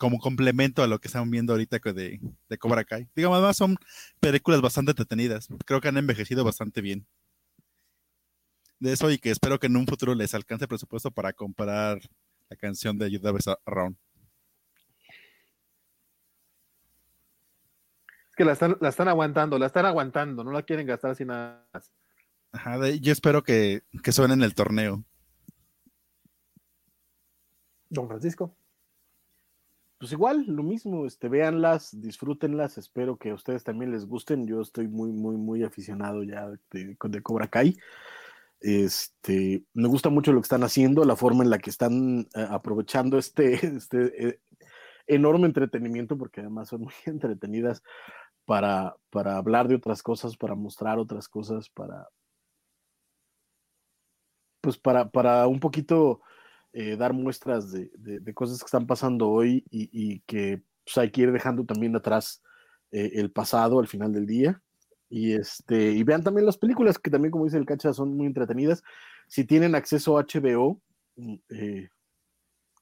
como 0.01 0.17
complemento 0.17 0.81
a 0.81 0.87
lo 0.87 0.97
que 0.97 1.07
están 1.09 1.29
viendo 1.29 1.53
ahorita 1.53 1.77
de, 1.77 2.19
de 2.49 2.57
Cobra 2.57 2.83
Kai. 2.83 3.07
Digamos, 3.15 3.37
además 3.37 3.55
son 3.55 3.77
películas 4.19 4.59
bastante 4.59 4.93
entretenidas. 4.93 5.47
Creo 5.63 5.79
que 5.79 5.89
han 5.89 5.97
envejecido 5.97 6.43
bastante 6.43 6.81
bien. 6.81 7.05
De 8.79 8.93
eso 8.93 9.11
y 9.11 9.19
que 9.19 9.29
espero 9.29 9.59
que 9.59 9.67
en 9.67 9.77
un 9.77 9.85
futuro 9.85 10.15
les 10.15 10.33
alcance 10.33 10.67
presupuesto 10.67 11.11
para 11.11 11.33
comprar 11.33 11.99
la 12.49 12.55
canción 12.55 12.97
de 12.97 13.11
You 13.11 13.19
Never 13.21 13.41
Around. 13.63 13.95
es 18.27 18.35
que 18.35 18.43
la 18.43 18.53
están, 18.53 18.77
la 18.81 18.89
están 18.89 19.07
aguantando, 19.07 19.59
la 19.59 19.67
están 19.67 19.85
aguantando, 19.85 20.43
no 20.43 20.51
la 20.51 20.63
quieren 20.63 20.87
gastar 20.87 21.11
así 21.11 21.25
nada 21.25 21.63
más. 21.71 21.91
Ajá, 22.53 22.79
de- 22.79 22.99
yo 22.99 23.11
espero 23.11 23.43
que, 23.43 23.83
que 24.01 24.11
suene 24.11 24.33
en 24.33 24.41
el 24.41 24.55
torneo. 24.55 25.03
Don 27.89 28.07
Francisco. 28.07 28.55
Pues 30.01 30.13
igual, 30.13 30.45
lo 30.47 30.63
mismo, 30.63 31.05
este, 31.05 31.29
véanlas, 31.29 32.01
disfrútenlas, 32.01 32.79
espero 32.79 33.17
que 33.17 33.29
a 33.29 33.35
ustedes 33.35 33.63
también 33.63 33.91
les 33.91 34.07
gusten. 34.07 34.47
Yo 34.47 34.59
estoy 34.59 34.87
muy, 34.87 35.11
muy, 35.11 35.37
muy 35.37 35.63
aficionado 35.63 36.23
ya 36.23 36.49
de, 36.71 36.97
Cobra 36.97 37.47
Kai. 37.47 37.77
Este, 38.59 39.63
me 39.75 39.87
gusta 39.87 40.09
mucho 40.09 40.33
lo 40.33 40.39
que 40.41 40.45
están 40.45 40.63
haciendo, 40.63 41.05
la 41.05 41.15
forma 41.15 41.43
en 41.43 41.51
la 41.51 41.59
que 41.59 41.69
están 41.69 42.21
eh, 42.33 42.47
aprovechando 42.49 43.19
este, 43.19 43.53
este 43.77 44.27
eh, 44.27 44.39
enorme 45.05 45.45
entretenimiento, 45.45 46.17
porque 46.17 46.41
además 46.41 46.69
son 46.69 46.81
muy 46.81 46.93
entretenidas 47.05 47.83
para, 48.45 48.95
para 49.11 49.37
hablar 49.37 49.67
de 49.67 49.75
otras 49.75 50.01
cosas, 50.01 50.35
para 50.35 50.55
mostrar 50.55 50.97
otras 50.97 51.29
cosas, 51.29 51.69
para 51.69 52.09
pues 54.61 54.79
para, 54.79 55.11
para 55.11 55.45
un 55.45 55.59
poquito 55.59 56.21
eh, 56.73 56.95
dar 56.97 57.13
muestras 57.13 57.71
de, 57.71 57.91
de- 57.97 58.33
cosas 58.33 58.59
que 58.59 58.65
están 58.65 58.87
pasando 58.87 59.29
hoy 59.29 59.63
y, 59.69 59.89
y 59.91 60.21
que 60.21 60.63
pues, 60.85 60.97
hay 60.97 61.11
que 61.11 61.21
ir 61.21 61.31
dejando 61.31 61.65
también 61.65 61.95
atrás 61.95 62.41
eh, 62.91 63.11
el 63.15 63.31
pasado 63.31 63.79
al 63.79 63.87
final 63.87 64.13
del 64.13 64.25
día. 64.25 64.61
Y, 65.09 65.33
este, 65.33 65.91
y 65.91 66.03
vean 66.03 66.23
también 66.23 66.45
las 66.45 66.57
películas 66.57 66.97
que 66.97 67.11
también, 67.11 67.31
como 67.31 67.45
dice 67.45 67.57
el 67.57 67.65
Cacha, 67.65 67.93
son 67.93 68.15
muy 68.15 68.27
entretenidas. 68.27 68.83
Si 69.27 69.43
tienen 69.45 69.75
acceso 69.75 70.17
a 70.17 70.21
HBO, 70.23 70.81
mm, 71.17 71.35
eh, 71.49 71.89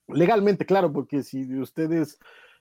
legalmente, 0.08 0.66
claro, 0.66 0.92
porque 0.92 1.24
si 1.24 1.54
ustedes 1.60 2.18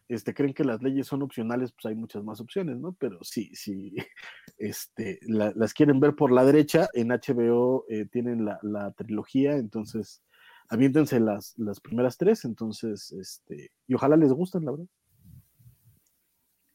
este, 0.09 0.35
creen 0.35 0.55
que 0.55 0.65
las 0.65 0.83
leyes 0.83 1.07
son 1.07 1.23
opcionales, 1.23 1.73
pues 1.73 1.87
hay 1.87 1.95
muchas 1.95 2.25
más 2.25 2.41
opciones, 2.41 2.79
¿no? 2.79 2.95
Pero 2.99 3.19
sí, 3.23 3.51
sí, 3.55 3.95
este, 4.59 5.19
la- 5.23 5.53
las 5.55 5.75
quieren 5.75 6.01
ver 6.01 6.15
por 6.15 6.33
la 6.33 6.45
derecha, 6.45 6.89
en 6.95 7.09
HBO 7.13 7.85
eh, 7.89 8.07
tienen 8.07 8.45
la, 8.45 8.59
la 8.63 8.93
trilogía, 8.93 9.57
entonces 9.57 10.23
aviéntense 10.69 11.19
las, 11.21 11.55
las 11.59 11.81
primeras 11.81 12.17
tres, 12.17 12.45
entonces, 12.45 13.13
este, 13.13 13.73
y 13.87 13.95
ojalá 13.95 14.17
les 14.17 14.33
gusten, 14.33 14.65
la 14.65 14.73
verdad. 14.73 14.87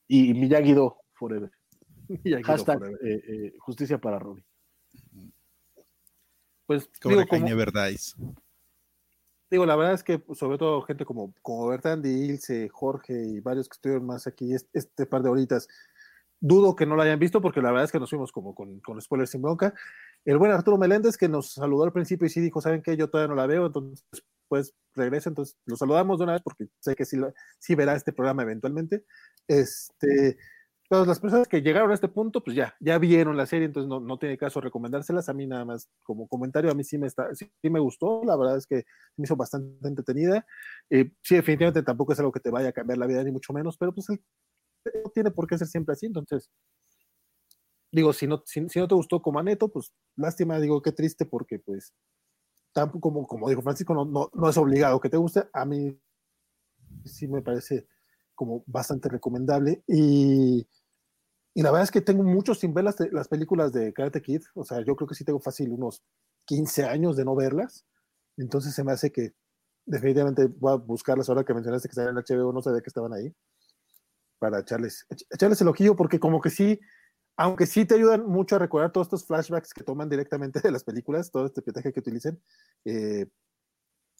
Y 0.07 0.33
Miyagi-Do 0.33 0.97
forever. 1.13 1.51
Aquí 2.09 2.43
Hashtag 2.43 2.79
lo 2.81 2.87
eh, 2.87 2.97
eh, 3.27 3.53
justicia 3.59 3.97
para 3.99 4.19
Robbie. 4.19 4.45
Pues 6.65 6.89
Cobra 7.01 7.17
digo, 7.17 7.27
como- 7.27 7.45
Never 7.45 7.71
Dies. 7.71 8.15
Digo, 9.49 9.65
la 9.65 9.75
verdad 9.75 9.93
es 9.93 10.03
que 10.03 10.17
pues, 10.17 10.39
sobre 10.39 10.57
todo 10.57 10.81
gente 10.81 11.05
como, 11.05 11.33
como 11.43 11.67
Bertandi, 11.67 12.09
Ilse, 12.09 12.69
Jorge 12.69 13.13
y 13.27 13.39
varios 13.39 13.69
que 13.69 13.75
estuvieron 13.75 14.05
más 14.05 14.25
aquí 14.25 14.53
este, 14.53 14.79
este 14.79 15.05
par 15.05 15.21
de 15.21 15.29
horitas, 15.29 15.67
dudo 16.39 16.75
que 16.75 16.87
no 16.87 16.95
la 16.95 17.03
hayan 17.03 17.19
visto 17.19 17.39
porque 17.39 17.61
la 17.61 17.69
verdad 17.69 17.85
es 17.85 17.91
que 17.91 17.99
nos 17.99 18.09
fuimos 18.09 18.31
como 18.31 18.55
con, 18.55 18.79
con 18.79 18.99
spoilers 18.99 19.29
sin 19.29 19.43
bronca. 19.43 19.73
El 20.25 20.37
buen 20.37 20.51
Arturo 20.51 20.77
Meléndez 20.77 21.17
que 21.17 21.27
nos 21.29 21.53
saludó 21.53 21.83
al 21.83 21.91
principio 21.93 22.27
y 22.27 22.29
sí 22.29 22.39
dijo, 22.41 22.61
¿saben 22.61 22.81
qué? 22.81 22.95
Yo 22.97 23.09
todavía 23.09 23.29
no 23.29 23.35
la 23.35 23.47
veo, 23.47 23.65
entonces 23.67 24.05
pues 24.47 24.73
regresa, 24.93 25.29
entonces 25.29 25.57
lo 25.65 25.75
saludamos 25.75 26.19
de 26.19 26.25
una 26.25 26.33
vez 26.33 26.41
porque 26.43 26.67
sé 26.79 26.95
que 26.95 27.05
sí, 27.05 27.75
verá 27.75 27.95
este 27.95 28.13
programa 28.13 28.43
eventualmente. 28.43 29.03
Este, 29.47 30.37
todas 30.89 31.07
las 31.07 31.19
personas 31.19 31.47
que 31.47 31.61
llegaron 31.61 31.89
a 31.91 31.95
este 31.95 32.07
punto, 32.07 32.43
pues 32.43 32.55
ya, 32.55 32.75
ya 32.79 32.99
vieron 32.99 33.35
la 33.35 33.47
serie, 33.47 33.65
entonces 33.65 33.89
no, 33.89 33.99
no 33.99 34.17
tiene 34.19 34.37
caso 34.37 34.61
recomendárselas. 34.61 35.27
A 35.29 35.33
mí 35.33 35.47
nada 35.47 35.65
más 35.65 35.89
como 36.03 36.27
comentario, 36.27 36.69
a 36.71 36.75
mí 36.75 36.83
sí 36.83 36.97
me, 36.97 37.07
está, 37.07 37.33
sí 37.35 37.49
me 37.63 37.79
gustó, 37.79 38.21
la 38.25 38.35
verdad 38.37 38.57
es 38.57 38.67
que 38.67 38.85
me 39.17 39.23
hizo 39.25 39.35
bastante 39.35 39.87
entretenida. 39.87 40.45
Eh, 40.89 41.11
sí, 41.23 41.35
definitivamente 41.35 41.83
tampoco 41.83 42.13
es 42.13 42.19
algo 42.19 42.31
que 42.31 42.39
te 42.39 42.51
vaya 42.51 42.69
a 42.69 42.73
cambiar 42.73 42.99
la 42.99 43.07
vida, 43.07 43.23
ni 43.23 43.31
mucho 43.31 43.53
menos, 43.53 43.77
pero 43.77 43.93
pues 43.93 44.09
el- 44.09 44.21
no 45.03 45.09
tiene 45.11 45.31
por 45.31 45.47
qué 45.47 45.57
ser 45.57 45.67
siempre 45.67 45.93
así, 45.93 46.05
entonces, 46.07 46.49
digo, 47.93 48.13
si 48.13 48.27
no, 48.27 48.43
si, 48.45 48.67
si 48.69 48.79
no 48.79 48.89
te 48.89 48.95
gustó 48.95 49.21
como 49.23 49.39
a 49.39 49.43
Neto, 49.43 49.69
pues 49.69 49.93
lástima, 50.17 50.59
digo, 50.61 50.81
qué 50.83 50.93
triste, 50.93 51.25
porque 51.27 51.59
pues, 51.59 51.93
tampoco, 52.73 53.11
como, 53.11 53.27
como 53.27 53.49
dijo 53.49 53.61
Francisco, 53.63 53.93
no, 53.95 54.05
no, 54.05 54.29
no 54.33 54.49
es 54.49 54.57
obligado 54.57 54.99
que 55.01 55.09
te 55.09 55.17
guste, 55.17 55.43
a 55.53 55.65
mí 55.65 55.97
sí 57.05 57.27
me 57.27 57.41
parece 57.41 57.87
como 58.35 58.63
bastante 58.65 59.09
recomendable, 59.09 59.83
y, 59.87 60.67
y 61.53 61.61
la 61.63 61.71
verdad 61.71 61.83
es 61.85 61.91
que 61.91 62.01
tengo 62.01 62.23
mucho 62.23 62.55
sin 62.55 62.73
ver 62.73 62.85
las, 62.85 62.97
las 63.11 63.27
películas 63.29 63.73
de 63.73 63.93
Karate 63.93 64.21
Kid, 64.21 64.43
o 64.55 64.63
sea, 64.65 64.81
yo 64.85 64.95
creo 64.95 65.07
que 65.07 65.15
sí 65.15 65.25
tengo 65.25 65.39
fácil 65.39 65.71
unos 65.71 66.03
15 66.45 66.85
años 66.85 67.17
de 67.17 67.25
no 67.25 67.35
verlas, 67.35 67.85
entonces 68.37 68.75
se 68.75 68.83
me 68.83 68.93
hace 68.93 69.11
que 69.11 69.33
definitivamente 69.85 70.47
voy 70.47 70.73
a 70.73 70.75
buscarlas 70.77 71.29
ahora 71.29 71.43
que 71.45 71.53
mencionaste 71.53 71.89
que 71.89 71.93
estaban 71.93 72.11
en 72.13 72.17
HBO, 72.19 72.53
no 72.53 72.61
sabía 72.63 72.81
que 72.81 72.89
estaban 72.89 73.13
ahí, 73.13 73.33
para 74.39 74.59
echarles, 74.59 75.05
ech- 75.09 75.25
echarles 75.31 75.61
el 75.61 75.67
ojillo, 75.69 75.95
porque 75.95 76.19
como 76.19 76.41
que 76.41 76.49
sí, 76.49 76.79
aunque 77.37 77.65
sí 77.65 77.85
te 77.85 77.95
ayudan 77.95 78.25
mucho 78.27 78.55
a 78.55 78.59
recordar 78.59 78.91
todos 78.91 79.07
estos 79.07 79.25
flashbacks 79.25 79.73
que 79.73 79.83
toman 79.83 80.09
directamente 80.09 80.61
de 80.61 80.71
las 80.71 80.83
películas, 80.83 81.31
todo 81.31 81.45
este 81.45 81.61
pietaje 81.61 81.93
que 81.93 81.99
utilicen, 81.99 82.41
eh, 82.85 83.27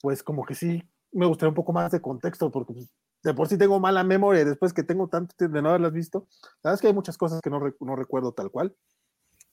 pues 0.01 0.23
como 0.23 0.45
que 0.45 0.55
sí 0.55 0.83
me 1.11 1.25
gustaría 1.25 1.49
un 1.49 1.55
poco 1.55 1.73
más 1.73 1.91
de 1.91 2.01
contexto, 2.01 2.51
porque 2.51 2.73
pues, 2.73 2.91
de 3.23 3.33
por 3.33 3.47
sí 3.47 3.57
tengo 3.57 3.79
mala 3.79 4.03
memoria 4.03 4.43
después 4.45 4.73
que 4.73 4.83
tengo 4.83 5.07
tanto 5.07 5.35
de 5.39 5.61
no 5.61 5.69
haberlas 5.69 5.93
visto. 5.93 6.27
La 6.63 6.71
verdad 6.71 6.75
es 6.75 6.81
que 6.81 6.87
hay 6.87 6.93
muchas 6.93 7.17
cosas 7.17 7.39
que 7.41 7.49
no, 7.49 7.59
re- 7.59 7.75
no 7.79 7.95
recuerdo 7.95 8.33
tal 8.33 8.51
cual. 8.51 8.75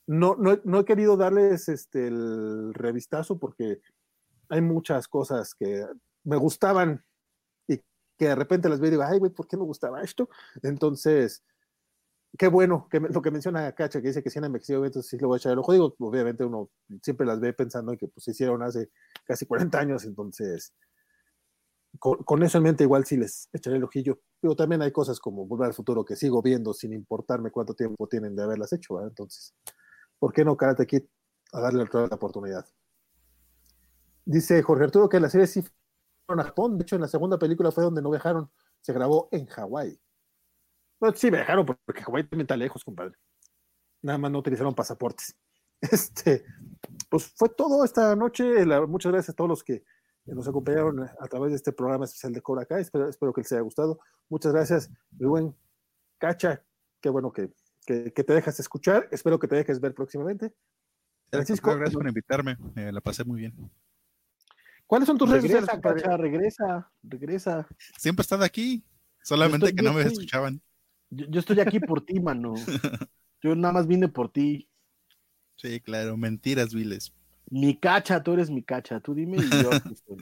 No, 0.07 0.35
no, 0.37 0.59
no 0.65 0.79
he 0.79 0.85
querido 0.85 1.17
darles 1.17 1.69
este, 1.69 2.07
el 2.07 2.73
revistazo 2.73 3.39
porque 3.39 3.81
hay 4.49 4.61
muchas 4.61 5.07
cosas 5.07 5.55
que 5.55 5.85
me 6.23 6.37
gustaban 6.37 7.03
y 7.67 7.77
que 8.17 8.27
de 8.29 8.35
repente 8.35 8.69
las 8.69 8.79
veo 8.79 8.89
y 8.89 8.91
digo, 8.91 9.03
ay, 9.03 9.19
güey, 9.19 9.31
¿por 9.31 9.47
qué 9.47 9.57
me 9.57 9.63
gustaba 9.65 10.01
esto? 10.03 10.29
Entonces, 10.63 11.43
qué 12.37 12.47
bueno 12.47 12.87
que 12.89 12.99
lo 12.99 13.21
que 13.21 13.31
menciona 13.31 13.71
Cacha, 13.73 14.01
que 14.01 14.07
dice 14.07 14.23
que 14.23 14.29
si 14.29 14.39
han 14.39 14.45
envejecido, 14.45 14.85
entonces 14.85 15.09
sí 15.09 15.17
le 15.17 15.25
voy 15.25 15.35
a 15.35 15.37
echar 15.37 15.51
el 15.53 15.59
ojo. 15.59 15.73
Digo, 15.73 15.95
obviamente 15.99 16.43
uno 16.43 16.69
siempre 17.01 17.25
las 17.25 17.39
ve 17.39 17.53
pensando 17.53 17.91
en 17.91 17.97
que 17.97 18.07
pues, 18.07 18.23
se 18.23 18.31
hicieron 18.31 18.63
hace 18.63 18.89
casi 19.25 19.45
40 19.45 19.79
años, 19.79 20.05
entonces 20.05 20.73
con, 21.99 22.23
con 22.23 22.41
eso 22.43 22.57
en 22.57 22.63
mente 22.63 22.83
igual 22.83 23.05
sí 23.05 23.17
les 23.17 23.49
echaré 23.53 23.77
el 23.77 23.83
ojillo. 23.83 24.19
Pero 24.39 24.55
también 24.55 24.81
hay 24.81 24.91
cosas 24.91 25.19
como 25.19 25.45
Volver 25.45 25.67
al 25.67 25.73
Futuro 25.73 26.05
que 26.05 26.15
sigo 26.15 26.41
viendo 26.41 26.73
sin 26.73 26.93
importarme 26.93 27.51
cuánto 27.51 27.73
tiempo 27.73 28.07
tienen 28.07 28.35
de 28.35 28.43
haberlas 28.43 28.73
hecho, 28.73 28.95
¿verdad? 28.95 29.09
Entonces, 29.09 29.53
¿por 30.17 30.33
qué 30.33 30.45
no 30.45 30.57
Karate 30.57 30.87
Kid 30.87 31.03
a 31.53 31.61
darle 31.61 31.83
otra 31.83 32.07
la 32.07 32.15
oportunidad? 32.15 32.65
Dice 34.25 34.61
Jorge 34.63 34.85
Arturo 34.85 35.09
que 35.09 35.19
la 35.19 35.29
serie 35.29 35.47
sí 35.47 35.63
fueron 36.25 36.45
a 36.45 36.47
Japón, 36.47 36.77
de 36.77 36.83
hecho 36.83 36.95
en 36.95 37.01
la 37.01 37.07
segunda 37.07 37.37
película 37.37 37.71
fue 37.71 37.83
donde 37.83 38.01
no 38.01 38.09
viajaron, 38.09 38.49
se 38.81 38.93
grabó 38.93 39.27
en 39.31 39.45
Hawái. 39.47 39.99
No, 41.01 41.11
sí 41.13 41.29
viajaron 41.29 41.65
porque 41.65 42.03
Hawái 42.03 42.23
también 42.23 42.41
está 42.41 42.55
lejos, 42.55 42.83
compadre. 42.85 43.15
Nada 44.03 44.17
más 44.17 44.31
no 44.31 44.39
utilizaron 44.39 44.73
pasaportes. 44.75 45.35
Este, 45.81 46.45
pues 47.09 47.25
fue 47.35 47.49
todo 47.49 47.83
esta 47.83 48.15
noche. 48.15 48.65
La- 48.67 48.85
muchas 48.85 49.11
gracias 49.11 49.33
a 49.33 49.35
todos 49.35 49.49
los 49.49 49.63
que 49.63 49.83
nos 50.25 50.47
acompañaron 50.47 51.01
a 51.19 51.27
través 51.27 51.49
de 51.49 51.55
este 51.55 51.71
programa 51.73 52.05
especial 52.05 52.33
de 52.33 52.41
Cobra 52.41 52.65
Kai. 52.67 52.81
Espero, 52.81 53.09
espero 53.09 53.33
que 53.33 53.41
les 53.41 53.51
haya 53.51 53.61
gustado. 53.61 53.99
Muchas 54.29 54.53
gracias, 54.53 54.91
mi 55.17 55.25
buen 55.25 55.55
Cacha. 56.19 56.63
Qué 57.01 57.09
bueno 57.09 57.31
que, 57.31 57.51
que, 57.87 58.13
que 58.13 58.23
te 58.23 58.33
dejas 58.33 58.59
escuchar. 58.59 59.07
Espero 59.11 59.39
que 59.39 59.47
te 59.47 59.55
dejes 59.55 59.79
ver 59.81 59.95
próximamente. 59.95 60.53
Francisco, 61.31 61.71
gracias 61.71 61.95
por 61.95 62.07
invitarme. 62.07 62.57
eh, 62.75 62.91
la 62.91 63.01
pasé 63.01 63.23
muy 63.23 63.39
bien. 63.39 63.71
¿cuáles 64.85 65.07
son 65.07 65.17
tus 65.17 65.29
redes 65.29 65.43
sociales, 65.43 65.67
Regresa, 65.67 65.81
compadre? 65.81 66.01
Cacha, 66.03 66.17
regresa, 66.17 66.91
regresa. 67.01 67.67
Siempre 67.97 68.21
he 68.21 68.25
estado 68.25 68.43
aquí, 68.43 68.85
solamente 69.23 69.65
estoy- 69.65 69.75
que 69.77 69.81
no 69.83 69.93
me 69.93 70.03
escuchaban. 70.03 70.61
Yo, 71.11 71.27
yo 71.29 71.39
estoy 71.39 71.59
aquí 71.59 71.79
por 71.79 72.03
ti, 72.03 72.19
mano. 72.19 72.55
Yo 73.43 73.55
nada 73.55 73.73
más 73.73 73.87
vine 73.87 74.07
por 74.07 74.31
ti. 74.31 74.69
Sí, 75.55 75.79
claro, 75.79 76.15
mentiras 76.15 76.73
viles. 76.73 77.13
Mi 77.49 77.75
cacha, 77.75 78.21
tú 78.23 78.33
eres 78.33 78.49
mi 78.49 78.63
cacha. 78.63 78.99
Tú 78.99 79.13
dime 79.13 79.37
y 79.37 79.49
yo. 79.49 79.73
aquí 79.73 79.93
estoy. 79.93 80.17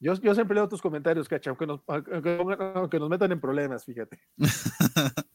Yo, 0.00 0.14
yo 0.14 0.34
siempre 0.34 0.56
leo 0.56 0.68
tus 0.68 0.82
comentarios, 0.82 1.28
Cacha, 1.28 1.50
aunque 1.50 1.64
nos, 1.64 1.80
aunque 1.86 2.98
nos 2.98 3.08
metan 3.08 3.30
en 3.30 3.40
problemas, 3.40 3.84
fíjate. 3.84 4.18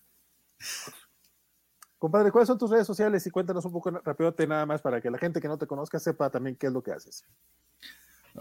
Compadre, 1.98 2.32
¿cuáles 2.32 2.48
son 2.48 2.58
tus 2.58 2.70
redes 2.70 2.86
sociales? 2.86 3.26
Y 3.26 3.32
cuéntanos 3.32 3.64
un 3.64 3.72
poco 3.72 3.90
rapidote 3.92 4.46
nada 4.46 4.66
más 4.66 4.82
para 4.82 5.00
que 5.00 5.10
la 5.10 5.18
gente 5.18 5.40
que 5.40 5.48
no 5.48 5.58
te 5.58 5.68
conozca 5.68 6.00
sepa 6.00 6.30
también 6.30 6.58
qué 6.58 6.68
es 6.68 6.74
lo 6.74 6.84
que 6.84 6.92
haces. 6.92 7.24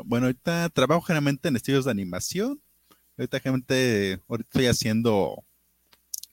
Bueno, 0.05 0.27
ahorita 0.27 0.69
trabajo 0.71 1.03
generalmente 1.03 1.49
en 1.49 1.55
estudios 1.57 1.85
de 1.85 1.93
animación. 1.93 2.61
Ahorita 3.17 3.39
generalmente, 3.39 4.21
ahorita 4.29 4.49
estoy 4.49 4.67
haciendo 4.67 5.45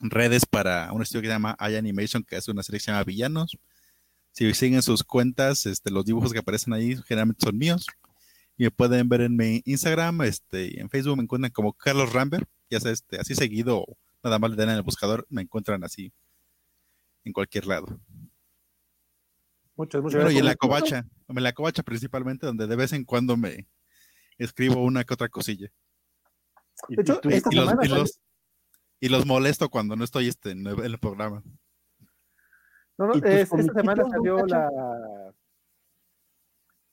redes 0.10 0.46
para 0.46 0.92
un 0.94 1.02
estudio 1.02 1.22
que 1.22 1.28
se 1.28 1.34
llama 1.34 1.56
iAnimation, 1.60 2.24
que 2.24 2.36
es 2.38 2.48
una 2.48 2.64
serie 2.64 2.80
que 2.80 2.86
se 2.86 2.92
llama 2.92 3.04
Villanos. 3.04 3.58
Si 4.32 4.52
siguen 4.54 4.82
sus 4.82 5.04
cuentas, 5.04 5.66
este, 5.66 5.92
los 5.92 6.06
dibujos 6.06 6.34
que 6.34 6.40
aparecen 6.40 6.74
ahí 6.74 6.96
generalmente 7.08 7.46
son 7.46 7.58
míos. 7.58 7.86
Y 8.58 8.64
me 8.66 8.72
pueden 8.72 9.10
ver 9.10 9.22
en 9.22 9.36
mi 9.36 9.62
Instagram, 9.66 10.22
este, 10.22 10.68
y 10.76 10.80
en 10.80 10.90
Facebook 10.90 11.18
me 11.18 11.24
encuentran 11.24 11.52
como 11.52 11.74
Carlos 11.74 12.14
Rambert. 12.14 12.48
Ya 12.70 12.80
sea 12.80 12.92
este, 12.92 13.20
así 13.20 13.36
seguido, 13.36 13.86
nada 14.24 14.40
más 14.40 14.52
le 14.52 14.58
dan 14.58 14.70
en 14.70 14.76
el 14.76 14.82
buscador, 14.84 15.26
me 15.30 15.42
encuentran 15.44 15.84
así 15.84 16.12
en 17.24 17.34
cualquier 17.34 17.66
lado. 17.68 18.00
Muchas, 19.76 20.02
muchas 20.04 20.22
Bueno, 20.22 20.32
y 20.32 20.38
en 20.38 20.46
la 20.46 20.52
gracias. 20.54 20.58
covacha, 20.60 21.08
en 21.28 21.44
la 21.44 21.54
covacha 21.54 21.84
principalmente, 21.84 22.46
donde 22.46 22.68
de 22.68 22.76
vez 22.76 22.94
en 22.94 23.06
cuando 23.06 23.36
me 23.38 23.68
escribo 24.38 24.84
una 24.84 25.04
que 25.04 25.14
otra 25.14 25.30
cosilla. 25.30 25.72
Y- 26.90 26.96
De 26.96 27.02
hecho, 27.02 27.16
y 27.16 27.22
tú- 27.22 27.30
esta 27.30 27.50
Y 27.52 27.56
los, 27.56 27.70
semana 27.70 27.86
y 27.86 27.90
los- 27.90 28.20
y 29.06 29.10
los 29.10 29.26
molesto 29.26 29.70
cuando 29.70 29.96
no 29.96 30.04
estoy 30.04 30.28
este, 30.30 30.52
en 30.52 30.66
el 30.66 30.80
en 30.80 30.86
el 30.86 30.98
programa. 30.98 31.44
No, 32.98 33.08
no, 33.08 33.16
¿Y 33.18 33.22
tus 33.22 33.30
es- 33.30 33.52
esta 33.54 33.74
semana 33.74 34.04
don 34.04 34.12
salió 34.12 34.38
Cacha? 34.38 34.58
la. 34.72 35.34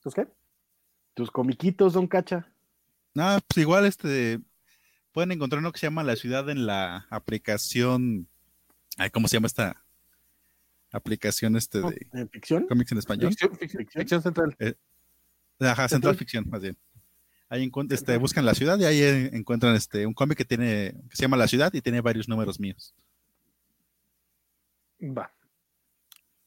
¿Tus 0.03 0.15
qué? 0.15 0.27
tus 1.15 1.31
comiquitos, 1.31 1.93
don 1.93 2.07
Cacha. 2.07 2.51
Ah, 3.17 3.41
pues 3.47 3.59
igual 3.59 3.85
este 3.85 4.41
pueden 5.13 5.33
encontrar 5.33 5.59
uno 5.61 5.71
que 5.73 5.79
se 5.79 5.87
llama 5.87 6.03
La 6.05 6.17
Ciudad 6.17 6.49
en 6.51 6.67
la 6.67 7.07
aplicación. 7.11 8.27
Ay, 8.97 9.11
¿cómo 9.11 9.29
se 9.29 9.37
llama 9.37 9.47
esta 9.49 9.85
aplicación 10.93 11.57
este 11.57 11.81
de 11.81 12.07
¿En 12.13 12.29
ficción? 12.29 12.67
cómics 12.67 12.91
en 12.93 12.99
español? 12.99 13.29
Ficción, 13.31 13.57
ficción- 13.57 13.87
ficción 13.87 14.23
central. 14.23 14.57
Ajá, 15.61 15.89
Central 15.89 16.17
Ficción, 16.17 16.49
más 16.49 16.63
bien. 16.63 16.77
Ahí 17.51 17.69
este, 17.91 18.17
buscan 18.17 18.47
la 18.47 18.55
ciudad 18.55 18.79
y 18.79 18.85
ahí 18.85 19.29
encuentran 19.33 19.75
este 19.75 20.07
un 20.07 20.15
cómic 20.15 20.39
que 20.39 20.45
tiene 20.45 20.95
que 21.11 21.17
se 21.17 21.23
llama 21.23 21.37
La 21.37 21.49
Ciudad 21.49 21.75
y 21.75 21.83
tiene 21.83 22.01
varios 22.01 22.29
números 22.29 22.61
míos. 22.61 22.95
Va. 25.03 25.35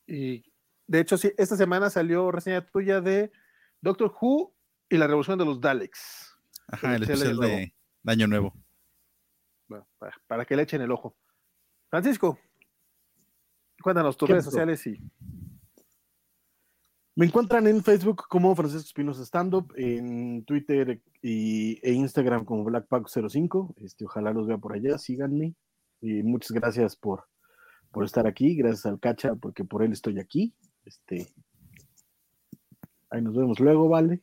Y 0.08 0.46
de 0.88 1.02
hecho, 1.02 1.18
sí, 1.18 1.34
esta 1.38 1.58
semana 1.58 1.90
salió 1.90 2.32
reseña 2.32 2.66
tuya 2.66 3.02
de 3.02 3.34
Doctor 3.82 4.16
Who 4.22 4.56
y 4.88 4.96
la 4.96 5.08
revolución 5.08 5.38
de 5.38 5.44
los 5.44 5.60
Daleks. 5.60 6.38
Ajá, 6.70 6.96
el 6.96 7.04
especial 7.04 7.38
de, 7.38 7.74
de 8.02 8.12
Año 8.12 8.28
Nuevo. 8.28 8.54
Va, 9.72 9.86
para, 9.98 10.22
para 10.26 10.46
que 10.46 10.56
le 10.56 10.64
echen 10.64 10.82
el 10.82 10.92
ojo. 10.92 11.18
Francisco, 11.90 12.40
cuéntanos 13.82 14.16
tus 14.16 14.28
¿Qué 14.28 14.34
redes 14.34 14.46
sociales 14.46 14.88
y 14.88 14.98
Me 17.16 17.28
encuentran 17.28 17.68
en 17.68 17.84
Facebook 17.84 18.24
como 18.28 18.56
Francisco 18.56 18.86
Espinosa 18.88 19.24
Stand 19.24 19.54
Up, 19.54 19.74
en 19.78 20.44
Twitter 20.46 21.00
y, 21.22 21.80
e 21.88 21.94
Instagram 21.94 22.44
como 22.44 22.66
BlackPack05. 22.66 23.76
Este, 23.84 24.06
ojalá 24.06 24.34
los 24.34 24.48
vea 24.48 24.58
por 24.58 24.74
allá, 24.74 24.98
síganme. 24.98 25.54
Y 26.02 26.24
muchas 26.24 26.52
gracias 26.52 26.96
por, 26.96 27.26
por 27.92 28.04
estar 28.04 28.26
aquí, 28.26 28.56
gracias 28.56 28.88
al 28.88 29.00
Cacha, 29.00 29.36
porque 29.36 29.64
por 29.64 29.84
él 29.84 29.92
estoy 29.94 30.20
aquí. 30.20 30.56
Este, 30.86 31.28
ahí 33.12 33.22
nos 33.22 33.36
vemos 33.36 33.60
luego, 33.60 33.88
¿vale? 33.88 34.22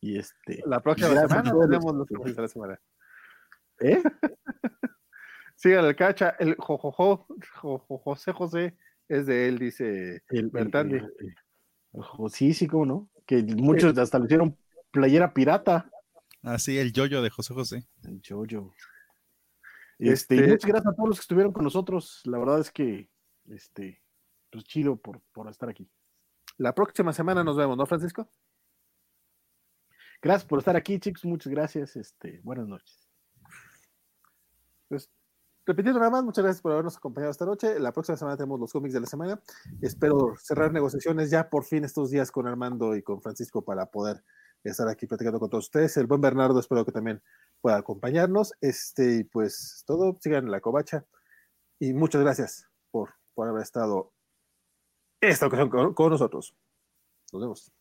Y 0.00 0.16
este, 0.16 0.62
la 0.66 0.80
próxima 0.80 1.08
semana 1.08 1.52
tenemos 1.52 1.94
los 1.94 2.08
cómics 2.08 2.36
de 2.36 2.42
la 2.42 2.48
semana. 2.48 2.80
¿eh? 3.80 4.02
Sigan 5.56 5.84
el 5.84 5.94
cacha, 5.96 6.30
el 6.38 6.54
jojojo, 6.56 7.26
jojo, 7.60 7.98
José 7.98 8.32
José 8.32 8.76
es 9.08 9.26
de 9.26 9.46
él, 9.48 9.58
dice 9.58 10.22
El, 10.28 10.38
el- 10.38 10.48
Bertandi. 10.50 10.94
el- 10.94 11.14
el- 11.18 11.34
ojo, 11.92 12.28
sí, 12.28 12.54
sí, 12.54 12.66
cómo 12.66 12.86
no. 12.86 13.10
Que 13.26 13.42
muchos 13.42 13.96
hasta 13.98 14.18
le 14.18 14.24
hicieron 14.26 14.56
playera 14.90 15.32
pirata. 15.32 15.90
Así, 16.42 16.78
el 16.78 16.92
yoyo 16.92 17.22
de 17.22 17.30
José 17.30 17.54
José. 17.54 17.86
El 18.04 18.22
Jojo. 18.26 18.74
Este, 19.98 20.34
y 20.34 20.38
Este- 20.38 20.48
muchas 20.48 20.68
gracias 20.70 20.92
a 20.92 20.96
todos 20.96 21.08
los 21.10 21.18
que 21.18 21.22
estuvieron 21.22 21.52
con 21.52 21.64
nosotros. 21.64 22.22
La 22.24 22.38
verdad 22.38 22.60
es 22.60 22.70
que, 22.70 23.10
este, 23.50 24.02
pues 24.50 24.64
chido 24.64 24.96
por, 24.96 25.20
por 25.32 25.48
estar 25.48 25.68
aquí. 25.68 25.88
La 26.56 26.74
próxima 26.74 27.12
semana 27.12 27.44
nos 27.44 27.56
vemos, 27.56 27.76
¿no, 27.76 27.86
Francisco? 27.86 28.28
Gracias 30.22 30.46
por 30.46 30.58
estar 30.58 30.76
aquí, 30.76 30.98
chicos. 30.98 31.24
Muchas 31.24 31.50
gracias. 31.52 31.96
Este, 31.96 32.40
buenas 32.42 32.66
noches. 32.66 33.08
Pues, 34.88 35.10
repitiendo 35.70 36.00
nada 36.00 36.10
más, 36.10 36.24
muchas 36.24 36.42
gracias 36.42 36.62
por 36.62 36.72
habernos 36.72 36.96
acompañado 36.96 37.30
esta 37.30 37.46
noche. 37.46 37.78
La 37.78 37.92
próxima 37.92 38.16
semana 38.16 38.36
tenemos 38.36 38.58
los 38.58 38.72
cómics 38.72 38.92
de 38.92 39.00
la 39.00 39.06
semana. 39.06 39.40
Espero 39.80 40.34
cerrar 40.36 40.72
negociaciones 40.72 41.30
ya 41.30 41.48
por 41.48 41.64
fin 41.64 41.84
estos 41.84 42.10
días 42.10 42.32
con 42.32 42.48
Armando 42.48 42.96
y 42.96 43.02
con 43.02 43.22
Francisco 43.22 43.62
para 43.62 43.86
poder 43.86 44.24
estar 44.64 44.88
aquí 44.88 45.06
platicando 45.06 45.38
con 45.38 45.48
todos 45.48 45.66
ustedes. 45.66 45.96
El 45.96 46.08
buen 46.08 46.20
Bernardo 46.20 46.58
espero 46.58 46.84
que 46.84 46.90
también 46.90 47.22
pueda 47.60 47.76
acompañarnos. 47.76 48.52
Este, 48.60 49.18
y 49.18 49.24
pues 49.24 49.84
todo, 49.86 50.16
sigan 50.20 50.50
la 50.50 50.60
covacha. 50.60 51.06
Y 51.78 51.92
muchas 51.92 52.20
gracias 52.20 52.68
por, 52.90 53.14
por 53.34 53.48
haber 53.48 53.62
estado 53.62 54.12
esta 55.20 55.46
ocasión 55.46 55.70
con 55.94 56.10
nosotros. 56.10 56.54
Nos 57.32 57.42
vemos. 57.42 57.72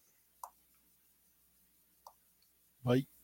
Bye. 2.83 3.09